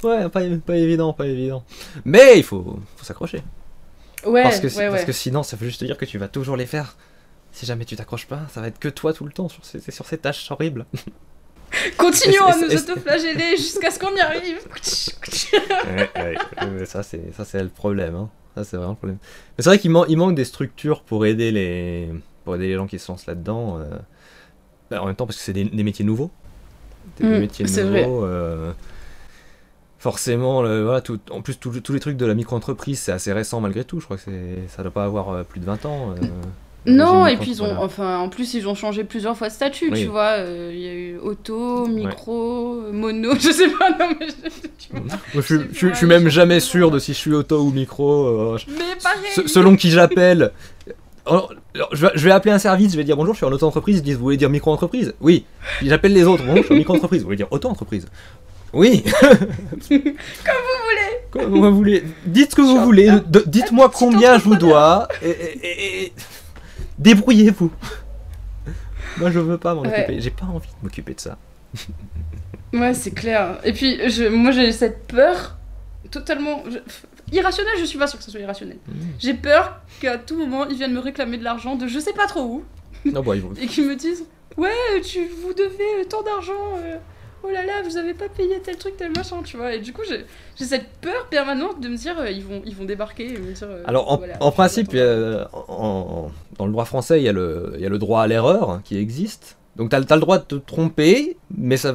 Ouais, 0.05 0.29
pas, 0.29 0.41
pas 0.67 0.77
évident, 0.77 1.13
pas 1.13 1.27
évident. 1.27 1.65
Mais 2.05 2.39
il 2.39 2.43
faut, 2.45 2.79
faut 2.97 3.05
s'accrocher. 3.05 3.43
Ouais, 4.27 4.43
parce, 4.43 4.61
que, 4.61 4.67
ouais, 4.79 4.89
parce 4.91 5.05
que 5.05 5.13
sinon, 5.13 5.43
ça 5.43 5.57
veut 5.57 5.67
juste 5.67 5.83
dire 5.85 5.97
que 5.97 6.05
tu 6.05 6.19
vas 6.19 6.29
toujours 6.29 6.57
les 6.57 6.67
faire. 6.67 6.97
Si 7.53 7.67
jamais 7.67 7.85
tu 7.85 7.97
t'accroches 7.97 8.27
pas, 8.27 8.41
ça 8.51 8.61
va 8.61 8.69
être 8.69 8.79
que 8.79 8.89
toi 8.89 9.13
tout 9.13 9.25
le 9.25 9.33
temps 9.33 9.49
sur 9.49 9.65
ces, 9.65 9.79
sur 9.91 10.07
ces 10.07 10.19
tâches 10.19 10.51
horribles. 10.51 10.87
Continuons 11.99 12.47
à 12.47 12.57
nous 12.57 12.75
autoflageller 12.75 13.57
jusqu'à 13.57 13.91
ce 13.91 13.99
qu'on 13.99 14.15
y 14.15 14.21
arrive. 14.21 14.59
ouais, 15.87 16.11
ouais, 16.17 16.69
ouais, 16.79 16.87
ça, 16.87 17.03
c'est, 17.03 17.33
ça, 17.35 17.45
c'est 17.45 17.63
le 17.63 17.69
problème. 17.69 18.15
Hein. 18.15 18.29
Ça, 18.55 18.65
c'est 18.65 18.77
vraiment 18.77 18.93
le 18.93 18.97
problème. 18.97 19.19
Mais 19.57 19.63
c'est 19.65 19.71
vrai 19.71 19.79
qu'il 19.79 19.91
man- 19.91 20.05
il 20.09 20.17
manque 20.19 20.35
des 20.35 20.45
structures 20.45 21.03
pour 21.03 21.25
aider 21.27 21.51
les, 21.51 22.11
pour 22.45 22.55
aider 22.57 22.69
les 22.69 22.75
gens 22.75 22.87
qui 22.87 22.99
se 22.99 23.11
lancent 23.11 23.27
là-dedans. 23.27 23.79
euh. 23.81 23.91
Bah, 24.91 25.03
en 25.03 25.07
même 25.07 25.17
temps, 25.17 25.27
parce 25.27 25.39
que 25.39 25.43
c'est 25.43 25.55
des, 25.55 25.65
des 25.65 25.83
métiers 25.83 26.05
nouveaux. 26.05 26.31
Des, 27.19 27.25
des 27.25 27.37
Mm, 27.37 27.41
métiers 27.41 27.67
c'est 27.67 27.85
nouveaux. 27.85 28.25
euh, 28.25 28.73
Forcément, 30.03 30.63
le- 30.63 30.83
voilà, 30.83 31.01
tout, 31.01 31.21
en 31.31 31.43
plus, 31.43 31.57
tous 31.61 31.71
les 31.93 32.01
trucs 32.01 32.17
de 32.17 32.27
la 32.27 32.35
micro-entreprise, 32.35 32.99
c'est 32.99 33.13
assez 33.13 33.33
récent 33.33 33.61
malgré 33.61 33.85
tout. 33.85 34.01
Je 34.01 34.05
crois 34.07 34.17
que 34.17 34.25
c'est, 34.25 34.59
ça 34.75 34.83
doit 34.83 34.91
pas 34.91 35.05
avoir 35.05 35.29
euh, 35.31 35.43
plus 35.45 35.61
de 35.61 35.65
20 35.65 35.87
ans. 35.87 36.11
euh, 36.21 36.27
Non, 36.87 37.25
et 37.29 37.37
puis 37.37 37.53
ils 37.53 37.63
ont, 37.63 37.77
enfin, 37.79 38.19
en 38.19 38.29
plus 38.29 38.55
ils 38.55 38.67
ont 38.67 38.75
changé 38.75 39.05
plusieurs 39.05 39.37
fois 39.37 39.47
de 39.47 39.53
statut, 39.53 39.91
Oui. 39.93 40.01
tu 40.03 40.07
vois. 40.09 40.39
euh, 40.41 40.73
Il 40.75 40.81
y 40.81 40.89
a 40.89 40.93
eu 40.93 41.19
auto, 41.19 41.87
micro, 41.87 42.81
mono, 42.93 43.35
je 43.39 43.53
sais 43.53 43.69
pas, 43.69 43.91
non 43.91 44.09
mais 44.19 44.27
je- 44.27 44.99
je, 45.37 45.41
suis- 45.41 45.61
je 45.73 45.95
je 45.95 46.07
même 46.07 46.29
jamais 46.29 46.59
sûr 46.59 46.91
de 46.91 46.99
si 46.99 47.13
je 47.13 47.19
suis 47.19 47.33
auto 47.33 47.61
ou 47.63 47.71
micro. 47.71 48.27
euh, 48.27 48.59
je- 48.59 48.67
Mais 48.73 48.97
pareil. 49.01 49.31
se- 49.37 49.47
selon 49.47 49.77
qui 49.77 49.91
j'appelle. 49.91 50.51
Alors, 51.27 51.53
alors, 51.77 51.91
je, 51.93 52.07
vais, 52.07 52.13
je 52.17 52.25
vais 52.25 52.33
appeler 52.33 52.53
un 52.53 52.59
service, 52.59 52.91
je 52.91 52.97
vais 52.97 53.05
dire 53.05 53.17
bonjour, 53.17 53.35
je 53.35 53.39
suis 53.39 53.47
en 53.47 53.53
auto-entreprise. 53.53 53.99
Ils 53.99 54.03
disent 54.03 54.17
Vous 54.17 54.25
voulez 54.25 54.37
dire 54.37 54.51
micro-entreprise? 54.51 55.15
Oui. 55.21 55.45
J'appelle 55.81 56.13
les 56.13 56.25
autres 56.25 56.43
Bonjour, 56.45 56.57
je 56.63 56.67
suis 56.67 56.75
en 56.75 56.79
micro-entreprise. 56.79 57.21
Vous 57.21 57.27
voulez 57.27 57.37
dire 57.37 57.47
auto-entreprise? 57.53 58.09
Oui. 58.73 59.05
Comme 61.31 61.51
vous 61.55 61.75
voulez. 61.77 62.05
Dites 62.27 62.51
ce 62.51 62.57
que 62.57 62.63
vous 62.63 62.83
voulez. 62.85 63.11
Dites-moi 63.47 63.91
combien 63.95 64.39
je 64.39 64.45
vous 64.45 64.57
dois. 64.57 65.09
Et, 65.23 65.31
et- 65.31 65.67
et- 65.67 66.05
et- 66.07 66.13
Débrouillez-vous. 66.99 67.71
Moi, 69.19 69.31
je 69.31 69.39
veux 69.41 69.59
pas 69.59 69.75
m'en 69.75 69.83
Ouais. 69.83 69.89
occuper. 70.05 70.21
J'ai 70.21 70.31
pas 70.31 70.47
envie 70.47 70.69
de 70.69 70.75
m'occuper 70.83 71.15
de 71.15 71.21
ça. 71.21 71.37
Ouais, 72.73 72.95
c'est 72.95 73.11
clair. 73.11 73.59
Et 73.65 73.73
puis 73.73 73.99
je, 74.09 74.25
moi 74.29 74.51
j'ai 74.51 74.73
cette 74.73 75.07
peur 75.07 75.57
totalement 76.11 76.63
je- 76.71 76.79
irrationnelle, 77.35 77.75
je 77.79 77.85
suis 77.85 77.99
pas 77.99 78.07
sûre 78.07 78.19
que 78.19 78.25
ce 78.25 78.31
soit 78.31 78.41
irrationnel. 78.41 78.79
J'ai 79.19 79.35
peur 79.35 79.81
qu'à 80.01 80.17
tout 80.17 80.37
moment 80.39 80.67
ils 80.69 80.77
viennent 80.77 80.93
me 80.95 81.01
réclamer 81.01 81.37
de 81.39 81.45
l'argent 81.45 81.77
de 81.77 81.87
je 81.87 81.99
sais 81.99 82.13
pas 82.15 82.27
trop 82.27 82.43
où 82.45 82.65
Non, 83.05 83.23
ils 83.35 83.41
vont- 83.43 83.53
et 83.61 83.67
qu'ils 83.67 83.87
me 83.87 83.95
disent 83.97 84.25
Ouais, 84.57 84.71
tu, 85.05 85.21
vous 85.43 85.53
devez 85.55 86.07
tant 86.09 86.23
d'argent. 86.23 86.53
euh, 86.79 86.97
oh 87.45 87.51
là 87.51 87.65
là, 87.65 87.83
vous 87.85 87.97
avez 87.97 88.15
pas 88.15 88.29
payé 88.29 88.61
tel 88.65 88.77
truc, 88.77 88.97
tel 88.97 89.13
machin, 89.13 89.37
tu 89.45 89.57
vois. 89.57 89.75
Et 89.75 89.81
du 89.81 89.93
coup, 89.93 90.03
j'ai 90.09 90.25
cette 90.65 90.89
peur 91.01 91.27
permanente 91.31 91.81
de 91.81 91.89
me 91.89 91.97
dire 91.97 92.19
euh, 92.19 92.31
ils, 92.31 92.45
vont, 92.45 92.63
ils 92.65 92.75
vont 92.75 92.85
débarquer 92.85 93.35
et 93.35 93.39
me 93.39 93.53
dire. 93.53 93.69
euh, 93.69 93.83
Alors, 93.87 94.11
en, 94.13 94.17
voilà, 94.19 94.35
en 94.41 94.51
tu 94.51 94.55
principe, 94.57 94.95
en- 95.69 96.31
dans 96.59 96.67
le 96.67 96.73
droit 96.73 96.85
français, 96.85 97.21
il 97.21 97.25
y, 97.25 97.29
a 97.29 97.33
le, 97.33 97.73
il 97.77 97.81
y 97.81 97.87
a 97.87 97.89
le 97.89 97.99
droit 97.99 98.23
à 98.23 98.27
l'erreur 98.27 98.81
qui 98.85 98.97
existe. 98.99 99.57
Donc, 99.77 99.91
tu 99.91 99.97
as, 99.97 100.01
le 100.01 100.21
droit 100.21 100.39
de 100.39 100.45
te 100.45 100.55
tromper, 100.55 101.37
mais 101.57 101.77
ça, 101.77 101.95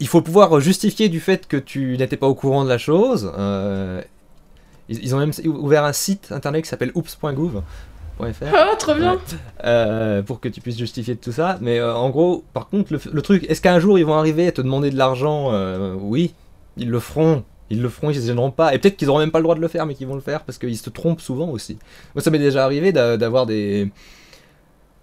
il 0.00 0.08
faut 0.08 0.20
pouvoir 0.22 0.60
justifier 0.60 1.08
du 1.08 1.20
fait 1.20 1.46
que 1.46 1.56
tu 1.56 1.96
n'étais 1.96 2.16
pas 2.16 2.26
au 2.28 2.34
courant 2.34 2.64
de 2.64 2.68
la 2.68 2.78
chose. 2.78 3.32
Euh, 3.38 4.02
ils, 4.88 5.02
ils 5.04 5.14
ont 5.14 5.18
même 5.18 5.32
ouvert 5.46 5.84
un 5.84 5.92
site 5.92 6.32
internet 6.32 6.64
qui 6.64 6.68
s'appelle 6.68 6.92
oops.gouv.fr. 6.94 7.62
Ah, 8.54 8.74
trop 8.78 8.94
bien! 8.94 9.18
Euh, 9.64 10.22
pour 10.22 10.38
que 10.40 10.48
tu 10.48 10.60
puisses 10.60 10.78
justifier 10.78 11.14
de 11.14 11.20
tout 11.20 11.32
ça. 11.32 11.58
Mais 11.60 11.78
euh, 11.78 11.94
en 11.94 12.10
gros, 12.10 12.44
par 12.52 12.68
contre, 12.68 12.92
le, 12.92 13.00
le 13.12 13.22
truc, 13.22 13.44
est-ce 13.48 13.60
qu'un 13.60 13.80
jour 13.80 13.98
ils 13.98 14.04
vont 14.06 14.14
arriver 14.14 14.46
à 14.48 14.52
te 14.52 14.60
demander 14.62 14.90
de 14.90 14.96
l'argent 14.96 15.48
Euh, 15.52 15.94
Oui, 15.98 16.34
ils 16.76 16.90
le 16.90 17.00
feront. 17.00 17.44
Ils 17.70 17.80
le 17.80 17.88
feront, 17.88 18.10
ils 18.10 18.16
se 18.20 18.26
gêneront 18.26 18.50
pas. 18.50 18.74
Et 18.74 18.78
peut-être 18.78 18.96
qu'ils 18.96 19.08
auront 19.08 19.18
même 19.18 19.30
pas 19.30 19.38
le 19.38 19.44
droit 19.44 19.54
de 19.54 19.60
le 19.60 19.68
faire, 19.68 19.86
mais 19.86 19.94
qu'ils 19.94 20.06
vont 20.06 20.14
le 20.14 20.20
faire 20.20 20.42
parce 20.42 20.58
qu'ils 20.58 20.76
se 20.76 20.90
trompent 20.90 21.22
souvent 21.22 21.48
aussi. 21.48 21.78
Moi, 22.14 22.22
ça 22.22 22.30
m'est 22.30 22.38
déjà 22.38 22.64
arrivé 22.64 22.92
d'a- 22.92 23.16
d'avoir 23.16 23.46
des. 23.46 23.90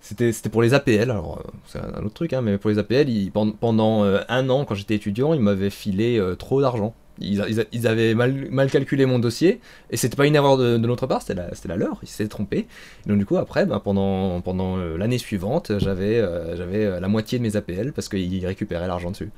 C'était 0.02 0.32
pour 0.50 0.62
les 0.62 0.74
APL, 0.74 1.12
alors 1.12 1.44
c'est 1.66 1.80
un 1.80 2.04
autre 2.04 2.14
truc, 2.14 2.32
hein, 2.34 2.42
mais 2.42 2.58
pour 2.58 2.70
les 2.70 2.78
APL, 2.80 3.10
ils- 3.10 3.32
pendant, 3.32 3.52
pendant 3.52 4.04
un 4.30 4.50
an, 4.50 4.64
quand 4.66 4.74
j'étais 4.76 4.96
étudiant, 4.96 5.34
ils 5.34 5.42
m'avaient 5.42 5.70
filé 5.70 6.22
trop 6.38 6.62
d'argent. 6.62 6.94
Ils, 7.22 7.88
avaient 7.88 8.14
mal, 8.14 8.48
mal 8.50 8.70
calculé 8.70 9.06
mon 9.06 9.20
dossier, 9.20 9.60
et 9.90 9.98
c'était 9.98 10.16
pas 10.16 10.26
une 10.26 10.36
erreur 10.36 10.58
de, 10.58 10.78
de 10.78 10.88
notre 10.88 11.08
part, 11.08 11.22
c'était 11.22 11.36
la, 11.36 11.54
c'était 11.54 11.68
la 11.68 11.76
leur, 11.76 12.00
ils 12.04 12.08
s'étaient 12.08 12.30
trompés. 12.30 12.68
Et 13.06 13.10
donc 13.10 13.18
du 13.18 13.26
coup, 13.26 13.38
après, 13.38 13.66
ben, 13.66 13.80
pendant, 13.80 14.42
pendant 14.42 14.78
euh, 14.78 14.98
l'année 14.98 15.18
suivante, 15.18 15.72
j'avais 15.80 16.20
euh, 16.20 16.56
j'avais 16.56 16.86
euh, 16.86 17.00
la 17.00 17.08
moitié 17.08 17.38
de 17.38 17.44
mes 17.44 17.56
APL 17.56 17.92
parce 17.94 18.10
qu'ils 18.10 18.46
récupéraient 18.46 18.88
l'argent 18.88 19.12
dessus. 19.12 19.32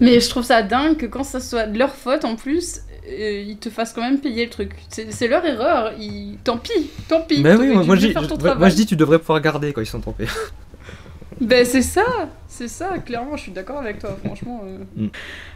Mais 0.00 0.20
je 0.20 0.28
trouve 0.28 0.44
ça 0.44 0.62
dingue 0.62 0.96
que 0.96 1.06
quand 1.06 1.24
ça 1.24 1.40
soit 1.40 1.66
de 1.66 1.78
leur 1.78 1.94
faute 1.94 2.24
en 2.24 2.36
plus, 2.36 2.80
euh, 3.06 3.44
ils 3.46 3.58
te 3.58 3.70
fassent 3.70 3.92
quand 3.92 4.02
même 4.02 4.18
payer 4.18 4.44
le 4.44 4.50
truc. 4.50 4.72
C'est 4.88 5.12
c'est 5.12 5.28
leur 5.28 5.44
erreur. 5.44 5.92
Ils... 5.98 6.38
Tant 6.42 6.58
pis, 6.58 6.90
tant 7.08 7.20
pis. 7.20 7.40
Mais 7.42 7.54
oui, 7.54 7.68
moi, 7.68 7.82
je 7.82 7.88
moi, 8.58 8.68
je 8.68 8.74
dis, 8.74 8.86
tu 8.86 8.96
devrais 8.96 9.18
pouvoir 9.18 9.40
garder 9.40 9.72
quand 9.72 9.80
ils 9.80 9.86
sont 9.86 10.00
trompés. 10.00 10.26
Ben 11.40 11.64
c'est 11.64 11.82
ça, 11.82 12.28
c'est 12.48 12.68
ça, 12.68 12.98
clairement, 12.98 13.36
je 13.36 13.42
suis 13.42 13.52
d'accord 13.52 13.78
avec 13.78 13.98
toi, 13.98 14.16
franchement. 14.24 14.62
euh. 14.64 14.84
Mm. 14.96 15.08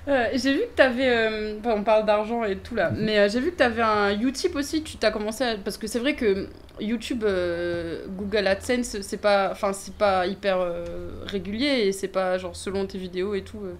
Euh, 0.08 0.26
j'ai 0.34 0.54
vu 0.54 0.60
que 0.60 0.74
t'avais, 0.76 1.08
euh, 1.08 1.58
enfin, 1.60 1.74
on 1.76 1.84
parle 1.84 2.04
d'argent 2.06 2.44
et 2.44 2.56
tout 2.56 2.74
là, 2.74 2.90
mais 2.96 3.18
euh, 3.18 3.28
j'ai 3.28 3.40
vu 3.40 3.50
que 3.52 3.56
t'avais 3.56 3.82
un 3.82 4.18
Utip 4.18 4.56
aussi, 4.56 4.82
tu 4.82 4.96
t'as 4.96 5.10
commencé 5.10 5.44
à... 5.44 5.56
Parce 5.56 5.76
que 5.78 5.86
c'est 5.86 5.98
vrai 5.98 6.14
que 6.14 6.48
YouTube, 6.80 7.24
euh, 7.24 8.04
Google 8.08 8.46
AdSense, 8.46 9.00
c'est 9.02 9.20
pas, 9.20 9.50
enfin, 9.52 9.72
c'est 9.72 9.94
pas 9.94 10.26
hyper 10.26 10.58
euh, 10.60 10.84
régulier 11.26 11.86
et 11.86 11.92
c'est 11.92 12.08
pas 12.08 12.38
genre 12.38 12.56
selon 12.56 12.86
tes 12.86 12.98
vidéos 12.98 13.34
et 13.34 13.42
tout, 13.42 13.58
euh, 13.62 13.74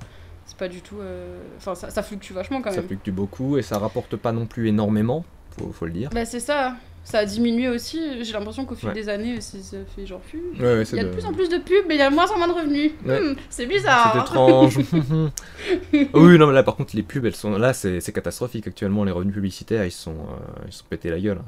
c'est 0.47 0.57
pas 0.57 0.69
du 0.69 0.81
tout... 0.83 0.99
euh, 1.01 1.39
Enfin, 1.59 1.75
ça, 1.75 1.91
ça 1.91 2.03
fluctue 2.03 2.33
vachement 2.33 2.61
quand 2.63 2.71
Ça 2.71 2.77
même. 2.77 2.87
fluctue 2.87 3.11
beaucoup 3.11 3.59
et 3.59 3.63
ça 3.63 3.79
rapporte 3.79 4.17
pas 4.17 4.33
non 4.33 4.47
plus 4.47 4.69
énormément, 4.69 5.25
faut, 5.59 5.73
faut 5.73 5.87
le 5.87 5.93
dire. 5.93 6.11
Bah 6.13 6.25
c'est 6.25 6.41
ça, 6.41 6.75
ça 7.11 7.21
a 7.21 7.25
diminué 7.25 7.69
aussi, 7.71 8.23
j'ai 8.23 8.33
l'impression 8.35 8.67
qu'au 8.67 8.75
fil 8.75 8.89
Ouais. 8.91 8.95
des 8.95 9.09
années, 9.09 9.41
ça 9.41 9.79
fait 9.97 10.05
genre 10.05 10.21
plus... 10.21 10.41
Ouais, 10.61 10.83
Il 10.93 10.97
y 10.97 11.01
a 11.01 11.05
de 11.05 11.09
de- 11.09 11.13
plus 11.15 11.25
en 11.25 11.33
plus 11.33 11.49
de 11.49 11.57
pubs, 11.57 11.85
mais 11.89 11.95
il 11.95 11.99
y 11.99 12.03
a 12.03 12.11
de 12.11 12.15
moins 12.15 12.31
en 12.31 12.37
moins 12.37 12.49
de 12.49 12.53
revenus. 12.53 12.93
Ouais. 13.07 13.19
Hmm, 13.21 13.35
c'est 13.49 13.65
bizarre. 13.65 14.11
C'est 14.13 14.19
hein. 14.19 14.23
étrange. 14.25 14.79
oui, 16.15 16.39
non, 16.39 16.47
mais 16.49 16.53
là, 16.53 16.63
par 16.63 16.77
contre, 16.77 16.95
les 16.95 17.03
pubs, 17.03 17.25
elles 17.25 17.35
sont 17.35 17.53
là, 17.57 17.73
c'est 17.73 18.13
catastrophique. 18.13 18.67
Actuellement, 18.67 19.05
les 19.05 19.13
revenus 19.13 19.33
publicitaires, 19.35 19.87
ils 19.87 19.91
sont, 19.91 20.11
euh, 20.13 20.65
ils 20.67 20.73
sont 20.73 20.85
pétés 20.89 21.09
la 21.11 21.19
gueule. 21.19 21.41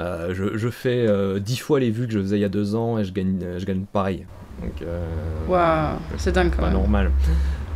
Euh, 0.00 0.34
je, 0.34 0.56
je 0.56 0.68
fais 0.70 1.06
euh, 1.08 1.38
10 1.38 1.56
fois 1.58 1.78
les 1.78 1.90
vues 1.90 2.06
que 2.08 2.12
je 2.12 2.18
faisais 2.18 2.36
il 2.38 2.42
y 2.42 2.44
a 2.44 2.48
deux 2.48 2.74
ans 2.74 2.98
et 2.98 3.04
je 3.04 3.12
gagne, 3.12 3.38
je 3.58 3.64
gagne 3.64 3.84
pareil. 3.90 4.26
Donc, 4.60 4.88
Waouh, 5.48 5.98
c'est 6.16 6.32
dingue 6.32 6.50
quand 6.56 6.62
même. 6.64 6.72
normal. 6.72 7.12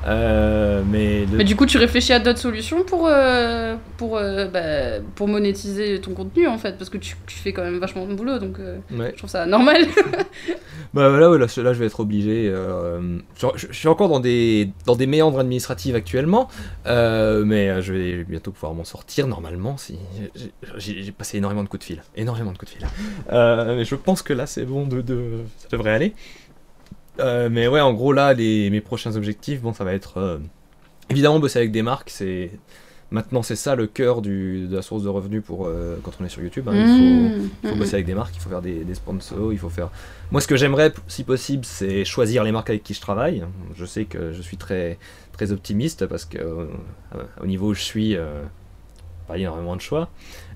Euh, 0.06 0.82
mais 0.90 1.26
le- 1.26 1.36
Mais 1.38 1.44
du 1.44 1.56
coup, 1.56 1.66
tu 1.66 1.76
réfléchis 1.78 2.12
à 2.12 2.18
d'autres 2.20 2.38
solutions 2.38 2.82
pour, 2.84 3.06
euh, 3.06 3.76
pour, 3.98 4.16
euh, 4.16 4.46
bah, 4.46 5.04
pour 5.14 5.28
monétiser 5.28 6.00
ton 6.00 6.14
contenu 6.14 6.46
en 6.48 6.56
fait, 6.58 6.78
parce 6.78 6.88
que 6.90 6.98
tu, 6.98 7.16
tu 7.26 7.36
fais 7.36 7.52
quand 7.52 7.62
même 7.62 7.78
vachement 7.78 8.06
de 8.06 8.14
boulot, 8.14 8.38
donc 8.38 8.58
euh, 8.58 8.78
ouais. 8.92 9.10
je 9.12 9.18
trouve 9.18 9.30
ça 9.30 9.46
normal. 9.46 9.86
Bah 10.92 11.02
là, 11.20 11.30
ouais, 11.30 11.38
là, 11.38 11.46
là, 11.46 11.72
je 11.72 11.78
vais 11.78 11.86
être 11.86 12.00
obligé. 12.00 12.48
euh, 12.48 13.18
je, 13.36 13.46
je- 13.54 13.66
je 13.70 13.72
suis 13.78 13.86
encore 13.86 14.08
dans 14.08 14.18
des, 14.18 14.70
dans 14.86 14.96
des 14.96 15.06
méandres 15.06 15.38
administratifs 15.38 15.94
actuellement, 15.94 16.48
euh, 16.86 17.44
mais 17.44 17.68
euh, 17.68 17.80
je 17.80 17.92
vais 17.92 18.24
bientôt 18.24 18.50
pouvoir 18.50 18.74
m'en 18.74 18.82
sortir 18.82 19.28
normalement. 19.28 19.76
Si 19.76 19.98
j'ai- 20.78 21.12
passé 21.12 21.38
énormément 21.38 21.62
de 21.62 21.68
coups 21.68 21.80
de 21.80 21.84
fil, 21.84 22.02
énormément 22.16 22.50
de 22.50 22.58
coups 22.58 22.72
de 22.72 22.78
fil. 22.78 22.86
Euh, 23.32 23.76
mais 23.76 23.84
je 23.84 23.94
pense 23.94 24.22
que 24.22 24.32
là, 24.32 24.46
c'est 24.46 24.64
bon, 24.64 24.84
de, 24.86 25.00
de, 25.00 25.42
ça 25.58 25.68
devrait 25.70 25.92
aller. 25.92 26.12
Euh, 27.20 27.48
mais 27.50 27.68
ouais, 27.68 27.80
en 27.80 27.92
gros 27.92 28.12
là, 28.12 28.32
les, 28.32 28.70
mes 28.70 28.80
prochains 28.80 29.16
objectifs, 29.16 29.60
bon, 29.60 29.72
ça 29.72 29.84
va 29.84 29.92
être 29.92 30.18
euh, 30.18 30.38
évidemment 31.10 31.38
bosser 31.38 31.58
avec 31.58 31.72
des 31.72 31.82
marques. 31.82 32.10
C'est 32.10 32.50
Maintenant, 33.12 33.42
c'est 33.42 33.56
ça 33.56 33.74
le 33.74 33.88
cœur 33.88 34.22
du, 34.22 34.68
de 34.68 34.76
la 34.76 34.82
source 34.82 35.02
de 35.02 35.08
revenus 35.08 35.42
pour 35.42 35.68
quand 36.04 36.12
on 36.20 36.24
est 36.24 36.28
sur 36.28 36.42
YouTube. 36.42 36.68
Hein. 36.68 36.74
Il 36.76 36.86
faut, 36.86 37.20
Mmh, 37.40 37.50
il 37.62 37.68
faut 37.68 37.74
mmh, 37.74 37.78
bosser 37.78 37.94
avec 37.94 38.06
des 38.06 38.14
marques, 38.14 38.34
il 38.36 38.40
faut 38.40 38.50
faire 38.50 38.62
des, 38.62 38.84
des 38.84 38.94
sponsors, 38.94 39.52
il 39.52 39.58
faut 39.58 39.68
faire. 39.68 39.90
Moi, 40.30 40.40
ce 40.40 40.46
que 40.46 40.56
j'aimerais, 40.56 40.92
si 41.08 41.24
possible, 41.24 41.64
c'est 41.64 42.04
choisir 42.04 42.44
les 42.44 42.52
marques 42.52 42.70
avec 42.70 42.82
qui 42.82 42.94
je 42.94 43.00
travaille. 43.00 43.44
Je 43.74 43.84
sais 43.84 44.04
que 44.04 44.32
je 44.32 44.42
suis 44.42 44.56
très, 44.56 44.98
très 45.32 45.52
optimiste 45.52 46.06
parce 46.06 46.24
que 46.24 46.38
euh, 46.38 46.66
au 47.42 47.46
niveau 47.46 47.68
où 47.68 47.74
je 47.74 47.82
suis, 47.82 48.16
euh, 48.16 48.42
pas 49.26 49.38
énormément 49.38 49.76
de 49.76 49.80
choix. 49.80 50.08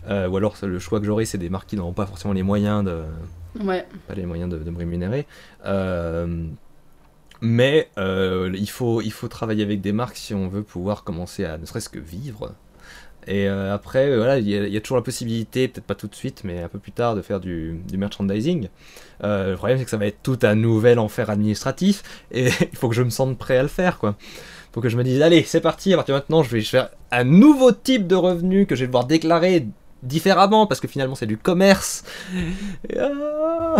Euh, 0.08 0.28
ou 0.28 0.36
alors 0.36 0.56
le 0.62 0.78
choix 0.78 1.00
que 1.00 1.06
j'aurai, 1.06 1.24
c'est 1.24 1.38
des 1.38 1.48
marques 1.48 1.68
qui 1.70 1.76
n'auront 1.76 1.92
pas 1.92 2.06
forcément 2.06 2.34
les 2.34 2.42
moyens 2.42 2.84
de. 2.84 3.02
Pas 4.08 4.14
les 4.14 4.26
moyens 4.26 4.50
de, 4.50 4.70
me 4.70 4.78
rémunérer. 4.78 5.26
Euh, 5.64 6.46
mais 7.40 7.88
euh, 7.98 8.52
il, 8.54 8.68
faut, 8.68 9.00
il 9.00 9.12
faut 9.12 9.28
travailler 9.28 9.62
avec 9.62 9.80
des 9.80 9.92
marques 9.92 10.16
si 10.16 10.34
on 10.34 10.48
veut 10.48 10.62
pouvoir 10.62 11.04
commencer 11.04 11.44
à 11.44 11.58
ne 11.58 11.66
serait-ce 11.66 11.88
que 11.88 11.98
vivre. 11.98 12.54
Et 13.26 13.48
euh, 13.48 13.72
après, 13.72 14.10
il 14.40 14.48
y, 14.48 14.76
a- 14.76 14.80
toujours 14.80 14.98
la 14.98 15.02
possibilité, 15.02 15.68
peut-être 15.68 15.86
pas 15.86 15.94
tout 15.94 16.08
de 16.08 16.14
suite, 16.14 16.42
mais 16.44 16.62
un 16.62 16.68
peu 16.68 16.78
plus 16.78 16.92
tard, 16.92 17.14
de 17.14 17.22
faire 17.22 17.40
du, 17.40 17.80
merchandising. 17.96 18.68
Le 19.22 19.54
problème, 19.54 19.78
c'est 19.78 19.84
que 19.84 19.90
ça 19.90 19.96
va 19.96 20.06
être 20.06 20.22
tout 20.22 20.38
un 20.42 20.54
nouvel 20.54 20.98
enfer 20.98 21.30
administratif, 21.30 22.02
et 22.30 22.48
il 22.72 22.76
faut 22.76 22.90
que 22.90 22.94
je 22.94 23.02
me 23.02 23.08
sente 23.08 23.38
prêt 23.38 23.56
à 23.56 23.62
le 23.62 23.68
faire, 23.68 23.98
quoi. 23.98 24.16
Faut 24.72 24.80
que 24.80 24.90
je 24.90 24.96
me 24.98 25.04
dise, 25.04 25.22
allez, 25.22 25.42
c'est 25.44 25.60
parti, 25.60 25.94
à 25.94 25.96
partir 25.96 26.16
maintenant, 26.16 26.42
je 26.42 26.50
vais 26.50 26.60
faire 26.60 26.90
un 27.12 27.24
nouveau 27.24 27.72
type 27.72 28.06
de 28.06 28.16
revenu 28.16 28.66
que 28.66 28.74
je 28.74 28.80
vais 28.80 28.88
devoir 28.88 29.06
déclarer 29.06 29.68
différemment, 30.04 30.66
parce 30.66 30.80
que 30.80 30.88
finalement, 30.88 31.14
c'est 31.14 31.26
du 31.26 31.36
commerce. 31.38 32.04
Et, 32.88 32.98
ah 32.98 33.76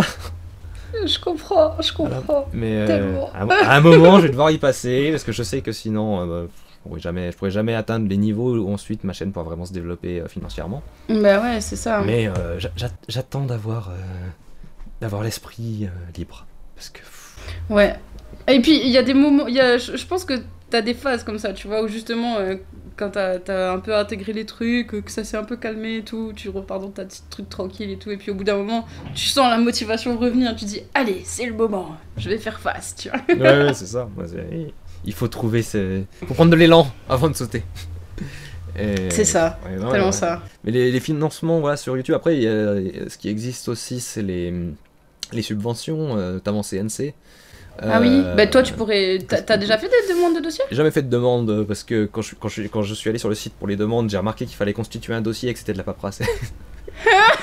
Je 1.05 1.19
comprends, 1.19 1.75
je 1.81 1.91
Voilà. 1.97 2.17
comprends. 2.17 2.47
Mais 2.53 2.85
euh, 2.89 3.21
à, 3.33 3.75
un 3.75 3.81
moment, 3.81 4.17
je 4.17 4.23
vais 4.23 4.29
devoir 4.29 4.51
y 4.51 4.57
passer 4.57 5.09
parce 5.11 5.23
que 5.23 5.31
je 5.31 5.43
sais 5.43 5.61
que 5.61 5.71
sinon, 5.71 6.21
euh, 6.21 6.25
bah, 6.45 6.51
je 6.71 6.89
pourrais 6.89 6.99
jamais, 7.01 7.31
je 7.31 7.37
pourrais 7.37 7.51
jamais 7.51 7.75
atteindre 7.75 8.07
les 8.07 8.17
niveaux 8.17 8.55
où 8.55 8.71
ensuite 8.73 9.03
ma 9.03 9.13
chaîne 9.13 9.31
pourra 9.31 9.45
vraiment 9.45 9.65
se 9.65 9.73
développer 9.73 10.21
euh, 10.21 10.27
financièrement. 10.27 10.81
Bah 11.09 11.41
ouais, 11.41 11.59
c'est 11.61 11.75
ça. 11.75 12.01
Mais 12.05 12.29
j'a- 12.59 12.71
j'a- 12.75 12.89
j'attends 13.09 13.45
d'avoir, 13.45 13.91
d'avoir 15.01 15.23
l'esprit 15.23 15.89
libre 16.17 16.45
parce 16.75 16.89
que 16.89 17.01
Ouais. 17.69 17.95
Et 18.47 18.59
puis, 18.61 18.79
il 18.79 18.89
y 18.89 18.97
a 18.97 19.03
des 19.03 19.13
moments. 19.13 19.47
il 19.47 19.55
Y 19.55 19.59
a, 19.59 19.77
je, 19.77 20.05
pense 20.05 20.23
que 20.23 20.33
t'as 20.69 20.81
des 20.81 20.93
phases 20.93 21.23
comme 21.23 21.39
ça, 21.39 21.53
tu 21.53 21.67
vois, 21.67 21.83
où 21.83 21.87
justement, 21.87 22.37
quand 22.97 23.11
t'as 23.11 23.37
as 23.47 23.71
un 23.71 23.79
peu 23.79 23.95
intégré 23.95 24.33
les 24.33 24.45
trucs, 24.45 24.87
que 24.87 25.11
ça 25.11 25.23
s'est 25.23 25.37
un 25.37 25.43
peu 25.43 25.57
calmé 25.57 25.97
et 25.97 26.01
tout, 26.03 26.31
tu 26.35 26.49
repars 26.49 26.79
dans 26.79 26.89
ta 26.89 27.05
petite 27.05 27.29
truc 27.29 27.49
tranquille 27.49 27.89
et 27.91 27.97
tout, 27.97 28.11
et 28.11 28.17
puis 28.17 28.31
au 28.31 28.35
bout 28.35 28.43
d'un 28.43 28.57
moment, 28.57 28.85
tu 29.13 29.25
sens 29.27 29.49
la 29.49 29.57
motivation 29.57 30.17
revenir, 30.17 30.55
tu 30.55 30.65
dis, 30.65 30.81
allez, 30.93 31.21
c'est 31.25 31.45
le 31.45 31.53
moment, 31.53 31.95
je 32.17 32.29
vais 32.29 32.37
faire 32.37 32.59
face, 32.59 32.95
tu 32.95 33.09
vois. 33.09 33.19
ouais, 33.29 33.65
ouais, 33.65 33.73
c'est 33.73 33.85
ça. 33.87 34.07
Il 35.03 35.13
faut 35.13 35.27
trouver, 35.27 35.61
ce... 35.61 36.01
faut 36.27 36.33
prendre 36.33 36.51
de 36.51 36.55
l'élan 36.55 36.87
avant 37.09 37.29
de 37.29 37.35
sauter. 37.35 37.63
C'est 39.09 39.23
ça, 39.23 39.57
Ouais, 39.65 39.77
non, 39.77 39.89
Tellement 39.89 40.07
ouais. 40.07 40.11
ça. 40.11 40.41
Mais 40.65 40.71
les, 40.71 40.91
les 40.91 40.99
financements 40.99 41.59
voilà, 41.61 41.77
sur 41.77 41.95
YouTube, 41.95 42.15
après, 42.15 42.35
il 42.35 42.43
y 42.43 42.47
a- 42.47 43.09
ce 43.09 43.17
qui 43.17 43.29
existe 43.29 43.69
aussi, 43.69 44.01
c'est 44.01 44.21
les, 44.21 44.53
les 45.31 45.41
subventions, 45.41 46.17
euh, 46.17 46.33
notamment 46.33 46.61
CNC. 46.61 47.13
Ah 47.81 47.99
oui, 47.99 48.09
Euh, 48.11 48.35
bah 48.35 48.47
toi, 48.47 48.63
tu 48.63 48.73
pourrais. 48.73 49.19
T'as 49.19 49.57
déjà 49.57 49.77
fait 49.77 49.89
des 49.89 50.13
demandes 50.13 50.35
de 50.35 50.41
dossier 50.41 50.63
J'ai 50.69 50.77
jamais 50.77 50.91
fait 50.91 51.01
de 51.01 51.09
demande 51.09 51.49
euh, 51.49 51.63
parce 51.63 51.83
que 51.83 52.05
quand 52.05 52.21
je, 52.21 52.35
quand, 52.35 52.47
je, 52.47 52.63
quand 52.63 52.83
je 52.83 52.93
suis 52.93 53.09
allé 53.09 53.19
sur 53.19 53.29
le 53.29 53.35
site 53.35 53.53
pour 53.53 53.67
les 53.67 53.75
demandes, 53.75 54.09
j'ai 54.09 54.17
remarqué 54.17 54.45
qu'il 54.45 54.55
fallait 54.55 54.73
constituer 54.73 55.13
un 55.13 55.21
dossier 55.21 55.49
et 55.49 55.53
que 55.53 55.59
c'était 55.59 55.73
de 55.73 55.77
la 55.77 55.83
paperasse. 55.83 56.21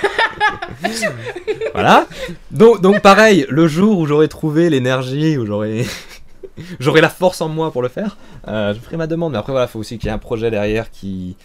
voilà. 1.74 2.06
Donc, 2.50 2.80
donc 2.80 3.00
pareil, 3.00 3.46
le 3.48 3.68
jour 3.68 3.98
où 3.98 4.06
j'aurai 4.06 4.28
trouvé 4.28 4.70
l'énergie, 4.70 5.36
où 5.36 5.46
j'aurai 5.46 5.84
j'aurai 6.80 7.00
la 7.00 7.10
force 7.10 7.40
en 7.40 7.48
moi 7.48 7.70
pour 7.70 7.82
le 7.82 7.88
faire, 7.88 8.16
euh, 8.48 8.74
je 8.74 8.80
ferai 8.80 8.96
ma 8.96 9.06
demande. 9.06 9.32
Mais 9.32 9.38
après 9.38 9.52
voilà, 9.52 9.66
il 9.66 9.70
faut 9.70 9.78
aussi 9.80 9.98
qu'il 9.98 10.06
y 10.06 10.10
ait 10.10 10.14
un 10.14 10.18
projet 10.18 10.50
derrière 10.50 10.90
qui 10.90 11.36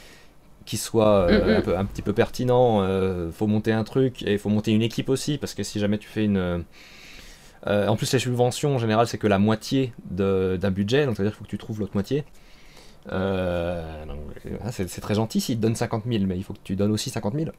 qui 0.68 0.78
soit 0.78 1.28
euh, 1.30 1.44
Mm, 1.44 1.48
mm. 1.48 1.56
un, 1.56 1.62
peu, 1.62 1.78
un 1.78 1.86
petit 1.86 2.02
peu 2.04 2.14
pertinent. 2.14 2.82
Euh, 2.82 3.32
faut 3.32 3.48
monter 3.48 3.72
un 3.72 3.84
truc 3.84 4.22
et 4.24 4.34
il 4.34 4.40
faut 4.40 4.50
monter 4.50 4.72
une 4.72 4.84
équipe 4.84 5.10
aussi 5.10 5.38
parce 5.40 5.56
que 5.56 5.64
si 5.64 5.80
jamais 5.80 5.98
tu 5.98 6.08
fais 6.08 6.26
une 6.26 6.38
euh, 6.38 6.58
en 7.68 7.96
plus, 7.96 8.12
les 8.14 8.20
subventions, 8.20 8.76
en 8.76 8.80
général, 8.80 9.08
c'est 9.08 9.18
que 9.18 9.28
la 9.28 9.40
moitié 9.40 9.94
d'un 10.10 10.72
budget, 10.72 11.06
donc 11.06 11.16
c'est-à-dire 11.16 11.34
qu'il 11.34 11.40
faut 11.40 11.46
que 11.46 11.50
tu 11.50 11.58
trouves 11.58 11.80
l'autre 11.80 11.94
moitié. 11.96 12.24
Euh, 13.12 14.06
ah, 14.64 14.72
c'est 14.72 15.02
très 15.02 15.16
gentil 15.16 15.40
s'ils 15.40 15.58
te 15.58 15.62
donnent 15.62 15.76
50 15.76 16.04
000, 16.10 16.26
mais 16.26 16.38
il 16.38 16.44
faut 16.44 16.54
que 16.54 16.60
tu 16.64 16.76
donnes 16.76 16.92
aussi 16.92 17.10
50 17.10 17.34
000. 17.36 17.52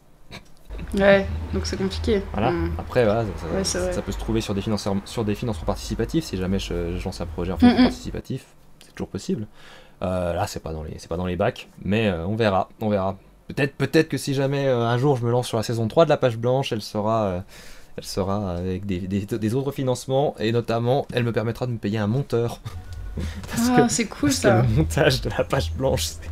Ouais, 0.94 1.26
donc 1.52 1.66
c'est 1.66 1.76
compliqué. 1.76 2.22
Voilà. 2.32 2.50
Hmm. 2.52 2.72
Après, 2.78 3.04
voilà, 3.04 3.24
ça, 3.64 3.80
Ouais, 3.80 4.02
peut 4.02 4.12
se 4.12 4.18
trouver 4.18 4.40
sur 4.40 4.54
des, 4.54 4.60
financeurs, 4.60 4.96
sur 5.04 5.24
des 5.24 5.34
financements 5.34 5.66
participatifs. 5.66 6.24
Si 6.24 6.36
jamais 6.36 6.58
je, 6.58 6.96
je 6.96 7.04
lance 7.04 7.20
un 7.20 7.26
projet 7.26 7.52
en 7.52 7.56
financement 7.56 7.80
Mm, 7.82 7.88
participatif, 7.88 8.46
c'est 8.84 8.92
toujours 8.92 9.08
possible. 9.08 9.46
Euh, 10.02 10.32
là, 10.34 10.46
c'est 10.46 10.62
pas 10.62 10.72
dans 10.72 10.82
les, 10.84 10.94
c'est 10.98 11.08
pas 11.08 11.16
dans 11.16 11.26
les 11.26 11.36
bacs, 11.36 11.68
mais 11.82 12.06
euh, 12.08 12.24
on 12.26 12.36
verra, 12.36 12.68
on 12.80 12.88
verra. 12.88 13.16
Peut-être, 13.48 13.74
peut-être 13.74 14.08
que 14.08 14.18
si 14.18 14.34
jamais 14.34 14.66
euh, 14.68 14.86
un 14.86 14.98
jour 14.98 15.16
je 15.16 15.24
me 15.24 15.30
lance 15.30 15.48
sur 15.48 15.56
la 15.56 15.62
saison 15.62 15.88
3 15.88 16.04
de 16.04 16.10
la 16.10 16.16
page 16.16 16.36
blanche, 16.36 16.70
elle 16.72 16.82
sera, 16.82 17.24
euh, 17.24 17.40
elle 17.98 18.04
sera 18.04 18.52
avec 18.54 18.86
des, 18.86 18.98
des- 19.00 19.26
des 19.26 19.54
autres 19.54 19.72
financements 19.72 20.34
et 20.38 20.52
notamment, 20.52 21.06
elle 21.12 21.24
me 21.24 21.32
permettra 21.32 21.66
de 21.66 21.72
me 21.72 21.78
payer 21.78 21.98
un 21.98 22.06
monteur. 22.06 22.60
parce 23.50 23.68
Ah, 23.76 23.86
c'est 23.88 24.06
cool 24.06 24.30
parce 24.30 24.36
que 24.36 24.42
ça. 24.42 24.62
le 24.62 24.68
montage 24.76 25.20
de 25.20 25.30
la 25.36 25.44
page 25.44 25.72
blanche, 25.74 26.04
c'est- 26.06 26.30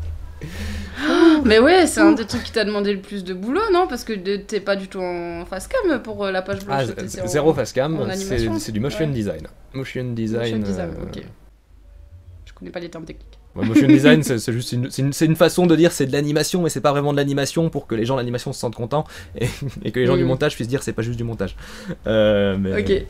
Mais 1.45 1.59
ouais, 1.59 1.87
c'est 1.87 2.01
un 2.01 2.13
des 2.13 2.27
trucs 2.27 2.43
qui 2.45 2.53
t'a 2.53 2.65
demandé 2.65 2.93
le 2.93 3.01
plus 3.01 3.25
de 3.25 3.35
boulot, 3.35 3.61
non? 3.73 3.87
Parce 3.89 4.05
que 4.05 4.13
t'es 4.37 4.61
pas 4.61 4.77
du 4.77 4.89
tout 4.89 5.01
en 5.01 5.45
face 5.45 5.67
cam 5.69 6.01
pour 6.03 6.25
euh, 6.25 6.31
la 6.31 6.43
page 6.43 6.59
ah, 6.69 6.85
blanche. 6.85 6.97
z- 6.97 7.23
en- 7.23 7.27
zéro 7.27 7.53
face 7.55 7.73
cam, 7.73 8.09
c'est 8.15 8.73
du 8.73 8.81
motion 8.81 9.07
Ouais. 9.07 9.13
design. 9.13 9.47
Motion 9.75 10.05
design. 10.13 10.41
Motion 10.41 10.59
design, 10.59 10.91
euh, 10.99 11.03
ok. 11.05 11.23
Je 12.47 12.53
connais 12.55 12.71
pas 12.71 12.81
les 12.81 12.89
termes 12.89 13.05
techniques. 13.05 13.36
Motion 13.65 13.87
design, 13.89 14.23
c'est 14.23 14.53
juste 14.53 14.73
une, 14.73 14.91
c'est 14.91 15.25
une, 15.25 15.37
façon 15.37 15.67
de 15.67 15.77
dire 15.77 15.93
c'est 15.93 16.07
de 16.07 16.13
l'animation, 16.13 16.63
mais 16.63 16.69
c'est 16.69 16.81
pas 16.81 16.93
vraiment 16.93 17.13
de 17.13 17.17
l'animation 17.17 17.71
pour 17.71 17.87
que 17.87 17.95
les 17.95 18.05
gens 18.05 18.15
de 18.15 18.21
l'animation 18.21 18.53
se 18.53 18.61
sentent 18.61 18.75
contents 18.75 19.05
et, 19.41 19.47
et 19.85 19.93
que 19.93 20.01
les 20.01 20.07
gens 20.07 20.17
du 20.17 20.25
Mm. 20.25 20.29
montage 20.29 20.55
puissent 20.55 20.69
dire 20.69 20.83
c'est 20.83 20.93
pas 20.93 21.03
juste 21.03 21.17
du 21.17 21.25
montage. 21.25 21.57
Euh, 22.07 22.57
mais, 22.59 22.81
Ok. 22.81 23.07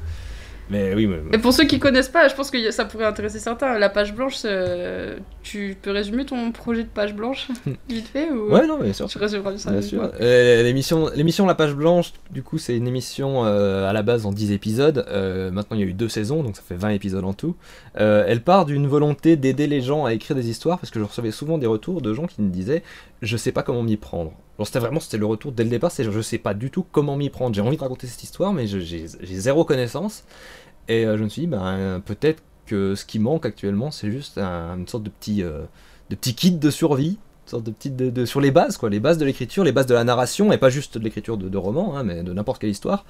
Mais 0.69 0.95
oui, 0.95 1.07
mais, 1.07 1.19
Et 1.33 1.39
pour 1.39 1.53
ceux 1.53 1.65
qui 1.65 1.79
connaissent 1.79 2.09
pas, 2.09 2.27
je 2.27 2.35
pense 2.35 2.51
que 2.51 2.71
ça 2.73 2.85
pourrait 2.85 3.05
intéresser 3.05 3.39
certains. 3.39 3.79
La 3.79 3.89
page 3.89 4.15
blanche, 4.15 4.39
euh, 4.45 5.17
tu 5.43 5.77
peux 5.81 5.93
résumer 5.93 6.25
ton 6.25 6.51
projet 6.51 6.83
de 6.83 6.89
page 6.89 7.15
blanche 7.15 7.49
vite 7.89 8.09
fait 8.09 8.31
ou 8.31 8.53
ouais, 8.53 8.67
non, 8.67 8.77
mais 8.79 8.85
bien 8.85 8.93
sûr. 8.93 9.07
tu 9.07 9.19
résumeras 9.19 9.57
ça 9.59 9.71
Bien 9.71 9.83
sûr. 9.83 10.11
Euh, 10.21 10.63
l'émission, 10.65 11.09
l'émission 11.15 11.47
La 11.47 11.55
Page 11.55 11.75
Blanche, 11.75 12.13
du 12.31 12.43
coup, 12.43 12.59
c'est 12.59 12.77
une 12.77 12.89
émission 12.89 13.45
euh, 13.45 13.89
à 13.89 13.93
la 13.93 14.03
base 14.03 14.27
en 14.27 14.33
10 14.33 14.51
épisodes. 14.51 15.07
Maintenant, 15.53 15.77
il 15.77 15.81
y 15.81 15.85
a 15.85 15.87
eu 15.87 15.93
deux 15.93 16.09
saisons, 16.09 16.43
donc 16.43 16.57
ça 16.57 16.63
fait 16.67 16.75
20 16.75 16.91
épisodes 16.91 17.25
en 17.25 17.33
tout. 17.33 17.55
Elle 17.95 18.43
part 18.43 18.67
d'une 18.67 18.89
volonté 18.89 19.37
d'aider 19.37 19.69
les 19.69 19.81
gens 19.81 20.05
à 20.05 20.15
écrire 20.15 20.37
des 20.37 20.51
histoires, 20.51 20.79
parce 20.79 20.91
que 20.91 20.99
je 20.99 21.05
recevais 21.05 21.31
souvent 21.31 21.59
des 21.59 21.67
retours 21.67 22.03
de 22.03 22.13
gens 22.13 22.27
qui 22.27 22.43
me 22.43 22.51
disaient 22.51 22.83
Je 23.23 23.37
sais 23.37 23.53
pas 23.53 23.63
comment 23.63 23.83
m'y 23.83 23.97
prendre. 23.97 24.33
C'était 24.65 24.79
vraiment 24.79 25.01
c'était 25.01 25.19
le 25.19 25.27
retour 25.27 25.53
dès 25.53 25.65
le 25.65 25.71
départ 25.71 25.91
c'est 25.91 26.05
je 26.05 26.21
sais 26.21 26.39
pas 26.39 26.55
du 26.55 26.71
tout 26.71 26.85
comment 26.93 27.17
m'y 27.17 27.31
prendre. 27.31 27.55
J'ai 27.55 27.61
envie 27.63 27.77
de 27.77 27.83
raconter 27.83 28.07
cette 28.07 28.23
histoire, 28.23 28.53
mais 28.53 28.67
j'ai 28.67 29.07
zéro 29.07 29.65
connaissance. 29.65 30.25
Et 30.89 31.05
euh, 31.07 31.17
je 31.19 31.25
me 31.25 31.29
suis 31.29 31.43
dit 31.43 31.47
ben, 31.49 32.01
Peut-être 32.05 32.43
que 32.67 32.95
ce 32.95 33.05
qui 33.05 33.19
manque 33.19 33.47
actuellement, 33.47 33.91
c'est 33.91 34.11
juste 34.11 34.39
un- 34.39 34.77
une 34.79 34.89
sorte 34.89 35.05
de 35.05 35.11
petit, 35.11 35.43
euh, 35.43 35.63
de 36.11 36.17
petit 36.17 36.35
kit 36.35 36.53
de 36.53 36.71
survie 36.71 37.19
sorte 37.47 37.63
de 37.65 37.71
petite 37.71 37.95
de, 37.97 38.25
sur 38.25 38.41
les 38.41 38.51
bases 38.51 38.77
quoi 38.77 38.91
les 38.91 38.99
bases 38.99 39.19
de 39.19 39.25
l'écriture 39.25 39.63
les 39.63 39.71
bases 39.71 39.87
de 39.87 39.95
la 39.95 40.03
narration 40.03 40.51
et 40.53 40.59
pas 40.59 40.69
juste 40.69 40.99
de 40.99 41.05
l'écriture 41.05 41.37
de, 41.39 41.49
de 41.49 41.57
roman 41.57 41.97
hein, 41.97 42.03
mais 42.03 42.25
de 42.25 42.33
n'importe 42.33 42.61
quelle 42.61 42.71
histoire 42.71 43.05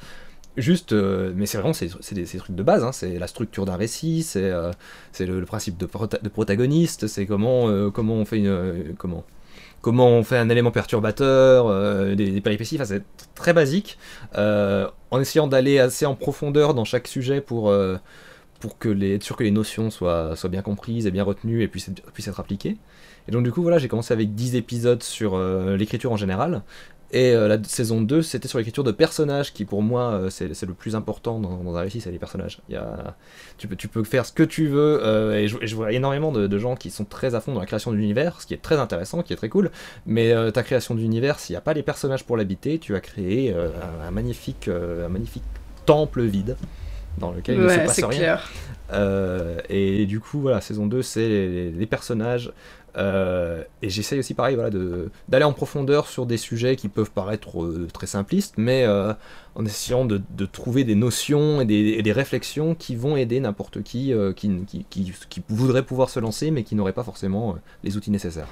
juste 0.58 0.92
euh, 0.92 1.32
mais 1.34 1.46
c'est 1.46 1.56
vraiment 1.56 1.72
c'est 1.72 1.88
des, 2.12 2.24
trucs 2.26 2.54
de 2.54 2.62
base 2.62 2.84
hein, 2.84 2.92
c'est 2.92 3.18
la 3.18 3.28
structure 3.28 3.64
d'un 3.64 3.76
récit 3.76 4.22
c'est 4.22 4.42
euh, 4.50 4.72
le, 5.20 5.42
principe 5.46 5.78
de, 5.78 5.86
prota- 5.86 6.18
protagoniste 6.28 7.06
c'est 7.06 7.24
comment 7.24 7.90
comment 7.90 8.12
on 8.16 8.26
fait 8.26 8.36
une 8.36 8.94
comment 8.98 9.24
comment 9.86 10.08
on 10.08 10.24
fait 10.24 10.36
un 10.36 10.48
élément 10.48 10.72
perturbateur 10.72 11.68
euh, 11.68 12.16
des, 12.16 12.40
péripéties 12.40 12.74
enfin, 12.74 12.86
c'est 12.86 13.04
très 13.36 13.52
basique 13.52 13.98
euh, 14.36 14.88
en 15.12 15.20
essayant 15.20 15.46
d'aller 15.46 15.78
assez 15.78 16.06
en 16.06 16.16
profondeur 16.16 16.74
dans 16.74 16.84
chaque 16.84 17.06
sujet 17.06 17.40
pour 17.40 17.70
euh, 17.70 17.96
que 18.80 18.88
les, 18.88 19.14
être 19.14 19.22
sûr 19.22 19.36
que 19.36 19.44
les 19.44 19.52
notions 19.52 19.90
soient, 19.90 20.34
bien 20.50 20.62
comprises 20.62 21.06
et 21.06 21.12
bien 21.12 21.22
retenues 21.22 21.62
et 21.62 21.68
puissent, 21.68 21.88
être- 21.90 22.02
puissent 22.10 22.26
être 22.26 22.40
appliquées. 22.40 22.78
Et 23.28 23.30
donc 23.30 23.44
du 23.44 23.52
coup 23.52 23.62
voilà, 23.62 23.78
j'ai 23.78 23.86
commencé 23.86 24.12
avec 24.12 24.34
10 24.34 24.56
épisodes 24.56 25.04
sur 25.04 25.38
l'écriture 25.38 26.10
en 26.10 26.16
général. 26.16 26.64
Et 27.12 27.32
euh, 27.32 27.46
la 27.46 27.62
saison 27.62 28.00
2, 28.00 28.20
c'était 28.22 28.48
sur 28.48 28.58
l'écriture 28.58 28.82
de 28.82 28.90
personnages, 28.90 29.52
qui 29.52 29.64
pour 29.64 29.80
moi, 29.82 30.12
euh, 30.12 30.30
c'est 30.30 30.52
c'est 30.54 30.66
le 30.66 30.74
plus 30.74 30.96
important 30.96 31.38
dans, 31.38 31.58
dans 31.58 31.76
un 31.76 31.80
récit, 31.80 32.00
c'est 32.00 32.10
les 32.10 32.18
personnages. 32.18 32.60
Il 32.68 32.74
y 32.74 32.78
a, 32.78 33.14
tu, 33.58 33.68
peux, 33.68 33.76
tu 33.76 33.86
peux 33.86 34.02
faire 34.02 34.26
ce 34.26 34.32
que 34.32 34.42
tu 34.42 34.66
veux, 34.66 35.00
euh, 35.02 35.38
et, 35.38 35.46
je, 35.46 35.56
et 35.60 35.66
je 35.66 35.76
vois 35.76 35.92
énormément 35.92 36.32
de, 36.32 36.46
de 36.46 36.58
gens 36.58 36.74
qui 36.74 36.90
sont 36.90 37.04
très 37.04 37.34
à 37.34 37.40
fond 37.40 37.54
dans 37.54 37.60
la 37.60 37.66
création 37.66 37.92
de 37.92 37.96
l'univers, 37.96 38.40
ce 38.40 38.46
qui 38.46 38.54
est 38.54 38.62
très 38.62 38.78
intéressant, 38.78 39.22
qui 39.22 39.32
est 39.32 39.36
très 39.36 39.48
cool, 39.48 39.70
mais 40.04 40.34
ta 40.52 40.62
création 40.62 40.94
d'univers, 40.94 41.38
s'il 41.38 41.54
n'y 41.54 41.58
a 41.58 41.62
pas 41.62 41.74
les 41.74 41.82
personnages 41.82 42.24
pour 42.24 42.36
l'habiter, 42.36 42.78
tu 42.78 42.92
vas 42.92 43.00
créer 43.00 43.54
un, 43.54 44.06
un 44.06 44.10
magnifique, 44.10 44.68
un 44.68 45.08
magnifique 45.08 45.44
temple 45.86 46.22
vide, 46.22 46.56
dans 47.18 47.32
lequel 47.32 47.56
il 47.56 47.62
ne 47.62 47.68
se 47.68 47.76
passe 47.76 47.94
c'est 47.94 48.04
rien. 48.04 48.18
clair. 48.18 48.50
Euh, 48.92 49.58
et 49.68 50.06
du 50.06 50.20
coup, 50.20 50.40
voilà, 50.40 50.60
saison 50.60 50.86
2, 50.86 51.02
c'est 51.02 51.28
les, 51.28 51.70
les 51.70 51.86
personnages. 51.86 52.52
Euh, 52.96 53.62
et 53.82 53.90
j'essaye 53.90 54.18
aussi, 54.18 54.34
pareil, 54.34 54.54
voilà, 54.54 54.70
d'aller 55.28 55.44
en 55.44 55.52
profondeur 55.52 56.06
sur 56.08 56.26
des 56.26 56.36
sujets 56.38 56.76
qui 56.76 56.88
peuvent 56.88 57.10
paraître 57.10 57.62
euh, 57.62 57.88
très 57.92 58.06
simplistes, 58.06 58.54
mais 58.56 58.84
euh, 58.84 59.12
en 59.54 59.64
essayant 59.66 60.04
de, 60.04 60.20
de 60.30 60.46
trouver 60.46 60.84
des 60.84 60.94
notions 60.94 61.60
et 61.60 61.64
des, 61.66 62.00
des 62.00 62.12
réflexions 62.12 62.74
qui 62.74 62.96
vont 62.96 63.16
aider 63.16 63.38
n'importe 63.40 63.82
qui, 63.82 64.12
qui, 64.34 64.64
qui, 64.88 65.12
qui, 65.28 65.42
voudrait 65.48 65.82
pouvoir 65.82 66.08
se 66.10 66.20
lancer, 66.20 66.50
mais 66.50 66.62
qui 66.62 66.74
n'aurait 66.74 66.92
pas 66.92 67.04
forcément 67.04 67.56
les 67.84 67.96
outils 67.96 68.10
nécessaires. 68.10 68.48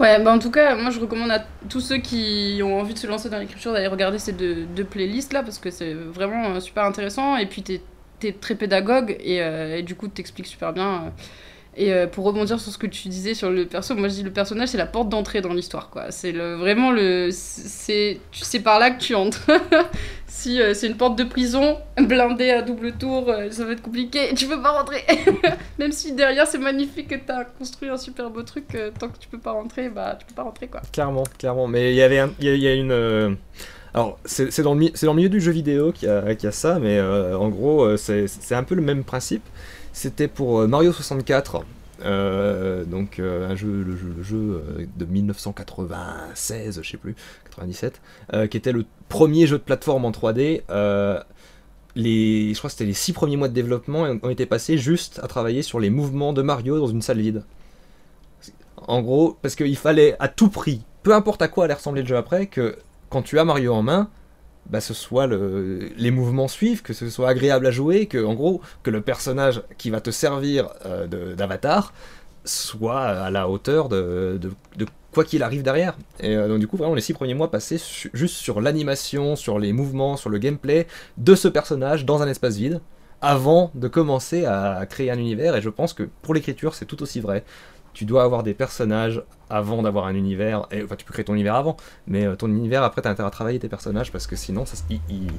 Ouais, 0.00 0.20
bah 0.20 0.32
en 0.32 0.40
tout 0.40 0.50
cas, 0.50 0.74
moi 0.74 0.90
je 0.90 0.98
recommande 0.98 1.30
à 1.30 1.44
tous 1.68 1.80
ceux 1.80 1.98
qui 1.98 2.60
ont 2.64 2.80
envie 2.80 2.94
de 2.94 2.98
se 2.98 3.06
lancer 3.06 3.30
dans 3.30 3.38
l'écriture 3.38 3.72
d'aller 3.72 3.86
regarder 3.86 4.18
ces 4.18 4.32
deux, 4.32 4.64
deux 4.64 4.82
playlists 4.82 5.32
là 5.32 5.44
parce 5.44 5.58
que 5.58 5.70
c'est 5.70 5.94
vraiment 5.94 6.58
super 6.60 6.84
intéressant 6.84 7.36
et 7.36 7.46
puis 7.46 7.62
t'es 7.62 7.80
es 8.22 8.32
très 8.32 8.54
pédagogue 8.54 9.16
et, 9.20 9.36
et 9.36 9.82
du 9.82 9.94
coup 9.94 10.08
t'expliques 10.08 10.46
super 10.46 10.72
bien. 10.72 11.12
Et 11.76 11.92
euh, 11.92 12.06
pour 12.06 12.24
rebondir 12.24 12.60
sur 12.60 12.70
ce 12.72 12.78
que 12.78 12.86
tu 12.86 13.08
disais 13.08 13.34
sur 13.34 13.50
le 13.50 13.66
perso, 13.66 13.94
moi 13.94 14.08
je 14.08 14.14
dis 14.14 14.22
le 14.22 14.30
personnage 14.30 14.68
c'est 14.68 14.78
la 14.78 14.86
porte 14.86 15.08
d'entrée 15.08 15.40
dans 15.40 15.52
l'histoire 15.52 15.90
quoi. 15.90 16.10
C'est 16.10 16.32
vraiment 16.32 16.90
le. 16.92 17.30
C'est 17.32 18.20
c'est 18.32 18.60
par 18.60 18.78
là 18.78 18.90
que 18.90 19.00
tu 19.00 19.14
entres. 19.14 19.40
si 20.26 20.60
euh, 20.60 20.74
c'est 20.74 20.86
une 20.86 20.96
porte 20.96 21.16
de 21.18 21.24
prison 21.24 21.78
blindée 21.98 22.50
à 22.50 22.62
double 22.62 22.92
tour, 22.92 23.28
euh, 23.28 23.50
ça 23.50 23.64
va 23.64 23.72
être 23.72 23.82
compliqué. 23.82 24.34
Tu 24.36 24.46
peux 24.46 24.60
pas 24.60 24.70
rentrer. 24.70 25.02
Même 25.78 25.92
si 25.92 26.12
derrière 26.12 26.46
c'est 26.46 26.58
magnifique 26.58 27.08
que 27.08 27.16
t'as 27.16 27.44
construit 27.44 27.88
un 27.88 27.96
super 27.96 28.30
beau 28.30 28.42
truc, 28.42 28.66
tant 28.98 29.08
que 29.08 29.18
tu 29.18 29.28
peux 29.28 29.38
pas 29.38 29.52
rentrer, 29.52 29.88
bah 29.88 30.16
tu 30.18 30.26
peux 30.26 30.34
pas 30.34 30.42
rentrer 30.44 30.68
quoi. 30.68 30.80
Clairement, 30.92 31.24
clairement. 31.38 31.66
Mais 31.66 31.92
il 31.92 31.96
y 31.96 32.02
avait 32.02 32.22
il 32.40 32.56
y, 32.56 32.68
a- 32.68 32.74
une. 32.74 33.36
Alors, 33.92 34.18
c'est 34.24 34.60
dans, 34.62 34.74
dans 34.74 34.76
le 34.76 35.14
milieu 35.14 35.28
du 35.28 35.40
jeu 35.40 35.52
vidéo 35.52 35.92
qu'il 35.92 36.08
y, 36.08 36.10
a 36.10 36.34
qu'il 36.34 36.44
y 36.44 36.48
a 36.48 36.52
ça, 36.52 36.78
mais 36.80 37.00
en 37.00 37.48
gros, 37.48 37.96
c'est 37.96 38.54
un 38.54 38.64
peu 38.64 38.74
le 38.74 38.82
même 38.82 39.04
principe. 39.04 39.44
C'était 39.94 40.28
pour 40.28 40.58
euh, 40.60 40.66
Mario 40.66 40.92
64. 40.92 41.64
euh, 42.04 42.84
donc 42.84 43.18
euh, 43.20 43.48
un 43.48 43.54
jeu, 43.54 43.82
le 43.86 44.22
jeu, 44.22 44.62
de 44.96 45.04
1996, 45.04 46.80
je 46.82 46.90
sais 46.90 46.96
plus, 46.96 47.14
97, 47.44 48.00
euh, 48.34 48.46
qui 48.48 48.56
était 48.56 48.72
le 48.72 48.84
premier 49.08 49.46
jeu 49.46 49.56
de 49.56 49.62
plateforme 49.62 50.04
en 50.04 50.10
3D. 50.10 50.62
euh, 50.68 51.18
les, 51.96 52.52
je 52.52 52.58
crois 52.58 52.68
que 52.68 52.72
c'était 52.72 52.86
les 52.86 52.92
six 52.92 53.12
premiers 53.12 53.36
mois 53.36 53.46
de 53.46 53.54
développement 53.54 54.00
ont 54.20 54.28
été 54.28 54.46
passés 54.46 54.76
juste 54.78 55.20
à 55.22 55.28
travailler 55.28 55.62
sur 55.62 55.78
les 55.78 55.90
mouvements 55.90 56.32
de 56.32 56.42
Mario 56.42 56.80
dans 56.80 56.88
une 56.88 57.00
salle 57.02 57.20
vide. 57.20 57.44
En 58.88 59.00
gros, 59.00 59.38
parce 59.40 59.54
qu'il 59.54 59.76
fallait 59.76 60.16
à 60.18 60.26
tout 60.26 60.48
prix, 60.48 60.82
peu 61.04 61.14
importe 61.14 61.40
à 61.40 61.46
quoi 61.46 61.64
allait 61.66 61.74
ressembler 61.74 62.02
le 62.02 62.08
jeu 62.08 62.16
après, 62.16 62.46
que 62.48 62.76
quand 63.10 63.22
tu 63.22 63.38
as 63.38 63.44
Mario 63.44 63.72
en 63.72 63.82
main, 63.82 64.10
bah, 64.70 64.80
ce 64.80 64.94
soit 64.94 65.26
le, 65.26 65.90
les 65.96 66.10
mouvements 66.10 66.48
suivent, 66.48 66.82
que 66.82 66.92
ce 66.92 67.08
soit 67.10 67.28
agréable 67.28 67.66
à 67.66 67.70
jouer, 67.70 68.06
que 68.06 68.22
en 68.24 68.34
gros 68.34 68.60
que 68.82 68.90
le 68.90 69.00
personnage 69.00 69.62
qui 69.78 69.90
va 69.90 70.00
te 70.00 70.10
servir 70.10 70.68
euh, 70.86 71.34
d'avatar 71.34 71.92
soit 72.44 73.00
à 73.00 73.30
la 73.30 73.48
hauteur 73.48 73.88
de, 73.88 74.38
quoi 75.12 75.24
qu'il 75.24 75.42
arrive 75.42 75.62
derrière. 75.62 75.96
Et 76.20 76.36
euh, 76.36 76.48
donc 76.48 76.58
du 76.58 76.66
coup 76.66 76.76
vraiment 76.76 76.94
les 76.94 77.00
six 77.00 77.12
premiers 77.12 77.34
mois 77.34 77.50
passés 77.50 77.80
juste 78.12 78.36
sur 78.36 78.60
l'animation, 78.60 79.36
sur 79.36 79.58
les 79.58 79.72
mouvements, 79.72 80.16
sur 80.16 80.30
le 80.30 80.38
gameplay 80.38 80.86
de 81.18 81.34
ce 81.34 81.48
personnage 81.48 82.04
dans 82.04 82.22
un 82.22 82.28
espace 82.28 82.56
vide 82.56 82.80
avant 83.20 83.70
de 83.74 83.88
commencer 83.88 84.44
à 84.44 84.84
créer 84.86 85.10
un 85.10 85.18
univers 85.18 85.56
et 85.56 85.62
je 85.62 85.70
pense 85.70 85.94
que 85.94 86.02
pour 86.22 86.34
l'écriture 86.34 86.74
c'est 86.74 86.84
tout 86.84 87.02
aussi 87.02 87.20
vrai. 87.20 87.44
Tu 87.94 88.04
dois 88.04 88.24
avoir 88.24 88.42
des 88.42 88.54
personnages 88.54 89.22
avant 89.48 89.82
d'avoir 89.82 90.06
un 90.06 90.14
univers, 90.14 90.66
et, 90.70 90.82
enfin 90.82 90.96
tu 90.96 91.04
peux 91.04 91.12
créer 91.12 91.24
ton 91.24 91.34
univers 91.34 91.54
avant, 91.54 91.76
mais 92.06 92.26
euh, 92.26 92.34
ton 92.36 92.48
univers 92.48 92.82
après 92.82 93.02
t'as 93.02 93.10
intérêt 93.10 93.28
à 93.28 93.30
travailler 93.30 93.58
tes 93.58 93.68
personnages 93.68 94.10
parce 94.12 94.26
que 94.26 94.36
sinon 94.36 94.66
ça, 94.66 94.76
il- 94.90 95.00
il- 95.08 95.30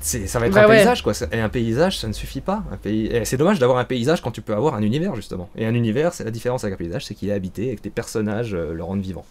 ça 0.00 0.38
va 0.38 0.46
être 0.46 0.54
Bah 0.54 0.64
un 0.64 0.68
ouais. 0.68 0.76
paysage 0.76 1.02
quoi. 1.02 1.12
Et 1.32 1.40
un 1.40 1.48
paysage 1.48 1.98
ça 1.98 2.08
ne 2.08 2.12
suffit 2.14 2.40
pas. 2.40 2.62
Un 2.72 2.76
pays... 2.76 3.06
et 3.06 3.24
C'est 3.26 3.36
dommage 3.36 3.58
d'avoir 3.58 3.78
un 3.78 3.84
paysage 3.84 4.22
quand 4.22 4.30
tu 4.30 4.40
peux 4.40 4.54
avoir 4.54 4.74
un 4.74 4.82
univers 4.82 5.14
justement. 5.14 5.50
Et 5.56 5.66
un 5.66 5.74
univers 5.74 6.14
c'est 6.14 6.24
la 6.24 6.30
différence 6.30 6.64
avec 6.64 6.74
un 6.74 6.78
paysage, 6.78 7.04
c'est 7.04 7.14
qu'il 7.14 7.28
est 7.28 7.32
habité 7.32 7.70
et 7.70 7.76
que 7.76 7.82
tes 7.82 7.90
personnages 7.90 8.54
euh, 8.54 8.72
le 8.72 8.82
rendent 8.82 9.02
vivant. 9.02 9.24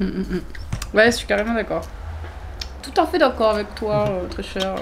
Mm, 0.00 0.04
mm, 0.04 0.20
mm. 0.20 0.42
Ouais, 0.96 1.06
je 1.10 1.16
suis 1.16 1.26
carrément 1.26 1.54
d'accord. 1.54 1.82
Tout 2.82 3.00
à 3.00 3.06
fait 3.06 3.18
d'accord 3.18 3.50
avec 3.50 3.74
toi, 3.74 4.08
euh, 4.08 4.28
très 4.28 4.42
cher. 4.42 4.74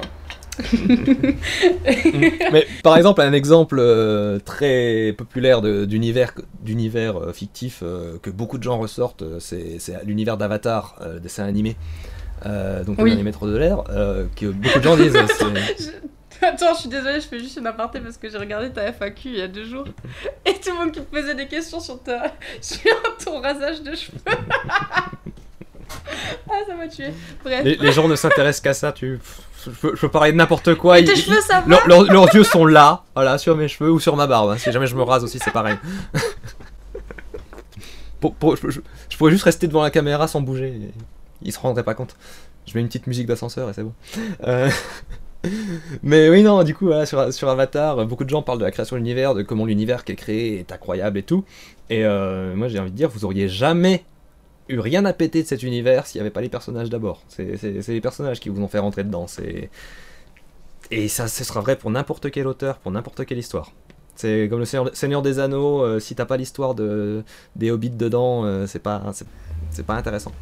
Mais 2.53 2.67
par 2.83 2.97
exemple, 2.97 3.21
un 3.21 3.33
exemple 3.33 3.77
euh, 3.79 4.39
très 4.39 5.15
populaire 5.17 5.63
d'univers 5.63 6.33
d'univers 6.63 7.17
euh, 7.19 7.33
fictif 7.33 7.81
euh, 7.83 8.19
que 8.23 8.31
beaucoup 8.31 8.59
de 8.59 8.63
gens 8.63 8.79
ressortent, 8.79 9.25
c'est 9.39 9.79
l'univers 10.05 10.37
d'Avatar, 10.37 10.97
dessin 11.23 11.45
animé. 11.45 11.77
Donc 12.45 12.97
Oui. 12.99 13.05
le 13.05 13.05
dernier 13.11 13.23
maître 13.23 13.47
de 13.47 13.57
l'air, 13.57 13.85
que 14.37 14.47
beaucoup 14.47 14.79
de 14.79 14.85
gens 14.85 14.97
disent. 14.97 15.13
Je- 15.79 16.47
Attends, 16.47 16.73
je 16.73 16.81
suis 16.81 16.89
désolée, 16.89 17.21
je 17.21 17.27
fais 17.29 17.39
juste 17.39 17.59
une 17.59 17.67
aparté 17.67 18.01
parce 18.01 18.17
que 18.17 18.31
j'ai 18.31 18.39
regardé 18.39 18.71
ta 18.71 18.91
FAQ 18.95 19.29
il 19.29 19.37
y 19.37 19.43
a 19.43 19.47
deux 19.49 19.67
jours 19.67 19.85
et 20.47 20.55
tout 20.55 20.71
le 20.73 20.79
monde 20.79 20.91
qui 20.91 21.01
te 21.01 21.05
posait 21.05 21.35
des 21.35 21.47
questions 21.47 21.81
sur, 21.81 22.03
ta... 22.03 22.33
sur 22.63 22.79
ton 23.23 23.43
rasage 23.43 23.83
de 23.83 23.95
cheveux. 23.95 24.17
Ah, 26.49 26.53
ça 26.66 26.74
m'a 26.74 26.88
tué. 26.88 27.07
Bref. 27.45 27.64
les, 27.64 27.76
les 27.76 27.93
gens 27.93 28.09
ne 28.09 28.16
s'intéressent 28.16 28.61
qu'à 28.62 28.74
ça. 28.74 28.93
Tu, 28.93 29.18
je, 29.64 29.70
peux, 29.70 29.93
je 29.95 30.01
peux 30.01 30.09
parler 30.09 30.32
de 30.32 30.36
n'importe 30.36 30.74
quoi. 30.74 30.97
Tes 30.99 31.12
ils- 31.12 31.16
cheveux, 31.16 31.41
ça 31.41 31.61
va 31.61 31.78
leurs- 31.86 32.34
yeux 32.34 32.45
sont 32.45 32.64
là, 32.66 33.05
voilà, 33.14 33.38
sur 33.38 33.57
mes 33.57 33.68
cheveux 33.68 33.91
ou 33.91 34.01
sur 34.01 34.16
ma 34.16 34.26
barbe. 34.26 34.51
hein. 34.51 34.57
Si 34.59 34.70
jamais 34.72 34.86
je 34.86 34.95
me 34.97 35.03
rase 35.03 35.24
aussi, 35.24 35.38
c'est 35.38 35.53
pareil. 35.53 35.76
Pour- 38.20 38.34
pour- 38.34 38.57
je, 38.57 38.68
je- 38.68 38.80
je 39.09 39.16
pourrais 39.16 39.30
juste 39.30 39.45
rester 39.45 39.66
devant 39.66 39.82
la 39.82 39.91
caméra 39.91 40.28
sans 40.28 40.43
bouger. 40.43 40.68
et 40.68 40.91
Ils 41.43 41.53
se 41.53 41.59
rendraient 41.59 41.82
pas 41.84 41.95
compte. 41.95 42.16
Je 42.66 42.74
mets 42.74 42.82
une 42.82 42.88
petite 42.88 43.07
musique 43.07 43.26
d'ascenseur 43.26 43.70
et 43.70 43.72
c'est 43.72 43.82
bon. 43.82 43.95
Euh, 44.47 44.68
Mais 46.03 46.28
oui, 46.28 46.43
non, 46.43 46.62
du 46.62 46.74
coup, 46.74 46.84
voilà, 46.86 47.07
sur, 47.07 47.32
sur 47.32 47.49
Avatar, 47.49 48.05
beaucoup 48.07 48.24
de 48.24 48.28
gens 48.28 48.43
parlent 48.43 48.59
de 48.59 48.64
la 48.64 48.70
création 48.70 48.97
de 48.97 49.01
l'univers, 49.01 49.34
de 49.34 49.41
comment 49.43 49.64
l'univers 49.64 50.05
qui 50.05 50.12
est 50.12 50.16
créé 50.16 50.59
est 50.59 50.70
incroyable 50.70 51.16
et 51.16 51.22
tout. 51.22 51.45
Et 51.88 52.05
euh, 52.05 52.55
moi, 52.55 52.68
j'ai 52.68 52.78
envie 52.78 52.91
de 52.91 52.97
dire, 52.97 53.09
vous 53.09 53.24
auriez 53.24 53.49
jamais 53.49 54.05
eu 54.71 54.81
rien 54.81 55.05
à 55.05 55.12
péter 55.12 55.43
de 55.43 55.49
cet 55.49 55.62
univers 55.62 56.07
s'il 56.07 56.18
n'y 56.18 56.23
avait 56.23 56.31
pas 56.31 56.41
les 56.41 56.49
personnages 56.49 56.91
d'abord. 56.91 57.23
C'est 57.29 57.59
les 57.89 58.01
personnages 58.01 58.41
qui 58.41 58.49
vous 58.49 58.62
ont 58.62 58.68
fait 58.68 58.79
rentrer 58.79 59.05
dedans. 59.05 59.27
Et 60.91 61.09
ça, 61.09 61.29
ce 61.29 61.45
sera 61.45 61.61
vrai 61.61 61.77
pour 61.77 61.91
n'importe 61.91 62.31
quel 62.31 62.47
auteur, 62.47 62.79
pour 62.79 62.91
n'importe 62.91 63.25
quelle 63.25 63.39
histoire. 63.39 63.71
C'est 64.16 64.49
comme 64.51 64.59
le 64.61 64.64
Seigneur, 64.93 65.23
des 65.23 65.39
Anneaux, 65.39 65.83
euh, 65.83 65.99
si 66.01 66.14
t'as 66.14 66.27
pas 66.27 66.37
l'histoire 66.37 66.75
de, 66.75 67.23
des 67.57 67.71
hobbits 67.71 67.91
dedans, 67.91 68.45
euh, 68.45 68.66
c'est 68.66 68.81
pas, 68.81 69.01
pas 69.87 69.95
intéressant. 69.95 70.33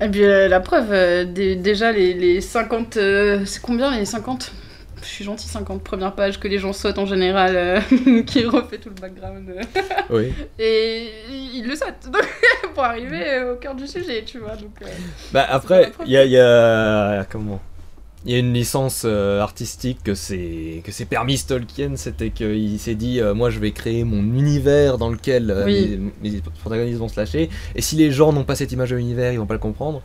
Et 0.00 0.08
puis 0.08 0.24
euh, 0.24 0.48
la 0.48 0.60
preuve, 0.60 0.92
euh, 0.92 1.24
dé- 1.24 1.54
déjà 1.56 1.92
les, 1.92 2.14
les 2.14 2.40
50. 2.40 2.96
euh, 2.96 3.44
c'est 3.44 3.60
combien 3.62 3.96
les 3.96 4.04
50 4.04 4.52
Je 5.02 5.06
suis 5.08 5.24
gentil, 5.24 5.46
50 5.46 5.82
premières 5.82 6.14
pages 6.14 6.38
que 6.40 6.48
les 6.48 6.58
gens 6.58 6.72
sautent 6.72 6.98
en 6.98 7.06
général, 7.06 7.56
euh, 7.56 7.80
qui 8.26 8.44
refait 8.44 8.78
tout 8.78 8.88
le 8.90 8.94
background. 9.00 9.48
euh, 9.50 9.82
Oui. 10.10 10.32
et 10.58 11.08
ils 11.54 11.66
le 11.66 11.74
sautent 11.76 12.10
donc, 12.12 12.26
pour 12.74 12.84
arriver 12.84 13.42
au 13.52 13.56
cœur 13.56 13.74
du 13.74 13.86
sujet, 13.86 14.22
tu 14.24 14.38
vois. 14.38 14.56
Donc, 14.56 14.72
euh, 14.82 14.86
Bah 15.32 15.46
après, 15.48 15.92
il 16.06 16.12
y 16.12 16.16
a, 16.16 16.24
il 16.24 16.30
y 16.32 16.38
a- 16.38 17.26
comment? 17.30 17.60
Il 18.26 18.32
y 18.32 18.34
a 18.34 18.38
une 18.38 18.52
licence 18.52 19.04
artistique 19.04 20.00
que 20.02 20.14
c'est 20.14 20.82
que 20.84 20.90
c'est 20.90 21.04
permis 21.04 21.38
Tolkien, 21.38 21.92
c'était 21.94 22.30
qu'il 22.30 22.78
s'est 22.80 22.96
dit 22.96 23.20
moi 23.34 23.48
je 23.48 23.60
vais 23.60 23.70
créer 23.70 24.02
mon 24.02 24.18
univers 24.36 24.98
dans 24.98 25.08
lequel 25.08 25.62
Oui. 25.64 25.98
mes, 26.22 26.30
mes 26.30 26.40
protagonistes 26.60 26.98
vont 26.98 27.06
se 27.08 27.18
lâcher 27.18 27.48
et 27.76 27.80
si 27.80 27.94
les 27.94 28.10
gens 28.10 28.32
n'ont 28.32 28.42
pas 28.42 28.56
cette 28.56 28.72
image 28.72 28.90
de 28.90 28.96
l'univers, 28.96 29.32
ils 29.32 29.38
vont 29.38 29.46
pas 29.46 29.54
le 29.54 29.60
comprendre. 29.60 30.02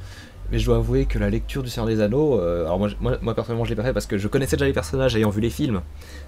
Mais 0.54 0.60
je 0.60 0.66
dois 0.66 0.78
avouer 0.78 1.06
que 1.08 1.18
la 1.18 1.30
lecture 1.32 1.64
du 1.64 1.70
Seigneur 1.70 1.88
des 1.88 2.00
Anneaux, 2.00 2.40
euh, 2.40 2.64
alors 2.66 2.78
moi, 2.78 2.88
je- 2.88 2.96
moi, 3.02 3.18
moi, 3.24 3.34
personnellement 3.34 3.66
je 3.66 3.72
l'ai 3.72 3.76
pas 3.76 3.82
fait 3.84 3.92
parce 3.92 4.06
que 4.06 4.20
je 4.20 4.28
connaissais 4.28 4.56
déjà 4.56 4.68
les 4.68 4.72
personnages 4.74 5.16
ayant 5.16 5.32
vu 5.32 5.42
les 5.42 5.50
films, 5.50 5.82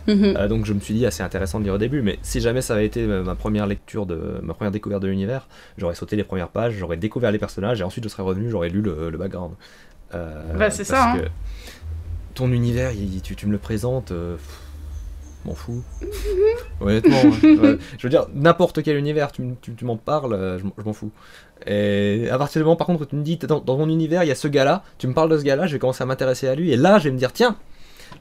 mhm. 0.07 0.34
Euh, 0.36 0.47
donc 0.47 0.65
je 0.65 0.73
me 0.73 0.80
suis 0.80 0.95
dit 0.95 1.05
assez 1.05 1.21
intéressant 1.21 1.59
de 1.59 1.63
lire 1.65 1.76
au 1.76 1.78
début, 1.78 2.01
mais 2.01 2.17
si 2.23 2.41
jamais 2.41 2.61
ça 2.61 2.73
avait 2.73 2.88
été 2.88 3.01
euh, 3.03 3.23
ma 3.23 3.36
première 3.36 3.67
lecture 3.67 4.07
de 4.07 4.39
ma 4.41 4.53
première 4.55 4.71
découverte 4.71 5.03
de 5.03 5.07
l'univers, 5.07 5.47
j'aurais 5.78 5.93
sauté 5.95 6.15
les 6.15 6.23
premières 6.23 6.49
pages, 6.49 6.73
j'aurais 6.73 6.97
découvert 6.97 7.32
les 7.32 7.38
personnages 7.39 7.80
et 7.82 7.84
ensuite 7.84 8.03
je 8.03 8.09
serais 8.09 8.23
revenu, 8.23 8.49
j'aurais 8.49 8.69
lu 8.69 8.82
le, 8.82 9.11
le 9.11 9.17
background. 9.19 9.53
Euh, 10.15 10.53
Bah, 10.57 10.71
c'est 10.71 10.84
ça, 10.84 11.11
hein. 11.11 11.17
que 11.19 11.28
ton 12.34 12.51
univers, 12.51 12.91
il- 12.93 13.21
tu, 13.21 13.36
tu 13.36 13.45
me 13.45 13.51
le 13.51 13.59
présentes, 13.59 14.07
pff, 14.09 14.59
m'en 15.45 15.53
fous. 15.53 15.84
Honnêtement, 16.82 17.21
ouais. 17.21 17.57
Ouais. 17.57 17.78
je 17.99 18.03
veux 18.03 18.09
dire 18.09 18.26
n'importe 18.34 18.82
quel 18.84 18.97
univers, 18.97 19.32
tu, 19.32 19.43
m- 19.43 19.55
tu- 19.61 19.76
tu 19.76 19.86
m'en 19.86 19.97
parles, 19.97 20.57
je 20.59 20.84
m'en 20.84 20.93
fous. 20.93 21.11
Et 21.68 22.28
à 22.32 22.38
partir 22.38 22.60
du 22.62 22.64
moment 22.66 22.76
par 22.76 22.88
contre 22.88 23.01
où 23.01 23.06
tu 23.06 23.16
me 23.16 23.24
dis 23.24 23.38
dans, 23.38 23.60
dans 23.60 23.78
mon 23.78 23.89
univers 23.89 24.24
il 24.24 24.28
y 24.28 24.32
a 24.32 24.36
ce 24.36 24.47
gars-là, 24.47 24.84
tu 24.97 25.08
me 25.08 25.14
parles 25.14 25.30
de 25.32 25.38
ce 25.38 25.43
gars-là, 25.43 25.68
je 25.68 25.74
vais 25.74 25.80
commencer 25.80 26.03
à 26.03 26.06
m'intéresser 26.06 26.47
à 26.47 26.56
lui 26.56 26.72
et 26.72 26.78
là 26.78 26.99
je 26.99 27.06
vais 27.06 27.12
me 27.12 27.18
dire 27.18 27.32
tiens 27.34 27.56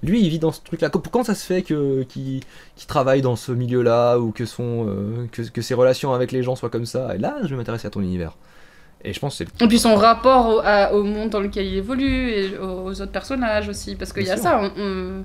lui 0.03 0.23
il 0.23 0.29
vit 0.29 0.39
dans 0.39 0.53
ce 0.53 0.61
truc 0.63 0.81
là 0.81 0.89
comment 0.91 1.25
ça 1.25 1.35
se 1.35 1.45
fait 1.45 1.63
que 1.63 2.03
qu'il 2.05 2.41
travaille 2.87 3.23
dans 3.23 3.37
ce 3.37 3.53
milieu 3.53 3.83
là 3.83 4.19
ou 4.19 4.31
que 4.33 4.45
son 4.47 4.87
euh, 4.89 5.27
que, 5.33 5.43
que 5.43 5.63
ses 5.63 5.75
relations 5.75 6.13
avec 6.15 6.33
les 6.33 6.43
gens 6.43 6.57
soient 6.57 6.71
comme 6.71 6.87
ça 6.87 7.15
et 7.15 7.19
là 7.19 7.37
je 7.43 7.49
vais 7.49 7.57
m'intéresser 7.57 7.87
à 7.87 7.91
ton 7.91 8.01
univers 8.01 8.37
et 9.05 9.13
je 9.13 9.21
pense 9.21 9.37
que 9.39 9.45
c'est 9.45 9.63
Et 9.65 9.69
puis 9.69 9.79
son 9.79 9.97
rapport 9.97 10.49
au, 10.49 10.61
à- 10.65 10.93
au 10.95 11.03
monde 11.03 11.29
dans 11.31 11.41
lequel 11.41 11.67
il 11.67 11.77
évolue 11.77 12.31
et 12.31 12.57
aux, 12.59 12.89
autres 13.03 13.13
personnages 13.13 13.69
aussi. 13.69 13.97
Parce 13.97 14.15
qu'il 14.15 14.23
y 14.25 14.31
a 14.31 14.39
ça. 14.39 14.59
on- 14.63 14.81
on- 14.81 15.25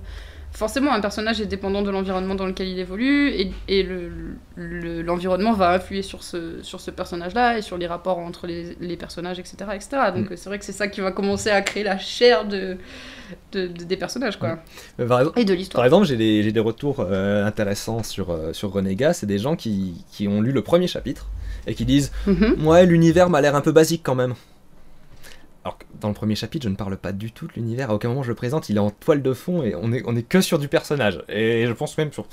forcément, 0.51 0.91
un 0.91 0.99
personnage 1.01 1.39
est 1.41 1.45
dépendant 1.45 1.81
de 1.81 1.89
l'environnement 1.91 2.35
dans 2.35 2.45
lequel 2.45 2.67
il 2.67 2.79
évolue 2.79 3.29
et, 3.29 3.51
et 3.67 3.83
le- 3.83 4.11
le- 4.55 5.01
l'environnement 5.01 5.53
va 5.53 5.71
influer 5.73 6.01
sur 6.01 6.23
ce, 6.23 6.61
sur 6.63 6.81
ce 6.81 6.91
personnage-là 6.91 7.57
et 7.57 7.61
sur 7.61 7.77
les 7.77 7.87
rapports 7.87 8.17
entre 8.19 8.47
les, 8.47 8.75
les 8.81 8.97
personnages, 8.97 9.39
etc. 9.39 9.55
etc. 9.75 9.89
Donc 10.15 10.31
Mm. 10.31 10.37
c'est 10.37 10.49
vrai 10.49 10.59
que 10.59 10.65
c'est 10.65 10.71
ça 10.73 10.87
qui 10.87 11.01
va 11.01 11.11
commencer 11.11 11.49
à 11.49 11.61
créer 11.61 11.83
la 11.83 11.97
chair 11.97 12.45
de, 12.45 12.77
de- 13.53 13.67
de- 13.67 13.83
des 13.83 13.97
personnages 13.97 14.37
quoi. 14.39 14.59
Par 14.97 15.19
exemple, 15.21 15.39
et 15.39 15.45
de 15.45 15.49
par 15.49 15.57
l'histoire. 15.57 15.85
exemple, 15.85 16.05
j'ai 16.07 16.51
des, 16.51 16.59
retours 16.59 16.99
euh, 16.99 17.45
intéressants 17.45 18.03
sur, 18.03 18.31
euh, 18.31 18.51
sur 18.53 18.71
Renégat. 18.71 19.13
C'est 19.13 19.27
des 19.27 19.37
gens 19.39 19.55
qui, 19.55 20.03
qui 20.11 20.27
ont 20.27 20.41
lu 20.41 20.51
le 20.51 20.61
premier 20.61 20.87
chapitre 20.87 21.27
et 21.67 21.75
qui 21.75 21.85
disent 21.85 22.11
Mhm. 22.27 22.65
Ouais, 22.67 22.85
l'univers 22.85 23.29
m'a 23.29 23.39
l'air 23.41 23.55
un 23.55 23.61
peu 23.61 23.71
basique 23.71 24.01
quand 24.03 24.15
même. 24.15 24.33
Dans 25.99 26.07
le 26.07 26.13
premier 26.13 26.35
chapitre, 26.35 26.63
je 26.63 26.69
ne 26.69 26.75
parle 26.75 26.97
pas 26.97 27.11
du 27.11 27.31
tout 27.31 27.47
de 27.47 27.53
l'univers. 27.53 27.91
À 27.91 27.95
aucun 27.95 28.09
moment 28.09 28.23
je 28.23 28.29
le 28.29 28.35
présente. 28.35 28.69
Il 28.69 28.77
est 28.77 28.79
en 28.79 28.91
toile 28.91 29.21
de 29.21 29.33
fond 29.33 29.63
et 29.63 29.75
on 29.75 29.91
est, 29.91 30.03
on 30.05 30.15
est 30.15 30.23
que 30.23 30.41
sur 30.41 30.59
du 30.59 30.67
personnage. 30.67 31.23
Et 31.29 31.65
je 31.67 31.73
pense 31.73 31.97
même 31.97 32.11
sur 32.11 32.27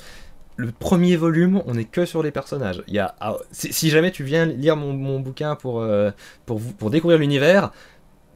le 0.57 0.71
premier 0.71 1.15
volume, 1.15 1.61
on 1.67 1.77
est 1.77 1.85
que 1.85 2.05
sur 2.05 2.23
les 2.23 2.31
personnages. 2.31 2.83
Il 2.87 2.95
y 2.95 2.99
a, 2.99 3.15
ah, 3.19 3.37
si, 3.51 3.89
jamais 3.89 4.11
tu 4.11 4.23
viens 4.23 4.45
lire 4.45 4.75
mon, 4.75 4.93
mon 4.93 5.19
bouquin 5.19 5.55
pour, 5.55 5.81
euh, 5.81 6.11
pour, 6.45 6.59
pour 6.59 6.89
découvrir 6.89 7.19
l'univers, 7.19 7.71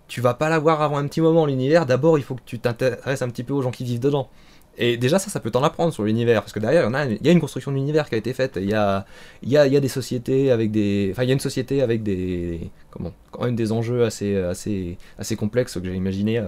tu 0.08 0.22
vas 0.22 0.34
pas 0.34 0.50
l'avoir 0.50 0.82
avant 0.82 0.98
un 0.98 1.08
petit 1.08 1.22
moment 1.22 1.46
l'univers. 1.46 1.86
D'abord, 1.86 2.18
il 2.18 2.24
faut 2.24 2.36
que 2.36 2.42
tu 2.46 2.60
t'intéresses 2.60 3.22
un 3.22 3.30
petit 3.30 3.44
peu 3.44 3.54
aux 3.54 3.62
gens 3.62 3.72
qui 3.72 3.84
vivent 3.86 4.00
dedans. 4.00 4.30
Et 4.78 4.98
déjà, 4.98 5.20
ça, 5.20 5.30
ça 5.30 5.40
peut 5.40 5.52
t'en 5.52 5.64
apprendre 5.64 5.94
sur 5.94 6.04
l'univers, 6.04 6.42
parce 6.42 6.54
que 6.54 6.60
derrière, 6.60 6.90
il 6.90 7.26
y, 7.26 7.30
a, 7.30 7.32
une 7.32 7.42
construction 7.42 7.72
de 7.72 7.76
l'univers 7.76 8.08
qui 8.08 8.16
a 8.16 8.18
été 8.18 8.34
faite. 8.34 8.58
Il 8.60 8.70
y 8.70 8.74
a, 8.74 9.06
y, 9.44 9.58
a, 9.58 9.68
y 9.68 9.76
a 9.76 9.80
des 9.80 9.90
sociétés 9.90 10.50
avec 10.50 10.72
des. 10.72 11.10
Enfin, 11.12 11.24
il 11.24 11.28
y 11.28 11.32
a 11.32 11.34
une 11.34 11.40
société 11.40 11.82
avec 11.82 12.04
des. 12.04 12.72
Comment 12.90 13.12
Quand 13.32 13.44
même 13.44 13.56
des 13.56 13.72
enjeux 13.72 14.06
assez, 14.06 14.36
assez, 14.38 14.98
assez 15.20 15.36
complexes 15.36 15.74
que 15.78 15.86
j'ai 15.86 15.94
imaginé 15.94 16.40
euh, 16.40 16.48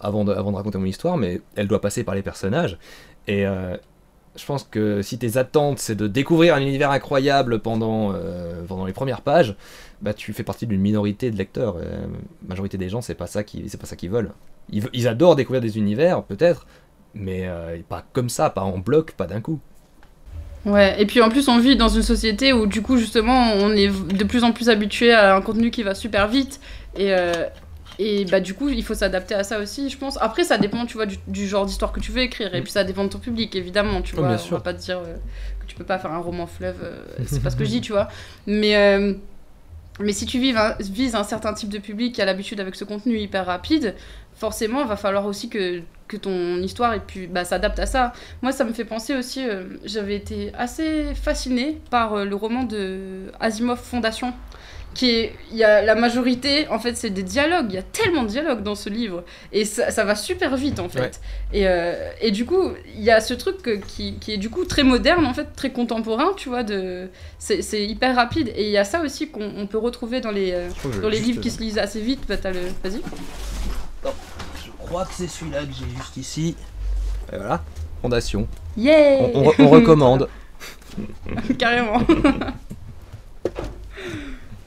avant, 0.00 0.24
de, 0.24 0.32
avant 0.32 0.52
de 0.52 0.56
raconter 0.56 0.78
mon 0.78 0.84
histoire, 0.84 1.16
mais 1.16 1.40
elle 1.56 1.66
doit 1.66 1.80
passer 1.80 2.04
par 2.04 2.14
les 2.14 2.22
personnages. 2.22 2.78
Et 3.26 3.46
euh, 3.46 3.76
je 4.36 4.44
pense 4.44 4.62
que 4.64 5.00
si 5.00 5.18
tes 5.18 5.38
attentes, 5.38 5.78
c'est 5.78 5.96
de 5.96 6.06
découvrir 6.06 6.54
un 6.54 6.60
univers 6.60 6.90
incroyable 6.90 7.60
pendant, 7.60 8.12
euh, 8.12 8.62
pendant 8.68 8.84
les 8.84 8.92
premières 8.92 9.22
pages, 9.22 9.56
bah, 10.02 10.12
tu 10.12 10.32
fais 10.34 10.42
partie 10.42 10.66
d'une 10.66 10.82
minorité 10.82 11.30
de 11.30 11.36
lecteurs. 11.36 11.78
La 11.78 12.06
majorité 12.46 12.76
des 12.76 12.90
gens, 12.90 13.00
c'est 13.00 13.14
pas 13.14 13.26
ça 13.26 13.42
qui, 13.44 13.68
c'est 13.68 13.80
pas 13.80 13.86
ça 13.86 13.96
qu'ils 13.96 14.10
veulent. 14.10 14.32
Ils, 14.70 14.82
ve- 14.84 14.90
ils 14.92 15.08
adorent 15.08 15.36
découvrir 15.36 15.62
des 15.62 15.78
univers, 15.78 16.22
peut-être, 16.22 16.66
mais 17.16 17.46
euh, 17.48 17.82
pas 17.88 18.02
comme 18.12 18.28
ça, 18.28 18.50
pas 18.50 18.62
en 18.62 18.78
bloc, 18.78 19.12
pas 19.12 19.26
d'un 19.26 19.40
coup. 19.40 19.60
Ouais, 20.64 21.00
et 21.00 21.06
puis 21.06 21.20
en 21.22 21.28
plus 21.28 21.46
on 21.48 21.58
vit 21.60 21.76
dans 21.76 21.88
une 21.88 22.02
société 22.02 22.52
où 22.52 22.66
du 22.66 22.82
coup 22.82 22.96
justement 22.96 23.52
on 23.54 23.70
est 23.72 23.86
de 23.88 24.24
plus 24.24 24.42
en 24.42 24.50
plus 24.52 24.68
habitué 24.68 25.12
à 25.12 25.36
un 25.36 25.40
contenu 25.40 25.70
qui 25.70 25.84
va 25.84 25.94
super 25.94 26.26
vite 26.26 26.60
et, 26.96 27.12
euh, 27.14 27.32
et 28.00 28.24
bah 28.24 28.40
du 28.40 28.52
coup 28.54 28.68
il 28.68 28.82
faut 28.84 28.94
s'adapter 28.94 29.36
à 29.36 29.44
ça 29.44 29.60
aussi 29.60 29.90
je 29.90 29.96
pense. 29.96 30.18
Après 30.20 30.42
ça 30.42 30.58
dépend 30.58 30.84
tu 30.84 30.94
vois 30.94 31.06
du, 31.06 31.18
du 31.28 31.46
genre 31.46 31.66
d'histoire 31.66 31.92
que 31.92 32.00
tu 32.00 32.10
veux 32.10 32.22
écrire 32.22 32.52
et 32.52 32.62
puis 32.62 32.72
ça 32.72 32.82
dépend 32.82 33.04
de 33.04 33.08
ton 33.10 33.20
public 33.20 33.54
évidemment 33.54 34.02
tu 34.02 34.16
Oh, 34.16 34.22
vois. 34.22 34.24
bien 34.24 34.38
on 34.50 34.54
va 34.54 34.60
pas 34.60 34.74
te 34.74 34.80
dire 34.80 34.98
euh, 34.98 35.14
que 35.60 35.66
tu 35.66 35.76
peux 35.76 35.84
pas 35.84 36.00
faire 36.00 36.12
un 36.12 36.18
roman 36.18 36.46
fleuve, 36.48 36.78
euh, 36.82 37.04
c'est 37.26 37.42
pas 37.42 37.50
ce 37.50 37.56
que 37.56 37.64
je 37.64 37.70
dis 37.70 37.80
tu 37.80 37.92
vois. 37.92 38.08
Mais, 38.48 38.74
mais 39.98 40.12
si 40.12 40.26
tu 40.26 40.38
un, 40.56 40.76
vises 40.80 41.14
un 41.14 41.24
certain 41.24 41.54
type 41.54 41.70
de 41.70 41.78
public 41.78 42.14
qui 42.14 42.22
a 42.22 42.26
l'habitude 42.26 42.60
avec 42.60 42.74
ce 42.74 42.84
contenu 42.84 43.18
hyper 43.18 43.46
rapide, 43.46 43.94
forcément 44.36 44.82
il 44.82 44.86
va 44.86 44.96
falloir 44.96 45.26
aussi 45.26 45.48
que, 45.48 45.80
que 46.08 46.16
ton 46.16 46.56
histoire 46.58 46.94
et 46.94 47.00
puis 47.00 47.26
bah, 47.26 47.44
s'adapte 47.44 47.78
à 47.78 47.86
ça. 47.86 48.12
Moi, 48.42 48.52
ça 48.52 48.64
me 48.64 48.72
fait 48.72 48.84
penser 48.84 49.14
aussi, 49.14 49.46
euh, 49.46 49.64
j'avais 49.84 50.14
été 50.14 50.52
assez 50.56 51.14
fascinée 51.14 51.80
par 51.90 52.14
euh, 52.14 52.24
le 52.24 52.36
roman 52.36 52.62
de 52.62 53.32
Asimov 53.40 53.80
Fondation, 53.82 54.32
qui 54.94 55.10
est, 55.10 55.34
il 55.50 55.58
y 55.58 55.64
a 55.64 55.82
la 55.82 55.94
majorité, 55.94 56.68
en 56.68 56.78
fait, 56.78 56.96
c'est 56.96 57.10
des 57.10 57.22
dialogues. 57.22 57.66
Il 57.68 57.74
y 57.74 57.78
a 57.78 57.82
tellement 57.82 58.22
de 58.22 58.28
dialogues 58.28 58.62
dans 58.62 58.74
ce 58.74 58.88
livre, 58.88 59.24
et 59.52 59.66
ça, 59.66 59.90
ça 59.90 60.04
va 60.04 60.14
super 60.14 60.56
vite, 60.56 60.78
en 60.78 60.88
fait. 60.88 61.00
Ouais. 61.00 61.10
Et, 61.52 61.68
euh, 61.68 62.10
et 62.22 62.30
du 62.30 62.46
coup, 62.46 62.70
il 62.94 63.02
y 63.02 63.10
a 63.10 63.20
ce 63.20 63.34
truc 63.34 63.56
qui, 63.86 64.14
qui 64.14 64.32
est 64.32 64.38
du 64.38 64.48
coup 64.48 64.64
très 64.64 64.84
moderne, 64.84 65.26
en 65.26 65.34
fait, 65.34 65.48
très 65.54 65.70
contemporain, 65.70 66.32
tu 66.36 66.48
vois. 66.48 66.62
De, 66.62 67.10
c'est, 67.38 67.60
c'est 67.60 67.84
hyper 67.84 68.16
rapide, 68.16 68.50
et 68.56 68.64
il 68.64 68.70
y 68.70 68.78
a 68.78 68.84
ça 68.84 69.02
aussi 69.02 69.28
qu'on 69.28 69.52
on 69.56 69.66
peut 69.66 69.76
retrouver 69.76 70.22
dans 70.22 70.30
les, 70.30 70.54
dans 71.02 71.10
les 71.10 71.20
livres 71.20 71.42
qui 71.42 71.50
se 71.50 71.60
lisent 71.60 71.78
assez 71.78 72.00
vite. 72.00 72.22
Bah, 72.26 72.36
le, 72.44 72.60
vas-y. 72.82 73.02
Je 74.64 74.70
crois 74.86 75.04
que 75.04 75.12
c'est 75.14 75.26
celui-là 75.28 75.60
que 75.64 75.72
j'ai 75.72 75.88
juste 75.96 76.16
ici. 76.16 76.56
Et 77.32 77.36
voilà, 77.36 77.62
Fondation. 78.02 78.46
Yeah. 78.76 79.18
On, 79.34 79.40
on 79.40 79.42
re- 79.50 79.54
on 79.58 79.68
recommande. 79.68 80.28
Carrément. 81.58 82.00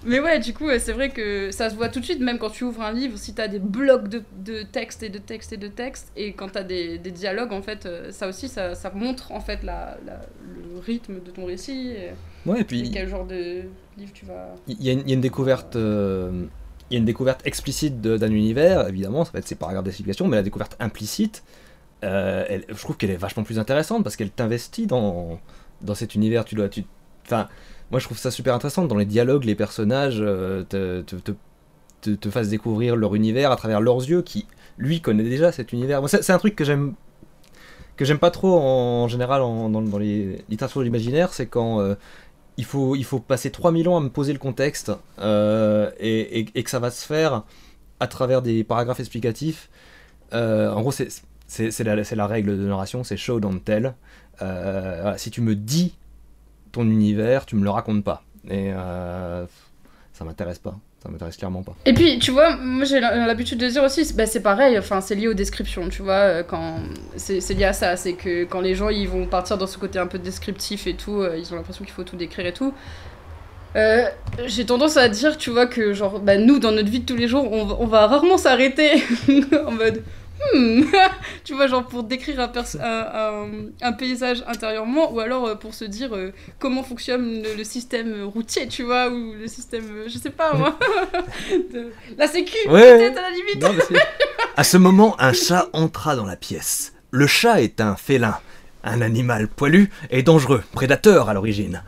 Mais 0.06 0.20
ouais, 0.22 0.40
du 0.40 0.54
coup, 0.54 0.68
euh, 0.70 0.78
c'est 0.80 0.94
vrai 0.94 1.10
que 1.10 1.52
ça 1.52 1.70
se 1.70 1.76
voit 1.76 1.90
tout 1.90 2.00
de 2.00 2.06
suite, 2.06 2.22
même 2.22 2.40
quand 2.40 2.50
tu 2.50 2.64
ouvres 2.64 2.82
un 2.82 2.94
livre, 2.94 3.18
si 3.18 3.34
t'as 3.34 3.50
des 3.50 3.60
blocs 3.60 4.08
de, 4.08 4.24
de 4.38 4.64
texte 4.64 5.04
et 5.04 5.10
de 5.10 5.18
texte 5.18 5.52
et 5.52 5.58
de 5.58 5.68
texte, 5.68 6.12
et 6.16 6.32
quand 6.34 6.50
t'as 6.54 6.64
des, 6.64 6.98
des 6.98 7.12
dialogues, 7.12 7.52
en 7.52 7.62
fait, 7.62 7.86
euh, 7.86 8.10
ça 8.12 8.28
aussi, 8.30 8.48
ça, 8.48 8.76
ça 8.76 8.92
montre 8.96 9.34
en 9.34 9.42
fait 9.42 9.62
la, 9.62 9.98
la- 10.06 10.22
le 10.74 10.80
rythme 10.80 11.16
de 11.22 11.32
ton 11.32 11.46
récit, 11.46 11.90
et, 11.92 12.10
Ouais, 12.50 12.60
et 12.60 12.62
et 12.62 12.64
puis 12.64 12.90
quel 12.92 13.10
genre 13.10 13.26
de 13.26 13.64
livre 13.98 14.12
tu 14.14 14.26
vas. 14.26 14.56
il 14.68 14.82
y, 14.82 14.90
a 14.90 14.94
une- 14.94 15.02
il 15.02 15.10
y 15.10 15.12
a 15.12 15.16
une 15.16 15.22
découverte. 15.22 15.76
euh, 15.76 16.46
il 16.90 16.94
y 16.94 16.98
a 16.98 17.00
une 17.00 17.06
découverte 17.06 17.46
explicite 17.46 18.02
d'un 18.02 18.32
univers, 18.32 18.88
évidemment, 18.88 19.24
ça 19.26 19.32
va 19.32 19.40
être 19.40 19.48
ces 19.48 19.56
paragraphes 19.56 19.86
d'explication, 19.86 20.28
mais 20.28 20.38
la 20.38 20.44
découverte 20.44 20.76
implicite, 20.80 21.44
euh, 22.04 22.60
je 22.68 22.80
trouve 22.80 22.98
qu'elle 22.98 23.12
est 23.12 23.18
vachement 23.18 23.44
plus 23.44 23.60
intéressante 23.60 24.04
parce 24.04 24.16
qu'elle 24.16 24.32
t'investit 24.32 24.88
dans, 24.88 25.40
dans 25.82 25.96
cet 25.96 26.16
univers. 26.16 26.46
Tu 26.46 26.56
dois, 26.56 26.70
tu, 26.70 26.86
moi 27.30 28.00
je 28.00 28.06
trouve 28.06 28.18
ça 28.18 28.32
super 28.32 28.56
intéressant 28.56 28.86
dans 28.86 28.96
les 28.96 29.06
dialogues, 29.06 29.44
les 29.44 29.56
personnages 29.56 30.20
euh, 30.20 30.64
te, 30.64 31.02
te, 31.02 32.12
te, 32.12 32.30
fassent 32.30 32.50
découvrir 32.50 32.96
leur 32.96 33.16
univers 33.16 33.52
à 33.52 33.56
travers 33.56 33.82
leurs 33.82 34.00
yeux, 34.00 34.22
qui 34.22 34.48
lui 34.78 35.02
connaît 35.02 35.24
déjà 35.24 35.52
cet 35.52 35.74
univers. 35.74 36.02
C'est 36.08 36.32
un 36.32 36.38
truc 36.40 36.56
que 36.56 36.64
j'aime 36.64 36.94
que 37.98 38.06
j'aime 38.06 38.18
pas 38.18 38.32
trop 38.32 38.58
en, 38.58 39.10
général 39.10 39.42
dans, 39.42 39.70
dans 39.70 39.98
les 39.98 40.42
littératures 40.48 40.80
de 40.80 40.86
l'imaginaire, 40.86 41.34
c'est 41.34 41.48
quand 41.48 41.82
euh, 41.82 41.96
il 42.60 42.66
faut, 42.66 42.98
il 42.98 43.06
faut 43.06 43.22
passer 43.22 43.52
3000 43.52 43.88
ans 43.88 43.96
à 43.96 44.02
me 44.02 44.10
poser 44.10 44.34
le 44.34 44.40
contexte 44.40 44.92
euh, 45.20 45.92
et, 45.98 46.44
que 46.44 46.70
ça 46.70 46.80
va 46.80 46.92
se 46.92 47.06
faire 47.06 47.44
à 48.02 48.08
travers 48.08 48.42
des 48.42 48.66
paragraphes 48.66 49.00
explicatifs. 49.00 49.70
Euh, 50.34 50.70
en 50.70 50.82
gros, 50.82 50.92
c'est 50.92 51.08
c'est- 51.48 51.84
la, 51.84 52.28
règle 52.28 52.58
de 52.58 52.68
narration, 52.68 53.06
c'est 53.06 53.16
show 53.16 53.40
don't 53.40 53.62
tell. 53.62 53.96
Euh, 54.42 55.14
si 55.16 55.32
tu 55.32 55.40
me 55.40 55.56
dis 55.56 55.96
ton 56.74 56.84
univers, 56.84 57.46
tu 57.46 57.56
me 57.56 57.64
le 57.64 57.70
racontes 57.70 58.04
pas. 58.04 58.24
Et 58.50 58.72
ça 60.12 60.26
m'intéresse 60.26 60.60
pas. 60.60 60.78
Ça 61.02 61.08
m'intéresse 61.10 61.38
clairement 61.38 61.64
pas. 61.64 61.76
Et 61.86 61.94
puis, 61.94 62.20
tu 62.20 62.32
vois, 62.32 62.58
moi 62.58 62.84
j'ai 62.84 63.00
l'habitude 63.00 63.58
de 63.58 63.68
dire 63.68 63.84
aussi, 63.84 64.14
bah, 64.16 64.26
c'est 64.26 64.42
pareil, 64.42 64.78
enfin, 64.78 65.00
c'est 65.00 65.16
lié 65.16 65.30
aux 65.30 65.34
descriptions, 65.34 65.88
tu 65.88 66.02
vois, 66.02 66.14
euh, 66.14 66.44
quand 66.44 66.76
c'est 67.16 67.54
lié 67.54 67.64
à 67.64 67.74
ça, 67.74 67.96
c'est 67.96 68.14
que 68.14 68.44
quand 68.44 68.60
les 68.60 68.76
gens 68.76 68.90
ils 68.90 69.08
vont 69.08 69.26
partir 69.26 69.58
dans 69.58 69.68
ce 69.68 69.78
côté 69.78 69.98
un 69.98 70.08
peu 70.08 70.20
descriptif 70.20 70.88
et 70.88 70.96
tout, 70.96 71.22
euh, 71.22 71.38
ils 71.38 71.54
ont 71.54 71.56
l'impression 71.56 71.86
qu'il 71.86 71.94
faut 71.94 72.04
tout 72.04 72.18
décrire 72.18 72.46
et 72.46 72.54
tout. 72.54 72.74
Euh, 73.78 74.10
j'ai 74.46 74.66
tendance 74.66 74.98
à 74.98 75.08
dire, 75.08 75.38
tu 75.38 75.52
vois, 75.52 75.68
que 75.68 75.94
genre, 75.94 76.20
bah, 76.20 76.38
nous, 76.38 76.60
dans 76.60 76.72
notre 76.72 76.90
vie 76.90 77.00
de 77.00 77.06
tous 77.06 77.16
les 77.16 77.30
jours, 77.30 77.50
on 77.50 77.86
va 77.86 78.08
rarement 78.08 78.38
s'arrêter 78.38 79.02
en 79.66 79.72
mode. 79.72 80.04
Hmm. 80.54 80.84
tu 81.44 81.54
vois, 81.54 81.68
genre 81.68 81.86
pour 81.86 82.04
décrire 82.04 82.40
un, 82.40 82.48
pers- 82.48 82.78
un, 82.82 83.44
un- 83.44 83.50
un 83.82 83.94
paysage 83.94 84.44
intérieurement, 84.48 85.12
ou 85.14 85.20
alors 85.20 85.46
euh, 85.48 85.56
pour 85.56 85.74
se 85.74 85.84
dire 85.86 86.16
euh, 86.16 86.32
comment 86.60 86.82
fonctionne 86.84 87.44
le, 87.44 87.56
le 87.56 87.64
système 87.64 88.24
routier, 88.24 88.68
tu 88.68 88.84
vois, 88.84 89.10
ou 89.10 89.34
le 89.34 89.48
système, 89.48 89.84
euh, 89.92 90.08
je 90.08 90.18
sais 90.18 90.30
pas 90.30 90.54
moi, 90.54 90.78
de- 91.74 91.92
la 92.18 92.28
sécu, 92.28 92.56
Ouais. 92.70 92.98
peut-être 92.98 93.18
à 93.18 93.22
la 93.22 93.30
limite. 93.32 93.62
Non, 93.62 93.98
à 94.56 94.64
ce 94.64 94.78
moment, 94.78 95.16
un 95.20 95.34
chat 95.34 95.68
entra 95.74 96.16
dans 96.16 96.26
la 96.26 96.36
pièce. 96.38 96.94
Le 97.12 97.28
chat 97.28 97.62
est 97.62 97.82
un 97.82 97.96
félin, 97.96 98.38
un 98.84 99.02
animal 99.02 99.48
poilu 99.48 99.90
et 100.10 100.24
dangereux, 100.24 100.64
prédateur 100.72 101.30
à 101.30 101.34
l'origine. 101.34 101.84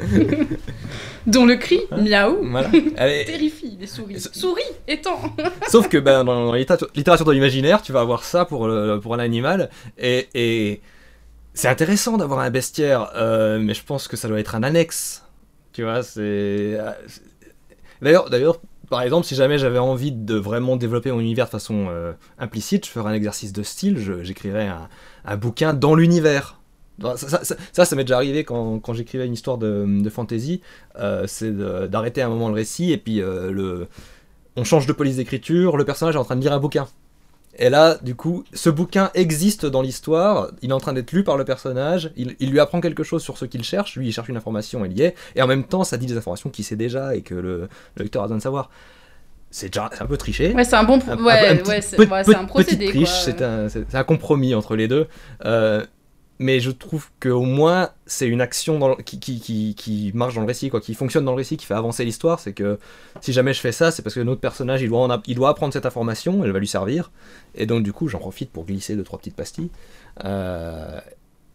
Dont 1.26 1.46
le 1.46 1.56
cri, 1.56 1.80
miaou, 1.96 2.38
Voilà. 2.50 2.70
Allez, 2.96 3.24
terrifie 3.24 3.76
les 3.80 3.86
souris. 3.86 4.20
Souris 4.32 4.62
étant. 4.86 5.18
Sauf 5.68 5.88
que 5.88 5.96
ben, 5.98 6.22
dans 6.24 6.52
la 6.52 6.58
littérature 6.58 7.24
de 7.26 7.32
l'imaginaire, 7.32 7.80
tu 7.80 7.92
vas 7.92 8.00
avoir 8.00 8.24
ça 8.24 8.44
pour, 8.44 8.66
le- 8.68 9.00
pour 9.00 9.14
un 9.14 9.18
animal. 9.18 9.70
Et, 9.96 10.28
et 10.34 10.80
c'est 11.54 11.68
intéressant 11.68 12.18
d'avoir 12.18 12.40
un 12.40 12.50
bestiaire, 12.50 13.10
euh, 13.16 13.58
mais 13.58 13.72
je 13.74 13.82
pense 13.84 14.06
que 14.06 14.16
ça 14.16 14.28
doit 14.28 14.38
être 14.40 14.54
un 14.54 14.62
annexe. 14.62 15.22
Tu 15.72 15.82
vois, 15.82 16.02
c'est. 16.02 16.20
euh, 16.20 16.90
c'est- 17.06 17.22
D'ailleurs, 18.02 18.28
d'ailleurs, 18.28 18.60
par 18.88 19.02
exemple, 19.02 19.26
si 19.26 19.34
jamais 19.34 19.58
j'avais 19.58 19.78
envie 19.78 20.12
de 20.12 20.34
vraiment 20.34 20.76
développer 20.76 21.10
mon 21.12 21.20
univers 21.20 21.46
de 21.46 21.50
façon 21.50 21.86
euh, 21.88 22.12
implicite, 22.38 22.86
je 22.86 22.90
ferais 22.90 23.10
un 23.10 23.14
exercice 23.14 23.52
de 23.52 23.62
style, 23.62 23.98
j'écrirais 24.22 24.70
un, 25.24 25.36
bouquin 25.36 25.74
dans 25.74 25.94
l'univers. 25.94 26.60
Ça, 27.16 27.42
ça, 27.72 27.96
m'est 27.96 28.04
déjà 28.04 28.16
arrivé 28.16 28.44
quand, 28.44 28.78
quand 28.78 28.92
j'écrivais 28.92 29.26
une 29.26 29.32
histoire 29.32 29.58
de, 29.58 30.08
fantasy, 30.10 30.60
euh, 30.96 31.24
c'est 31.26 31.52
d'arrêter 31.88 32.22
un 32.22 32.28
moment 32.28 32.48
le 32.48 32.54
récit 32.54 32.92
et 32.92 32.98
puis 32.98 33.20
euh, 33.20 33.50
le, 33.50 33.88
on 34.56 34.62
change 34.64 34.86
de 34.86 34.92
police 34.92 35.16
d'écriture, 35.16 35.76
le 35.76 35.84
personnage 35.84 36.14
est 36.14 36.18
en 36.18 36.24
train 36.24 36.36
de 36.36 36.40
lire 36.40 36.52
un 36.52 36.60
bouquin. 36.60 36.86
Et 37.56 37.70
là, 37.70 37.98
du 38.02 38.14
coup, 38.14 38.44
ce 38.52 38.68
bouquin 38.70 39.10
existe 39.14 39.64
dans 39.66 39.80
l'histoire, 39.82 40.48
il 40.62 40.70
est 40.70 40.72
en 40.72 40.80
train 40.80 40.92
d'être 40.92 41.12
lu 41.12 41.22
par 41.24 41.36
le 41.36 41.44
personnage, 41.44 42.10
il, 42.16 42.34
il 42.40 42.50
lui 42.50 42.58
apprend 42.60 42.80
quelque 42.80 43.02
chose 43.04 43.22
sur 43.22 43.38
ce 43.38 43.44
qu'il 43.44 43.62
cherche, 43.62 43.96
lui 43.96 44.08
il 44.08 44.12
cherche 44.12 44.28
une 44.28 44.36
information, 44.36 44.84
il 44.84 44.98
y 44.98 45.02
est, 45.02 45.14
et 45.36 45.42
en 45.42 45.46
même 45.46 45.64
temps 45.64 45.84
ça 45.84 45.96
dit 45.96 46.06
des 46.06 46.16
informations 46.16 46.50
qu'il 46.50 46.64
sait 46.64 46.76
déjà 46.76 47.14
et 47.14 47.22
que 47.22 47.34
le, 47.34 47.68
le 47.96 48.02
lecteur 48.02 48.22
a 48.22 48.26
besoin 48.26 48.38
de 48.38 48.42
savoir. 48.42 48.70
C'est 49.50 49.68
déjà 49.68 49.88
un 50.00 50.06
peu 50.06 50.16
triché. 50.16 50.52
Ouais, 50.52 50.64
c'est 50.64 50.74
un 50.74 50.82
bon. 50.82 50.98
Un- 51.08 51.22
ouais, 51.22 51.60
un 51.60 51.64
ouais, 51.68 51.80
c'est 51.80 51.96
ouais, 51.96 52.34
un 52.34 52.44
procédé. 52.44 52.92
Un, 53.40 53.68
c'est 53.68 53.94
un 53.94 54.02
compromis 54.02 54.52
entre 54.52 54.74
les 54.74 54.88
deux. 54.88 55.06
Euh, 55.44 55.84
mais 56.38 56.58
je 56.60 56.70
trouve 56.70 57.08
qu'au 57.20 57.42
moins, 57.42 57.90
c'est 58.06 58.26
une 58.26 58.40
action 58.40 58.78
dans 58.78 58.88
le- 58.88 58.96
qui, 58.96 59.20
qui, 59.20 59.38
qui, 59.40 59.74
qui 59.76 60.10
marche 60.14 60.34
dans 60.34 60.40
le 60.40 60.46
récit, 60.46 60.68
quoi, 60.68 60.80
qui 60.80 60.94
fonctionne 60.94 61.24
dans 61.24 61.30
le 61.32 61.36
récit, 61.36 61.56
qui 61.56 61.64
fait 61.66 61.74
avancer 61.74 62.04
l'histoire. 62.04 62.40
C'est 62.40 62.52
que 62.52 62.78
si 63.20 63.32
jamais 63.32 63.52
je 63.54 63.60
fais 63.60 63.72
ça, 63.72 63.90
c'est 63.90 64.02
parce 64.02 64.14
que 64.14 64.20
notre 64.20 64.40
personnage, 64.40 64.82
il 64.82 64.88
doit, 64.88 65.00
en 65.00 65.22
il 65.26 65.36
doit 65.36 65.50
apprendre 65.50 65.72
cette 65.72 65.86
information, 65.86 66.44
elle 66.44 66.50
va 66.50 66.58
lui 66.58 66.66
servir. 66.66 67.12
Et 67.54 67.66
donc, 67.66 67.84
du 67.84 67.92
coup, 67.92 68.08
j'en 68.08 68.18
profite 68.18 68.50
pour 68.50 68.64
glisser 68.64 68.96
deux, 68.96 69.04
trois 69.04 69.18
petites 69.18 69.36
pastilles. 69.36 69.70
Euh, 70.24 71.00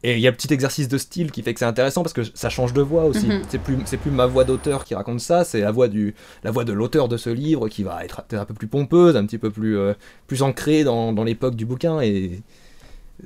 et 0.02 0.14
il 0.14 0.20
y 0.22 0.28
a 0.28 0.30
un 0.30 0.34
petit 0.34 0.54
exercice 0.54 0.88
de 0.88 0.98
style 0.98 1.30
qui 1.30 1.44
fait 1.44 1.54
que 1.54 1.60
c'est 1.60 1.66
intéressant 1.66 2.04
parce 2.04 2.14
que 2.14 2.22
ça 2.34 2.50
change 2.50 2.72
de 2.72 2.82
voix 2.82 3.04
aussi. 3.04 3.28
Mhm. 3.28 3.42
C'est 3.50 3.60
plus, 3.60 3.78
c'est 3.84 3.98
plus 3.98 4.12
ma 4.12 4.28
voix 4.28 4.46
d'auteur 4.46 4.86
qui 4.86 4.96
raconte 4.96 5.20
ça, 5.20 5.44
c'est 5.44 5.60
la 5.60 5.72
voix 5.72 5.90
du, 5.90 6.16
la 6.46 6.52
voix 6.52 6.64
de 6.64 6.72
l'auteur 6.72 7.10
de 7.10 7.18
ce 7.18 7.30
livre 7.30 7.68
qui 7.68 7.84
va 7.84 8.06
être 8.06 8.24
peut-être 8.24 8.42
un 8.42 8.46
peu 8.46 8.54
plus 8.54 8.68
pompeuse, 8.68 9.18
un 9.18 9.26
petit 9.26 9.38
peu 9.38 9.50
plus, 9.50 9.78
euh, 9.78 9.94
plus 10.28 10.42
ancrée 10.42 10.86
dans, 10.86 11.12
dans 11.12 11.26
l'époque 11.26 11.56
du 11.56 11.66
bouquin. 11.66 12.00
Et 12.00 12.42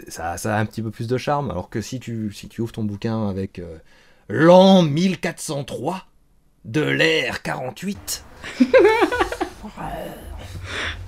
ça, 0.08 0.38
ça 0.38 0.56
a 0.56 0.60
un 0.60 0.66
petit 0.66 0.82
peu 0.82 0.92
plus 0.92 1.08
de 1.08 1.18
charme. 1.18 1.52
Alors 1.52 1.70
que 1.70 1.82
si 1.82 2.00
tu, 2.00 2.32
si 2.34 2.48
tu 2.50 2.62
ouvres 2.62 2.72
ton 2.72 2.84
bouquin 2.84 3.28
avec 3.30 3.60
euh, 3.60 3.78
l'an 4.30 4.82
1403 4.84 6.06
de 6.66 6.82
l'ère 6.82 7.42
48. 7.42 8.24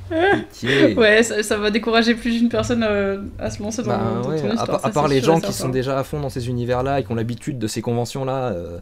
Pitié. 0.10 0.94
Ouais, 0.96 1.24
ça, 1.24 1.42
ça 1.42 1.58
va 1.58 1.72
décourager 1.72 2.14
plus 2.14 2.38
d'une 2.40 2.50
personne 2.50 2.84
euh, 2.84 3.24
à 3.40 3.50
se 3.50 3.62
lancer 3.62 3.82
dans, 3.82 3.90
Bah 3.90 4.22
dans 4.22 4.30
ouais, 4.30 4.40
ton 4.40 4.50
à, 4.50 4.54
histoire. 4.54 4.68
part- 4.68 4.82
ça, 4.82 4.88
à 4.88 4.92
part 4.92 5.08
les 5.08 5.22
gens 5.22 5.40
qui 5.40 5.52
sont 5.54 5.70
déjà 5.70 5.98
à 5.98 6.04
fond 6.04 6.20
dans 6.20 6.30
ces 6.30 6.48
univers-là 6.48 7.00
et 7.00 7.04
qui 7.04 7.12
ont 7.12 7.16
l'habitude 7.16 7.58
de 7.58 7.68
ces 7.68 7.82
conventions-là, 7.82 8.50
euh, 8.52 8.80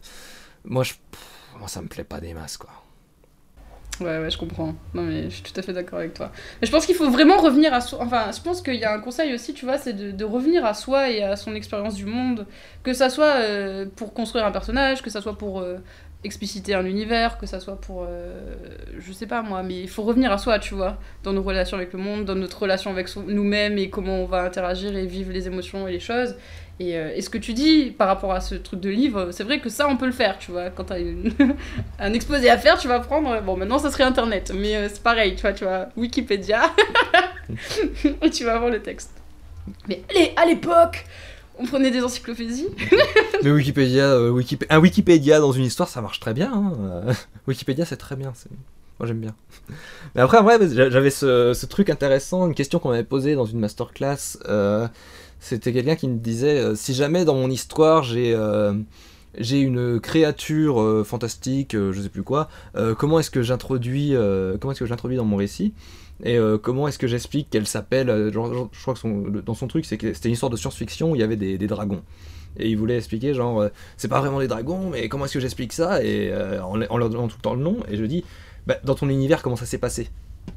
moi, 0.66 0.84
je, 0.84 0.93
pff, 0.93 1.22
moi 1.60 1.68
ça 1.70 1.82
me 1.82 1.88
plaît 1.88 2.04
pas 2.04 2.20
des 2.20 2.34
masses 2.34 2.58
quoi. 2.58 2.70
Ouais, 4.00 4.18
ouais, 4.20 4.32
je 4.32 4.38
comprends. 4.38 4.74
Non, 4.94 5.04
mais 5.04 5.26
je 5.26 5.36
suis 5.36 5.44
tout 5.44 5.58
à 5.60 5.62
fait 5.62 5.72
d'accord 5.72 6.00
avec 6.00 6.16
toi. 6.16 6.32
Mais 6.60 6.68
je 6.68 6.72
pense 6.72 6.86
qu'il 6.86 6.96
faut 6.96 7.10
vraiment 7.12 7.38
revenir 7.38 7.74
à 7.74 7.82
soi. 7.82 8.00
Enfin, 8.02 8.32
je 8.36 8.41
pense 8.41 8.62
qu'il 8.62 8.76
y 8.76 8.84
a 8.84 8.94
un 8.94 9.00
conseil 9.00 9.34
aussi, 9.34 9.54
tu 9.54 9.66
vois, 9.66 9.78
c'est 9.78 9.94
de, 9.94 10.26
revenir 10.26 10.66
à 10.66 10.74
soi 10.74 11.12
et 11.12 11.22
à 11.22 11.36
son 11.36 11.54
expérience 11.54 11.94
du 11.94 12.06
monde. 12.06 12.48
Que 12.82 12.94
ça 12.94 13.10
soit 13.10 13.36
euh, 13.36 13.86
pour 13.96 14.14
construire 14.14 14.46
un 14.46 14.52
personnage, 14.52 15.04
que 15.04 15.12
ça 15.12 15.22
soit 15.22 15.38
pour 15.38 15.60
euh, 15.60 15.78
expliciter 16.24 16.74
un 16.74 16.86
univers, 16.86 17.38
que 17.38 17.46
ça 17.46 17.60
soit 17.60 17.80
pour. 17.80 18.06
euh, 18.10 18.56
je 18.98 19.14
sais 19.14 19.28
pas 19.28 19.44
moi, 19.44 19.62
mais 19.62 19.82
il 19.82 19.89
faut 19.89 20.04
revenir 20.04 20.32
à 20.32 20.39
soi, 20.39 20.58
tu 20.58 20.74
vois, 20.74 20.98
dans 21.24 21.34
nos 21.34 21.44
relations 21.44 21.78
avec 21.78 21.94
le 21.94 22.00
monde, 22.00 22.26
dans 22.26 22.36
notre 22.36 22.60
relation 22.64 22.89
avec 22.89 23.16
nous-mêmes 23.16 23.78
et 23.78 23.91
comment 23.91 24.16
on 24.18 24.26
va 24.26 24.41
interagir 24.41 24.96
et 24.98 25.06
vivre 25.06 25.32
les 25.32 25.46
émotions 25.48 25.88
et 25.88 25.91
les 25.91 26.00
choses. 26.00 26.36
Et, 26.80 26.97
euh, 26.97 27.11
et 27.15 27.21
ce 27.21 27.30
que 27.30 27.38
tu 27.38 27.53
dis 27.53 27.91
par 27.95 28.07
rapport 28.07 28.32
à 28.34 28.41
ce 28.41 28.55
truc 28.55 28.80
de 28.80 28.89
livre, 28.89 29.30
c'est 29.32 29.43
vrai 29.43 29.59
que 29.59 29.69
ça, 29.69 29.88
on 29.88 29.95
peut 29.95 30.07
le 30.07 30.11
faire, 30.11 30.38
tu 30.39 30.51
vois. 30.51 30.69
Quand 30.71 30.86
t'as 30.86 30.99
une- 30.99 31.32
un 31.99 32.13
exposé 32.13 32.49
à 32.49 32.57
faire, 32.57 32.78
tu 32.80 32.88
vas 32.88 32.99
prendre. 32.99 33.41
Bon, 33.41 33.55
maintenant, 33.55 33.78
ça 33.80 33.91
serait 33.91 34.03
Internet, 34.03 34.51
mais 34.55 34.76
euh, 34.76 34.88
c'est 34.91 35.03
pareil, 35.03 35.36
tu 35.36 35.41
vois, 35.41 35.53
tu 35.53 35.65
Wikipédia, 35.95 36.63
et 38.21 38.30
tu 38.32 38.43
vas 38.43 38.55
avoir 38.55 38.71
le 38.71 38.82
texte. 38.82 39.11
Mais 39.88 40.01
allez, 40.09 40.34
à 40.36 40.45
l'époque, 40.45 41.05
on 41.59 41.65
prenait 41.65 41.91
des 41.91 42.03
encyclopédies. 42.03 42.67
Mais 43.43 43.51
Wikipédia, 43.51 44.05
euh, 44.05 44.32
Wikipé- 44.32 44.65
un 44.69 44.80
Wikipédia 44.80 45.39
dans 45.39 45.51
une 45.51 45.63
histoire, 45.65 45.88
ça 45.88 46.01
marche 46.01 46.19
très 46.19 46.34
bien. 46.34 46.51
hein. 46.51 47.13
Wikipédia, 47.47 47.86
c'est 47.86 47.97
très 47.97 48.15
bien. 48.15 48.34
Moi, 48.99 49.07
j'aime 49.07 49.19
bien. 49.19 49.36
Mais 50.15 50.21
après, 50.21 50.39
j'a- 50.74 50.89
j'avais 50.89 51.09
ce, 51.11 51.65
truc 51.67 51.89
intéressant, 51.89 52.47
une 52.47 52.55
question 52.55 52.80
qu'on 52.80 52.89
m'avait 52.89 53.03
posée 53.03 53.36
dans 53.36 53.45
une 53.45 53.59
masterclass. 53.59 54.38
C'était 55.44 55.74
quelqu'un 55.74 55.98
qui 55.98 56.08
me 56.08 56.20
disait 56.20 56.58
euh, 56.58 56.74
si 56.74 56.94
jamais 56.94 57.26
dans 57.26 57.36
mon 57.36 57.50
histoire 57.50 58.04
j'ai 58.04 58.34
euh, 58.34 58.74
j'ai 59.38 59.60
une 59.60 60.00
créature 60.00 60.82
euh, 60.82 61.04
fantastique, 61.04 61.74
je 61.74 62.02
sais 62.02 62.08
plus 62.08 62.24
quoi, 62.24 62.48
comment 62.98 63.20
est-ce 63.20 63.30
que 63.30 63.41
j'introduis 63.41 64.14
comment 64.62 64.72
est-ce 64.72 64.80
que 64.80 64.86
j'introduis 64.86 65.18
dans 65.18 65.26
mon 65.26 65.36
récit 65.36 65.74
et 66.24 66.38
comment 66.62 66.88
est-ce 66.88 67.00
que 67.00 67.08
j'explique 67.08 67.50
qu'elle 67.50 67.68
s'appelle 67.68 68.32
je 68.32 68.39
crois 68.82 68.94
que 68.94 69.39
dans 69.41 69.54
son 69.54 69.68
truc 69.68 69.86
c'est 69.86 70.00
c'était 70.00 70.30
une 70.30 70.34
histoire 70.34 70.52
de 70.52 70.56
science-fiction 70.56 71.12
où 71.12 71.16
il 71.16 71.20
y 71.20 71.24
avait 71.24 71.36
des, 71.36 71.68
dragons. 71.68 72.04
Et 72.58 72.70
il 72.70 72.78
voulait 72.78 72.98
expliquer 72.98 73.34
genre 73.34 73.68
c'est 73.98 74.08
pas 74.08 74.22
vraiment 74.22 74.39
des 74.39 74.48
dragons 74.48 74.91
mais 74.91 75.10
comment 75.10 75.26
est-ce 75.26 75.34
que 75.34 75.39
j'explique 75.41 75.74
ça 75.74 76.04
et 76.04 76.32
en, 76.62 76.82
en 76.82 76.98
leur 76.98 77.10
donnant 77.10 77.28
tout 77.28 77.38
le 77.38 77.41
temps 77.41 77.56
le 77.56 77.64
nom 77.64 77.80
et 77.89 77.98
je 77.98 78.06
dis 78.06 78.24
bah, 78.66 78.78
dans 78.86 78.96
ton 78.96 79.10
univers 79.10 79.41
comment 79.41 79.58
ça 79.58 79.66
s'est 79.66 79.80
passé? 79.80 80.08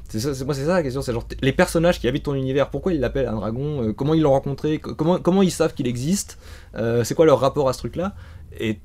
C'est 0.09 0.19
ça, 0.19 0.33
c'est- 0.33 0.45
moi 0.45 0.53
c'est 0.53 0.65
ça 0.65 0.73
la 0.73 0.83
question, 0.83 1.01
c'est 1.01 1.11
genre 1.13 1.27
les 1.41 1.51
personnages 1.53 1.99
qui 1.99 2.07
habitent 2.07 2.23
ton 2.23 2.33
univers, 2.35 2.69
pourquoi 2.69 2.93
ils 2.93 2.99
l'appellent 2.99 3.27
un 3.27 3.35
dragon, 3.35 3.83
euh, 3.83 3.93
comment 3.93 4.13
ils 4.13 4.21
l'ont 4.21 4.31
rencontré, 4.31 4.79
co- 4.79 4.95
comment, 4.95 5.19
comment 5.19 5.41
ils 5.41 5.51
savent 5.51 5.73
qu'il 5.73 5.87
existe, 5.87 6.37
euh, 6.75 7.03
c'est 7.03 7.13
quoi 7.15 7.25
leur 7.25 7.39
rapport 7.39 7.67
à 7.69 7.73
ce 7.73 7.79
truc-là, 7.79 8.15
et 8.59 8.79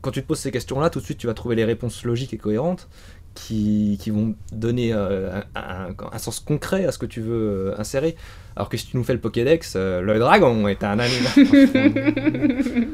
quand 0.00 0.10
tu 0.10 0.22
te 0.22 0.26
poses 0.26 0.38
ces 0.40 0.50
questions-là, 0.50 0.90
tout 0.90 1.00
de 1.00 1.04
suite 1.04 1.18
tu 1.18 1.26
vas 1.26 1.34
trouver 1.34 1.54
les 1.56 1.64
réponses 1.64 2.04
logiques 2.04 2.32
et 2.34 2.38
cohérentes 2.38 2.88
qui, 3.34 3.98
qui 4.00 4.10
vont 4.10 4.34
donner 4.52 4.92
euh, 4.92 5.40
un, 5.56 5.88
un- 5.88 5.94
un 6.12 6.18
sens 6.18 6.40
concret 6.40 6.84
à 6.86 6.92
ce 6.92 6.98
que 6.98 7.06
tu 7.06 7.20
veux 7.20 7.74
insérer. 7.80 8.14
Alors 8.54 8.68
que 8.68 8.76
si 8.76 8.86
tu 8.86 8.96
nous 8.96 9.02
fais 9.02 9.14
le 9.14 9.18
Pokédex, 9.20 9.74
le 9.76 10.18
dragon 10.20 10.68
est 10.68 10.84
un 10.84 10.98
animal. 11.00 11.32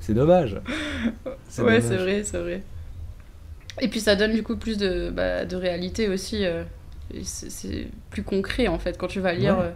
c'est 0.00 0.12
dommage. 0.14 0.60
Ouais, 1.62 1.80
c'est 1.88 1.96
vrai, 1.96 2.24
c'est 2.24 2.38
vrai. 2.38 2.62
Et 3.80 3.88
puis 3.88 4.00
ça 4.00 4.14
donne 4.16 4.32
du 4.32 4.42
coup 4.42 4.56
plus 4.56 4.78
de, 4.78 5.10
bah, 5.10 5.44
de 5.44 5.56
réalité 5.56 6.08
aussi. 6.08 6.44
euh, 6.44 6.62
c'est- 7.22 7.50
c'est 7.50 7.88
plus 8.10 8.22
concret 8.22 8.68
en 8.68 8.78
fait. 8.78 8.96
Quand 8.98 9.08
tu 9.08 9.20
vas 9.20 9.32
lire, 9.34 9.58
Ouais. 9.58 9.64
euh, 9.66 9.70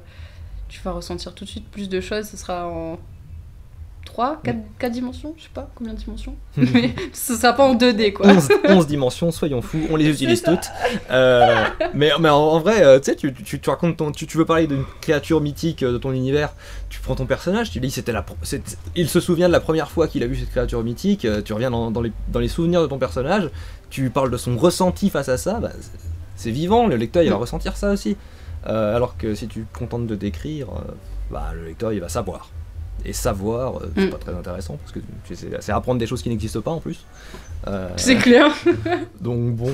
tu 0.68 0.80
vas 0.82 0.92
ressentir 0.92 1.34
tout 1.34 1.44
de 1.44 1.50
suite 1.50 1.68
plus 1.70 1.88
de 1.88 2.00
choses. 2.00 2.26
Ce 2.28 2.36
sera 2.36 2.68
en 2.68 2.98
3, 4.08 4.40
4, 4.42 4.90
dimensions, 4.90 5.34
je 5.36 5.42
sais 5.44 5.48
pas 5.52 5.68
combien 5.76 5.92
de 5.92 5.98
dimensions. 5.98 6.34
Mais 6.56 6.94
ce 7.12 7.36
sera 7.36 7.52
pas 7.52 7.64
en 7.64 7.74
2D 7.76 8.12
quoi. 8.14 8.26
11, 8.26 8.48
11 8.68 8.86
dimensions, 8.86 9.30
soyons 9.30 9.60
fous, 9.62 9.86
on 9.90 9.96
les 9.96 10.08
utilise 10.08 10.42
toutes. 10.42 10.70
Euh, 11.10 11.64
mais, 11.94 12.10
mais 12.18 12.28
en, 12.30 12.36
en 12.38 12.58
vrai, 12.58 12.82
euh, 12.82 12.98
tu 12.98 13.04
sais, 13.10 13.16
tu, 13.16 13.32
tu, 13.32 13.60
tu 13.60 13.70
racontes 13.70 13.96
ton, 13.98 14.10
tu, 14.10 14.26
tu 14.26 14.36
veux 14.38 14.44
parler 14.44 14.66
d'une 14.66 14.84
créature 15.00 15.40
mythique 15.40 15.82
euh, 15.82 15.92
de 15.92 15.98
ton 15.98 16.12
univers, 16.12 16.54
tu 16.88 17.00
prends 17.00 17.14
ton 17.14 17.26
personnage, 17.26 17.70
tu 17.70 17.78
dis 17.80 17.90
c'était 17.90 18.12
la, 18.12 18.24
il 18.96 19.08
se 19.08 19.20
souvient 19.20 19.46
de 19.46 19.52
la 19.52 19.60
première 19.60 19.90
fois 19.90 20.08
qu'il 20.08 20.22
a 20.22 20.26
vu 20.26 20.36
cette 20.36 20.50
créature 20.50 20.82
mythique, 20.82 21.26
tu 21.44 21.52
reviens 21.52 21.70
dans, 21.70 21.90
dans 21.90 22.00
les, 22.02 22.12
dans 22.28 22.40
les 22.40 22.48
souvenirs 22.48 22.80
de 22.82 22.86
ton 22.86 22.98
personnage, 22.98 23.50
tu 23.90 24.10
parles 24.10 24.30
de 24.30 24.36
son 24.36 24.56
ressenti 24.56 25.10
face 25.10 25.28
à 25.28 25.36
ça, 25.36 25.60
bah, 25.60 25.70
c'est- 26.34 26.50
vivant, 26.50 26.86
le 26.86 26.96
lecteur 26.96 27.22
il 27.22 27.30
va 27.30 27.36
Mm. 27.36 27.40
ressentir 27.40 27.76
ça 27.76 27.90
aussi. 27.92 28.16
Euh, 28.66 28.96
alors 28.96 29.16
que 29.16 29.34
si 29.34 29.46
tu 29.48 29.62
te 29.70 29.78
contentes 29.78 30.06
de 30.06 30.14
décrire, 30.16 30.68
euh, 30.70 30.92
bah, 31.30 31.50
le 31.54 31.66
lecteur 31.66 31.92
il 31.92 32.00
va 32.00 32.08
savoir. 32.08 32.48
Et 33.08 33.12
savoir, 33.14 33.78
euh, 33.78 33.90
c'est 33.96 34.06
Mm. 34.06 34.10
pas 34.10 34.18
très 34.18 34.34
intéressant 34.34 34.76
parce 34.76 34.92
que 34.92 35.00
c'est 35.60 35.72
apprendre 35.72 35.98
des 35.98 36.06
choses 36.06 36.22
qui 36.22 36.28
n'existent 36.28 36.60
pas 36.60 36.70
en 36.72 36.80
plus. 36.80 37.06
Euh, 37.66 37.88
C'est 37.96 38.16
clair. 38.16 38.54
donc 39.20 39.54
bon, 39.56 39.72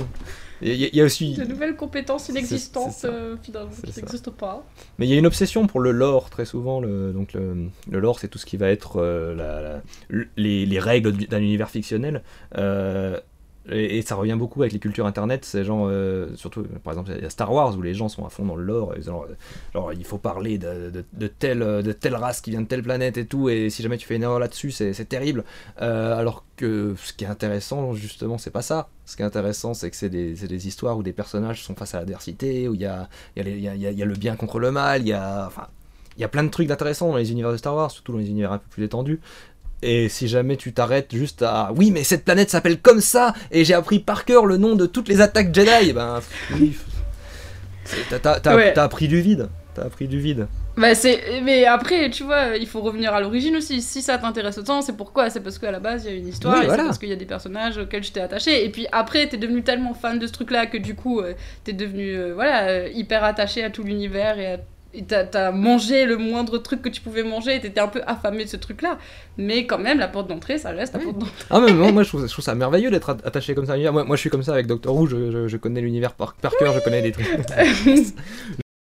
il 0.62 0.72
y, 0.72 0.96
y 0.96 1.00
a 1.00 1.04
aussi, 1.04 1.34
De 1.34 1.44
nouvelles 1.44 1.74
compétences 1.76 2.28
inexistantes 2.28 3.04
euh, 3.04 3.36
finalement 3.42 3.70
qui 3.84 4.00
n'existent 4.00 4.30
pas. 4.30 4.64
mais 4.98 5.06
il 5.06 5.10
y 5.10 5.14
a 5.14 5.18
une 5.18 5.26
obsession 5.26 5.66
pour 5.66 5.80
le 5.80 5.90
lore 5.90 6.30
très 6.30 6.44
souvent. 6.44 6.80
Le, 6.80 7.12
donc 7.12 7.32
le, 7.32 7.66
le 7.90 7.98
lore, 8.00 8.20
c'est 8.20 8.28
tout 8.28 8.38
ce 8.38 8.46
qui 8.46 8.56
va 8.56 8.68
être 8.70 8.98
euh, 9.02 9.34
la- 9.34 9.60
la- 9.60 10.24
les, 10.36 10.64
les 10.64 10.78
règles 10.78 11.12
du- 11.12 11.26
d'un 11.26 11.40
univers 11.40 11.68
fictionnel. 11.70 12.22
Euh, 12.56 13.18
et, 13.70 14.02
ça 14.02 14.14
revient 14.14 14.36
beaucoup 14.38 14.62
avec 14.62 14.72
les 14.72 14.78
cultures 14.78 15.06
internet. 15.06 15.44
C'est 15.44 15.64
genre, 15.64 15.86
euh, 15.88 16.34
surtout 16.36 16.64
par 16.82 16.92
exemple, 16.92 17.12
il 17.16 17.22
y 17.22 17.26
a 17.26 17.30
Star 17.30 17.52
Wars 17.52 17.76
où 17.76 17.82
les 17.82 17.94
gens 17.94 18.08
sont 18.08 18.24
à 18.24 18.28
fond 18.28 18.44
dans 18.44 18.56
le 18.56 18.64
lore. 18.64 18.94
genre, 19.00 19.26
genre, 19.72 19.92
il 19.92 20.04
faut 20.04 20.18
parler 20.18 20.58
de, 20.58 21.04
telle, 21.38 21.60
de 21.60 21.92
telle 21.92 22.14
race 22.14 22.40
qui 22.40 22.50
vient 22.50 22.60
de 22.60 22.66
telle 22.66 22.82
planète 22.82 23.16
et 23.16 23.26
tout. 23.26 23.48
Et 23.48 23.70
si 23.70 23.82
jamais 23.82 23.96
tu 23.96 24.06
fais 24.06 24.16
une 24.16 24.22
erreur 24.22 24.38
là-dessus, 24.38 24.70
c'est 24.70 25.08
terrible. 25.08 25.44
Euh, 25.80 26.18
alors 26.18 26.44
que 26.56 26.94
ce 26.96 27.12
qui 27.12 27.24
est 27.24 27.28
intéressant, 27.28 27.94
justement, 27.94 28.38
c'est 28.38 28.50
pas 28.50 28.62
ça. 28.62 28.88
Ce 29.06 29.16
qui 29.16 29.22
est 29.22 29.26
intéressant, 29.26 29.74
c'est 29.74 29.90
que 29.90 29.96
c'est 29.96 30.10
des, 30.10 30.34
des 30.34 30.68
histoires 30.68 30.96
où 30.98 31.02
des 31.02 31.12
personnages 31.12 31.62
sont 31.62 31.74
face 31.74 31.94
à 31.94 31.98
l'adversité, 31.98 32.68
où 32.68 32.74
il 32.74 32.80
y 32.80 32.86
a, 32.86 33.08
y, 33.36 33.40
y 33.40 34.02
a 34.02 34.04
le 34.04 34.14
bien 34.14 34.36
contre 34.36 34.58
le 34.58 34.70
mal, 34.70 35.02
il 35.02 35.08
y 35.08 35.12
a, 35.12 35.46
enfin, 35.46 35.68
il 36.16 36.20
y 36.20 36.24
a 36.24 36.28
plein 36.28 36.44
de 36.44 36.48
trucs 36.48 36.68
d'intéressants 36.68 37.08
dans 37.08 37.16
les 37.16 37.32
univers 37.32 37.50
de 37.50 37.56
Star 37.56 37.74
Wars, 37.74 37.90
surtout 37.90 38.12
dans 38.12 38.18
les 38.18 38.28
univers 38.28 38.52
un 38.52 38.58
peu 38.58 38.68
plus 38.70 38.84
étendus. 38.84 39.20
Et 39.86 40.08
si 40.08 40.28
jamais 40.28 40.56
tu 40.56 40.72
t'arrêtes 40.72 41.14
juste 41.14 41.42
à 41.42 41.70
oui, 41.76 41.90
mais 41.90 42.04
cette 42.04 42.24
planète 42.24 42.48
s'appelle 42.48 42.80
comme 42.80 43.00
ça, 43.02 43.34
et 43.52 43.64
j'ai 43.66 43.74
appris 43.74 43.98
par 43.98 44.24
cœur 44.24 44.46
le 44.46 44.56
nom 44.56 44.76
de 44.76 44.86
toutes 44.86 45.08
les 45.08 45.20
attaques 45.20 45.54
Jedi, 45.54 45.92
ben 45.92 46.20
oui, 46.52 46.74
t'as- 48.08 48.54
Ouais. 48.56 48.78
appris 48.78 49.08
du 49.08 49.20
vide. 49.20 49.48
T'as 49.74 49.82
appris 49.82 50.06
du 50.08 50.18
vide. 50.20 50.46
Bah 50.76 50.94
c'est 50.94 51.40
mais 51.42 51.66
après 51.66 52.10
tu 52.10 52.24
vois 52.24 52.56
il 52.56 52.66
faut 52.66 52.80
revenir 52.80 53.12
à 53.14 53.20
l'origine 53.20 53.56
aussi 53.56 53.80
si 53.80 54.02
ça 54.02 54.18
t'intéresse 54.18 54.58
autant 54.58 54.82
c'est 54.82 54.96
pourquoi? 54.96 55.30
C'est 55.30 55.38
parce 55.40 55.58
qu'à 55.58 55.70
la 55.70 55.78
base 55.78 56.04
il 56.04 56.10
y 56.10 56.14
a 56.14 56.16
une 56.16 56.26
histoire 56.28 56.54
Oui, 56.56 56.62
et 56.62 56.66
voilà. 56.66 56.82
c'est 56.82 56.86
parce 56.88 56.98
qu'il 56.98 57.08
y 57.10 57.12
a 57.12 57.16
des 57.16 57.26
personnages 57.26 57.78
auxquels 57.78 58.02
je 58.02 58.10
t'ai 58.10 58.20
attaché 58.20 58.64
et 58.64 58.70
puis 58.70 58.86
après 58.90 59.28
t'es 59.28 59.36
devenu 59.36 59.62
tellement 59.62 59.94
fan 59.94 60.18
de 60.18 60.26
ce 60.26 60.32
truc 60.32 60.50
là 60.50 60.66
que 60.66 60.76
du 60.78 60.96
coup 60.96 61.20
euh, 61.20 61.34
t'es 61.62 61.72
devenu 61.74 62.16
euh, 62.16 62.32
voilà 62.34 62.68
euh, 62.68 62.88
hyper 62.92 63.22
attaché 63.22 63.62
à 63.62 63.70
tout 63.70 63.84
l'univers 63.84 64.36
et 64.40 64.54
à- 64.54 64.58
t'as 65.02 65.50
mangé 65.50 66.06
le 66.06 66.16
moindre 66.16 66.58
truc 66.58 66.82
que 66.82 66.88
tu 66.88 67.00
pouvais 67.00 67.22
manger 67.24 67.56
et 67.56 67.60
t'étais 67.60 67.80
un 67.80 67.88
peu 67.88 68.02
affamé 68.06 68.44
de 68.44 68.48
ce 68.48 68.56
truc 68.56 68.80
là 68.82 68.98
mais 69.36 69.66
quand 69.66 69.78
même 69.78 69.98
la 69.98 70.08
porte 70.08 70.28
d'entrée 70.28 70.58
ça 70.58 70.70
reste 70.70 70.92
la 70.94 71.00
Oui. 71.00 71.04
porte 71.06 71.18
d'entrée. 71.18 71.46
Ah 71.50 71.60
mais 71.60 71.72
moi, 71.72 71.90
moi, 71.92 72.02
je, 72.04 72.08
trouve, 72.08 72.26
je 72.26 72.32
trouve 72.32 72.44
ça 72.44 72.54
merveilleux 72.54 72.90
d'être 72.90 73.10
at- 73.10 73.16
attaché 73.24 73.54
comme 73.54 73.66
ça 73.66 73.72
à 73.72 73.74
l'univers. 73.74 73.92
Moi, 73.92 74.04
moi 74.04 74.16
je 74.16 74.20
suis 74.20 74.30
comme 74.30 74.42
ça 74.42 74.52
avec 74.52 74.66
Doctor 74.66 74.94
Who, 74.94 75.06
je, 75.06 75.30
je- 75.30 75.48
je 75.48 75.56
connais 75.56 75.80
l'univers 75.80 76.14
par, 76.14 76.34
par 76.34 76.52
cœur, 76.56 76.72
je 76.72 76.80
connais 76.80 77.02
des 77.02 77.12
trucs. 77.12 77.26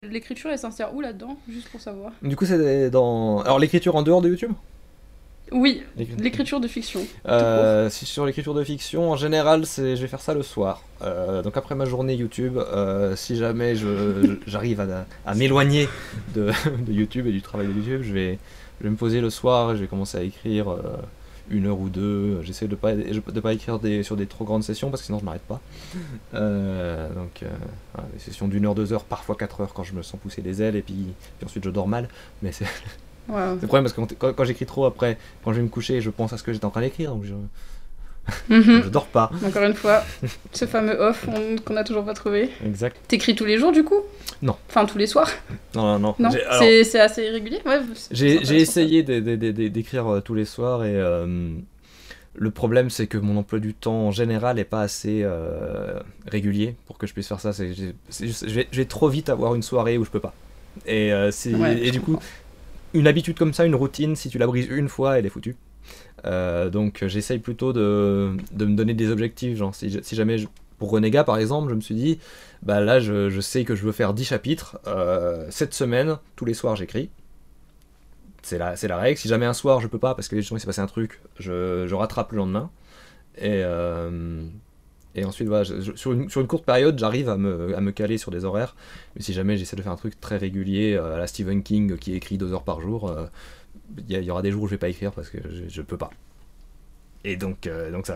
l'écriture 0.03 0.49
est 0.51 0.58
sincère. 0.58 0.93
Où 0.95 1.01
là-dedans? 1.01 1.38
Juste 1.49 1.70
pour 1.70 1.82
savoir. 1.82 2.12
Du 2.22 2.36
coup 2.36 2.45
c'est 2.45 2.89
dans... 2.89 3.41
Alors 3.41 3.60
l'écriture 3.60 3.95
en 3.95 4.03
dehors 4.03 4.22
de 4.22 4.30
YouTube? 4.30 4.51
Oui 5.52 5.84
L'écri- 5.98 6.16
l'écriture 6.22 6.60
de 6.60 6.68
fiction 6.68 7.06
Euh, 7.28 7.89
si 7.89 8.06
sur 8.06 8.26
l'écriture 8.26 8.54
de 8.54 8.64
fiction, 8.64 9.12
en 9.12 9.16
général, 9.16 9.66
c'est, 9.66 9.95
je 9.95 10.02
vais 10.02 10.08
faire 10.08 10.22
ça 10.22 10.34
le 10.34 10.43
soir. 10.43 10.82
Euh, 11.02 11.41
donc 11.41 11.56
après 11.58 11.76
ma 11.76 11.86
journée 11.86 12.16
YouTube, 12.16 12.58
euh, 12.58 13.16
si 13.16 13.36
jamais 13.36 13.76
j'arrive 14.48 14.82
à, 14.82 15.06
à 15.26 15.36
m'éloigner 15.36 15.88
de, 16.36 16.52
de 16.86 16.91
YouTube 16.94 17.28
et 17.28 17.32
du 17.32 17.41
travail 17.41 17.68
de 17.68 17.74
YouTube, 17.74 18.02
je 18.03 18.14
vais, 18.14 18.40
je 18.80 18.84
vais 18.86 18.90
me 18.90 18.95
poser 18.98 19.22
le 19.22 19.30
soir 19.30 19.72
et 19.72 19.76
je 19.76 19.82
vais 19.82 19.88
commencer 19.88 20.18
à 20.18 20.24
écrire 20.24 20.68
une 21.49 21.65
heure 21.68 21.80
ou 21.80 21.88
deux. 21.88 22.41
J'essaie 22.44 22.68
de 22.68 22.76
pas 22.76 22.94
de 22.94 23.40
pas 23.40 23.53
écrire 23.53 23.80
des, 23.80 24.03
sur 24.03 24.18
des 24.18 24.26
trop 24.26 24.44
grandes 24.44 24.64
sessions 24.65 24.90
parce 24.90 25.02
que 25.02 25.06
sinon 25.06 25.19
je 25.19 25.24
m'arrête 25.26 25.41
pas. 25.48 25.61
Euh, 26.34 27.07
donc 27.14 27.41
euh, 27.41 27.48
voilà, 27.94 28.10
des 28.14 28.19
sessions 28.19 28.48
d'une 28.49 28.65
heure, 28.65 28.76
deux 28.76 28.91
heures, 28.91 29.06
parfois 29.06 29.36
quatre 29.36 29.61
heures 29.61 29.74
quand 29.74 29.84
je 29.84 29.94
me 29.94 30.02
sens 30.03 30.19
pousser 30.19 30.41
des 30.41 30.61
ailes 30.61 30.76
et 30.76 30.82
puis, 30.82 30.94
puis 31.38 31.45
ensuite 31.45 31.64
je 31.64 31.69
dors 31.69 31.88
mal. 31.88 32.10
Mais 32.41 32.52
c'est 32.52 32.65
C'est 33.28 33.62
le 33.62 33.68
problème 33.68 33.84
parce 33.84 33.94
que 33.94 34.02
quand, 34.02 34.14
quand- 34.18 34.34
quand 34.34 34.44
j'écris 34.45 34.66
trop 34.66 34.86
après, 34.86 35.18
quand 35.44 35.52
je 35.52 35.58
vais 35.58 35.64
me 35.64 35.70
coucher, 35.70 36.02
je 36.02 36.10
pense 36.10 36.34
à 36.34 36.38
ce 36.38 36.44
que 36.44 36.54
j'étais 36.54 36.66
en 36.66 36.70
train 36.70 36.82
d'écrire. 36.82 37.12
Donc 37.14 37.24
je... 37.26 37.34
Mhm. 38.49 38.82
je 38.84 38.90
dors 38.90 39.08
pas. 39.08 39.32
Encore 39.45 39.64
une 39.64 39.74
fois, 39.74 40.04
ce 40.52 40.66
fameux 40.66 40.99
off 40.99 41.26
on- 41.30 41.56
qu'on 41.64 41.74
n'a 41.74 41.84
toujours 41.84 42.04
pas 42.06 42.14
trouvé. 42.14 42.49
Exact. 42.66 42.98
T'écris 43.08 43.36
tous 43.36 43.45
les 43.45 43.58
jours 43.58 43.72
du 43.72 43.84
coup? 43.84 44.02
Non. 44.41 44.56
Enfin 44.70 44.86
tous 44.86 44.98
les 44.98 45.08
soirs? 45.08 45.30
Non, 45.76 45.98
non, 45.98 45.99
non. 45.99 46.16
Non 46.20 46.30
J'ai- 46.30 46.44
alors, 46.44 46.64
C'est 46.86 46.99
assez 46.99 47.24
irrégulier? 47.24 47.60
Ouais, 47.66 47.80
J'ai 48.12 48.58
essayé 48.58 49.04
d'écrire 49.04 50.08
euh, 50.08 50.22
tous 50.22 50.34
les 50.36 50.45
soirs 50.45 50.84
et 50.84 50.94
euh, 50.95 51.49
le 52.36 52.52
problème 52.52 52.90
c'est 52.90 53.08
que 53.08 53.18
mon 53.18 53.38
emploi 53.38 53.60
du 53.60 53.74
temps 53.74 54.08
en 54.08 54.12
général 54.12 54.60
est 54.60 54.64
pas 54.66 54.82
assez 54.82 55.22
euh, 55.24 55.99
régulier 56.28 56.76
pour 56.86 56.98
que 56.98 57.08
je 57.08 57.14
puisse 57.14 57.28
faire 57.28 57.40
ça. 57.40 57.52
Je 57.52 57.94
vais, 58.76 58.86
trop 58.86 59.08
vite 59.10 59.30
avoir 59.30 59.56
une 59.56 59.64
soirée 59.64 59.98
où 59.98 60.06
je 60.06 60.12
peux 60.12 60.20
pas. 60.20 60.34
Et, 60.86 61.12
euh, 61.12 61.32
Ouais, 61.58 61.91
du 61.91 62.02
coup. 62.02 62.20
Une 62.93 63.07
habitude 63.07 63.38
comme 63.38 63.53
ça, 63.53 63.65
une 63.65 63.76
routine, 63.76 64.15
si 64.15 64.30
tu 64.30 64.38
la 64.38 64.47
brises 64.47 64.68
une 64.69 64.89
fois, 64.89 65.19
elle 65.19 65.26
est 65.26 65.30
foutue. 65.30 65.55
Euh, 66.26 66.69
donc 66.69 67.05
j'essaye 67.05 67.39
plutôt 67.39 67.73
de, 67.73 68.35
me 68.57 68.76
donner 68.76 68.93
des 68.93 69.09
objectifs. 69.09 69.57
Genre, 69.57 69.73
si, 69.73 69.97
si 70.01 70.15
jamais, 70.15 70.38
pour 70.77 70.91
Renégat 70.91 71.23
par 71.23 71.38
exemple, 71.38 71.69
je 71.69 71.76
me 71.76 71.81
suis 71.81 71.95
dit, 71.95 72.19
bah 72.64 72.80
là 72.81 72.99
je, 72.99 73.39
sais 73.39 73.64
que 73.64 73.76
je 73.76 73.84
veux 73.84 73.91
faire 73.91 74.14
10 74.14 74.26
chapitres. 74.26 74.80
Euh, 74.88 75.45
cette 75.49 75.73
semaine, 75.73 76.18
tous 76.35 76.45
les 76.45 76.53
soirs 76.53 76.76
j'écris. 76.76 77.09
C'est 78.41 78.57
la, 78.57 78.76
la 78.81 78.97
règle. 78.97 79.18
Si 79.18 79.27
jamais 79.27 79.45
un 79.45 79.53
soir 79.53 79.80
je 79.81 79.88
peux 79.88 79.99
pas 79.99 80.15
parce 80.15 80.27
que 80.27 80.35
justement 80.35 80.57
il 80.57 80.61
s'est 80.61 80.68
passé 80.68 80.81
un 80.81 80.88
truc, 80.88 81.22
je, 81.39 81.85
je 81.88 81.95
rattrape 81.95 82.31
le 82.31 82.38
lendemain. 82.38 82.69
Et, 83.38 83.61
euh, 83.64 84.41
et 85.18 85.26
ensuite, 85.26 85.49
sur, 85.95 86.14
une, 86.14 86.30
sur 86.30 86.41
une 86.41 86.48
courte 86.48 86.64
période, 86.64 86.98
j'arrive 86.99 87.27
à 87.27 87.38
me, 87.38 87.76
à 87.76 87.81
me 87.81 87.91
caler 87.91 88.19
sur 88.19 88.30
des 88.30 88.45
horaires. 88.45 88.76
Mais 89.15 89.23
si 89.23 89.34
jamais 89.34 89.57
j'essaie 89.57 89.76
de 89.76 89.81
faire 89.81 89.91
un 89.91 89.98
truc 89.98 90.22
très 90.22 90.38
régulier, 90.38 90.94
euh, 90.94 91.15
à 91.15 91.18
la 91.18 91.26
Stephen 91.26 91.64
King 91.64 91.98
qui 91.98 92.14
écrit 92.14 92.38
deux 92.38 92.53
heures 92.53 92.64
par 92.64 92.81
jour, 92.81 93.10
euh, 93.10 93.26
il 94.07 94.23
y, 94.23 94.30
aura 94.30 94.44
des 94.44 94.52
jours 94.52 94.64
où 94.64 94.68
je 94.68 94.72
vais 94.72 94.77
pas 94.77 94.89
écrire 94.89 95.11
parce 95.11 95.30
que 95.30 95.39
je, 95.49 95.64
je 95.68 95.81
peux 95.81 95.98
pas. 95.98 96.11
Et 97.23 97.35
donc, 97.35 97.65
euh, 97.65 97.91
donc 97.91 98.06
ça, 98.06 98.15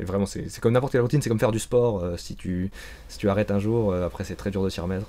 vraiment, 0.00 0.24
c'est 0.24 0.60
comme 0.60 0.72
n'importe 0.72 0.92
quelle 0.92 1.00
routine, 1.00 1.20
c'est 1.20 1.28
comme 1.28 1.40
faire 1.40 1.50
du 1.50 1.58
sport. 1.58 2.16
si, 2.16 2.36
tu, 2.36 2.70
si 3.08 3.18
tu 3.18 3.28
arrêtes 3.28 3.50
un 3.50 3.58
jour, 3.58 3.92
après 3.92 4.22
c'est 4.22 4.36
très 4.36 4.52
dur 4.52 4.62
de 4.62 4.68
s'y 4.68 4.80
remettre. 4.80 5.06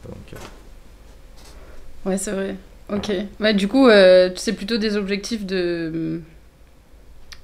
Ouais, 2.04 2.18
c'est 2.18 2.32
vrai. 2.32 2.56
Ok. 2.92 3.12
Ouais, 3.40 3.54
du 3.54 3.68
coup, 3.68 3.88
c'est 4.36 4.54
plutôt 4.54 4.78
des 4.78 4.98
objectifs 4.98 5.46
de 5.46 6.22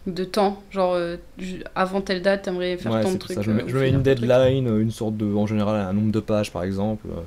de 0.08 0.24
temps. 0.24 0.62
Genre, 0.72 0.94
euh, 0.96 1.18
avant 1.76 2.02
telle 2.02 2.22
date, 2.22 2.44
t'aimerais 2.44 2.78
faire 2.78 2.92
ouais, 2.92 3.02
tant 3.04 3.12
de 3.12 3.18
trucs. 3.18 3.36
ça. 3.36 3.42
Je 3.42 3.52
me 3.52 3.58
mets, 3.58 3.64
euh, 3.64 3.68
je 3.68 3.78
mets 3.78 3.90
une 3.90 4.04
truc. 4.04 4.20
deadline, 4.20 4.68
euh, 4.68 4.82
une 4.82 4.92
sorte 4.92 5.18
de, 5.18 5.26
en 5.34 5.46
général, 5.48 5.76
un 5.76 5.94
nombre 5.94 6.12
de 6.12 6.20
pages 6.20 6.52
par 6.52 6.64
exemple, 6.64 7.08
euh, 7.10 7.22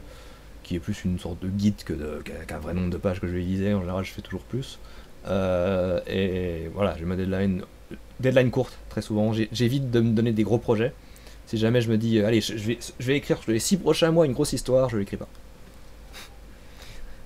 qui 0.63 0.77
est 0.77 0.81
plus 0.81 1.05
une 1.05 1.19
sorte 1.19 1.43
de 1.43 1.49
guide 1.49 1.83
que 1.85 1.93
qu'un 2.47 2.59
vrai 2.59 2.75
nombre 2.75 2.91
de 2.91 2.97
pages 2.97 3.21
que 3.21 3.27
je 3.27 3.33
vais 3.33 3.41
utiliser. 3.41 3.75
En 3.75 3.81
général, 3.81 4.05
je 4.05 4.13
fais 4.13 4.23
toujours 4.23 4.43
plus. 4.43 4.79
Euh, 5.27 6.01
et 6.07 6.69
voilà, 6.75 6.95
j'ai 6.99 7.05
ma 7.05 7.17
deadline, 7.17 7.63
deadline 8.21 8.51
courte 8.51 8.77
très 8.89 9.03
souvent. 9.03 9.33
J'évite 9.53 9.91
de 9.91 10.01
me 10.01 10.13
donner 10.13 10.33
des 10.33 10.43
gros 10.43 10.59
projets. 10.59 10.93
Si 11.47 11.59
jamais 11.59 11.81
je 11.81 11.91
me 11.91 11.99
dis, 11.99 12.21
allez, 12.21 12.41
je 12.41 12.57
je 12.57 12.67
vais, 12.67 12.79
je 12.99 13.07
vais 13.07 13.17
écrire 13.17 13.43
sur 13.43 13.53
les 13.53 13.59
six 13.59 13.77
prochains 13.77 14.11
mois 14.11 14.25
une 14.27 14.33
grosse 14.33 14.55
histoire, 14.55 14.89
je 14.89 14.97
l'écris 14.97 15.19
pas. 15.19 15.29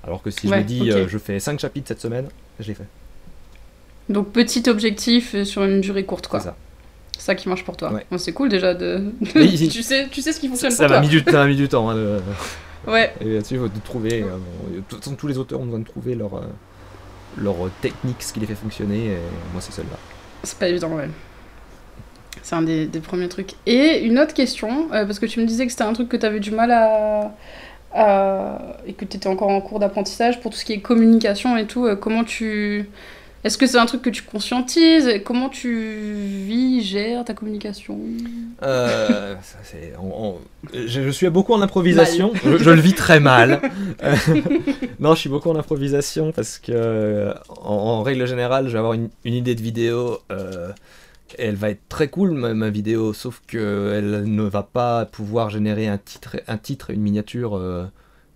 Alors 0.03 0.23
que 0.23 0.31
si 0.31 0.49
je 0.49 0.55
me 0.55 0.63
dis, 0.63 0.91
je 0.91 1.19
fais 1.19 1.39
5 1.39 1.59
chapitres 1.61 1.89
cette 1.89 2.01
semaine, 2.01 2.29
je 2.61 2.69
l'ai 2.69 2.75
fait. 2.75 2.87
Donc, 4.09 4.33
petit 4.33 4.69
objectif 4.69 5.35
euh, 5.35 5.45
sur 5.45 5.65
une 5.65 5.81
durée 5.81 6.05
courte, 6.05 6.29
quoi. 6.29 6.41
C'est 6.41 6.47
ça. 6.47 6.57
Ça 7.19 7.35
qui 7.35 7.49
marche 7.49 7.65
pour 7.65 7.77
toi. 7.77 7.93
Ouais. 7.93 8.07
Bon, 8.11 8.17
c'est 8.19 8.33
cool 8.33 8.49
déjà 8.49 8.75
de. 8.75 9.13
Tu, 9.35 9.83
sais, 9.83 10.07
tu 10.11 10.23
sais 10.23 10.33
ce 10.33 10.41
qui 10.41 10.49
fonctionne 10.49 10.71
Ça 10.71 10.87
pour 10.87 10.97
m'a 10.97 11.01
toi. 11.03 11.09
du- 11.11 11.19
ça 11.25 11.33
m'a 11.33 11.47
mis 11.47 11.57
du 11.57 11.69
temps. 11.69 11.91
hein, 11.91 11.95
de- 11.97 12.21
Ouais. 12.91 13.13
Et 13.21 13.25
là-dessus, 13.35 13.55
il 13.55 13.61
faut 13.61 13.69
de 13.69 13.79
trouver. 13.85 14.23
euh, 14.23 14.37
de 14.77 14.81
toute 14.89 15.01
façon, 15.05 15.17
tous 15.17 15.27
les 15.27 15.37
auteurs 15.37 15.61
ont 15.61 15.65
besoin 15.65 15.81
de 15.81 15.85
trouver 15.85 16.15
leur, 16.15 16.35
euh, 16.37 16.41
leur 17.37 17.57
technique, 17.83 18.23
ce 18.23 18.33
qui 18.33 18.41
les 18.41 18.47
fait 18.47 18.55
fonctionner. 18.55 19.07
Et 19.07 19.17
moi, 19.53 19.61
c'est 19.61 19.73
celle-là. 19.73 19.99
C'est 20.45 20.57
pas 20.59 20.69
évident, 20.69 20.91
ouais. 20.95 21.09
C'est 22.43 22.55
un 22.55 22.63
des, 22.63 22.87
des 22.87 23.01
premiers 23.01 23.29
trucs. 23.29 23.55
Et 23.67 23.99
une 24.07 24.19
autre 24.21 24.33
question, 24.33 24.87
euh, 24.95 25.05
parce 25.05 25.19
que 25.19 25.27
tu 25.27 25.41
me 25.41 25.45
disais 25.45 25.67
que 25.67 25.73
c'était 25.73 25.83
un 25.85 25.93
truc 25.93 26.09
que 26.09 26.17
tu 26.17 26.25
avais 26.25 26.41
du 26.41 26.53
mal 26.53 26.71
à, 26.71 27.35
à- 27.93 28.77
et 28.87 28.93
que 28.93 29.05
tu 29.05 29.17
étais 29.17 29.29
encore 29.29 29.49
en 29.51 29.61
cours 29.61 29.81
d'apprentissage 29.81 30.41
pour 30.41 30.53
tout 30.53 30.57
ce 30.57 30.65
qui 30.65 30.73
est 30.73 30.81
communication 30.81 31.57
et 31.57 31.67
tout. 31.67 31.89
comment 32.01 32.23
tu. 32.25 32.89
Est-ce 33.45 33.57
que 33.57 33.67
c'est 33.69 33.79
un 33.79 33.87
truc 33.87 34.03
que 34.03 34.11
tu 34.11 34.23
conscientises? 34.23 35.09
Comment 35.25 35.49
tu 35.49 36.13
vis, 36.47 36.83
gères 36.83 37.25
ta 37.25 37.35
communication? 37.35 37.99
Euh, 38.63 39.35
ça, 39.43 39.59
c'est- 39.63 39.95
on- 40.01 40.31
on- 40.31 40.39
je, 40.75 41.03
je 41.03 41.11
suis 41.11 41.29
beaucoup 41.31 41.53
en 41.55 41.63
improvisation. 41.63 42.33
Je, 42.45 42.59
je 42.59 42.71
le 42.71 42.81
vis 42.81 42.95
très 42.95 43.21
mal. 43.21 43.61
Euh, 44.03 44.15
non, 45.01 45.15
je 45.15 45.21
suis 45.21 45.29
beaucoup 45.29 45.51
en 45.51 45.57
improvisation 45.57 46.31
parce 46.33 46.59
que, 46.59 46.71
euh, 46.73 47.35
en, 47.49 47.75
en 47.75 48.03
règle 48.03 48.27
générale, 48.27 48.67
je 48.69 48.73
vais 48.73 48.79
avoir 48.79 48.93
une, 48.93 49.09
une 49.25 49.35
idée 49.35 49.55
de 49.57 49.63
vidéo. 49.63 50.19
euh, 50.31 50.71
elle 51.39 51.57
va 51.57 51.71
être 51.71 51.83
très 51.89 52.09
cool, 52.09 52.31
ma, 52.33 52.55
ma 52.55 52.71
vidéo, 52.71 53.13
sauf 53.13 53.43
qu'elle 53.47 54.25
ne 54.25 54.43
va 54.43 54.63
pas 54.63 55.05
pouvoir 55.07 55.51
générer 55.51 55.89
un 55.89 55.99
titre, 55.99 56.37
un 56.47 56.59
titre 56.59 56.91
et 56.91 56.95
une 56.95 57.03
miniature 57.03 57.61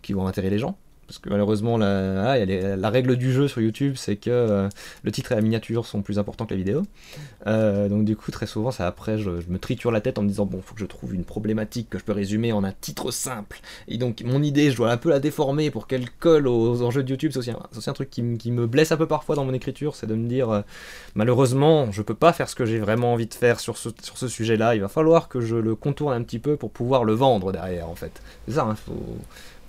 qui 0.02 0.12
vont 0.14 0.26
intéresser 0.26 0.50
les 0.50 0.58
gens. 0.58 0.76
Parce 1.06 1.18
que 1.18 1.28
malheureusement, 1.28 1.76
la, 1.76 2.32
ah, 2.32 2.44
la 2.44 2.90
règle 2.90 3.16
du 3.16 3.32
jeu 3.32 3.46
sur 3.46 3.60
YouTube, 3.60 3.94
c'est 3.96 4.16
que 4.16 4.30
euh, 4.30 4.68
le 5.02 5.12
titre 5.12 5.32
et 5.32 5.34
la 5.34 5.42
miniature 5.42 5.84
sont 5.84 6.00
plus 6.00 6.18
importants 6.18 6.46
que 6.46 6.54
la 6.54 6.58
vidéo. 6.58 6.84
Euh, 7.46 7.88
donc 7.88 8.04
du 8.04 8.16
coup, 8.16 8.30
très 8.30 8.46
souvent, 8.46 8.70
c'est 8.70 8.82
après, 8.82 9.18
je, 9.18 9.40
je 9.40 9.48
me 9.48 9.58
triture 9.58 9.90
la 9.90 10.00
tête 10.00 10.18
en 10.18 10.22
me 10.22 10.28
disant, 10.28 10.46
bon, 10.46 10.62
faut 10.64 10.74
que 10.74 10.80
je 10.80 10.86
trouve 10.86 11.14
une 11.14 11.24
problématique 11.24 11.90
que 11.90 11.98
je 11.98 12.04
peux 12.04 12.12
résumer 12.12 12.52
en 12.52 12.64
un 12.64 12.72
titre 12.72 13.10
simple. 13.10 13.60
Et 13.88 13.98
donc, 13.98 14.22
mon 14.24 14.42
idée, 14.42 14.70
je 14.70 14.76
dois 14.76 14.90
un 14.90 14.96
peu 14.96 15.10
la 15.10 15.20
déformer 15.20 15.70
pour 15.70 15.86
qu'elle 15.86 16.08
colle 16.10 16.46
aux 16.46 16.82
enjeux 16.82 17.02
de 17.02 17.10
YouTube. 17.10 17.32
C'est 17.32 17.40
aussi, 17.40 17.50
un- 17.90 17.92
truc 17.92 18.08
qui, 18.08 18.22
me- 18.22 18.66
blesse 18.66 18.92
un 18.92 18.96
peu 18.96 19.06
parfois 19.06 19.36
dans 19.36 19.44
mon 19.44 19.52
écriture, 19.52 19.96
c'est 19.96 20.06
de 20.06 20.14
me 20.14 20.28
dire, 20.28 20.48
euh, 20.50 20.62
malheureusement, 21.14 21.90
je 21.92 22.00
peux 22.00 22.14
pas 22.14 22.32
faire 22.32 22.48
ce 22.48 22.54
que 22.54 22.64
j'ai 22.64 22.78
vraiment 22.78 23.12
envie 23.12 23.26
de 23.26 23.34
faire 23.34 23.60
sur 23.60 23.76
ce, 23.76 24.28
sujet-là. 24.28 24.74
Il 24.76 24.80
va 24.80 24.88
falloir 24.88 25.28
que 25.28 25.40
je 25.40 25.56
le 25.56 25.74
contourne 25.74 26.14
un 26.14 26.22
petit 26.22 26.38
peu 26.38 26.56
pour 26.56 26.70
pouvoir 26.70 27.04
le 27.04 27.12
vendre 27.12 27.52
derrière, 27.52 27.88
en 27.88 27.94
fait. 27.96 28.22
C'est 28.46 28.54
ça, 28.54 28.66
il 28.70 28.76
faut, 28.76 29.18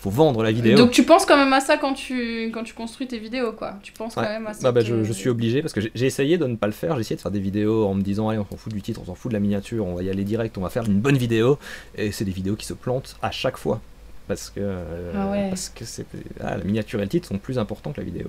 faut 0.03 0.09
vendre 0.09 0.43
la 0.43 0.51
vidéo. 0.51 0.75
Donc 0.77 0.91
tu 0.91 1.03
penses 1.03 1.25
quand 1.25 1.37
même 1.37 1.53
à 1.53 1.61
ça 1.61 1.77
quand 1.77 1.93
tu, 1.93 2.51
quand 2.53 2.63
tu 2.63 2.73
construis 2.73 3.07
tes 3.07 3.17
vidéos, 3.19 3.53
quoi. 3.53 3.75
Tu 3.81 3.93
penses 3.93 4.15
Ouais. 4.17 4.23
quand 4.23 4.29
même 4.29 4.47
à 4.47 4.53
ça. 4.53 4.61
Bah, 4.63 4.71
bah, 4.73 4.81
je, 4.81 5.03
je 5.03 5.13
suis 5.13 5.29
obligé 5.29 5.61
parce 5.61 5.73
que 5.73 5.79
j'ai 5.81 5.91
j'ai 5.95 6.05
essayé 6.05 6.37
de 6.37 6.45
ne 6.45 6.55
pas 6.57 6.67
le 6.67 6.73
faire. 6.73 6.95
J'ai 6.95 7.01
essayé 7.01 7.15
de 7.15 7.21
faire 7.21 7.31
des 7.31 7.39
vidéos 7.39 7.87
en 7.87 7.93
me 7.93 8.01
disant 8.01 8.27
allez 8.29 8.39
on 8.39 8.45
s'en 8.45 8.57
fout 8.57 8.73
du 8.73 8.81
titre, 8.81 8.99
on 9.01 9.05
s'en 9.05 9.15
fout 9.15 9.31
de 9.31 9.33
la 9.35 9.39
miniature, 9.39 9.85
on 9.85 9.95
va 9.95 10.03
y 10.03 10.09
aller 10.09 10.23
direct, 10.25 10.57
on 10.57 10.61
va 10.61 10.69
faire 10.69 10.83
une 10.85 10.99
bonne 10.99 11.17
vidéo. 11.17 11.57
Et 11.95 12.11
c'est 12.11 12.25
des 12.25 12.31
vidéos 12.31 12.55
qui 12.55 12.65
se 12.65 12.73
plantent 12.73 13.15
à 13.21 13.31
chaque 13.31 13.57
fois 13.57 13.79
parce 14.27 14.49
que 14.49 14.59
euh, 14.61 15.11
Ah 15.15 15.31
ouais. 15.31 15.49
parce 15.49 15.69
que 15.69 15.85
c'est 15.85 16.05
ah, 16.41 16.57
la 16.57 16.63
miniature 16.63 16.99
et 16.99 17.03
le 17.03 17.09
titre 17.09 17.27
sont 17.29 17.37
plus 17.37 17.57
importants 17.57 17.91
que 17.93 17.99
la 18.01 18.05
vidéo. 18.05 18.27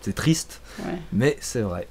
C'est 0.00 0.14
triste, 0.14 0.60
Ouais. 0.80 0.98
mais 1.12 1.36
c'est 1.40 1.60
vrai. 1.62 1.86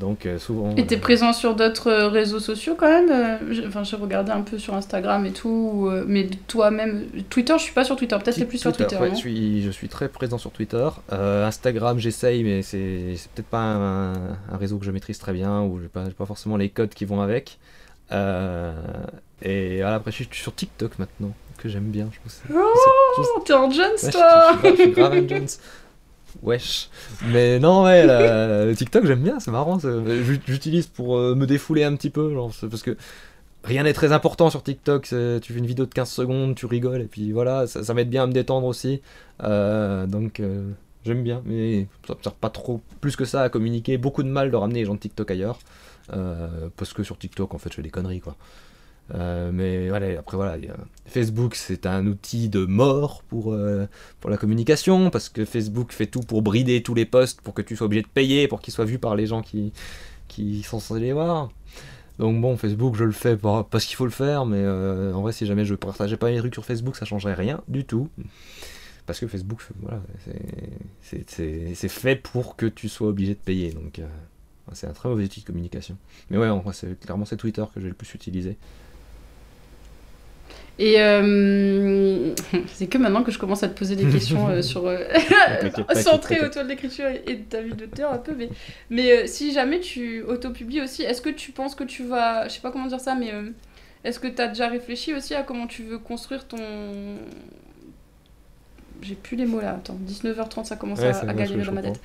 Donc 0.00 0.24
euh, 0.26 0.38
souvent. 0.38 0.74
Et 0.76 0.86
t'es 0.86 0.96
euh, 0.96 1.00
présent 1.00 1.32
sur 1.32 1.54
d'autres 1.54 1.88
euh, 1.90 2.08
réseaux 2.08 2.40
sociaux 2.40 2.74
quand 2.76 2.88
même 2.88 3.38
Enfin, 3.68 3.84
j'ai 3.84 3.96
regardé 3.96 4.32
un 4.32 4.40
peu 4.40 4.58
sur 4.58 4.74
Instagram 4.74 5.24
et 5.26 5.30
tout, 5.32 5.88
mais 6.06 6.26
toi-même. 6.48 7.04
Twitter, 7.28 7.52
je 7.58 7.62
suis 7.62 7.74
pas 7.74 7.84
sur 7.84 7.94
Twitter, 7.96 8.16
peut-être 8.16 8.36
t'es 8.36 8.44
plus 8.46 8.58
sur 8.58 8.72
Twitter. 8.72 8.96
ouais, 8.96 9.08
non 9.10 9.14
je, 9.14 9.18
suis, 9.20 9.62
je 9.62 9.70
suis 9.70 9.88
très 9.88 10.08
présent 10.08 10.38
sur 10.38 10.50
Twitter. 10.50 10.88
Euh, 11.12 11.46
Instagram, 11.46 11.98
j'essaye, 11.98 12.42
mais 12.42 12.62
c'est 12.62 13.14
c'est 13.16 13.30
peut-être 13.32 13.48
pas 13.50 13.58
un, 13.60 14.12
un 14.14 14.56
réseau 14.58 14.78
que 14.78 14.84
je 14.86 14.90
maîtrise 14.90 15.18
très 15.18 15.32
bien, 15.34 15.62
ou 15.62 15.78
j'ai 15.80 15.88
pas, 15.88 16.04
pas 16.16 16.26
forcément 16.26 16.56
les 16.56 16.70
codes 16.70 16.90
qui 16.94 17.04
vont 17.04 17.20
avec. 17.20 17.58
Euh, 18.12 18.72
et 19.42 19.76
voilà, 19.82 19.96
après, 19.96 20.10
je 20.10 20.16
suis 20.16 20.28
sur 20.32 20.54
TikTok 20.54 20.98
maintenant, 20.98 21.32
que 21.58 21.68
j'aime 21.68 21.84
bien. 21.90 22.08
Je 22.12 22.18
pense, 22.22 22.40
c'est- 22.46 22.54
Oh, 22.54 23.40
t'es 23.44 23.52
en 23.52 23.70
Jones, 23.70 23.84
Ouais, 24.02 24.10
je, 24.10 24.10
toi 24.10 24.52
je 24.52 24.58
suis 24.58 24.62
grave- 24.62 24.76
je 24.76 24.82
suis 24.82 24.90
grave 24.92 25.12
un 25.12 25.28
Jones. 25.28 25.46
Wesh. 26.42 26.88
Mais 27.26 27.58
non, 27.58 27.84
ouais, 27.84 28.06
le 28.06 28.74
TikTok, 28.74 29.06
j'aime 29.06 29.22
bien, 29.22 29.40
c'est 29.40 29.50
marrant. 29.50 29.78
J'utilise 30.46 30.86
pour 30.86 31.16
euh, 31.16 31.34
me 31.34 31.46
défouler 31.46 31.84
un 31.84 31.94
petit 31.96 32.10
peu, 32.10 32.34
parce 32.70 32.82
que 32.82 32.96
rien 33.64 33.82
n'est 33.82 33.92
très 33.92 34.12
important 34.12 34.50
sur 34.50 34.62
TikTok. 34.62 35.04
Tu 35.04 35.14
fais 35.52 35.58
une 35.58 35.66
vidéo 35.66 35.86
de 35.86 35.94
15 35.94 36.08
secondes, 36.08 36.54
tu 36.54 36.66
rigoles, 36.66 37.02
et 37.02 37.06
puis 37.06 37.32
voilà, 37.32 37.66
ça, 37.66 37.94
m'aide 37.94 38.10
bien 38.10 38.24
à 38.24 38.26
me 38.26 38.32
détendre 38.32 38.66
aussi. 38.66 39.02
Euh, 39.42 40.06
donc, 40.06 40.40
euh, 40.40 40.70
j'aime 41.04 41.22
bien, 41.22 41.42
mais 41.44 41.86
ça 42.06 42.14
me 42.14 42.22
sert 42.22 42.34
pas 42.34 42.50
trop 42.50 42.80
plus 43.00 43.16
que 43.16 43.24
ça 43.24 43.42
à 43.42 43.48
communiquer. 43.48 43.98
Beaucoup 43.98 44.22
de 44.22 44.28
mal 44.28 44.50
de 44.50 44.56
ramener 44.56 44.80
les 44.80 44.86
gens 44.86 44.94
de 44.94 45.00
TikTok 45.00 45.30
ailleurs. 45.30 45.58
parce 46.76 46.92
que 46.92 47.02
sur 47.02 47.18
TikTok, 47.18 47.54
en 47.54 47.58
fait, 47.58 47.70
je 47.70 47.76
fais 47.76 47.82
des 47.82 47.90
conneries, 47.90 48.20
quoi. 48.20 48.36
Euh, 49.14 49.50
mais 49.52 49.88
voilà, 49.88 50.18
après 50.20 50.36
voilà, 50.36 50.56
Facebook 51.06 51.56
c'est 51.56 51.86
un 51.86 52.06
outil 52.06 52.48
de 52.48 52.64
mort 52.64 53.22
pour, 53.24 53.52
euh, 53.52 53.86
pour 54.20 54.30
la 54.30 54.36
communication 54.36 55.10
parce 55.10 55.28
que 55.28 55.44
Facebook 55.44 55.92
fait 55.92 56.06
tout 56.06 56.20
pour 56.20 56.42
brider 56.42 56.82
tous 56.82 56.94
les 56.94 57.06
posts 57.06 57.40
pour 57.40 57.54
que 57.54 57.62
tu 57.62 57.74
sois 57.76 57.86
obligé 57.86 58.02
de 58.02 58.08
payer 58.08 58.46
pour 58.46 58.60
qu'ils 58.60 58.72
soient 58.72 58.84
vus 58.84 58.98
par 58.98 59.16
les 59.16 59.26
gens 59.26 59.42
qui, 59.42 59.72
qui 60.28 60.62
sont 60.62 60.78
censés 60.78 61.00
les 61.00 61.12
voir. 61.12 61.50
Donc 62.18 62.40
bon, 62.40 62.56
Facebook 62.56 62.94
je 62.96 63.04
le 63.04 63.12
fais 63.12 63.36
parce 63.36 63.84
qu'il 63.84 63.96
faut 63.96 64.04
le 64.04 64.10
faire, 64.12 64.46
mais 64.46 64.58
euh, 64.60 65.12
en 65.14 65.22
vrai 65.22 65.32
si 65.32 65.46
jamais 65.46 65.64
je 65.64 65.74
partageais 65.74 66.16
pas 66.16 66.30
les 66.30 66.38
trucs 66.38 66.54
sur 66.54 66.64
Facebook 66.64 66.94
ça 66.96 67.04
changerait 67.04 67.34
rien 67.34 67.62
du 67.66 67.84
tout. 67.84 68.08
Parce 69.06 69.18
que 69.18 69.26
Facebook, 69.26 69.60
voilà, 69.82 70.00
c'est- 71.02 71.88
fait 71.88 72.14
pour 72.14 72.54
que 72.54 72.66
tu 72.66 72.88
sois 72.88 73.08
obligé 73.08 73.34
de 73.34 73.40
payer. 73.40 73.72
Donc 73.72 74.00
c'est 74.72 74.86
un 74.86 74.92
très 74.92 75.08
mauvais 75.08 75.24
outil 75.24 75.40
de 75.40 75.46
communication. 75.46 75.96
Mais 76.30 76.38
ouais, 76.38 76.48
c'est 76.72 77.00
clairement 77.00 77.24
c'est 77.24 77.36
Twitter 77.36 77.64
que 77.74 77.80
j'ai 77.80 77.88
le 77.88 77.94
plus 77.94 78.14
utilisé. 78.14 78.56
Et 80.80 80.94
euh, 80.98 82.34
c'est 82.68 82.86
que 82.86 82.96
maintenant 82.96 83.22
que 83.22 83.30
je 83.30 83.38
commence 83.38 83.62
à 83.62 83.68
te 83.68 83.78
poser 83.78 83.96
des 83.96 84.10
questions 84.10 84.48
euh, 84.48 84.62
sur 84.62 84.86
euh, 84.86 85.04
centrées 85.94 86.40
autour 86.40 86.62
de 86.62 86.68
l'écriture 86.68 87.04
et 87.06 87.34
de 87.34 87.42
ta 87.42 87.60
vie 87.60 87.74
d'auteur 87.74 88.14
un 88.14 88.16
peu. 88.18 88.32
Mais, 88.34 88.48
mais 88.88 89.26
si 89.26 89.52
jamais 89.52 89.80
tu 89.80 90.22
autopublies 90.22 90.80
aussi, 90.80 91.02
est-ce 91.02 91.20
que 91.20 91.28
tu 91.28 91.52
penses 91.52 91.74
que 91.74 91.84
tu 91.84 92.04
vas, 92.04 92.48
je 92.48 92.54
sais 92.54 92.60
pas 92.60 92.70
comment 92.70 92.86
dire 92.86 92.98
ça, 92.98 93.14
mais 93.14 93.30
est-ce 94.04 94.18
que 94.18 94.26
tu 94.26 94.40
as 94.40 94.48
déjà 94.48 94.68
réfléchi 94.68 95.12
aussi 95.12 95.34
à 95.34 95.42
comment 95.42 95.66
tu 95.66 95.82
veux 95.82 95.98
construire 95.98 96.48
ton 96.48 96.56
j'ai 99.02 99.14
plus 99.14 99.36
les 99.36 99.46
mots 99.46 99.60
là. 99.60 99.72
Attends, 99.72 99.98
19h30, 100.06 100.64
ça 100.64 100.76
commence 100.76 101.00
à, 101.00 101.20
à 101.20 101.34
galérer 101.34 101.62
dans 101.62 101.72
ma 101.72 101.82
tête. 101.82 102.00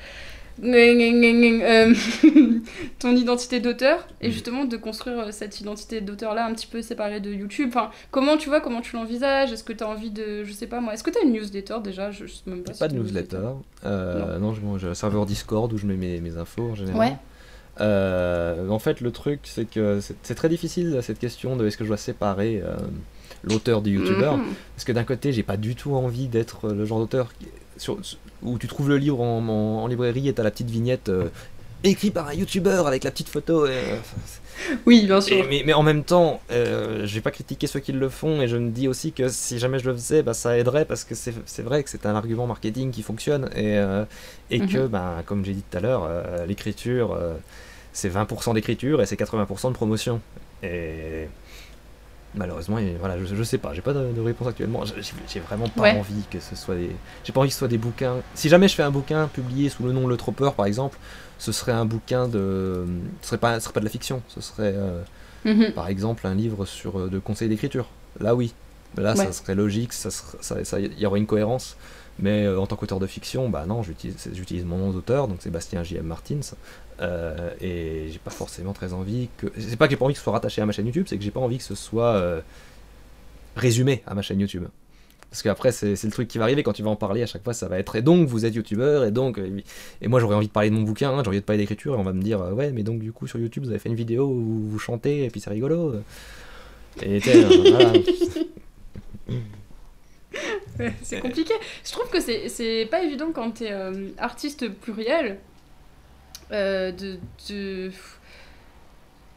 Euh, 0.63 1.93
ton 2.99 3.15
identité 3.15 3.59
d'auteur 3.59 4.07
et 4.21 4.29
mm. 4.29 4.31
justement 4.31 4.65
de 4.65 4.77
construire 4.77 5.19
euh, 5.19 5.31
cette 5.31 5.59
identité 5.59 5.99
d'auteur 5.99 6.33
là 6.33 6.45
un 6.45 6.53
petit 6.53 6.67
peu 6.67 6.81
séparée 6.81 7.19
de 7.19 7.31
YouTube. 7.31 7.69
Enfin, 7.69 7.91
comment 8.11 8.37
tu 8.37 8.49
vois, 8.49 8.61
comment 8.61 8.81
tu 8.81 8.95
l'envisages? 8.95 9.51
Est-ce 9.51 9.63
que 9.63 9.73
tu 9.73 9.83
as 9.83 9.89
envie 9.89 10.11
de, 10.11 10.43
je 10.43 10.53
sais 10.53 10.67
pas 10.67 10.79
moi, 10.79 10.93
est-ce 10.93 11.03
que 11.03 11.09
tu 11.09 11.17
as 11.17 11.23
une 11.23 11.33
newsletter 11.33 11.77
déjà? 11.83 12.11
Je 12.11 12.25
sais 12.27 12.43
même 12.45 12.63
pas. 12.63 12.71
pas 12.73 12.87
de 12.87 12.95
newsletter. 12.95 13.49
Euh, 13.85 14.39
non, 14.39 14.53
j'ai 14.77 14.87
un 14.87 14.93
serveur 14.93 15.25
Discord 15.25 15.71
où 15.73 15.77
je 15.77 15.85
mets 15.85 15.97
mes, 15.97 16.21
mes 16.21 16.37
infos 16.37 16.71
en 16.71 16.75
général. 16.75 17.17
Ouais. 17.79 18.69
en 18.69 18.79
fait, 18.79 19.01
le 19.01 19.11
truc, 19.11 19.41
c'est 19.43 19.69
que 19.69 19.99
c'est 19.99 20.35
très 20.35 20.49
difficile 20.49 20.99
cette 21.01 21.19
question 21.19 21.57
de 21.57 21.67
est-ce 21.67 21.77
que 21.77 21.83
je 21.83 21.89
dois 21.89 21.97
séparer 21.97 22.63
l'auteur 23.43 23.81
du 23.81 23.91
youtubeur. 23.91 24.37
Mhm. 24.37 24.45
Parce 24.75 24.85
que 24.85 24.91
d'un 24.91 25.03
côté, 25.03 25.33
j'ai 25.33 25.43
pas 25.43 25.57
du 25.57 25.75
tout 25.75 25.93
envie 25.93 26.27
d'être 26.27 26.69
le 26.69 26.85
genre 26.85 26.99
d'auteur 26.99 27.31
où 28.43 28.57
tu 28.57 28.67
trouves 28.67 28.89
le 28.89 28.97
livre 28.97 29.21
en, 29.21 29.87
librairie 29.87 30.27
et 30.27 30.33
t'as 30.33 30.43
la 30.43 30.51
petite 30.51 30.69
vignette 30.69 31.09
euh, 31.09 31.29
écrit 31.83 32.11
par 32.11 32.27
un 32.27 32.33
youtubeur 32.33 32.87
avec 32.87 33.03
la 33.03 33.11
petite 33.11 33.29
photo. 33.29 33.65
Euh, 33.65 33.97
oui, 34.85 35.05
bien 35.05 35.21
sûr. 35.21 35.45
mais, 35.49 35.63
mais, 35.65 35.73
en 35.73 35.83
même 35.83 36.03
temps, 36.03 36.41
euh, 36.51 37.05
je 37.05 37.15
vais 37.15 37.21
pas 37.21 37.31
critiquer 37.31 37.67
ceux 37.67 37.79
qui 37.79 37.91
le 37.91 38.09
font 38.09 38.41
et 38.41 38.47
je 38.47 38.57
me 38.57 38.71
dis 38.71 38.87
aussi 38.87 39.11
que 39.11 39.27
si 39.27 39.59
jamais 39.59 39.79
je 39.79 39.89
le 39.89 39.93
faisais, 39.95 40.23
bah, 40.23 40.33
ça 40.33 40.57
aiderait 40.57 40.85
parce 40.85 41.03
que 41.03 41.15
c'est 41.15 41.61
vrai 41.61 41.83
que 41.83 41.89
c'est 41.89 42.05
un 42.05 42.15
argument 42.15 42.47
marketing 42.47 42.91
qui 42.91 43.03
fonctionne 43.03 43.49
et, 43.55 43.77
et 44.49 44.59
que, 44.59 44.79
mhm. 44.79 44.87
bah, 44.87 45.23
comme 45.25 45.45
j'ai 45.45 45.53
dit 45.53 45.63
tout 45.69 45.77
à 45.77 45.81
l'heure, 45.81 46.09
l'écriture, 46.47 47.17
c'est 47.93 48.09
20% 48.09 48.53
d'écriture 48.53 49.01
et 49.01 49.05
c'est 49.05 49.19
80% 49.19 49.69
de 49.69 49.73
promotion. 49.73 50.21
Et 50.63 51.27
malheureusement, 52.35 52.77
voilà, 52.99 53.17
je, 53.17 53.35
je, 53.35 53.43
sais 53.43 53.57
pas, 53.57 53.73
j'ai 53.73 53.81
pas 53.81 53.93
de, 53.93 54.21
réponse 54.21 54.47
actuellement. 54.47 54.83
J'ai 55.27 55.39
vraiment 55.39 55.67
pas 55.69 55.93
envie 55.93 56.23
que 56.29 56.39
ce 56.39 56.55
soit 56.55 56.75
des. 56.75 56.91
J'ai 57.23 57.33
pas 57.33 57.39
envie 57.39 57.49
que 57.49 57.53
ce 57.53 57.59
soit 57.59 57.67
des 57.67 57.77
bouquins. 57.77 58.17
Si 58.33 58.49
jamais 58.49 58.67
je 58.67 58.75
fais 58.75 58.83
un 58.83 58.91
bouquin 58.91 59.27
publié 59.27 59.69
sous 59.69 59.83
le 59.83 59.91
nom 59.91 60.07
Le 60.07 60.17
Tropper, 60.17 60.51
par 60.55 60.65
exemple, 60.65 60.97
ce 61.37 61.51
serait 61.51 61.71
un 61.71 61.85
bouquin 61.85 62.27
de. 62.27 62.85
Ce 63.21 63.29
serait 63.29 63.37
pas, 63.37 63.59
ce 63.59 63.65
serait 63.65 63.73
pas 63.73 63.79
de 63.79 63.85
la 63.85 63.91
fiction, 63.91 64.21
ce 64.27 64.41
serait 64.41 64.73
euh, 64.75 65.01
mhm. 65.45 65.71
par 65.73 65.87
exemple 65.87 66.27
un 66.27 66.35
livre 66.35 66.65
sur 66.65 66.99
euh, 66.99 67.09
de 67.09 67.19
conseils 67.19 67.49
d'écriture. 67.49 67.87
Là, 68.19 68.35
oui. 68.35 68.53
Là, 68.97 69.13
ça 69.13 69.31
serait 69.33 69.55
logique, 69.55 69.91
ça, 69.91 70.09
ça, 70.09 70.79
y 70.79 71.05
aurait 71.05 71.19
une 71.19 71.25
cohérence. 71.25 71.75
Mais 72.17 72.45
euh, 72.45 72.59
en 72.59 72.65
tant 72.65 72.77
qu'auteur 72.77 72.99
de 72.99 73.07
fiction, 73.07 73.49
bah 73.49 73.65
non, 73.67 73.83
j'utilise 73.83 74.63
mon 74.63 74.77
nom 74.77 74.91
d'auteur, 74.91 75.27
donc 75.27 75.41
Sébastien 75.41 75.83
J.M. 75.83 76.05
Martins. 76.05 76.39
Euh, 77.01 77.49
et 77.59 78.07
j'ai 78.09 78.19
pas 78.19 78.31
forcément 78.31 78.73
très 78.73 78.93
envie 78.93 79.29
que. 79.37 79.47
C'est 79.57 79.75
pas 79.75 79.87
que 79.87 79.91
j'ai 79.91 79.97
pas 79.97 80.05
envie 80.05 80.13
que 80.13 80.19
ce 80.19 80.23
soit 80.23 80.33
rattaché 80.33 80.61
à 80.61 80.65
ma 80.65 80.71
chaîne 80.71 80.85
YouTube, 80.85 81.05
c'est 81.07 81.17
que 81.17 81.23
j'ai 81.23 81.31
pas 81.31 81.39
envie 81.39 81.57
que 81.57 81.63
ce 81.63 81.75
soit 81.75 82.15
euh, 82.15 82.41
résumé 83.55 84.01
à 84.07 84.13
ma 84.15 84.21
chaîne 84.21 84.39
YouTube. 84.39 84.65
Parce 85.29 85.43
qu'après, 85.43 85.73
c'est 85.73 86.01
le 86.01 86.11
truc 86.11 86.29
qui 86.29 86.37
va 86.37 86.45
arriver 86.45 86.63
quand 86.63 86.71
tu 86.71 86.81
vas 86.81 86.89
en 86.89 86.95
parler 86.95 87.21
à 87.21 87.25
chaque 87.25 87.43
fois, 87.43 87.53
ça 87.53 87.67
va 87.67 87.77
être 87.77 87.97
et 87.97 88.01
donc 88.01 88.29
vous 88.29 88.45
êtes 88.45 88.55
youtubeur, 88.55 89.03
et 89.03 89.11
donc. 89.11 89.37
Et 90.01 90.07
moi 90.07 90.21
j'aurais 90.21 90.35
envie 90.35 90.47
de 90.47 90.51
parler 90.51 90.69
de 90.69 90.75
mon 90.75 90.83
bouquin, 90.83 91.09
hein, 91.09 91.21
j'ai 91.23 91.27
envie 91.27 91.41
de 91.41 91.43
parler 91.43 91.61
d'écriture, 91.61 91.95
et 91.95 91.97
on 91.97 92.03
va 92.03 92.13
me 92.13 92.21
dire 92.21 92.39
ouais, 92.53 92.71
mais 92.71 92.83
donc 92.83 92.99
du 92.99 93.11
coup 93.11 93.27
sur 93.27 93.37
YouTube 93.37 93.63
vous 93.63 93.69
avez 93.69 93.79
fait 93.79 93.89
une 93.89 93.95
vidéo 93.95 94.27
où 94.27 94.69
vous 94.69 94.79
chantez, 94.79 95.25
et 95.25 95.29
puis 95.29 95.41
c'est 95.41 95.49
rigolo. 95.49 95.95
Et 97.01 97.19
voilà. 97.19 97.93
c'est 101.01 101.19
compliqué. 101.19 101.53
Je 101.83 101.91
trouve 101.91 102.09
que 102.09 102.21
c'est 102.21 102.87
pas 102.89 103.03
évident 103.03 103.31
quand 103.33 103.51
t'es 103.51 103.71
euh, 103.71 104.09
artiste 104.17 104.69
pluriel 104.69 105.37
euh, 106.51 106.91
de, 106.91 107.17
de, 107.49 107.91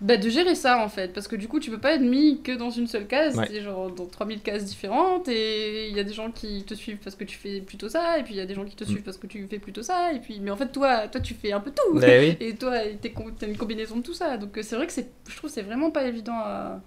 bah, 0.00 0.16
de 0.16 0.28
gérer 0.28 0.54
ça 0.54 0.82
en 0.82 0.88
fait. 0.88 1.12
Parce 1.12 1.28
que 1.28 1.36
du 1.36 1.48
coup, 1.48 1.60
tu 1.60 1.70
peux 1.70 1.80
pas 1.80 1.94
être 1.94 2.02
mis 2.02 2.42
que 2.42 2.52
dans 2.52 2.70
une 2.70 2.86
seule 2.86 3.06
case, 3.06 3.40
c'est 3.48 3.62
genre 3.62 3.90
dans 3.90 4.06
3000 4.06 4.40
cases 4.40 4.64
différentes. 4.64 5.28
Et 5.28 5.88
il 5.88 5.96
y 5.96 6.00
a 6.00 6.04
des 6.04 6.12
gens 6.12 6.30
qui 6.30 6.64
te 6.64 6.74
suivent 6.74 6.98
parce 6.98 7.16
que 7.16 7.24
tu 7.24 7.38
fais 7.38 7.60
plutôt 7.60 7.88
ça, 7.88 8.18
et 8.18 8.22
puis 8.22 8.34
il 8.34 8.36
y 8.36 8.40
a 8.40 8.46
des 8.46 8.54
gens 8.54 8.64
qui 8.64 8.76
te 8.76 8.84
suivent 8.84 9.00
mm. 9.00 9.04
parce 9.04 9.16
que 9.16 9.26
tu 9.26 9.46
fais 9.46 9.58
plutôt 9.58 9.82
ça. 9.82 10.12
Et 10.12 10.20
puis, 10.20 10.40
mais 10.40 10.50
en 10.50 10.56
fait, 10.56 10.68
toi, 10.68 11.08
toi 11.08 11.20
tu 11.20 11.34
fais 11.34 11.52
un 11.52 11.60
peu 11.60 11.72
tout. 11.72 11.98
Bah 11.98 12.08
et 12.40 12.56
toi, 12.58 12.78
t'as 13.00 13.46
une 13.46 13.56
combinaison 13.56 13.96
de 13.96 14.02
tout 14.02 14.14
ça. 14.14 14.36
Donc 14.36 14.58
c'est 14.62 14.76
vrai 14.76 14.86
que 14.86 14.92
je 14.92 15.36
trouve 15.36 15.50
c'est 15.50 15.62
vraiment 15.62 15.90
pas 15.90 16.04
évident 16.06 16.36
à, 16.36 16.80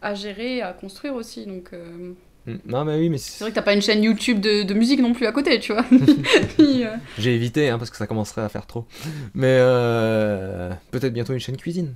à 0.00 0.14
gérer, 0.14 0.62
à 0.62 0.72
construire 0.72 1.14
aussi. 1.14 1.46
Donc. 1.46 1.70
Euh. 1.72 2.12
Non, 2.46 2.84
mais 2.84 2.98
oui, 2.98 3.08
mais 3.08 3.18
c'est 3.18 3.44
vrai 3.44 3.50
que 3.50 3.54
t'as 3.54 3.62
pas 3.62 3.74
une 3.74 3.82
chaîne 3.82 4.02
YouTube 4.02 4.40
de, 4.40 4.64
de, 4.64 4.74
musique 4.74 5.00
non 5.00 5.12
plus 5.12 5.26
à 5.26 5.32
côté, 5.32 5.60
tu 5.60 5.72
vois. 5.72 5.84
Euh, 6.58 6.96
J'ai 7.18 7.34
évité, 7.34 7.68
hein, 7.68 7.78
parce 7.78 7.90
que 7.90 7.96
ça 7.96 8.06
commencerait 8.06 8.42
à 8.42 8.48
faire 8.48 8.66
trop. 8.66 8.86
Mais 9.34 9.56
euh, 9.60 10.70
peut-être 10.90 11.12
bientôt 11.12 11.32
une 11.32 11.38
chaîne 11.38 11.56
cuisine. 11.56 11.92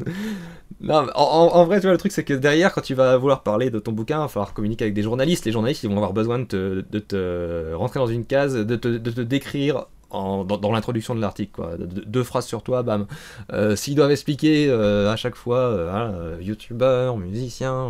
non, 0.80 1.06
en, 1.14 1.64
vrai, 1.64 1.78
tu 1.78 1.82
vois, 1.82 1.92
le 1.92 1.98
truc, 1.98 2.12
c'est 2.12 2.24
que 2.24 2.34
derrière, 2.34 2.72
quand 2.72 2.80
tu 2.80 2.94
vas 2.94 3.16
vouloir 3.16 3.42
parler 3.42 3.70
de 3.70 3.78
ton 3.78 3.92
bouquin, 3.92 4.18
il 4.18 4.22
va 4.22 4.28
falloir 4.28 4.54
communiquer 4.54 4.84
avec 4.84 4.94
des 4.94 5.02
journalistes. 5.02 5.44
Les 5.44 5.52
journalistes, 5.52 5.84
ils 5.84 5.90
vont 5.90 5.96
avoir 5.96 6.12
besoin 6.12 6.38
de 6.40 6.44
te, 6.44 6.84
de 6.90 6.98
te 6.98 7.74
rentrer 7.74 8.00
dans 8.00 8.06
une 8.06 8.24
case, 8.24 8.54
de 8.54 8.76
te, 8.76 8.88
de 8.88 9.10
te 9.10 9.20
décrire 9.20 9.86
dans, 10.10 10.72
l'introduction 10.72 11.14
de 11.14 11.20
l'article, 11.20 11.60
deux 11.78 12.24
phrases 12.24 12.46
sur 12.46 12.62
toi, 12.62 12.82
bam. 12.82 13.06
Euh, 13.52 13.76
s'ils 13.76 13.94
doivent 13.94 14.10
expliquer 14.10 14.70
à 14.70 15.16
chaque 15.16 15.36
fois, 15.36 15.90
youtubeur, 16.40 17.16
musicien, 17.16 17.88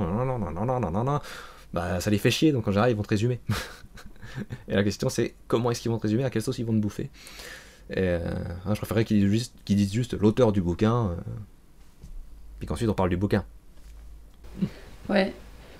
bah, 1.73 2.01
ça 2.01 2.11
les 2.11 2.19
fait 2.19 2.31
chier, 2.31 2.53
donc 2.53 2.67
en 2.69 2.71
général, 2.71 2.91
ils 2.91 2.97
vont 2.97 3.03
te 3.03 3.09
résumer. 3.09 3.41
et 4.69 4.75
la 4.75 4.83
question, 4.83 5.09
c'est 5.09 5.35
comment 5.47 5.71
est-ce 5.71 5.83
qu'ils 5.83 5.91
vont 5.91 5.99
te 5.99 6.05
résumer, 6.05 6.25
à 6.25 6.31
quelle 6.31 6.43
sauce 6.43 6.59
ils 6.59 6.65
vont 6.65 6.73
te 6.73 6.79
bouffer. 6.79 7.11
Euh, 7.97 8.35
hein, 8.65 8.75
je 8.75 8.79
préférerais 8.79 9.05
qu'ils 9.05 9.29
disent 9.29 9.31
juste, 9.31 9.93
juste 9.93 10.15
l'auteur 10.15 10.53
du 10.53 10.61
bouquin, 10.61 11.09
euh, 11.11 11.17
puis 12.59 12.67
qu'ensuite 12.67 12.89
on 12.89 12.95
parle 12.95 13.11
du 13.11 13.17
bouquin. 13.17 13.45
Ouais. 15.09 15.33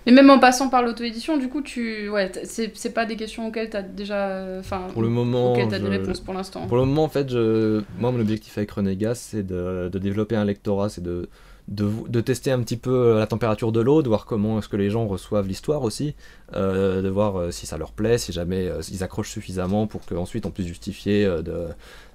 Mais 0.07 0.13
même 0.13 0.31
en 0.31 0.39
passant 0.39 0.69
par 0.69 0.83
l'auto-édition, 0.83 1.37
du 1.37 1.49
coup, 1.49 1.63
tu... 1.63 2.09
ouais, 2.09 2.31
c'est 2.45 2.95
pas 2.95 3.07
des 3.07 3.17
questions 3.17 3.49
auxquelles 3.49 3.71
tu 3.71 3.77
as 3.77 3.83
déjà. 3.83 4.59
Enfin, 4.61 4.87
pour 4.93 5.03
le 5.03 5.09
moment. 5.09 5.53
Auxquelles 5.53 5.75
as 5.75 5.81
des 5.81 5.89
réponses 5.89 6.21
pour 6.21 6.33
l'instant. 6.33 6.67
Pour 6.69 6.77
le 6.77 6.85
moment, 6.85 7.05
en 7.05 7.09
fait, 7.09 7.29
je... 7.29 7.83
moi, 7.99 8.13
mon 8.13 8.21
objectif 8.21 8.57
avec 8.57 8.71
Renégas, 8.71 9.17
c'est 9.17 9.43
de, 9.43 9.89
de, 9.93 9.99
développer 9.99 10.37
un 10.37 10.45
lectorat, 10.45 10.89
c'est 10.89 11.03
de, 11.03 11.29
de, 11.69 12.21
tester 12.21 12.53
un 12.53 12.61
petit 12.61 12.77
peu 12.77 12.91
euh, 12.91 13.19
la 13.19 13.27
température 13.27 13.73
de 13.73 13.81
l'eau, 13.81 14.03
de 14.03 14.09
voir 14.09 14.25
comment 14.25 14.59
est-ce 14.59 14.69
que 14.69 14.77
les 14.77 14.91
gens 14.91 15.07
reçoivent 15.07 15.49
l'histoire 15.49 15.83
aussi, 15.83 16.15
euh, 16.55 17.03
de 17.03 17.09
voir 17.09 17.37
euh, 17.37 17.51
si 17.51 17.67
ça 17.67 17.77
leur 17.77 17.93
plaît, 17.93 18.19
si 18.19 18.33
jamais 18.33 18.71
ils 18.91 19.03
accrochent 19.03 19.31
suffisamment 19.31 19.87
pour 19.87 20.07
qu'ensuite 20.07 20.47
on 20.47 20.51
puisse 20.51 20.69
justifier 20.69 21.29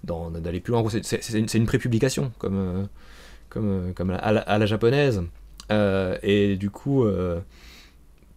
d'aller 0.03 0.59
plus 0.61 0.71
loin. 0.71 0.83
C'est 0.89 1.33
une, 1.33 1.47
une 1.53 1.65
prépublication 1.65 2.31
comme, 2.37 2.87
comme, 3.49 3.93
comme 3.93 4.11
à, 4.11 4.31
la, 4.31 4.65
japonaise. 4.65 5.21
et 5.69 6.55
du 6.55 6.69
coup, 6.69 7.05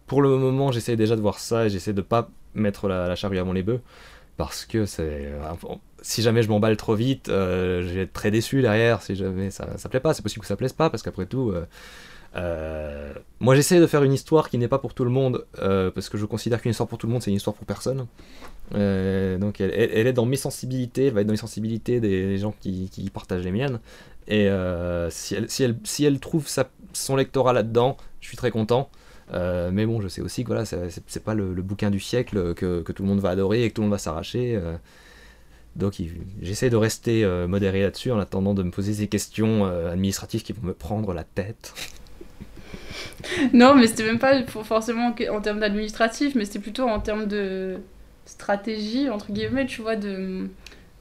pour 0.07 0.21
le 0.21 0.37
moment, 0.37 0.71
j'essaie 0.71 0.95
déjà 0.95 1.15
de 1.15 1.21
voir 1.21 1.39
ça 1.39 1.65
et 1.65 1.69
j'essaie 1.69 1.93
de 1.93 2.01
pas 2.01 2.29
mettre 2.53 2.87
la, 2.87 3.15
charrue 3.15 3.37
avant 3.37 3.53
les 3.53 3.63
bœufs 3.63 3.81
parce 4.37 4.65
que 4.65 4.85
c'est 4.85 5.31
si 6.01 6.21
jamais 6.21 6.43
je 6.43 6.49
m'emballe 6.49 6.77
trop 6.77 6.93
vite, 6.93 7.29
euh, 7.29 7.81
je 7.81 7.93
vais 7.93 8.01
être 8.01 8.13
très 8.13 8.29
déçu 8.29 8.61
derrière 8.61 9.01
si 9.01 9.15
jamais 9.15 9.49
ça, 9.49 9.67
ça 9.77 9.89
plaît 9.89 9.99
pas. 9.99 10.13
C'est 10.13 10.21
possible 10.21 10.41
que 10.41 10.47
ça 10.47 10.55
plaise 10.55 10.73
pas 10.73 10.89
parce 10.91 11.01
qu'après 11.01 11.25
tout, 11.25 11.49
euh, 11.49 11.65
euh, 12.35 13.13
moi 13.39 13.55
j'essaie 13.55 13.79
de 13.79 13.87
faire 13.87 14.03
une 14.03 14.13
histoire 14.13 14.49
qui 14.49 14.59
n'est 14.59 14.67
pas 14.67 14.77
pour 14.77 14.93
tout 14.93 15.03
le 15.03 15.09
monde 15.09 15.45
parce 15.57 16.09
que 16.09 16.17
je 16.17 16.25
considère 16.25 16.61
qu'une 16.61 16.71
histoire 16.71 16.87
pour 16.87 16.99
tout 16.99 17.07
le 17.07 17.13
monde 17.13 17.23
c'est 17.23 17.31
une 17.31 17.37
histoire 17.37 17.55
pour 17.55 17.65
personne. 17.65 18.05
donc 18.71 19.61
elle, 19.61 20.07
est 20.07 20.13
dans 20.13 20.25
mes 20.25 20.35
sensibilités, 20.35 21.07
elle 21.07 21.13
va 21.13 21.21
être 21.21 21.27
dans 21.27 21.33
les 21.33 21.37
sensibilités 21.37 21.99
des, 21.99 22.37
gens 22.37 22.53
qui, 22.61 22.89
qui, 22.91 23.09
partagent 23.09 23.43
les 23.43 23.51
miennes. 23.51 23.79
Et 24.27 24.47
si 25.09 25.35
elle, 25.35 25.49
si, 25.49 25.63
elle, 25.63 25.77
si, 25.83 26.05
elle, 26.05 26.19
trouve 26.19 26.47
son 26.93 27.15
lectorat 27.15 27.53
là-dedans, 27.53 27.97
je 28.21 28.27
suis 28.27 28.37
très 28.37 28.51
content. 28.51 28.89
Mais 29.31 29.85
bon, 29.85 30.01
je 30.01 30.07
sais 30.07 30.21
aussi 30.21 30.43
que 30.43 30.47
voilà, 30.47 30.65
c'est 30.65 31.23
pas 31.23 31.33
le, 31.33 31.53
bouquin 31.61 31.89
du 31.89 31.99
siècle 31.99 32.53
que, 32.53 32.81
que, 32.81 32.91
tout 32.91 33.03
le 33.03 33.09
monde 33.09 33.19
va 33.19 33.29
adorer 33.29 33.63
et 33.63 33.69
que 33.69 33.75
tout 33.75 33.81
le 33.81 33.87
monde 33.87 33.93
va 33.93 33.99
s'arracher. 33.99 34.59
Donc 35.75 35.95
j'essaie 36.41 36.69
de 36.69 36.77
rester 36.77 37.25
euh, 37.25 37.47
modéré 37.47 37.81
là-dessus 37.81 38.11
en 38.11 38.19
attendant 38.19 38.53
de 38.53 38.63
me 38.63 38.71
poser 38.71 38.93
ces 38.93 39.07
questions 39.07 39.65
euh, 39.65 39.91
administratives 39.91 40.41
qui 40.41 40.53
vont 40.53 40.67
me 40.67 40.73
prendre 40.73 41.13
la 41.13 41.25
tête. 41.25 41.73
non, 43.53 43.75
mais 43.75 43.87
c'était 43.87 44.05
même 44.05 44.19
pas 44.19 44.41
forcément 44.45 45.13
en 45.31 45.41
termes 45.41 45.59
d'administratif, 45.59 46.33
mais 46.35 46.45
c'était 46.45 46.59
plutôt 46.59 46.87
en 46.87 46.99
termes 46.99 47.25
de 47.25 47.79
stratégie, 48.25 49.09
entre 49.09 49.33
guillemets, 49.33 49.65
tu 49.65 49.81
vois, 49.81 49.97
de, 49.97 50.47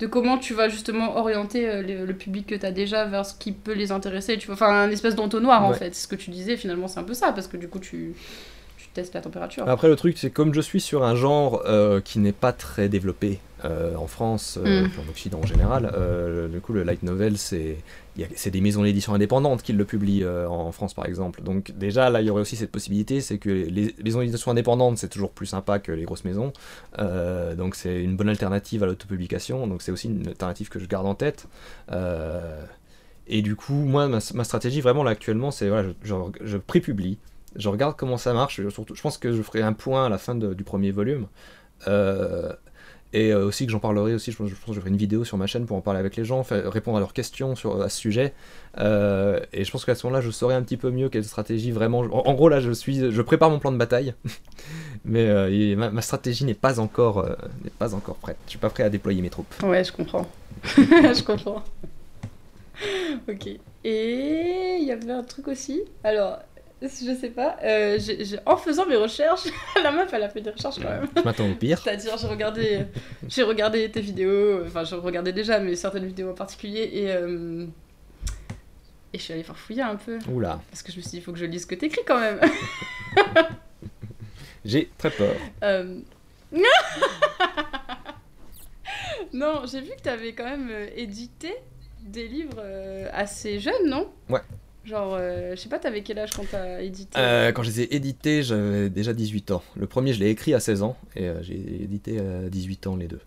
de 0.01 0.07
comment 0.07 0.39
tu 0.39 0.55
vas 0.55 0.69
justement 0.69 1.16
orienter 1.16 1.69
euh, 1.69 2.07
le, 2.07 2.12
public 2.15 2.47
que 2.47 2.55
tu 2.55 2.66
as 2.66 2.73
déjà 2.73 3.05
vers 3.05 3.25
ce 3.25 3.35
qui 3.35 3.53
peut 3.53 3.75
les 3.75 3.93
intéresser. 3.93 4.37
Tu 4.39 4.47
vois, 4.47 4.55
enfin, 4.55 4.69
un 4.69 4.91
espèce 4.91 5.15
d'entonnoir 5.15 5.65
en 5.65 5.73
fait. 5.73 5.95
Ce 5.95 6.09
que 6.09 6.16
tu 6.16 6.31
disais, 6.31 6.57
finalement, 6.57 6.89
c'est 6.89 7.01
un 7.01 7.05
peu 7.05 7.15
ça, 7.15 7.33
parce 7.33 7.47
que 7.47 7.57
du 7.57 7.69
coup, 7.69 7.79
tu 7.79 8.15
testes 8.95 9.15
la 9.15 9.21
température. 9.21 9.69
Après, 9.69 9.89
le 9.89 9.97
truc, 9.97 10.16
c'est 10.16 10.31
comme 10.31 10.55
je 10.55 10.61
suis 10.61 10.81
sur 10.81 11.05
un 11.05 11.15
genre 11.15 11.62
euh, 11.66 12.01
qui 12.01 12.19
n'est 12.19 12.33
pas 12.33 12.53
très 12.53 12.89
développé 12.89 13.41
euh, 13.65 13.95
en 13.97 14.07
France, 14.07 14.59
euh, 14.65 14.83
Mm. 14.83 14.91
en 15.07 15.11
Occident 15.11 15.41
en 15.43 15.47
général, 15.47 15.93
du 16.51 16.61
coup, 16.61 16.73
le 16.73 16.83
light 16.85 17.03
novel, 17.03 17.37
c'est 17.37 17.77
c'est 18.36 18.51
des 18.51 18.61
maisons 18.61 18.82
d'édition 18.82 19.15
indépendantes 19.15 19.62
qui 19.62 19.73
le 19.73 19.85
publient 19.85 20.23
euh, 20.23 20.49
en 20.49 20.70
France, 20.73 20.95
par 20.95 21.07
exemple. 21.07 21.43
Donc, 21.43 21.73
déjà, 21.73 22.11
là, 22.11 22.20
il 22.20 22.27
y 22.27 22.31
aurait 22.31 22.43
aussi 22.43 22.57
cette 22.57 22.70
possibilité 22.70 23.20
c'est 23.20 23.39
que 23.39 23.51
les, 23.51 23.95
maisons 24.05 24.20
d'édition 24.20 24.51
indépendantes, 24.51 24.99
c'est 24.99 25.09
toujours 25.09 25.31
plus 25.31 25.47
sympa 25.47 25.78
que 25.78 25.91
les 25.93 26.05
grosses 26.05 26.24
maisons. 26.24 26.53
Euh, 26.99 27.55
donc, 27.55 27.74
c'est 27.74 28.03
une 28.03 28.16
bonne 28.16 28.28
alternative 28.28 28.82
à 28.82 28.86
l'autopublication. 28.86 29.66
Donc, 29.66 29.82
c'est 29.82 29.93
aussi 29.93 30.09
une 30.09 30.28
alternative 30.28 30.69
que 30.69 30.78
je 30.78 30.86
garde 30.86 31.07
en 31.07 31.15
tête. 31.15 31.49
Euh, 31.91 32.65
et 33.27 33.43
du 33.43 33.57
coup, 33.57 33.74
moi, 33.74 34.09
ma, 34.09 34.20
stratégie 34.20 34.81
vraiment 34.81 35.03
là 35.03 35.11
actuellement, 35.11 35.51
c'est 35.51 35.69
voilà, 35.69 35.89
je, 35.89 35.93
je, 36.03 36.15
je 36.43 36.57
prépublie, 36.59 37.19
je 37.57 37.69
regarde 37.69 37.97
comment 37.97 38.19
ça 38.19 38.32
marche. 38.32 38.61
Je, 38.62 38.69
surtout, 38.69 38.95
je 38.95 39.03
pense 39.03 39.19
que 39.19 39.32
je 39.32 39.43
ferai 39.43 39.62
un 39.62 39.73
point 39.73 40.07
à 40.07 40.09
la 40.09 40.19
fin 40.19 40.35
du 40.35 40.65
premier 40.65 40.93
volume. 40.93 41.27
Et 43.15 43.32
euh, 43.32 43.47
aussi 43.47 43.65
que 43.65 43.70
j'en 43.70 43.78
parlerai 43.78 44.12
aussi, 44.12 44.32
je 44.32 44.36
pense, 44.36 44.49
je 44.49 44.55
que 44.55 44.73
je 44.73 44.81
ferai 44.81 44.91
une 44.91 44.97
vidéo 44.97 45.24
sur 45.24 45.39
ma 45.39 45.47
chaîne 45.47 45.66
pour 45.66 45.77
en 45.77 45.81
parler 45.81 46.01
avec 46.01 46.16
les 46.16 46.24
gens, 46.24 46.45
répondre 46.51 46.97
à 46.97 47.01
leurs 47.01 47.12
questions 47.12 47.55
sur, 47.55 47.81
à 47.81 47.89
ce 47.89 47.97
sujet. 47.97 48.32
Euh, 48.78 49.39
et 49.53 49.65
je 49.65 49.70
pense 49.70 49.85
qu'à 49.85 49.95
ce 49.95 50.05
moment-là, 50.05 50.20
je 50.20 50.32
saurai 50.32 50.57
un 50.57 50.62
petit 50.62 50.77
peu 50.77 50.91
mieux 50.91 51.09
quelle 51.09 51.23
stratégie 51.23 51.70
vraiment. 51.70 52.01
En, 52.01 52.27
en 52.27 52.35
gros, 52.35 52.49
là, 52.49 52.59
je 52.59 52.73
suis, 52.73 53.12
je 53.12 53.23
prépare 53.23 53.51
mon 53.51 53.61
plan 53.61 53.70
de 53.70 53.77
bataille, 53.77 54.15
mais 55.05 55.28
euh, 55.28 55.77
ma, 55.77 56.03
stratégie 56.03 56.45
n'est 56.45 56.55
pas 56.55 56.81
encore, 56.81 57.24
pas 57.78 57.95
encore 57.95 58.16
prête. 58.16 58.36
Je 58.47 58.51
suis 58.51 58.59
pas 58.59 58.69
prêt 58.69 58.82
à 58.82 58.91
déployer 58.91 59.23
mes 59.23 59.31
troupes. 59.31 59.55
Ouais, 59.62 59.85
je 59.85 59.93
comprends. 59.93 60.27
je 60.65 61.23
comprends. 61.23 61.62
ok. 63.28 63.49
Et 63.85 64.78
il 64.81 64.86
y 64.89 64.91
avait 64.91 65.12
un 65.12 65.23
truc 65.23 65.47
aussi? 65.47 65.82
Alors, 66.03 66.39
je 66.83 67.15
sais 67.19 67.31
pas. 67.31 67.57
euh, 67.63 67.99
en 68.47 68.57
faisant 68.57 68.87
mes 68.87 68.97
recherches, 68.97 69.45
la 69.83 69.91
meuf, 69.93 70.13
elle 70.13 70.23
a 70.23 70.29
fait 70.29 70.41
des 70.41 70.51
recherches 70.51 70.77
quand 70.81 70.89
même. 70.91 71.07
Je 71.17 71.23
m'attends 71.23 71.49
au 71.51 71.55
pire. 71.55 71.79
C'est-à-dire, 71.79 72.17
j'ai 72.19 72.27
regardé, 72.27 72.87
j'ai 73.29 73.43
regardé 73.43 73.91
tes 73.91 74.01
vidéos. 74.01 74.65
Enfin, 74.67 74.85
je 74.85 74.95
regardais 74.95 75.33
déjà, 75.33 75.59
mais 75.61 75.75
certaines 75.77 76.07
vidéos 76.07 76.31
en 76.31 76.35
particulier. 76.35 76.91
Et, 76.93 77.11
euh, 77.13 77.67
et 79.13 79.19
je 79.19 79.23
suis 79.23 79.33
allée 79.33 79.43
farfouiller 79.45 79.83
un 79.83 79.97
peu. 79.97 80.19
Oula, 80.31 80.61
Parce 80.71 80.83
que 80.83 80.93
je 80.93 80.99
me 80.99 81.03
suis 81.03 81.11
dit, 81.13 81.17
il 81.19 81.23
faut 81.23 81.33
que 81.33 81.39
je 81.39 81.47
lise 81.47 81.63
ce 81.63 81.67
que 81.67 81.75
t'écris 81.75 82.03
quand 82.07 82.21
même. 82.21 82.41
j'ai 84.65 84.91
très 84.99 85.11
peur. 85.11 85.35
Euh, 85.63 86.01
non, 89.33 89.63
j'ai 89.67 89.81
vu 89.81 89.91
que 89.97 90.03
tu 90.03 90.09
avais 90.09 90.33
quand 90.35 90.45
même 90.45 90.69
euh, 90.71 90.89
édité 90.97 91.55
des 92.03 92.29
livres 92.29 92.63
assez 93.13 93.59
jeunes, 93.59 93.87
non? 93.87 94.11
Ouais. 94.29 94.43
Genre, 94.85 95.16
euh, 95.19 95.52
je 95.56 95.61
sais 95.61 95.69
pas, 95.69 95.78
t'avais 95.78 96.02
quel 96.02 96.19
âge 96.19 96.31
quand 96.32 96.44
t'as 96.51 96.81
édité 96.82 97.19
Euh, 97.19 97.52
quand 97.52 97.62
je 97.62 97.70
les 97.70 97.81
ai 97.82 97.97
édités, 97.97 98.43
j'avais 98.43 98.90
déjà 98.90 99.15
18 99.15 99.51
ans. 99.52 99.62
Le 99.77 99.86
premier, 99.86 100.12
je 100.12 100.20
l'ai 100.20 100.28
écrit 100.28 100.52
à 100.52 100.61
16 100.61 100.82
ans, 100.82 100.97
et 101.16 101.28
euh, 101.28 101.43
j'ai 101.43 101.55
édité 101.55 102.19
à 102.19 102.48
18 102.51 102.86
ans 102.86 102.97
les 102.97 103.09
deux. 103.09 103.20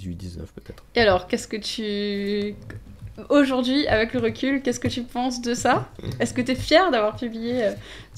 18-19 0.00 0.38
peut-être. 0.56 0.84
Et 0.96 1.00
alors, 1.00 1.28
qu'est-ce 1.28 1.46
que 1.46 1.56
tu... 1.56 2.56
Aujourd'hui, 3.28 3.86
avec 3.86 4.12
le 4.12 4.18
recul, 4.18 4.60
qu'est-ce 4.60 4.80
que 4.80 4.88
tu 4.88 5.02
penses 5.02 5.40
de 5.40 5.54
ça? 5.54 5.88
Est-ce 6.18 6.34
que 6.34 6.42
t'es 6.42 6.56
fier 6.56 6.90
d'avoir 6.90 7.14
publié 7.14 7.64
euh, 7.64 7.70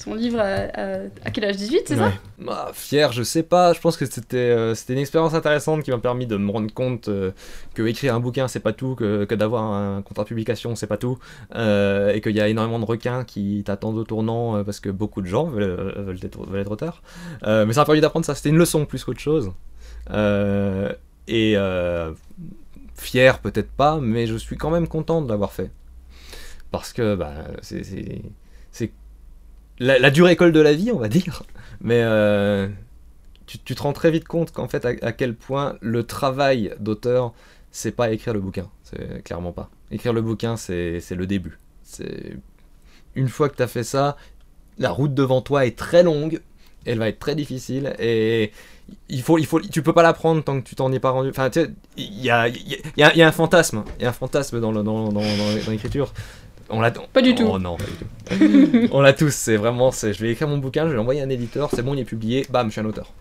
ton 0.03 0.15
livre 0.15 0.39
à, 0.39 1.29
quel 1.31 1.45
âge? 1.45 1.55
18, 1.55 1.83
c'est 1.85 1.95
ça? 1.97 2.11
Bah, 2.39 2.71
fier, 2.73 3.11
je 3.11 3.21
sais 3.21 3.43
pas. 3.43 3.73
Je 3.73 3.79
pense 3.79 3.95
que 3.95 4.05
c'était 4.05 4.37
euh, 4.37 4.73
c'était 4.73 4.93
une 4.93 4.99
expérience 4.99 5.35
intéressante 5.35 5.83
qui 5.83 5.91
m'a 5.91 5.99
permis 5.99 6.25
de 6.25 6.35
me 6.37 6.49
rendre 6.49 6.73
compte 6.73 7.09
euh, 7.09 7.31
que 7.75 7.83
écrire 7.83 8.15
un 8.15 8.19
bouquin 8.19 8.47
c'est 8.47 8.59
pas 8.59 8.73
tout, 8.73 8.95
que, 8.95 9.25
d'avoir 9.35 9.63
un 9.63 10.01
contrat 10.01 10.23
de 10.23 10.29
publication 10.29 10.75
c'est 10.75 10.87
pas 10.87 10.97
tout, 10.97 11.19
euh, 11.55 12.11
et 12.13 12.21
qu'il 12.21 12.35
y 12.35 12.41
a 12.41 12.47
énormément 12.47 12.79
de 12.79 12.85
requins 12.85 13.23
qui 13.23 13.63
t'attendent 13.65 13.97
au 13.97 14.03
tournant 14.03 14.63
parce 14.63 14.79
que 14.79 14.89
beaucoup 14.89 15.21
de 15.21 15.27
gens 15.27 15.45
veulent, 15.45 16.17
être, 16.23 16.43
veulent 16.47 16.61
être 16.61 16.71
auteurs. 16.71 17.03
Mais 17.43 17.73
ça 17.73 17.81
m'a 17.81 17.85
permis 17.85 18.01
d'apprendre 18.01 18.25
ça. 18.25 18.33
C'était 18.33 18.49
une 18.49 18.57
leçon 18.57 18.85
plus 18.85 19.03
qu'autre 19.03 19.19
chose. 19.19 19.51
Et 21.27 21.55
fier 22.97 23.39
peut-être 23.39 23.71
pas, 23.71 23.99
mais 24.01 24.27
je 24.27 24.35
suis 24.35 24.57
quand 24.57 24.71
même 24.71 24.87
content 24.87 25.21
de 25.21 25.29
l'avoir 25.29 25.53
fait 25.53 25.71
parce 26.71 26.93
que 26.93 27.15
bah, 27.15 27.33
c'est- 27.61 28.21
la, 29.79 29.99
la 29.99 30.09
dure 30.09 30.27
école 30.29 30.51
de 30.51 30.59
la 30.59 30.73
vie, 30.73 30.91
on 30.91 30.97
va 30.97 31.07
dire. 31.09 31.43
Mais 31.81 32.01
euh, 32.03 32.67
tu, 33.45 33.59
tu 33.59 33.75
te 33.75 33.81
rends 33.81 33.93
très 33.93 34.11
vite 34.11 34.27
compte 34.27 34.51
qu'en 34.51 34.67
fait, 34.67 34.85
à, 34.85 34.89
à 35.01 35.11
quel 35.11 35.35
point 35.35 35.77
le 35.81 36.03
travail 36.03 36.73
d'auteur, 36.79 37.33
c'est 37.71 37.91
pas 37.91 38.11
écrire 38.11 38.33
le 38.33 38.39
bouquin. 38.39 38.69
C'est 38.83 39.23
clairement 39.23 39.51
pas. 39.51 39.69
Écrire 39.91 40.13
le 40.13 40.21
bouquin, 40.21 40.57
c'est 40.57 41.01
le 41.11 41.27
début. 41.27 41.59
Une 43.15 43.29
fois 43.29 43.49
que 43.49 43.55
tu 43.55 43.63
as 43.63 43.67
fait 43.67 43.83
ça, 43.83 44.17
la 44.77 44.91
route 44.91 45.13
devant 45.13 45.41
toi 45.41 45.65
est 45.65 45.77
très 45.77 46.03
longue. 46.03 46.41
Elle 46.85 46.99
va 46.99 47.09
être 47.09 47.19
très 47.19 47.35
difficile 47.35 47.95
et 47.99 48.51
il 49.09 49.21
faut, 49.21 49.37
il 49.37 49.45
faut, 49.45 49.59
tu 49.59 49.81
peux 49.81 49.93
pas 49.93 50.03
la 50.03 50.13
prendre 50.13 50.43
tant 50.43 50.59
que 50.61 50.67
tu 50.67 50.75
t'en 50.75 50.91
es 50.91 50.99
pas 50.99 51.11
rendu. 51.11 51.29
Enfin, 51.29 51.49
il 51.97 52.21
y 52.23 52.29
a, 52.29 52.47
y, 52.47 53.03
a, 53.03 53.15
y 53.15 53.21
a 53.21 53.27
un 53.27 53.31
fantasme, 53.31 53.83
il 53.99 54.03
y 54.03 54.05
a 54.05 54.09
un 54.09 54.13
fantasme 54.13 54.59
dans 54.59 54.71
le- 54.71 54.83
dans, 54.83 55.05
dans, 55.05 55.13
dans- 55.13 55.21
dans 55.65 55.71
l'écriture. 55.71 56.13
On 56.69 56.81
l'a 56.81 56.91
Pas 56.91 57.21
du 57.21 57.33
tout. 57.33 57.47
Oh 57.49 57.59
non, 57.59 57.77
tout. 57.77 58.35
On 58.91 58.99
l'a 59.01 59.13
tous, 59.13 59.33
c'est 59.33 59.55
vraiment, 59.55 59.91
c'est, 59.91 60.13
je 60.13 60.21
vais 60.21 60.31
écrire 60.31 60.49
mon 60.49 60.57
bouquin, 60.57 60.83
je 60.85 60.89
vais 60.89 60.95
l'envoyer 60.97 61.21
à 61.21 61.23
un 61.23 61.29
éditeur, 61.29 61.69
c'est 61.73 61.81
bon, 61.81 61.93
il 61.93 62.01
est 62.01 62.05
publié, 62.05 62.45
bam, 62.49 62.67
je 62.67 62.73
suis 62.73 62.81
un 62.81 62.85
auteur. 62.85 63.13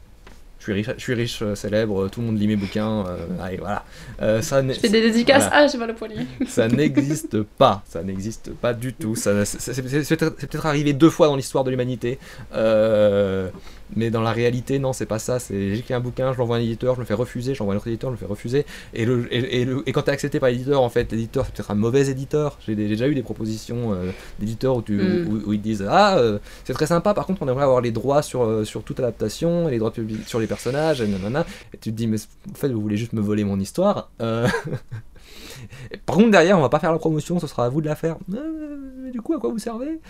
Je 0.59 0.65
suis 0.65 0.73
riche, 0.73 0.89
je 0.97 1.01
suis 1.01 1.15
riche, 1.15 1.39
euh, 1.43 1.55
célèbre, 1.55 2.09
tout 2.09 2.21
le 2.23 2.27
monde 2.27 2.41
lit 2.41 2.49
mes 2.49 2.57
bouquins, 2.57 3.07
euh, 3.07 3.17
allez, 3.41 3.59
voilà. 3.59 3.85
Euh, 4.21 4.43
ça, 4.43 4.67
Je 4.67 4.73
fais 4.73 4.89
des 4.89 5.01
dédicaces. 5.01 5.45
Voilà. 5.45 5.59
Ah, 5.65 5.67
j'ai 5.69 5.79
mal 5.79 5.93
au 5.93 5.95
poignet. 5.95 6.27
ça 6.49 6.67
n'existe 6.67 7.41
pas, 7.43 7.85
ça 7.89 8.03
n'existe 8.03 8.51
pas 8.53 8.75
du 8.75 8.93
tout. 8.93 9.15
Ça, 9.15 9.45
c'est 9.45 10.17
peut-être 10.17 10.67
arrivé 10.67 10.93
deux 10.93 11.11
fois 11.11 11.29
dans 11.29 11.37
l'histoire 11.37 11.63
de 11.63 11.71
l'humanité, 11.71 12.19
euh, 12.53 13.49
mais 13.95 14.11
dans 14.11 14.21
la 14.23 14.33
réalité, 14.33 14.79
non, 14.79 14.93
c'est 14.93 15.07
pas 15.07 15.19
ça. 15.19 15.39
C'est 15.39 15.75
j'écris 15.77 15.95
un 15.95 16.01
bouquin, 16.01 16.33
je 16.33 16.39
l'envoie 16.39 16.57
à 16.57 16.59
un 16.59 16.63
éditeur, 16.63 16.95
je 16.97 17.01
me 17.01 17.05
fais 17.05 17.15
refuser, 17.15 17.55
j'envoie 17.55 17.75
à 17.75 17.77
un 17.77 17.79
autre 17.79 17.87
éditeur, 17.89 18.11
je 18.11 18.15
me 18.15 18.19
fais 18.19 18.27
refuser. 18.27 18.67
Et, 18.95 19.05
le, 19.05 19.33
et, 19.33 19.61
et 19.61 19.65
le- 19.65 19.83
et 19.89 19.93
quand 19.93 20.03
t'es 20.03 20.11
accepté 20.11 20.41
par 20.41 20.49
l'éditeur, 20.49 20.83
en 20.83 20.89
fait, 20.89 21.13
l'éditeur 21.13 21.45
c'est 21.47 21.55
peut-être 21.55 21.71
un 21.71 21.75
mauvais 21.77 22.09
éditeur. 22.09 22.59
J'ai, 22.67 22.75
déjà 22.75 23.07
eu 23.09 23.15
des 23.15 23.23
propositions 23.23 23.93
euh, 23.95 24.11
d'éditeurs 24.41 24.77
où, 24.77 24.83
tu, 24.83 24.95
Mm. 24.97 25.29
où, 25.29 25.49
où 25.49 25.53
ils 25.53 25.59
te 25.59 25.65
disent 25.65 25.87
Ah, 25.89 26.19
euh, 26.19 26.39
c'est 26.65 26.73
très 26.73 26.87
sympa, 26.87 27.15
par 27.15 27.27
contre, 27.27 27.43
on 27.43 27.49
aimerait 27.49 27.65
avoir 27.65 27.81
les 27.81 27.93
droits 27.93 28.23
sur, 28.23 28.43
euh, 28.45 28.65
sur 28.65 28.83
toute 28.83 28.99
adaptation, 28.99 29.69
et 29.69 29.73
les 29.73 29.79
droits 29.79 29.93
publics 29.93 30.27
sur 30.27 30.41
les 30.41 30.47
personnages, 30.47 31.01
et 31.01 31.07
nanana. 31.07 31.45
Et 31.73 31.79
tu 31.79 31.91
te 31.93 31.97
dis, 31.97 32.07
mais 32.07 32.17
en 32.51 32.55
fait, 32.55 32.69
vous 32.69 32.81
voulez 32.81 32.97
juste 32.97 33.13
me 33.13 33.21
voler 33.21 33.45
mon 33.45 33.61
histoire. 33.61 34.11
Euh, 34.21 34.49
Par 36.07 36.17
contre, 36.17 36.31
derrière, 36.31 36.59
on 36.59 36.63
va 36.63 36.69
pas 36.69 36.79
faire 36.79 36.93
la 36.93 36.99
promotion, 36.99 37.39
ce 37.41 37.47
sera 37.47 37.65
à 37.65 37.69
vous 37.69 37.81
de 37.81 37.87
la 37.87 37.95
faire. 37.97 38.17
Mais 38.29 39.11
du 39.11 39.21
coup, 39.21 39.35
à 39.35 39.39
quoi 39.41 39.51
vous 39.51 39.59
servez? 39.59 40.01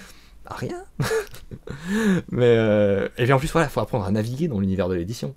À 0.47 0.55
rien. 0.55 0.83
mais 2.31 2.55
euh, 2.59 3.09
et 3.19 3.25
puis 3.25 3.33
en 3.33 3.39
plus, 3.39 3.51
voilà, 3.51 3.67
il 3.67 3.71
faut 3.71 3.81
apprendre 3.81 4.05
à 4.05 4.11
naviguer 4.11 4.49
dans 4.49 4.61
l'univers 4.61 4.89
de 4.89 4.95
l'édition. 4.95 5.35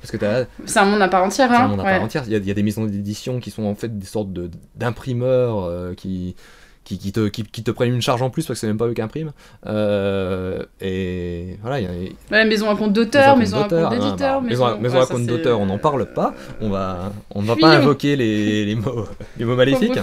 Parce 0.00 0.12
que 0.12 0.16
t'as 0.16 0.44
C'est 0.64 0.78
un 0.78 0.84
monde 0.84 1.02
à 1.02 1.08
part 1.08 1.24
entière, 1.24 1.48
c'est 1.50 1.56
hein 1.56 1.64
un 1.64 1.68
monde 1.68 1.80
à 1.80 1.84
ouais. 1.84 1.90
part 1.96 2.02
entière. 2.02 2.22
Il 2.26 2.32
y, 2.32 2.36
a, 2.36 2.38
il 2.38 2.46
y 2.46 2.50
a 2.50 2.54
des 2.54 2.62
maisons 2.62 2.84
d'édition 2.84 3.40
qui 3.40 3.50
sont 3.50 3.64
en 3.64 3.74
fait 3.74 3.98
des 3.98 4.06
sortes 4.06 4.32
de- 4.32 4.50
d'imprimeurs 4.76 5.64
euh, 5.64 5.94
qui, 5.94 6.36
qui, 6.84 6.98
qui 6.98 7.10
te, 7.10 7.26
qui, 7.26 7.42
qui 7.42 7.64
te 7.64 7.72
prennent 7.72 7.92
une 7.92 8.00
charge 8.00 8.22
en 8.22 8.30
plus 8.30 8.46
parce 8.46 8.56
que 8.56 8.60
c'est 8.60 8.68
même 8.68 8.76
pas 8.78 8.86
eux 8.86 8.94
qui 8.94 9.02
impriment. 9.02 9.32
Euh, 9.66 10.62
et 10.80 11.58
voilà, 11.62 11.80
il 11.80 11.84
y 11.84 11.86
a, 11.88 12.10
Ouais, 12.30 12.44
maison 12.44 12.70
à 12.70 12.76
compte 12.76 12.92
d'auteur, 12.92 13.36
maison 13.36 13.56
à 13.56 13.60
compte 13.62 13.70
d'auteur, 13.70 13.90
d'éditeur, 13.90 14.36
hein, 14.36 14.40
bah, 14.42 14.48
maison, 14.48 14.64
à- 14.66 14.76
maison 14.76 15.00
à 15.00 15.06
compte 15.06 15.20
c'est- 15.22 15.26
d'auteur, 15.26 15.58
on 15.58 15.66
n'en 15.66 15.78
parle 15.78 16.06
pas. 16.12 16.32
On 16.60 16.68
va, 16.70 17.12
on 17.34 17.42
ne 17.42 17.46
va 17.48 17.56
pas 17.56 17.76
invoquer 17.76 18.14
les, 18.14 18.64
les 18.66 18.74
mots, 18.76 19.04
les 19.36 19.44
mots 19.44 19.56
maléfiques. 19.56 19.98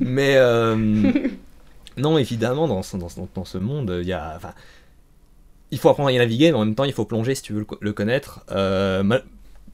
Mais 0.00 0.34
euh, 0.36 0.76
non, 1.98 2.18
évidemment, 2.18 2.66
dans 2.68 2.82
ce, 2.82 2.96
dans 2.96 3.08
ce, 3.08 3.20
dans 3.34 3.44
ce 3.44 3.58
monde, 3.58 3.98
il 4.02 4.08
y 4.08 4.12
a, 4.12 4.34
enfin, 4.36 4.52
il 5.70 5.78
faut 5.78 5.88
apprendre 5.90 6.08
à 6.08 6.12
y 6.12 6.18
naviguer, 6.18 6.50
mais 6.52 6.56
en 6.58 6.64
même 6.64 6.74
temps, 6.74 6.84
il 6.84 6.92
faut 6.92 7.04
plonger 7.04 7.34
si 7.34 7.42
tu 7.42 7.52
veux 7.52 7.60
le, 7.60 7.64
co- 7.64 7.78
le 7.80 7.92
connaître. 7.92 8.40
Euh, 8.52 9.02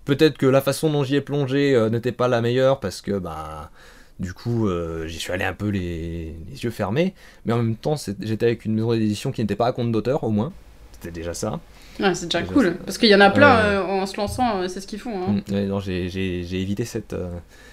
Peut-être 0.04 0.36
que 0.36 0.44
la 0.44 0.60
façon 0.60 0.90
dont 0.90 1.02
j'y 1.02 1.16
ai 1.16 1.22
plongé 1.22 1.74
euh, 1.74 1.88
n'était 1.88 2.12
pas 2.12 2.28
la 2.28 2.42
meilleure 2.42 2.78
parce 2.78 3.00
que, 3.00 3.12
bah, 3.18 3.70
du 4.20 4.34
coup, 4.34 4.68
euh, 4.68 5.06
j'y 5.06 5.18
suis 5.18 5.32
allé 5.32 5.44
un 5.44 5.54
peu 5.54 5.68
les, 5.68 6.34
les 6.50 6.62
yeux 6.62 6.70
fermés. 6.70 7.14
Mais 7.46 7.54
en 7.54 7.56
même 7.58 7.76
temps, 7.76 7.94
j'étais 8.20 8.44
avec 8.44 8.66
une 8.66 8.74
maison 8.74 8.92
d'édition 8.92 9.32
qui 9.32 9.40
n'était 9.40 9.56
pas 9.56 9.68
à 9.68 9.72
compte 9.72 9.92
d'auteur, 9.92 10.22
au 10.24 10.30
moins. 10.30 10.52
C'était 10.92 11.10
déjà 11.10 11.32
ça. 11.32 11.58
Ouais, 12.00 12.14
c'est 12.14 12.26
déjà 12.26 12.42
cool. 12.42 12.76
Parce 12.84 12.98
qu'il 12.98 13.08
y 13.08 13.14
en 13.14 13.20
a 13.20 13.30
plein 13.30 13.80
en 13.82 14.04
se 14.04 14.16
lançant, 14.18 14.68
c'est 14.68 14.80
ce 14.82 14.86
qu'ils 14.86 14.98
font. 14.98 15.16
Hein. 15.22 15.42
Mm, 15.50 15.68
non, 15.68 15.80
j'ai, 15.80 16.04
évité 16.60 16.84
cette, 16.84 17.14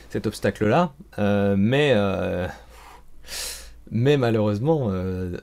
cet 0.10 0.26
obstacle-là, 0.26 0.94
mais, 1.58 1.94
mais 3.92 4.18
malheureusement, 4.18 4.88
euh, 4.90 5.38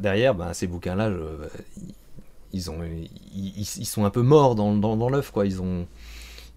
derrière, 0.00 0.34
ben, 0.34 0.52
ces 0.54 0.66
bouquins-là, 0.66 1.10
ils, 2.52 2.70
ont, 2.70 2.78
ils, 2.84 3.10
ils- 3.34 3.78
ils 3.78 3.86
sont 3.86 4.04
un 4.04 4.10
peu 4.10 4.22
morts 4.22 4.54
dans, 4.54 5.08
l'œuf, 5.08 5.30
quoi. 5.30 5.46
Ils 5.46 5.60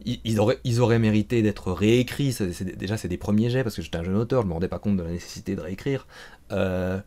ils, 0.06 0.40
auraient, 0.40 1.00
mérité 1.00 1.42
d'être 1.42 1.72
réécrits. 1.72 2.36
Déjà, 2.78 2.98
c'est 2.98 3.08
des 3.08 3.18
premiers 3.18 3.50
jets 3.50 3.64
parce 3.64 3.76
que 3.76 3.82
j'étais 3.82 3.98
un 3.98 4.04
jeune 4.04 4.16
auteur, 4.16 4.44
je 4.44 4.48
me 4.48 4.54
rendais 4.54 4.68
pas 4.68 4.80
compte 4.80 4.98
de 4.98 5.04
la 5.04 5.12
nécessité 5.12 5.56
de 5.56 5.62
réécrire. 5.62 6.08
Euh, 6.52 7.00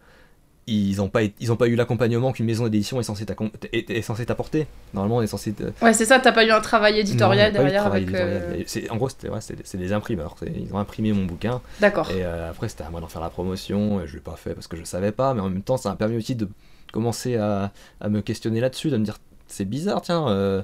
ils 0.72 0.96
n'ont 0.98 1.08
pas, 1.08 1.22
été- 1.22 1.34
ils 1.40 1.50
ont 1.52 1.56
pas 1.56 1.66
eu 1.68 1.74
l'accompagnement 1.74 2.32
qu'une 2.32 2.46
maison 2.46 2.64
d'édition 2.64 3.00
est 3.00 3.02
censée, 3.02 3.24
t'accom- 3.24 3.50
est, 3.72 3.90
est 3.90 4.02
censée 4.02 4.24
t'apporter. 4.26 4.66
Normalement, 4.94 5.16
on 5.18 5.22
est 5.22 5.26
censé 5.26 5.52
te- 5.52 5.64
Ouais, 5.82 5.92
c'est 5.92 6.04
ça, 6.04 6.18
t'as 6.20 6.32
pas 6.32 6.44
eu 6.44 6.50
un 6.50 6.60
travail 6.60 6.98
éditorial 7.00 7.52
non, 7.52 7.56
pas 7.58 7.62
eu 7.62 7.64
derrière 7.66 7.82
travail 7.82 8.02
avec. 8.04 8.14
éditorial. 8.14 8.42
euh, 8.60 8.62
c'est- 8.66 8.90
En 8.90 8.96
gros, 8.96 9.08
c'était 9.08 9.28
ouais, 9.28 9.40
c'est 9.40 9.56
des, 9.56 9.62
c'est 9.64 9.92
imprimeurs. 9.92 10.36
C'est- 10.38 10.52
Ils 10.54 10.72
ont 10.74 10.78
imprimé 10.78 11.12
mon 11.12 11.24
bouquin. 11.24 11.60
D'accord. 11.80 12.10
Et 12.10 12.24
euh, 12.24 12.50
après, 12.50 12.68
c'était 12.68 12.84
à 12.84 12.90
moi 12.90 13.00
d'en 13.00 13.08
faire 13.08 13.20
la 13.22 13.30
promotion. 13.30 14.00
Et 14.00 14.06
je 14.06 14.14
l'ai 14.14 14.20
pas 14.20 14.36
fait 14.36 14.54
parce 14.54 14.66
que 14.68 14.76
je 14.76 14.84
savais 14.84 15.12
pas. 15.12 15.34
Mais 15.34 15.40
en 15.40 15.50
même 15.50 15.62
temps, 15.62 15.76
ça 15.76 15.88
m'a 15.90 15.96
permis 15.96 16.16
aussi 16.16 16.34
de, 16.34 16.48
commencé 16.92 17.36
à, 17.36 17.72
à 18.00 18.08
me 18.08 18.20
questionner 18.22 18.60
là-dessus, 18.60 18.90
de 18.90 18.96
me 18.96 19.04
dire 19.04 19.18
c'est 19.48 19.64
bizarre, 19.64 20.02
tiens, 20.02 20.28
euh, 20.28 20.62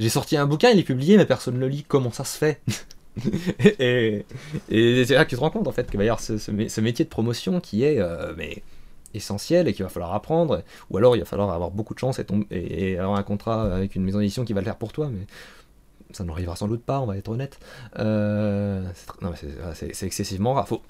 j'ai 0.00 0.08
sorti 0.08 0.36
un 0.36 0.46
bouquin, 0.46 0.70
il 0.70 0.78
est 0.78 0.82
publié, 0.84 1.16
mais 1.16 1.26
personne 1.26 1.54
ne 1.54 1.60
le 1.60 1.68
lit, 1.68 1.84
comment 1.86 2.10
ça 2.12 2.24
se 2.24 2.36
fait 2.38 2.60
et, 3.80 4.24
et 4.70 5.04
c'est 5.04 5.14
là 5.14 5.24
que 5.24 5.30
tu 5.30 5.36
te 5.36 5.40
rends 5.40 5.50
compte 5.50 5.66
en 5.66 5.72
fait 5.72 5.90
va 5.98 6.04
y 6.04 6.08
avoir 6.08 6.20
ce, 6.20 6.38
ce 6.38 6.52
ce 6.68 6.80
métier 6.80 7.04
de 7.04 7.10
promotion 7.10 7.60
qui 7.60 7.82
est 7.84 8.00
mais, 8.36 8.62
essentiel 9.14 9.68
et 9.68 9.72
qu'il 9.72 9.82
va 9.82 9.88
falloir 9.88 10.14
apprendre, 10.14 10.62
ou 10.90 10.96
alors 10.96 11.16
il 11.16 11.20
va 11.20 11.24
falloir 11.24 11.50
avoir 11.50 11.70
beaucoup 11.70 11.94
de 11.94 11.98
chance 11.98 12.20
et, 12.50 12.98
avoir 12.98 13.18
un 13.18 13.22
contrat 13.22 13.74
avec 13.74 13.96
une 13.96 14.04
maison 14.04 14.18
d'édition 14.18 14.44
qui 14.44 14.52
va 14.52 14.60
le 14.60 14.64
faire 14.64 14.76
pour 14.76 14.92
toi, 14.92 15.08
mais 15.12 15.26
ça 16.12 16.24
n'arrivera 16.24 16.56
sans 16.56 16.68
doute 16.68 16.82
pas, 16.82 17.00
on 17.00 17.06
va 17.06 17.16
être 17.16 17.28
honnête. 17.28 17.58
Euh, 17.98 18.84
c'est 19.74 19.94
c'est 19.94 20.06
excessivement 20.06 20.54
rare. 20.54 20.68
Faut- 20.68 20.82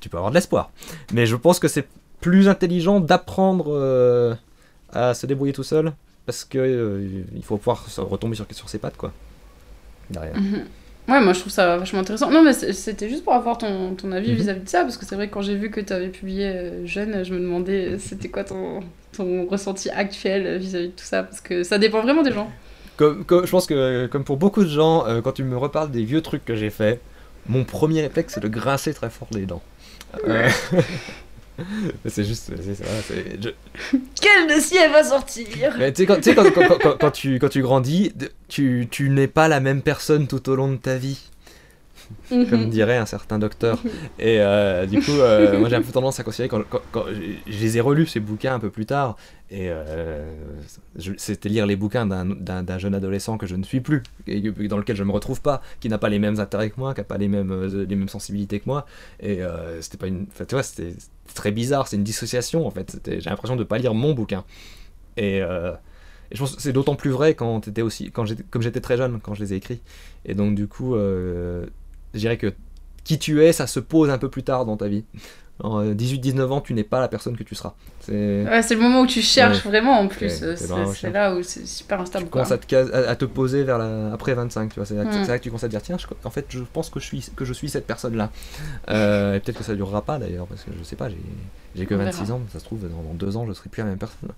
tu 0.00 0.08
peux 0.08 0.16
avoir 0.16 0.30
de 0.30 0.36
l'espoir, 0.36 0.70
mais 1.12 1.26
je 1.26 1.36
pense 1.36 1.58
que 1.58 1.68
c'est 1.68 1.86
plus 2.20 2.48
intelligent 2.48 3.00
d'apprendre 3.00 3.66
euh, 3.68 4.34
à 4.92 5.14
se 5.14 5.26
débrouiller 5.26 5.52
tout 5.52 5.62
seul 5.62 5.92
parce 6.26 6.44
que 6.44 6.58
euh, 6.58 7.24
il 7.34 7.44
faut 7.44 7.56
pouvoir 7.56 7.84
retomber 7.98 8.36
sur, 8.36 8.68
ses 8.68 8.78
pattes 8.78 8.96
quoi. 8.96 9.12
Derrière. 10.10 10.36
Mhm. 10.36 10.64
Ouais, 11.08 11.20
moi 11.22 11.32
je 11.32 11.40
trouve 11.40 11.52
ça 11.52 11.76
vachement 11.78 12.00
intéressant. 12.00 12.30
Non, 12.30 12.42
mais 12.42 12.52
c'était 12.52 13.08
juste 13.08 13.24
pour 13.24 13.32
avoir 13.32 13.56
ton, 13.58 13.94
ton 13.94 14.12
avis 14.12 14.30
Mhm. 14.32 14.36
vis-à-vis 14.36 14.60
de 14.60 14.68
ça, 14.68 14.82
parce 14.82 14.96
que 14.98 15.06
c'est 15.06 15.14
vrai 15.14 15.28
que 15.28 15.34
quand 15.34 15.40
j'ai 15.42 15.54
vu 15.54 15.70
que 15.70 15.80
tu 15.80 15.92
avais 15.92 16.08
publié 16.08 16.46
euh, 16.48 16.86
jeune, 16.86 17.24
je 17.24 17.32
me 17.32 17.40
demandais 17.40 17.92
euh, 17.94 17.98
c'était 17.98 18.28
quoi 18.28 18.44
ton, 18.44 18.80
ton 19.16 19.46
ressenti 19.46 19.88
actuel 19.90 20.58
vis-à-vis 20.58 20.88
de 20.88 20.92
tout 20.92 21.04
ça, 21.04 21.22
parce 21.22 21.40
que 21.40 21.62
ça 21.62 21.78
dépend 21.78 22.02
vraiment 22.02 22.22
des 22.22 22.32
gens. 22.32 22.50
Comme, 22.98 23.24
comme- 23.24 23.46
je 23.46 23.50
pense 23.50 23.66
que 23.66 24.06
comme 24.06 24.24
pour 24.24 24.36
beaucoup 24.36 24.62
de 24.64 24.68
gens, 24.68 25.06
euh, 25.06 25.20
quand 25.22 25.32
tu 25.32 25.44
me 25.44 25.56
reparles 25.56 25.90
des 25.90 26.04
vieux 26.04 26.20
trucs 26.20 26.44
que 26.44 26.54
j'ai 26.56 26.70
fait, 26.70 27.00
mon 27.48 27.64
premier 27.64 28.02
réflexe 28.02 28.34
c'est 28.34 28.40
de 28.42 28.48
grincer 28.48 28.92
très 28.92 29.08
fort 29.08 29.28
les 29.32 29.46
dents. 29.46 29.62
Euh, 30.26 30.48
c'est 32.06 32.24
juste, 32.24 32.52
c'est 32.62 33.42
je- 33.42 33.48
Quel 34.20 34.48
dossier 34.48 34.88
va 34.88 35.02
sortir? 35.04 35.74
Mais 35.78 35.92
tu 35.92 36.02
sais, 36.02 36.06
quand, 36.06 36.22
quand, 36.24 36.50
quand- 36.52 36.78
quand- 36.80 36.96
quand 36.98 37.10
tu, 37.10 37.38
quand 37.38 37.48
tu 37.48 37.62
grandis, 37.62 38.12
tu 38.48 38.88
n'es 39.10 39.26
pas 39.28 39.48
la 39.48 39.60
même 39.60 39.82
personne 39.82 40.26
tout 40.26 40.48
au 40.48 40.54
long 40.56 40.70
de 40.70 40.76
ta 40.76 40.96
vie, 40.96 41.18
comme 42.50 42.68
dirait 42.70 42.96
un 42.96 43.06
certain 43.06 43.38
docteur. 43.38 43.78
Et 44.18 44.40
euh, 44.40 44.86
du 44.86 44.98
coup, 45.00 45.12
euh, 45.12 45.58
moi 45.58 45.68
j'ai 45.68 45.76
un 45.76 45.82
peu 45.82 45.92
tendance 45.92 46.18
à 46.20 46.24
considérer 46.24 46.48
quand, 46.48 46.62
quand- 46.68 46.82
quand 46.92 47.04
je 47.46 47.58
les 47.60 47.76
ai 47.76 47.80
relus 47.80 48.06
ces 48.06 48.20
bouquins 48.20 48.54
un 48.54 48.58
peu 48.60 48.70
plus 48.70 48.86
tard, 48.86 49.16
et 49.50 49.68
euh, 49.70 50.30
c'était 51.16 51.48
lire 51.48 51.64
les 51.66 51.76
bouquins 51.76 52.06
d'un- 52.06 52.78
jeune 52.78 52.94
adolescent 52.94 53.38
que 53.38 53.46
je 53.46 53.56
ne 53.56 53.62
suis 53.64 53.80
plus, 53.80 54.02
et 54.26 54.40
dans 54.68 54.76
lequel 54.78 54.96
je 54.96 55.04
me 55.04 55.12
retrouve 55.12 55.40
pas, 55.40 55.62
qui 55.80 55.88
n'a 55.88 55.98
pas 55.98 56.08
les 56.08 56.18
mêmes 56.18 56.38
intérêts 56.40 56.70
que 56.70 56.78
moi, 56.78 56.94
qui 56.94 57.00
n'a 57.00 57.04
pas 57.04 57.18
les 57.18 57.28
mêmes, 57.28 57.64
les 57.88 57.96
mêmes 57.96 58.08
sensibilités 58.08 58.60
que 58.60 58.64
moi, 58.66 58.84
et 59.20 59.40
c'était 59.80 59.96
pas 59.96 60.06
une, 60.08 60.26
enfin, 60.30 60.44
tu 60.44 60.54
vois, 60.54 60.62
c'était 60.62 60.92
très 61.34 61.52
bizarre, 61.52 61.88
c'est 61.88 61.96
une 61.96 62.04
dissociation 62.04 62.66
en 62.66 62.70
fait. 62.70 62.98
J'ai 63.06 63.30
l'impression 63.30 63.56
de 63.56 63.64
pas 63.64 63.78
lire 63.78 63.94
mon 63.94 64.12
bouquin. 64.12 64.44
Et, 65.16 65.40
euh, 65.42 65.72
et 66.30 66.34
je 66.34 66.40
pense 66.40 66.54
que 66.56 66.62
c'est 66.62 66.72
d'autant 66.72 66.94
plus 66.94 67.10
vrai 67.10 67.34
quand 67.34 67.60
t'étais 67.60 67.82
aussi, 67.82 68.10
quand 68.10 68.24
j'étais, 68.26 68.42
comme 68.50 68.62
j'étais 68.62 68.80
très 68.80 68.96
jeune 68.96 69.18
quand 69.20 69.34
je 69.34 69.42
les 69.42 69.52
ai 69.54 69.56
écrits. 69.56 69.80
Et 70.26 70.34
donc 70.34 70.54
du 70.54 70.68
coup, 70.68 70.94
euh, 70.94 71.64
je 72.14 72.18
dirais 72.20 72.36
que 72.38 72.52
qui 73.04 73.18
tu 73.18 73.42
es, 73.42 73.52
ça 73.52 73.66
se 73.66 73.80
pose 73.80 74.10
un 74.10 74.18
peu 74.18 74.28
plus 74.28 74.42
tard 74.42 74.64
dans 74.66 74.76
ta 74.76 74.88
vie. 74.88 75.04
En 75.60 75.82
18-19 75.82 76.52
ans, 76.52 76.60
tu 76.60 76.72
n'es 76.72 76.84
pas 76.84 77.00
la 77.00 77.08
personne 77.08 77.36
que 77.36 77.42
tu 77.42 77.56
seras. 77.56 77.74
C'est 78.02 78.12
Ouais, 78.12 78.60
le 78.70 78.76
moment 78.76 79.00
où 79.00 79.06
tu 79.08 79.20
cherches 79.22 79.64
vraiment 79.64 79.98
en 79.98 80.06
plus. 80.06 80.40
Euh, 80.44 80.54
C'est 80.54 81.10
là 81.10 81.34
où 81.34 81.42
c'est 81.42 81.66
super 81.66 81.98
tu 81.98 82.02
instable. 82.04 82.26
Quoi. 82.26 82.42
commences 82.44 82.52
à 82.52 82.58
te, 82.58 82.76
à, 82.76 83.10
à 83.10 83.16
te 83.16 83.24
poser 83.24 83.64
vers 83.64 83.76
la, 83.76 84.12
après 84.12 84.34
25, 84.34 84.68
tu 84.68 84.76
vois. 84.76 84.86
C'est 84.86 84.94
là, 84.94 85.04
que- 85.04 85.16
Mm. 85.24 85.26
là 85.26 85.36
que 85.38 85.42
tu 85.42 85.48
commences 85.48 85.64
à 85.64 85.66
te 85.66 85.72
dire, 85.72 85.82
tiens, 85.82 85.96
je- 85.98 86.06
en 86.22 86.30
fait, 86.30 86.46
je 86.50 86.60
pense 86.72 86.90
que 86.90 87.00
je 87.00 87.06
suis, 87.06 87.28
que 87.34 87.44
je 87.44 87.52
suis 87.52 87.68
cette 87.68 87.88
personne-là. 87.88 88.30
Euh, 88.88 89.34
et 89.34 89.40
peut-être 89.40 89.58
que 89.58 89.64
ça 89.64 89.74
durera 89.74 90.02
pas 90.02 90.18
d'ailleurs, 90.20 90.46
parce 90.46 90.62
que 90.62 90.70
je 90.78 90.84
sais 90.84 90.94
pas, 90.94 91.08
j'ai, 91.74 91.86
que 91.86 91.94
On 91.94 91.98
26 91.98 92.20
verra. 92.26 92.34
ans, 92.34 92.42
ça 92.52 92.60
se 92.60 92.64
trouve, 92.64 92.82
dans, 92.88 93.02
dans 93.02 93.14
deux 93.14 93.36
ans, 93.36 93.44
je 93.48 93.52
serai 93.52 93.68
plus 93.68 93.80
la 93.82 93.88
même 93.88 93.98
personne. 93.98 94.30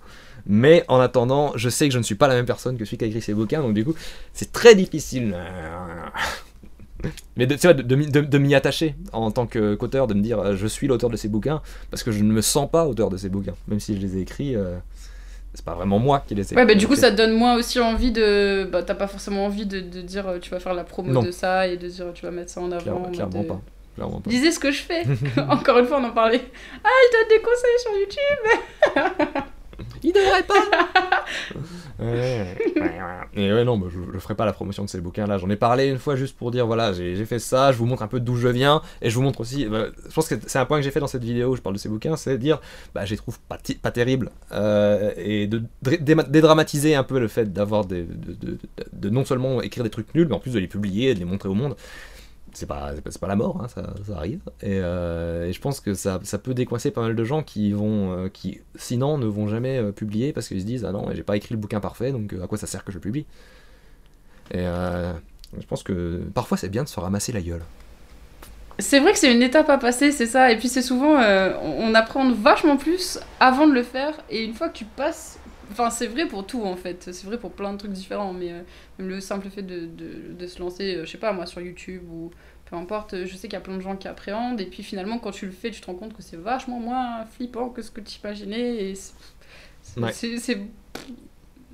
Mais 0.47 0.85
en 0.89 1.01
attendant, 1.01 1.53
je 1.55 1.69
sais 1.69 1.87
que 1.87 1.93
je 1.93 1.99
ne 1.99 2.03
suis 2.03 2.15
pas 2.15 2.29
la 2.29 2.35
même 2.35 2.47
personne 2.47 2.79
que 2.79 2.87
celui 2.87 2.97
qui 2.97 3.05
a 3.05 3.09
écrit 3.09 3.21
ces 3.21 3.35
bouquins, 3.35 3.61
donc 3.61 3.75
du 3.75 3.85
coup, 3.85 3.95
c'est 4.33 4.53
très 4.53 4.75
difficile. 4.75 5.37
Mais 7.37 7.47
de, 7.47 7.55
tu 7.55 7.63
vois, 7.63 7.75
de, 7.75 7.83
de 7.83 7.95
m'y- 7.97 8.07
de- 8.11 8.39
m'y 8.39 8.55
attacher 8.55 8.95
en 9.13 9.31
tant 9.31 9.47
que- 9.47 9.75
qu'auteur, 9.75 10.07
de 10.07 10.15
me 10.15 10.21
dire 10.23 10.39
euh, 10.41 10.57
je 10.57 10.67
suis 10.67 10.87
l'auteur 10.87 11.11
de 11.11 11.17
ces 11.17 11.29
bouquins, 11.29 11.63
parce 11.91 12.03
que 12.03 12.11
je 12.13 12.23
ne 12.23 12.33
me 12.33 12.41
sens 12.43 12.71
pas 12.71 12.87
auteur 12.87 13.11
de 13.11 13.17
ces 13.17 13.29
bouquins, 13.29 13.55
même 13.69 13.81
si 13.81 13.95
je 13.97 14.01
les 14.01 14.17
ai 14.19 14.21
écrits. 14.21 14.55
euh, 14.57 14.77
c'est 15.55 15.65
pas 15.65 15.75
vraiment 15.75 15.99
moi 15.99 16.23
qui 16.27 16.35
les 16.37 16.53
ai 16.53 16.57
Ouais, 16.57 16.65
bah 16.65 16.75
du 16.77 16.87
coup, 16.87 16.95
ça 16.95 17.11
te 17.11 17.17
donne 17.17 17.33
moins 17.33 17.57
aussi 17.57 17.81
envie 17.81 18.13
de. 18.13 18.69
Bah, 18.71 18.83
t'as 18.85 18.95
pas 18.95 19.09
forcément 19.09 19.47
envie 19.47 19.67
de, 19.67 19.81
de 19.81 20.01
dire 20.01 20.29
euh, 20.29 20.39
tu 20.39 20.49
vas 20.51 20.61
faire 20.61 20.75
la 20.75 20.85
promo 20.85 21.11
Non. 21.13 21.23
de 21.23 21.33
ça 21.33 21.67
et 21.67 21.77
de 21.77 21.89
dire 21.89 22.07
tu 22.15 22.25
vas 22.25 22.31
mettre 22.31 22.51
ça 22.51 22.61
en 22.61 22.71
avant. 22.71 22.83
Clairement, 22.83 23.09
en 23.09 23.11
clairement 23.11 23.41
euh, 23.41 23.45
pas. 23.49 23.61
Clairement 23.97 24.21
pas. 24.21 24.31
Lisez 24.31 24.53
ce 24.53 24.61
que 24.61 24.71
je 24.71 24.81
fais. 24.83 25.03
Encore 25.49 25.79
une 25.79 25.87
fois, 25.87 25.99
on 26.01 26.05
en 26.05 26.13
parlait. 26.13 26.41
Ah, 26.85 26.89
je 26.89 27.19
donne 27.19 27.37
des 27.37 27.43
conseils 27.43 27.79
sur 27.83 27.93
YouTube. 29.35 29.43
Il 30.03 30.13
devrait 30.13 30.43
pas 30.43 31.25
ouais, 32.01 32.57
Et 33.35 33.53
ouais, 33.53 33.65
non, 33.65 33.79
bah, 33.79 33.89
je, 33.91 33.99
je 34.13 34.19
ferai 34.19 34.35
pas 34.35 34.45
la 34.45 34.53
promotion 34.53 34.85
de 34.85 34.89
ces 34.89 35.01
bouquins-là. 35.01 35.39
J'en 35.39 35.51
ai 35.51 35.57
parlé 35.57 35.87
une 35.87 35.99
fois 35.99 36.17
juste 36.17 36.37
pour 36.37 36.51
dire 36.51 36.67
voilà, 36.67 36.93
j'ai 36.93 37.25
fait 37.25 37.39
ça, 37.39 37.73
je 37.73 37.79
vous 37.79 37.87
montre 37.87 38.03
un 38.03 38.09
peu 38.09 38.21
d'où 38.21 38.37
je 38.37 38.49
viens, 38.49 38.83
et 39.03 39.11
je 39.11 39.15
vous 39.15 39.23
montre 39.23 39.41
aussi. 39.41 39.67
bah, 39.67 39.87
je 40.09 40.15
pense 40.15 40.29
que 40.29 40.35
c'est 40.47 40.59
un 40.59 40.65
point 40.65 40.79
que 40.79 40.83
j'ai 40.83 40.91
fait 40.91 41.01
dans 41.01 41.07
cette 41.07 41.25
vidéo 41.25 41.51
où 41.51 41.57
je 41.57 41.63
parle 41.63 41.75
de 41.75 41.81
ces 41.81 41.89
bouquins, 41.89 42.17
c'est 42.17 42.39
dire 42.39 42.61
bah, 42.95 43.05
je 43.05 43.11
les 43.11 43.17
trouve 43.17 43.39
pas, 43.41 43.59
pas 43.83 43.91
terribles, 43.91 44.31
euh, 44.53 45.13
et 45.17 45.47
de 45.47 45.63
dédramatiser 45.83 46.95
un 46.95 47.05
peu 47.05 47.19
le 47.19 47.29
fait 47.29 47.53
d'avoir 47.53 47.85
des. 47.85 48.07
De, 48.93 49.11
non 49.11 49.25
seulement 49.25 49.63
écrire 49.63 49.85
des 49.85 49.91
trucs 49.91 50.15
nuls, 50.15 50.27
mais 50.29 50.35
en 50.35 50.41
plus 50.41 50.53
de 50.53 50.59
les 50.59 50.69
publier 50.69 51.15
de 51.15 51.19
les 51.19 51.25
montrer 51.25 51.49
au 51.49 51.55
monde. 51.55 51.77
C'est 52.53 52.67
pas, 52.67 52.93
pas, 53.05 53.11
pas 53.21 53.29
la 53.29 53.37
mort, 53.37 53.61
hein, 53.63 53.69
ça, 53.69 53.95
ça 54.07 54.17
arrive. 54.17 54.41
Et, 54.63 54.81
euh, 54.83 55.47
et 55.47 55.53
je 55.53 55.61
pense 55.61 55.81
que 55.81 55.95
ça, 55.95 56.21
ça 56.23 56.39
peut 56.39 56.55
décoincer 56.55 56.91
pas 56.91 57.03
mal 57.03 57.15
de 57.15 57.25
gens 57.25 57.43
qui 57.43 57.73
vont, 57.73 58.13
euh, 58.13 58.29
qui 58.29 58.61
sinon 58.75 59.19
ne 59.19 59.27
vont 59.27 59.49
jamais 59.49 59.79
euh, 59.79 59.93
publier 59.93 60.33
parce 60.33 60.49
qu'ils 60.49 60.61
se 60.61 60.67
disent 60.67 60.85
ah 60.85 60.93
non, 60.93 61.09
j'ai 61.13 61.23
pas 61.23 61.37
écrit 61.37 61.55
le 61.55 61.61
bouquin 61.61 61.81
parfait, 61.81 62.13
donc 62.13 62.35
à 62.43 62.47
quoi 62.47 62.59
ça 62.59 62.67
sert 62.67 62.85
que 62.85 62.93
je 62.93 62.99
publie? 62.99 63.27
Et 64.53 64.65
je 64.65 65.67
pense 65.69 65.83
que 65.83 66.23
parfois 66.35 66.57
c'est 66.57 66.69
bien 66.69 66.83
de 66.83 66.89
se 66.89 66.99
ramasser 66.99 67.33
la 67.33 67.41
gueule. 67.41 67.63
C'est 68.79 68.99
vrai 68.99 69.13
que 69.13 69.19
c'est 69.19 69.33
une 69.33 69.43
étape 69.43 69.69
à 69.69 69.79
passer, 69.79 70.11
c'est 70.11 70.27
ça. 70.27 70.51
Et 70.51 70.57
puis 70.59 70.69
c'est 70.69 70.83
souvent, 70.83 71.21
on 71.63 71.95
apprend 71.95 72.33
vachement 72.33 72.77
plus 72.77 73.21
avant 73.39 73.67
de 73.67 73.73
le 73.73 73.83
faire. 73.83 74.15
Et 74.31 74.45
une 74.45 74.55
fois 74.55 74.69
que 74.69 74.79
tu 74.79 74.85
passes, 74.85 75.39
enfin 75.71 75.91
c'est 75.91 76.07
vrai 76.07 76.27
pour 76.27 76.47
tout 76.47 76.63
en 76.65 76.77
fait. 76.77 77.11
C'est 77.13 77.27
vrai 77.27 77.39
pour 77.39 77.53
plein 77.53 77.73
de 77.73 77.79
trucs 77.79 77.93
différents. 77.93 78.33
Mais 78.33 78.53
euh, 78.53 78.63
même 78.99 79.09
le 79.09 79.21
simple 79.21 79.49
fait 79.51 79.63
de, 79.63 79.87
de, 79.87 80.33
de 80.39 80.47
se 80.47 80.59
lancer, 80.61 80.97
euh, 80.97 81.05
je 81.07 81.11
sais 81.11 81.19
pas 81.19 81.33
moi, 81.33 81.47
sur 81.47 81.61
YouTube 81.61 82.03
ou 82.11 82.31
peu 82.67 82.77
importe. 82.77 83.25
Je 83.27 83.35
sais 83.35 83.49
qu'il 83.49 83.55
y 83.55 83.57
a 83.57 83.61
plein 83.61 83.77
de 83.77 83.81
gens 83.83 83.97
qui 83.97 84.09
appréhendent. 84.09 84.61
Et 84.61 84.67
puis 84.67 84.83
finalement, 84.83 85.19
quand 85.19 85.31
tu 85.33 85.47
le 85.47 85.53
fais, 85.53 85.71
tu 85.71 85.81
te 85.81 85.87
rends 85.87 85.95
compte 85.95 86.15
que 86.17 86.23
c'est 86.23 86.37
vachement 86.37 86.79
moins 86.81 87.25
flippant 87.27 87.69
que 87.71 87.83
ce 87.83 87.91
que 87.91 88.01
tu 88.01 88.19
imaginais. 88.21 88.91
Et 88.91 88.95
c'est- 88.95 89.15
c'est- 89.83 90.01
Ouais. 90.01 90.13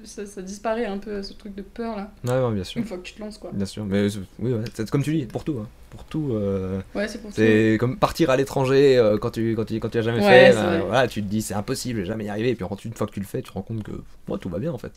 Ça, 0.04 0.26
ça 0.26 0.42
disparaît 0.42 0.84
un 0.86 0.98
peu 0.98 1.22
ce 1.22 1.32
truc 1.32 1.54
de 1.54 1.62
peur 1.62 1.96
là. 1.96 2.10
Ouais, 2.24 2.46
ouais, 2.48 2.54
bien 2.54 2.64
sûr. 2.64 2.80
Une 2.80 2.86
fois 2.86 2.98
que 2.98 3.02
tu 3.02 3.14
te 3.14 3.20
lances 3.20 3.38
quoi. 3.38 3.50
Bien 3.52 3.66
sûr, 3.66 3.84
mais 3.84 4.06
oui, 4.38 4.52
ouais, 4.52 4.60
c'est 4.74 4.88
comme 4.90 5.02
tu 5.02 5.14
dis, 5.14 5.24
pour 5.26 5.44
tout. 5.44 5.58
hein. 5.60 5.68
Pour 5.90 6.04
tout. 6.04 6.30
euh, 6.34 6.80
Ouais, 6.94 7.08
c'est 7.08 7.18
pour 7.22 7.30
ça. 7.30 7.36
c'est 7.36 7.76
comme 7.80 7.96
partir 7.98 8.30
à 8.30 8.36
l'étranger 8.36 8.98
euh, 8.98 9.18
quand 9.18 9.30
tu 9.30 9.54
quand 9.54 9.64
tu 9.64 9.80
quand 9.80 9.88
tu 9.88 9.98
as 9.98 10.02
jamais 10.02 10.20
fait. 10.20 10.52
ben, 10.52 10.80
voilà, 10.80 11.08
tu 11.08 11.22
te 11.22 11.28
dis 11.28 11.42
c'est 11.42 11.54
impossible, 11.54 11.98
je 12.00 12.02
vais 12.02 12.08
jamais 12.08 12.24
y 12.24 12.28
arriver. 12.28 12.50
Et 12.50 12.54
puis 12.54 12.66
une 12.84 12.94
fois 12.94 13.06
que 13.06 13.12
tu 13.12 13.20
le 13.20 13.26
fais, 13.26 13.40
tu 13.42 13.48
te 13.48 13.54
rends 13.54 13.62
compte 13.62 13.82
que 13.82 13.92
moi 14.28 14.38
tout 14.38 14.48
va 14.48 14.58
bien 14.58 14.72
en 14.72 14.78
fait. 14.78 14.92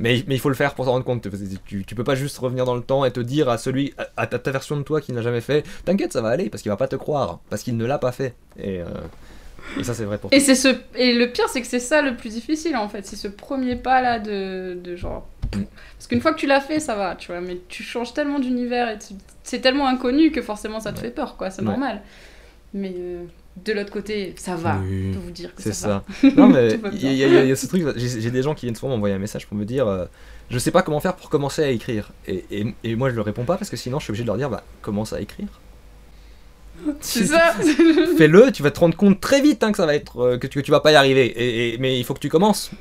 Mais, 0.00 0.22
mais 0.28 0.36
il 0.36 0.38
faut 0.40 0.48
le 0.48 0.54
faire 0.54 0.74
pour 0.74 0.84
s'en 0.84 0.92
rendre 0.92 1.04
compte. 1.04 1.26
Tu, 1.66 1.84
tu 1.84 1.94
peux 1.96 2.04
pas 2.04 2.14
juste 2.14 2.38
revenir 2.38 2.64
dans 2.64 2.76
le 2.76 2.82
temps 2.82 3.04
et 3.04 3.10
te 3.10 3.18
dire 3.18 3.48
à 3.48 3.58
celui, 3.58 3.94
à, 3.98 4.06
à 4.16 4.26
ta, 4.28 4.38
ta 4.38 4.52
version 4.52 4.76
de 4.76 4.82
toi 4.82 5.00
qui 5.00 5.12
n'a 5.12 5.22
jamais 5.22 5.40
fait, 5.40 5.66
t'inquiète, 5.84 6.12
ça 6.12 6.20
va 6.22 6.28
aller, 6.28 6.50
parce 6.50 6.62
qu'il 6.62 6.70
va 6.70 6.76
pas 6.76 6.86
te 6.86 6.94
croire, 6.94 7.40
parce 7.50 7.64
qu'il 7.64 7.76
ne 7.76 7.84
l'a 7.84 7.98
pas 7.98 8.12
fait. 8.12 8.34
Et, 8.60 8.80
euh, 8.80 8.84
et 9.78 9.84
ça, 9.84 9.94
c'est 9.94 10.04
vrai 10.04 10.18
pour 10.18 10.32
Et, 10.32 10.40
c'est 10.40 10.54
ce... 10.54 10.68
et 10.96 11.12
le 11.14 11.30
pire, 11.30 11.48
c'est 11.48 11.60
que 11.60 11.66
c'est 11.66 11.78
ça 11.80 12.02
le 12.02 12.16
plus 12.16 12.30
difficile 12.30 12.76
en 12.76 12.88
fait. 12.88 13.04
C'est 13.06 13.16
ce 13.16 13.28
premier 13.28 13.76
pas 13.76 14.00
là 14.00 14.18
de, 14.18 14.78
de 14.82 14.96
genre. 14.96 15.26
Mm. 15.56 15.62
Parce 15.96 16.06
qu'une 16.08 16.20
fois 16.20 16.32
que 16.32 16.38
tu 16.38 16.46
l'as 16.46 16.60
fait, 16.60 16.80
ça 16.80 16.94
va, 16.94 17.14
tu 17.16 17.32
vois. 17.32 17.40
Mais 17.40 17.58
tu 17.68 17.82
changes 17.82 18.14
tellement 18.14 18.38
d'univers 18.38 18.88
et 18.90 18.98
tu- 18.98 19.14
c'est 19.42 19.60
tellement 19.60 19.88
inconnu 19.88 20.30
que 20.30 20.42
forcément 20.42 20.80
ça 20.80 20.92
te 20.92 20.98
Ouais. 20.98 21.04
fait 21.06 21.10
peur, 21.10 21.36
quoi. 21.36 21.50
C'est 21.50 21.62
Ouais. 21.62 21.68
normal. 21.68 22.02
Mais 22.74 22.94
euh, 22.98 23.24
de 23.64 23.72
l'autre 23.72 23.90
côté, 23.90 24.34
ça 24.36 24.54
va. 24.56 24.78
Oui. 24.82 25.08
Je 25.12 25.18
peux 25.18 25.24
vous 25.24 25.30
dire 25.30 25.54
que 25.54 25.62
C'est 25.62 25.72
ça, 25.72 26.04
ça. 26.22 26.28
non, 26.36 26.48
mais 26.48 26.78
il 26.92 27.02
y, 27.16 27.24
a- 27.24 27.44
y 27.44 27.50
y 27.50 27.56
ce 27.56 27.66
truc, 27.66 27.82
j'ai 27.96 28.20
j'ai 28.20 28.30
des 28.30 28.42
gens 28.42 28.54
qui 28.54 28.66
viennent 28.66 28.76
souvent 28.76 28.92
m'envoyer 28.92 29.14
un 29.14 29.18
message 29.18 29.46
pour 29.46 29.56
me 29.56 29.64
dire 29.64 29.86
euh, 29.88 30.04
Je 30.50 30.58
sais 30.58 30.70
pas 30.70 30.82
comment 30.82 31.00
faire 31.00 31.16
pour 31.16 31.30
commencer 31.30 31.62
à 31.64 31.68
écrire. 31.70 32.10
Et, 32.26 32.44
et, 32.50 32.74
et 32.84 32.94
moi, 32.94 33.08
je 33.10 33.16
leur 33.16 33.24
réponds 33.24 33.44
pas 33.44 33.56
parce 33.56 33.70
que 33.70 33.76
sinon, 33.76 33.98
je 33.98 34.04
suis 34.04 34.10
obligé 34.10 34.24
de 34.24 34.28
leur 34.28 34.36
dire 34.36 34.50
bah, 34.50 34.62
Commence 34.82 35.12
à 35.14 35.20
écrire. 35.20 35.48
C'est 37.00 37.26
ça. 37.26 37.54
Fais-le, 38.16 38.52
tu 38.52 38.62
vas 38.62 38.70
te 38.70 38.80
rendre 38.80 38.96
compte 38.96 39.20
très 39.20 39.40
vite 39.40 39.62
hein, 39.62 39.70
que 39.72 39.76
ça 39.78 39.86
va 39.86 39.94
être 39.94 40.20
euh, 40.20 40.38
que, 40.38 40.46
tu, 40.46 40.60
que 40.60 40.64
tu 40.64 40.70
vas 40.70 40.80
pas 40.80 40.92
y 40.92 40.94
arriver. 40.96 41.26
Et, 41.26 41.74
et- 41.74 41.78
mais 41.78 41.98
il 41.98 42.04
faut 42.04 42.14
que 42.14 42.20
tu 42.20 42.28
commences. 42.28 42.70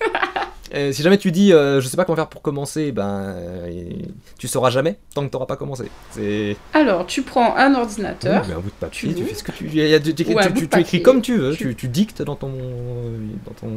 Et 0.74 0.91
si 0.91 1.02
jamais 1.02 1.18
tu 1.18 1.32
dis 1.32 1.53
euh, 1.53 1.80
je 1.80 1.88
sais 1.88 1.95
pas 1.95 2.03
comment 2.03 2.18
faire 2.18 2.28
pour 2.28 2.41
commencer, 2.41 2.91
ben 2.91 3.34
euh, 3.38 3.90
tu 4.38 4.49
sauras 4.49 4.69
jamais 4.69 4.99
tant 5.15 5.26
que 5.26 5.32
t'auras 5.32 5.45
pas 5.45 5.56
commencé. 5.56 5.86
C'est 6.11 6.57
Alors, 6.74 7.06
tu 7.06 7.22
prends 7.22 7.56
un 7.56 7.74
ordinateur. 7.74 8.41
Oui, 8.41 8.48
mais 8.49 8.53
un 8.56 8.60
bout 8.60 8.69
de 8.72 8.76
papier, 8.78 9.14
tu 9.14 9.22
tu, 9.22 9.24
fais 9.24 9.34
ce 9.34 9.44
que 9.45 9.53
tu 9.53 9.65
il 9.68 9.76
y 9.76 9.94
a- 9.94 9.99
tu, 10.02 10.10
écris 10.10 11.02
comme 11.02 11.22
tu 11.22 11.38
veux, 11.38 11.56
Tu- 11.56 11.88
dictes 11.88 12.22
dans 12.22 12.36
ton 12.36 12.52
dans 13.45 13.53
ton 13.53 13.72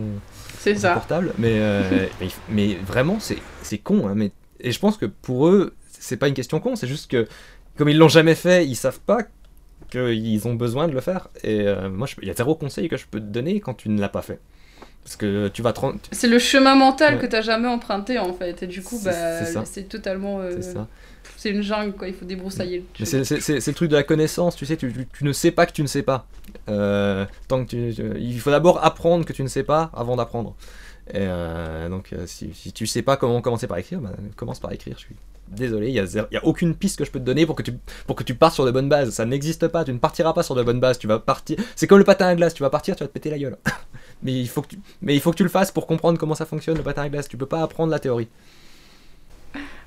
C'est 0.59 0.75
ça. 0.75 0.95
portable, 0.95 1.33
mais 1.39 1.53
euh, 1.61 2.07
mais, 2.21 2.29
mais 2.49 2.75
vraiment 2.85 3.19
c'est 3.21 3.39
c'est 3.63 3.79
con 3.79 4.09
hein, 4.09 4.15
mais 4.17 4.33
et 4.59 4.73
je 4.73 4.79
pense 4.81 4.97
que 4.97 5.07
pour 5.07 5.47
eux 5.47 5.75
c'est 5.97 6.17
pas 6.17 6.27
une 6.27 6.35
question 6.35 6.59
con, 6.59 6.75
c'est 6.75 6.89
juste 6.89 7.09
que 7.09 7.29
comme 7.79 7.89
ils 7.89 7.99
l'ont 7.99 8.09
jamais 8.09 8.35
fait, 8.35 8.67
ils 8.67 8.75
savent 8.75 8.99
pas 8.99 9.21
qu'ils 9.91 10.47
ont 10.49 10.55
besoin 10.55 10.89
de 10.89 10.93
le 10.93 11.01
faire 11.01 11.29
et 11.45 11.61
euh, 11.67 11.91
moi 11.91 12.07
il 12.23 12.29
y 12.29 12.31
a 12.31 12.35
zéro 12.35 12.55
conseil 12.55 12.89
que 12.89 12.97
je 12.97 13.07
peux 13.11 13.21
te 13.21 13.25
donner 13.27 13.61
quand 13.61 13.75
tu 13.75 13.89
ne 13.89 14.01
l'as 14.01 14.09
pas 14.09 14.23
fait. 14.23 14.39
Parce 15.03 15.17
que 15.17 15.49
tu 15.49 15.63
vas 15.63 15.73
C'est 16.13 16.29
le 16.29 16.39
chemin 16.39 16.75
mental 16.75 17.15
Ouais. 17.15 17.21
que 17.23 17.27
t'as 17.27 17.41
jamais 17.41 17.69
emprunté 17.69 18.19
en 18.19 18.35
fait. 18.35 18.63
Et 18.63 18.67
du 18.67 18.83
coup, 18.83 18.99
C'est- 19.03 19.55
bah, 19.55 19.65
totalement. 19.89 20.41
euh, 20.41 20.53
C'est 20.57 20.75
ça. 20.75 20.87
c'est 21.39 21.51
une 21.51 21.63
jungle 21.63 21.95
quoi, 21.95 22.07
il 22.09 22.15
faut 22.15 22.27
débroussailler 22.27 22.85
le 22.99 23.05
c'est- 23.07 23.67
le 23.67 23.73
truc 23.73 23.91
de 23.91 23.97
la 23.97 24.03
connaissance, 24.03 24.57
tu 24.57 24.67
sais, 24.67 24.77
tu, 24.77 24.93
tu- 24.93 25.07
tu 25.11 25.25
ne 25.25 25.33
sais 25.33 25.51
pas 25.53 25.65
que 25.65 25.73
tu 25.73 25.81
ne 25.83 25.87
sais 25.87 26.03
pas. 26.03 26.27
Euh, 26.69 27.25
tant 27.49 27.65
que 27.65 27.71
tu, 27.71 27.95
tu- 27.95 28.21
il 28.21 28.39
faut 28.41 28.51
d'abord 28.51 28.85
apprendre 28.85 29.25
que 29.25 29.33
tu 29.33 29.43
ne 29.43 29.49
sais 29.49 29.63
pas 29.65 29.91
avant 29.95 30.17
d'apprendre. 30.17 30.55
Et 31.09 31.15
euh, 31.21 31.89
donc, 31.89 32.15
si, 32.27 32.53
si 32.53 32.73
tu 32.73 32.87
sais 32.87 33.03
pas 33.03 33.17
comment 33.17 33.41
commencer 33.41 33.67
par 33.67 33.79
écrire, 33.79 34.01
bah, 34.01 34.11
commence 34.37 34.61
par 34.61 34.71
écrire. 34.73 34.97
Je 34.99 35.05
suis 35.07 35.17
désolé, 35.51 35.89
il 35.89 35.93
n'y 35.93 35.99
a, 36.01 36.41
a 36.41 36.45
aucune 36.45 36.75
piste 36.75 36.99
que 36.99 37.05
je 37.05 37.11
peux 37.11 37.19
te 37.19 37.25
donner 37.25 37.47
pour 37.47 37.57
que 37.57 37.63
tu, 37.63 37.73
pour 38.07 38.17
partes 38.39 38.55
sur 38.55 38.65
de 38.65 38.71
bonnes 38.71 38.89
bases. 38.89 39.11
Ça 39.11 39.27
n'existe 39.27 39.69
pas, 39.69 39.85
tu 39.85 39.93
ne 39.93 39.99
partiras 39.99 40.33
pas 40.33 40.43
sur 40.43 40.55
de 40.55 40.63
bonnes 40.63 40.81
bases. 40.81 40.99
Tu 40.99 41.07
vas 41.07 41.19
partir. 41.19 41.59
C'est 41.77 41.87
comme 41.87 41.99
le 41.99 42.05
patin 42.05 42.27
à 42.27 42.35
glace, 42.35 42.55
tu 42.55 42.63
vas 42.63 42.71
partir, 42.71 42.97
tu 42.97 43.05
vas 43.05 43.09
te 43.09 43.13
péter 43.13 43.31
la 43.31 43.39
gueule. 43.39 43.57
mais, 44.23 44.33
il 44.33 44.49
faut 44.49 44.63
que 44.63 44.69
tu, 44.69 44.79
mais 45.03 45.15
il 45.15 45.21
faut 45.21 45.31
que 45.31 45.37
tu 45.37 45.43
le 45.43 45.49
fasses 45.49 45.73
pour 45.73 45.87
comprendre 45.87 46.19
comment 46.19 46.35
ça 46.35 46.47
fonctionne 46.47 46.77
le 46.77 46.83
patin 46.83 47.03
à 47.03 47.09
glace. 47.09 47.29
Tu 47.29 47.37
peux 47.37 47.47
pas 47.47 47.63
apprendre 47.63 47.91
la 47.91 47.99
théorie. 47.99 48.29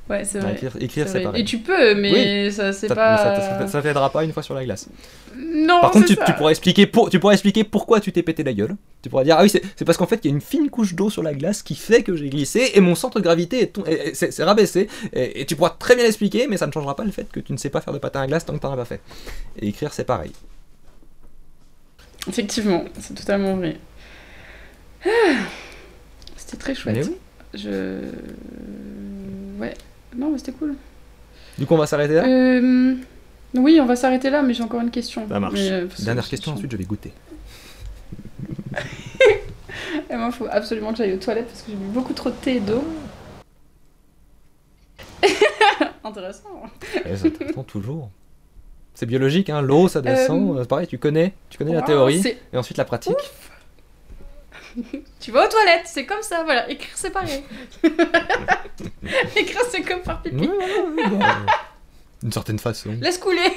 Ouais, 0.10 0.26
c'est 0.26 0.40
vrai. 0.40 0.52
écrire, 0.54 0.74
écrire, 0.82 1.08
C'est 1.08 1.22
pareil. 1.22 1.42
Et 1.42 1.46
tu 1.46 1.60
peux, 1.60 1.96
mais 1.96 2.52
ça 2.52 2.74
c'est 2.74 2.90
Ça- 2.90 2.96
pas. 2.96 3.18
ça- 3.18 3.60
ça- 3.60 3.68
ça 3.68 3.82
t'aidera 3.82 4.10
pas 4.12 4.26
une 4.26 4.34
fois 4.34 4.44
sur 4.44 4.54
la 4.54 4.66
glace. 4.66 4.90
Non, 5.38 5.80
Par 5.80 5.92
contre, 5.92 6.08
tu, 6.08 6.16
ça. 6.16 6.26
tu 6.26 6.34
pourras 6.34 6.50
expliquer 6.50 6.86
pour, 6.88 7.10
tu 7.10 7.22
pourras 7.22 7.32
expliquer 7.34 7.64
pourquoi 7.64 8.02
tu 8.02 8.12
t'es 8.12 8.22
pété 8.22 8.44
la 8.44 8.52
gueule. 8.54 8.76
Tu 9.02 9.10
pourras 9.10 9.24
dire 9.24 9.38
ah 9.40 9.44
oui 9.44 9.50
c'est 9.50 9.86
parce 9.86 9.98
qu'en 9.98 10.06
fait 10.06 10.20
il 10.24 10.28
y 10.28 10.32
a 10.32 10.36
une 10.36 10.42
fine 10.42 10.70
couche 10.70 10.94
d'eau 10.94 11.10
sur 11.10 11.24
la 11.24 11.34
glace 11.34 11.64
qui 11.64 11.76
fait 11.76 12.04
que 12.04 12.18
j'ai 12.18 12.30
glissé 12.30 12.72
et 12.74 12.82
mon 12.82 12.96
centre 12.96 13.18
de 13.20 13.24
gravité 13.24 13.62
est, 13.62 13.68
ton- 13.68 13.86
est- 13.86 14.10
est- 14.10 14.14
c'est 14.14 14.32
c'est 14.32 14.44
rabaissé 14.44 14.90
et, 15.14 15.42
et 15.42 15.46
tu 15.46 15.56
pourras 15.56 15.70
très 15.80 15.96
bien 15.96 16.04
l'expliquer 16.04 16.48
mais 16.50 16.58
ça 16.58 16.68
ne 16.68 16.72
changera 16.74 16.96
pas 16.98 17.06
le 17.06 17.12
fait 17.12 17.32
que 17.32 17.40
tu 17.40 17.54
ne 17.54 17.58
sais 17.58 17.70
pas 17.70 17.80
faire 17.80 17.94
de 17.94 18.00
patin 18.00 18.22
à 18.22 18.28
glace 18.28 18.46
tant 18.46 18.54
que 18.54 18.60
t'en 18.60 18.74
as 18.74 18.78
pas 18.78 18.86
fait. 18.86 19.00
Et 19.62 19.70
écrire 19.70 19.94
c'est 19.94 20.04
pareil. 20.04 20.34
Effectivement, 22.28 22.84
c'est 23.00 23.14
totalement 23.16 23.56
vrai. 23.56 23.78
Ah, 25.06 25.10
C'était 26.36 26.58
très 26.58 26.76
chouette. 26.76 27.06
Oui. 27.10 27.16
Je. 27.54 28.02
Ouais. 29.60 29.74
Non, 30.16 30.30
mais 30.32 30.38
c'était 30.38 30.52
cool. 30.54 30.76
Du 31.58 31.66
coup 31.66 31.74
on 31.74 31.78
va 31.78 31.86
s'arrêter 31.88 32.16
là. 32.16 32.26
Euh, 32.28 32.96
Oui, 33.56 33.80
on 33.82 33.86
va 33.86 33.96
s'arrêter 33.96 34.30
là, 34.30 34.42
mais 34.42 34.54
j'ai 34.54 34.64
encore 34.64 34.82
une 34.82 34.92
question. 34.92 35.28
Ça 35.30 35.40
marche. 35.40 35.54
Mais, 35.54 35.72
euh, 35.72 35.88
Dernière 36.00 36.28
question 36.28 36.54
ensuite 36.54 36.72
je 36.72 36.78
vais 36.78 36.84
goûter. 36.84 37.14
Et 40.10 40.16
moi, 40.16 40.28
il 40.28 40.34
faut 40.34 40.48
absolument 40.50 40.92
que 40.92 40.98
j'aille 40.98 41.14
aux 41.14 41.18
toilettes 41.18 41.48
parce 41.48 41.62
que 41.62 41.72
j'ai 41.72 41.78
bu 41.78 41.86
beaucoup 41.88 42.14
trop 42.14 42.30
de 42.30 42.36
thé 42.36 42.58
et 42.58 42.60
d'eau. 42.60 42.84
Intéressant. 46.04 46.64
Ça 47.16 47.30
t'attend 47.30 47.64
toujours. 47.64 48.10
C'est 48.94 49.06
biologique 49.08 49.50
hein, 49.50 49.62
l'eau 49.62 49.88
ça 49.88 50.02
descend. 50.02 50.58
Euh, 50.60 50.66
pareil 50.66 50.86
tu 50.88 50.98
connais 51.00 51.34
tu 51.50 51.58
connais 51.58 51.74
la 51.74 51.82
théorie 51.82 52.22
et 52.54 52.58
ensuite 52.58 52.78
la 52.78 52.86
pratique. 52.86 53.16
Tu 55.20 55.32
vas 55.32 55.46
aux 55.46 55.50
toilettes, 55.50 55.86
c'est 55.86 56.06
comme 56.06 56.22
ça, 56.22 56.44
voilà. 56.44 56.70
Écrire, 56.70 56.92
c'est 56.96 57.12
pareil. 57.12 57.44
Écrire, 59.36 59.62
c'est 59.70 59.82
comme 59.82 60.02
faire 60.04 60.22
pipi. 60.22 60.50
D'une 62.22 62.32
certaine 62.32 62.60
façon. 62.60 62.92
Laisse 63.02 63.18
couler. 63.18 63.50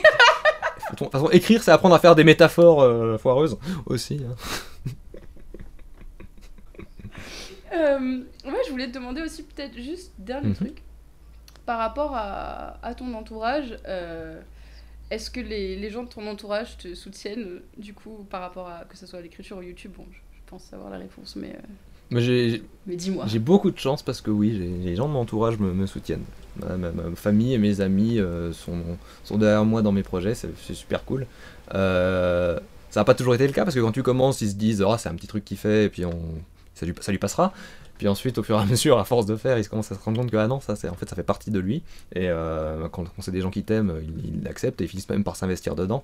De 0.91 0.97
toute 0.97 1.11
façon, 1.11 1.29
écrire, 1.31 1.63
c'est 1.63 1.71
apprendre 1.73 1.95
à 1.95 1.99
faire 1.99 2.15
des 2.15 2.23
métaphores 2.25 2.83
euh, 2.83 3.19
foireuses 3.19 3.59
aussi. 3.87 4.21
hein. 4.29 4.35
Euh, 7.73 8.21
ouais, 8.45 8.61
je 8.67 8.71
voulais 8.71 8.87
te 8.89 8.93
demander 8.95 9.23
aussi 9.23 9.43
peut-être 9.43 9.75
juste 9.77 10.13
dernier 10.19 10.49
Mhm. 10.49 10.55
truc 10.55 10.83
par 11.67 11.79
rapport 11.79 12.13
à, 12.15 12.79
à 12.85 12.95
ton 12.95 13.13
entourage. 13.15 13.77
euh, 13.89 14.41
Est-ce 15.11 15.31
que 15.31 15.41
les, 15.41 15.77
les 15.77 15.91
gens 15.91 16.05
de 16.05 16.09
ton 16.09 16.27
entourage 16.29 16.79
te 16.79 16.95
soutiennent 16.95 17.61
du 17.77 17.93
coup 17.95 18.27
par 18.31 18.41
rapport 18.41 18.69
à 18.69 18.85
que 18.89 18.97
ce 18.97 19.07
soit 19.07 19.21
l'écriture 19.21 19.59
ou 19.59 19.63
YouTube 19.63 19.93
Bon, 19.97 20.07
je, 20.11 20.17
je 20.17 20.21
pense 20.47 20.63
savoir 20.65 20.91
la 20.91 20.99
réponse, 20.99 21.37
mais, 21.37 21.49
euh, 21.51 21.59
Mais 22.11 22.21
j'ai 22.23 22.63
mais 22.87 22.97
dis-moi. 22.97 23.25
j'ai 23.27 23.39
beaucoup 23.39 23.71
de 23.71 23.79
chance 23.79 24.03
parce 24.03 24.21
que 24.21 24.31
oui, 24.31 24.53
j'ai- 24.57 24.89
les 24.89 24.97
gens 24.97 25.09
de 25.09 25.13
mon 25.13 25.21
entourage 25.21 25.59
me, 25.59 25.73
me 25.73 25.87
soutiennent. 25.87 26.25
Ma, 26.61 26.77
ma- 26.77 26.91
ma 26.93 27.15
famille 27.17 27.53
et 27.55 27.59
mes 27.59 27.81
amis 27.81 28.19
euh, 28.19 28.53
sont, 28.53 28.81
sont 29.25 29.37
derrière 29.39 29.65
moi 29.65 29.83
dans 29.83 29.93
mes 29.93 30.03
projets, 30.03 30.35
c'est 30.35 30.49
c'est 30.67 30.75
super 30.75 31.05
cool. 31.05 31.27
Euh, 31.75 32.59
ça 32.91 33.01
n'a 33.01 33.05
pas 33.05 33.15
toujours 33.15 33.35
été 33.35 33.47
le 33.47 33.53
cas 33.53 33.65
parce 33.65 33.75
que 33.75 33.81
quand 33.81 33.93
tu 33.93 34.03
commences, 34.03 34.41
ils 34.41 34.51
se 34.51 34.55
disent 34.55 34.83
oh, 34.87 34.95
c'est 34.99 35.09
un 35.09 35.15
petit 35.15 35.27
truc 35.27 35.45
qu'il 35.45 35.59
fait 35.59 35.85
et 35.85 35.89
puis 35.89 36.05
on, 36.05 36.19
ça, 36.75 36.87
lui, 36.87 36.95
ça 37.01 37.13
lui 37.13 37.19
passera. 37.19 37.53
Puis 37.99 38.09
ensuite, 38.09 38.37
au 38.39 38.43
fur 38.43 38.59
et 38.59 38.63
à 38.63 38.65
mesure, 38.67 38.99
à 38.99 39.05
force 39.05 39.25
de 39.27 39.37
faire, 39.37 39.59
ils 39.59 39.67
commencent 39.69 39.91
à 39.91 39.95
se 39.95 40.03
rendre 40.03 40.21
compte 40.21 40.31
que 40.31 40.37
ah 40.37 40.47
non, 40.47 40.61
ça, 40.61 40.77
c'est 40.77 40.89
en 40.91 40.95
fait, 40.95 41.09
ça 41.09 41.17
fait 41.17 41.23
partie 41.23 41.51
de 41.51 41.59
lui. 41.59 41.83
Et 42.15 42.29
euh, 42.29 42.89
quand, 42.89 43.05
quand 43.05 43.23
c'est 43.23 43.31
des 43.33 43.41
gens 43.41 43.51
qui 43.51 43.63
t'aiment, 43.65 43.93
ils 44.03 44.37
ils 44.37 44.43
l'acceptent 44.45 44.81
et 44.83 44.85
ils 44.85 44.89
finissent 44.89 45.09
même 45.09 45.25
par 45.25 45.35
s'investir 45.37 45.75
dedans. 45.75 46.03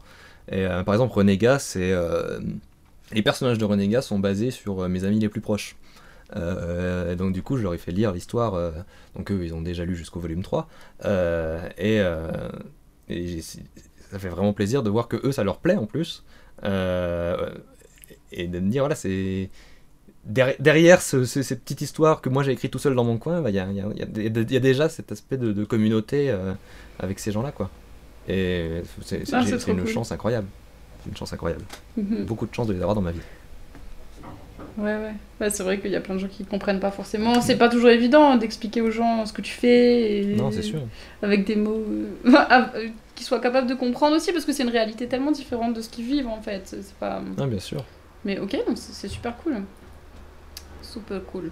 Et 0.51 0.66
euh, 0.66 0.82
par 0.85 0.94
exemple, 0.94 1.12
Renégat, 1.14 1.59
c'est 1.59 1.93
euh, 1.93 2.40
les 3.15 3.23
personnages 3.23 3.59
de 3.59 3.65
Renégat 3.65 4.03
sont 4.03 4.19
basés 4.19 4.51
sur 4.51 4.81
euh, 4.83 4.89
mes 4.89 5.05
amis 5.05 5.19
les 5.21 5.29
plus 5.29 5.41
proches. 5.41 5.77
Euh, 6.37 7.15
donc 7.15 7.33
du 7.33 7.43
coup, 7.43 7.57
je 7.59 7.63
leur 7.63 7.75
ai 7.75 7.79
fait 7.79 7.93
lire 7.93 8.13
l'histoire. 8.13 8.55
euh, 8.55 8.71
donc 9.17 9.31
eux, 9.31 9.45
ils 9.45 9.55
ont 9.55 9.61
déjà 9.63 9.85
lu 9.85 9.95
jusqu'au 9.97 10.21
volume 10.21 10.43
3. 10.43 10.69
Euh, 11.05 11.69
et 13.09 13.41
ça 13.43 14.19
fait 14.19 14.29
vraiment 14.29 14.53
plaisir 14.53 14.83
de 14.83 14.91
voir 14.91 15.09
que 15.09 15.17
eux, 15.27 15.33
ça 15.33 15.45
leur 15.45 15.59
plaît 15.59 15.77
en 15.77 15.87
plus. 15.87 16.25
Et 18.33 18.47
de 18.47 18.59
me 18.61 18.71
dire, 18.71 18.83
voilà, 18.83 18.95
c'est... 18.95 19.51
derri- 20.27 20.57
Derrière 20.61 21.03
ce- 21.03 21.25
ce- 21.25 21.43
ces 21.43 21.57
petites 21.57 21.83
histoires 21.83 22.21
que 22.23 22.29
moi 22.31 22.43
j'ai 22.43 22.53
écrites 22.53 22.73
tout 22.73 22.79
seul 22.79 22.95
dans 22.95 23.05
mon 23.05 23.19
coin, 23.19 23.43
bah, 23.43 23.51
il 23.51 23.57
y, 23.57 23.59
a, 23.59 23.71
y 23.71 23.81
a- 23.81 23.89
il 23.95 23.99
y 23.99 24.03
a 24.03 24.07
des- 24.07 24.43
il 24.43 24.53
y 24.53 24.57
a 24.57 24.61
déjà 24.61 24.89
cet 24.89 25.13
aspect 25.13 25.37
de, 25.37 25.53
de 25.53 25.65
communauté 25.65 26.35
avec 26.99 27.19
ces 27.19 27.33
gens-là. 27.33 27.53
quoi. 27.53 27.71
Et 28.29 28.83
c'est 29.03 29.25
Ah, 29.35 29.43
une 29.45 29.59
cool. 29.81 29.87
chance 29.87 30.13
incroyable. 30.13 30.47
Une 31.07 31.16
chance 31.16 31.33
incroyable. 31.33 31.65
Mhm. 31.97 32.24
Beaucoup 32.24 32.47
de 32.47 32.55
chance 32.55 32.66
de 32.66 32.73
les 32.73 32.81
avoir 32.81 32.95
dans 32.95 33.03
ma 33.03 33.12
vie. 33.12 33.20
Ouais, 34.79 34.97
ouais. 34.97 35.12
Ouais, 35.41 35.51
c'est 35.51 35.62
vrai 35.62 35.79
qu'il 35.79 35.91
y 35.91 35.97
a 35.97 36.01
plein 36.01 36.15
de 36.15 36.20
gens 36.20 36.29
qui 36.29 36.45
comprennent 36.45 36.81
pas 36.81 36.91
forcément. 36.91 37.41
C'est 37.41 37.57
pas 37.57 37.69
toujours 37.69 37.91
évident 37.91 38.33
hein, 38.33 38.37
d'expliquer 38.37 38.81
aux 38.81 38.91
gens 38.91 39.27
ce 39.27 39.33
que 39.33 39.43
tu 39.43 39.53
fais. 39.53 40.23
Et... 40.23 40.37
Non, 40.37 40.51
c'est 40.51 40.62
sûr. 40.62 40.81
Avec 41.23 41.45
des 41.45 41.57
mots 41.57 41.85
euh, 41.89 42.09
ah, 42.35 42.70
euh, 42.74 42.89
qu'ils 43.15 43.27
soient 43.27 43.41
capables 43.41 43.69
de 43.69 43.74
comprendre 43.74 44.16
aussi, 44.16 44.33
parce 44.33 44.45
que 44.45 44.53
c'est 44.53 44.62
une 44.62 44.70
réalité 44.70 45.07
tellement 45.09 45.33
différente 45.33 45.74
de 45.74 45.83
ce 45.83 45.91
qu'ils 45.91 46.07
vivent 46.07 46.29
en 46.29 46.41
fait. 46.41 46.62
C'est 46.69 46.95
pas. 46.95 47.23
Ah, 47.39 47.47
bien 47.47 47.61
sûr. 47.61 47.85
Mais 48.24 48.39
ok, 48.39 48.57
c'est 48.77 49.09
super 49.09 49.37
cool. 49.39 49.62
Super 50.81 51.23
cool. 51.27 51.51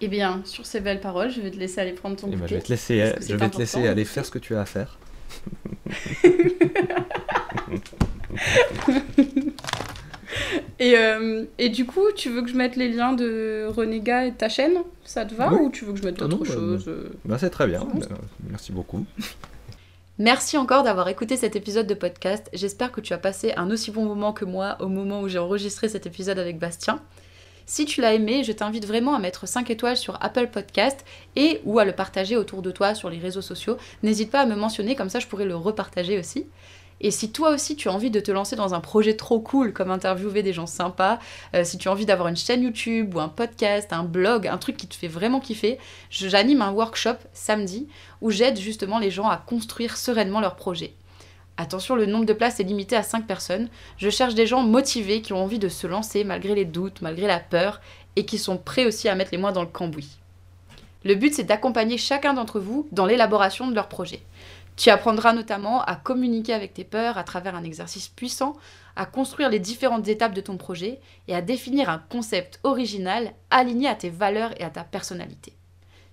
Eh 0.00 0.08
bien, 0.08 0.42
sur 0.44 0.64
ces 0.66 0.80
belles 0.80 1.00
paroles, 1.00 1.30
je 1.30 1.40
vais 1.40 1.50
te 1.50 1.56
laisser 1.56 1.80
aller 1.80 1.92
prendre 1.92 2.16
ton 2.16 2.30
Et 2.30 2.36
ben, 2.36 2.46
je 2.46 2.54
vais 2.54 2.60
te 2.60 2.68
laisser, 2.68 3.12
je 3.20 3.34
vais 3.34 3.48
te 3.48 3.58
laisser 3.58 3.86
aller 3.86 4.04
faire 4.04 4.24
ce 4.24 4.30
que 4.30 4.38
tu 4.38 4.54
as 4.54 4.60
à 4.60 4.64
faire. 4.64 4.98
Et, 10.78 10.96
euh, 10.96 11.44
et 11.58 11.68
du 11.68 11.86
coup, 11.86 12.04
tu 12.14 12.28
veux 12.30 12.42
que 12.42 12.48
je 12.48 12.56
mette 12.56 12.76
les 12.76 12.90
liens 12.90 13.12
de 13.12 13.66
Renégat 13.68 14.26
et 14.26 14.30
de 14.32 14.36
ta 14.36 14.48
chaîne? 14.48 14.78
Ça 15.04 15.24
te 15.24 15.34
va 15.34 15.52
Oui. 15.52 15.58
Ou 15.62 15.70
tu 15.70 15.84
veux 15.84 15.92
que 15.92 15.98
je 15.98 16.04
mette 16.04 16.16
Ah 16.20 16.24
autre 16.24 16.36
non, 16.36 16.42
bah, 16.42 16.52
chose 16.52 16.84
euh? 16.88 17.10
Ben, 17.24 17.38
c'est 17.38 17.50
très 17.50 17.66
bien. 17.66 17.86
Ben, 17.94 18.06
merci 18.50 18.72
beaucoup. 18.72 19.04
Merci 20.18 20.56
encore 20.56 20.82
d'avoir 20.82 21.08
écouté 21.08 21.36
cet 21.36 21.56
épisode 21.56 21.86
de 21.86 21.92
podcast. 21.92 22.48
J'espère 22.54 22.90
que 22.90 23.02
tu 23.02 23.12
as 23.12 23.18
passé 23.18 23.52
un 23.58 23.70
aussi 23.70 23.90
bon 23.90 24.06
moment 24.06 24.32
que 24.32 24.46
moi 24.46 24.78
au 24.80 24.88
moment 24.88 25.20
où 25.20 25.28
j'ai 25.28 25.38
enregistré 25.38 25.90
cet 25.90 26.06
épisode 26.06 26.38
avec 26.38 26.58
Bastien. 26.58 27.02
Si 27.66 27.84
tu 27.84 28.00
l'as 28.00 28.14
aimé, 28.14 28.42
je 28.42 28.52
t'invite 28.52 28.86
vraiment 28.86 29.14
à 29.14 29.18
mettre 29.18 29.46
5 29.46 29.68
étoiles 29.68 29.98
sur 29.98 30.16
Apple 30.24 30.46
Podcast 30.46 31.04
et 31.36 31.60
ou 31.66 31.78
à 31.78 31.84
le 31.84 31.92
partager 31.92 32.34
autour 32.34 32.62
de 32.62 32.70
toi 32.70 32.94
sur 32.94 33.10
les 33.10 33.18
réseaux 33.18 33.42
sociaux. 33.42 33.76
N'hésite 34.02 34.30
pas 34.30 34.40
à 34.40 34.46
me 34.46 34.56
mentionner, 34.56 34.94
comme 34.94 35.10
ça 35.10 35.18
je 35.18 35.26
pourrais 35.26 35.44
le 35.44 35.54
repartager 35.54 36.18
aussi. 36.18 36.46
Et 37.00 37.10
si 37.10 37.30
toi 37.30 37.50
aussi 37.50 37.76
tu 37.76 37.88
as 37.88 37.92
envie 37.92 38.10
de 38.10 38.20
te 38.20 38.30
lancer 38.30 38.56
dans 38.56 38.74
un 38.74 38.80
projet 38.80 39.16
trop 39.16 39.40
cool 39.40 39.72
comme 39.72 39.90
interviewer 39.90 40.42
des 40.42 40.52
gens 40.52 40.66
sympas, 40.66 41.18
euh, 41.54 41.64
si 41.64 41.78
tu 41.78 41.88
as 41.88 41.92
envie 41.92 42.06
d'avoir 42.06 42.28
une 42.28 42.36
chaîne 42.36 42.62
YouTube 42.62 43.14
ou 43.14 43.20
un 43.20 43.28
podcast, 43.28 43.92
un 43.92 44.04
blog, 44.04 44.46
un 44.46 44.58
truc 44.58 44.76
qui 44.76 44.86
te 44.86 44.94
fait 44.94 45.08
vraiment 45.08 45.40
kiffer, 45.40 45.78
j'anime 46.10 46.62
un 46.62 46.70
workshop 46.70 47.16
samedi 47.32 47.88
où 48.20 48.30
j'aide 48.30 48.58
justement 48.58 48.98
les 48.98 49.10
gens 49.10 49.28
à 49.28 49.36
construire 49.36 49.96
sereinement 49.96 50.40
leur 50.40 50.56
projet. 50.56 50.94
Attention, 51.58 51.96
le 51.96 52.04
nombre 52.04 52.26
de 52.26 52.34
places 52.34 52.60
est 52.60 52.64
limité 52.64 52.96
à 52.96 53.02
5 53.02 53.26
personnes. 53.26 53.68
Je 53.96 54.10
cherche 54.10 54.34
des 54.34 54.46
gens 54.46 54.62
motivés 54.62 55.22
qui 55.22 55.32
ont 55.32 55.42
envie 55.42 55.58
de 55.58 55.68
se 55.68 55.86
lancer 55.86 56.22
malgré 56.22 56.54
les 56.54 56.66
doutes, 56.66 57.00
malgré 57.00 57.26
la 57.26 57.40
peur 57.40 57.80
et 58.14 58.26
qui 58.26 58.38
sont 58.38 58.58
prêts 58.58 58.84
aussi 58.84 59.08
à 59.08 59.14
mettre 59.14 59.30
les 59.32 59.38
mains 59.38 59.52
dans 59.52 59.62
le 59.62 59.66
cambouis. 59.66 60.18
Le 61.04 61.14
but, 61.14 61.32
c'est 61.32 61.44
d'accompagner 61.44 61.98
chacun 61.98 62.34
d'entre 62.34 62.58
vous 62.58 62.88
dans 62.90 63.06
l'élaboration 63.06 63.68
de 63.68 63.74
leur 63.74 63.88
projet. 63.88 64.22
Tu 64.76 64.90
apprendras 64.90 65.32
notamment 65.32 65.82
à 65.82 65.96
communiquer 65.96 66.52
avec 66.52 66.74
tes 66.74 66.84
peurs 66.84 67.16
à 67.16 67.24
travers 67.24 67.54
un 67.54 67.64
exercice 67.64 68.08
puissant, 68.08 68.54
à 68.94 69.06
construire 69.06 69.48
les 69.48 69.58
différentes 69.58 70.06
étapes 70.06 70.34
de 70.34 70.40
ton 70.42 70.58
projet 70.58 71.00
et 71.28 71.34
à 71.34 71.42
définir 71.42 71.88
un 71.88 71.98
concept 71.98 72.60
original 72.62 73.32
aligné 73.50 73.88
à 73.88 73.94
tes 73.94 74.10
valeurs 74.10 74.52
et 74.60 74.64
à 74.64 74.70
ta 74.70 74.84
personnalité. 74.84 75.54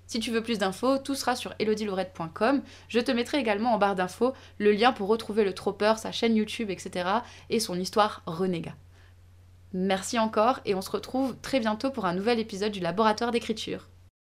Si 0.08 0.20
tu 0.20 0.32
veux 0.32 0.44
plus 0.44 0.60
d'infos, 0.60 0.98
tout 0.98 1.16
sera 1.16 1.36
sur 1.36 1.54
elodielourette.com. 1.60 2.62
Je 2.88 3.00
te 3.00 3.12
mettrai 3.12 3.40
également 3.40 3.74
en 3.74 3.78
barre 3.78 3.96
d'infos 3.96 4.34
le 4.60 4.72
lien 4.72 4.92
pour 4.92 5.08
retrouver 5.08 5.44
le 5.44 5.54
Tropper, 5.54 5.94
sa 5.98 6.12
chaîne 6.12 6.36
YouTube, 6.36 6.70
etc. 6.70 7.10
et 7.50 7.60
son 7.60 7.80
histoire 7.80 8.22
renégat. 8.26 8.76
Merci 9.74 10.20
encore 10.20 10.60
et 10.66 10.76
on 10.76 10.82
se 10.82 10.92
retrouve 10.92 11.36
très 11.42 11.60
bientôt 11.60 11.90
pour 11.90 12.06
un 12.06 12.14
nouvel 12.14 12.40
épisode 12.40 12.72
du 12.72 12.80
laboratoire 12.80 13.32
d'écriture. 13.32 13.88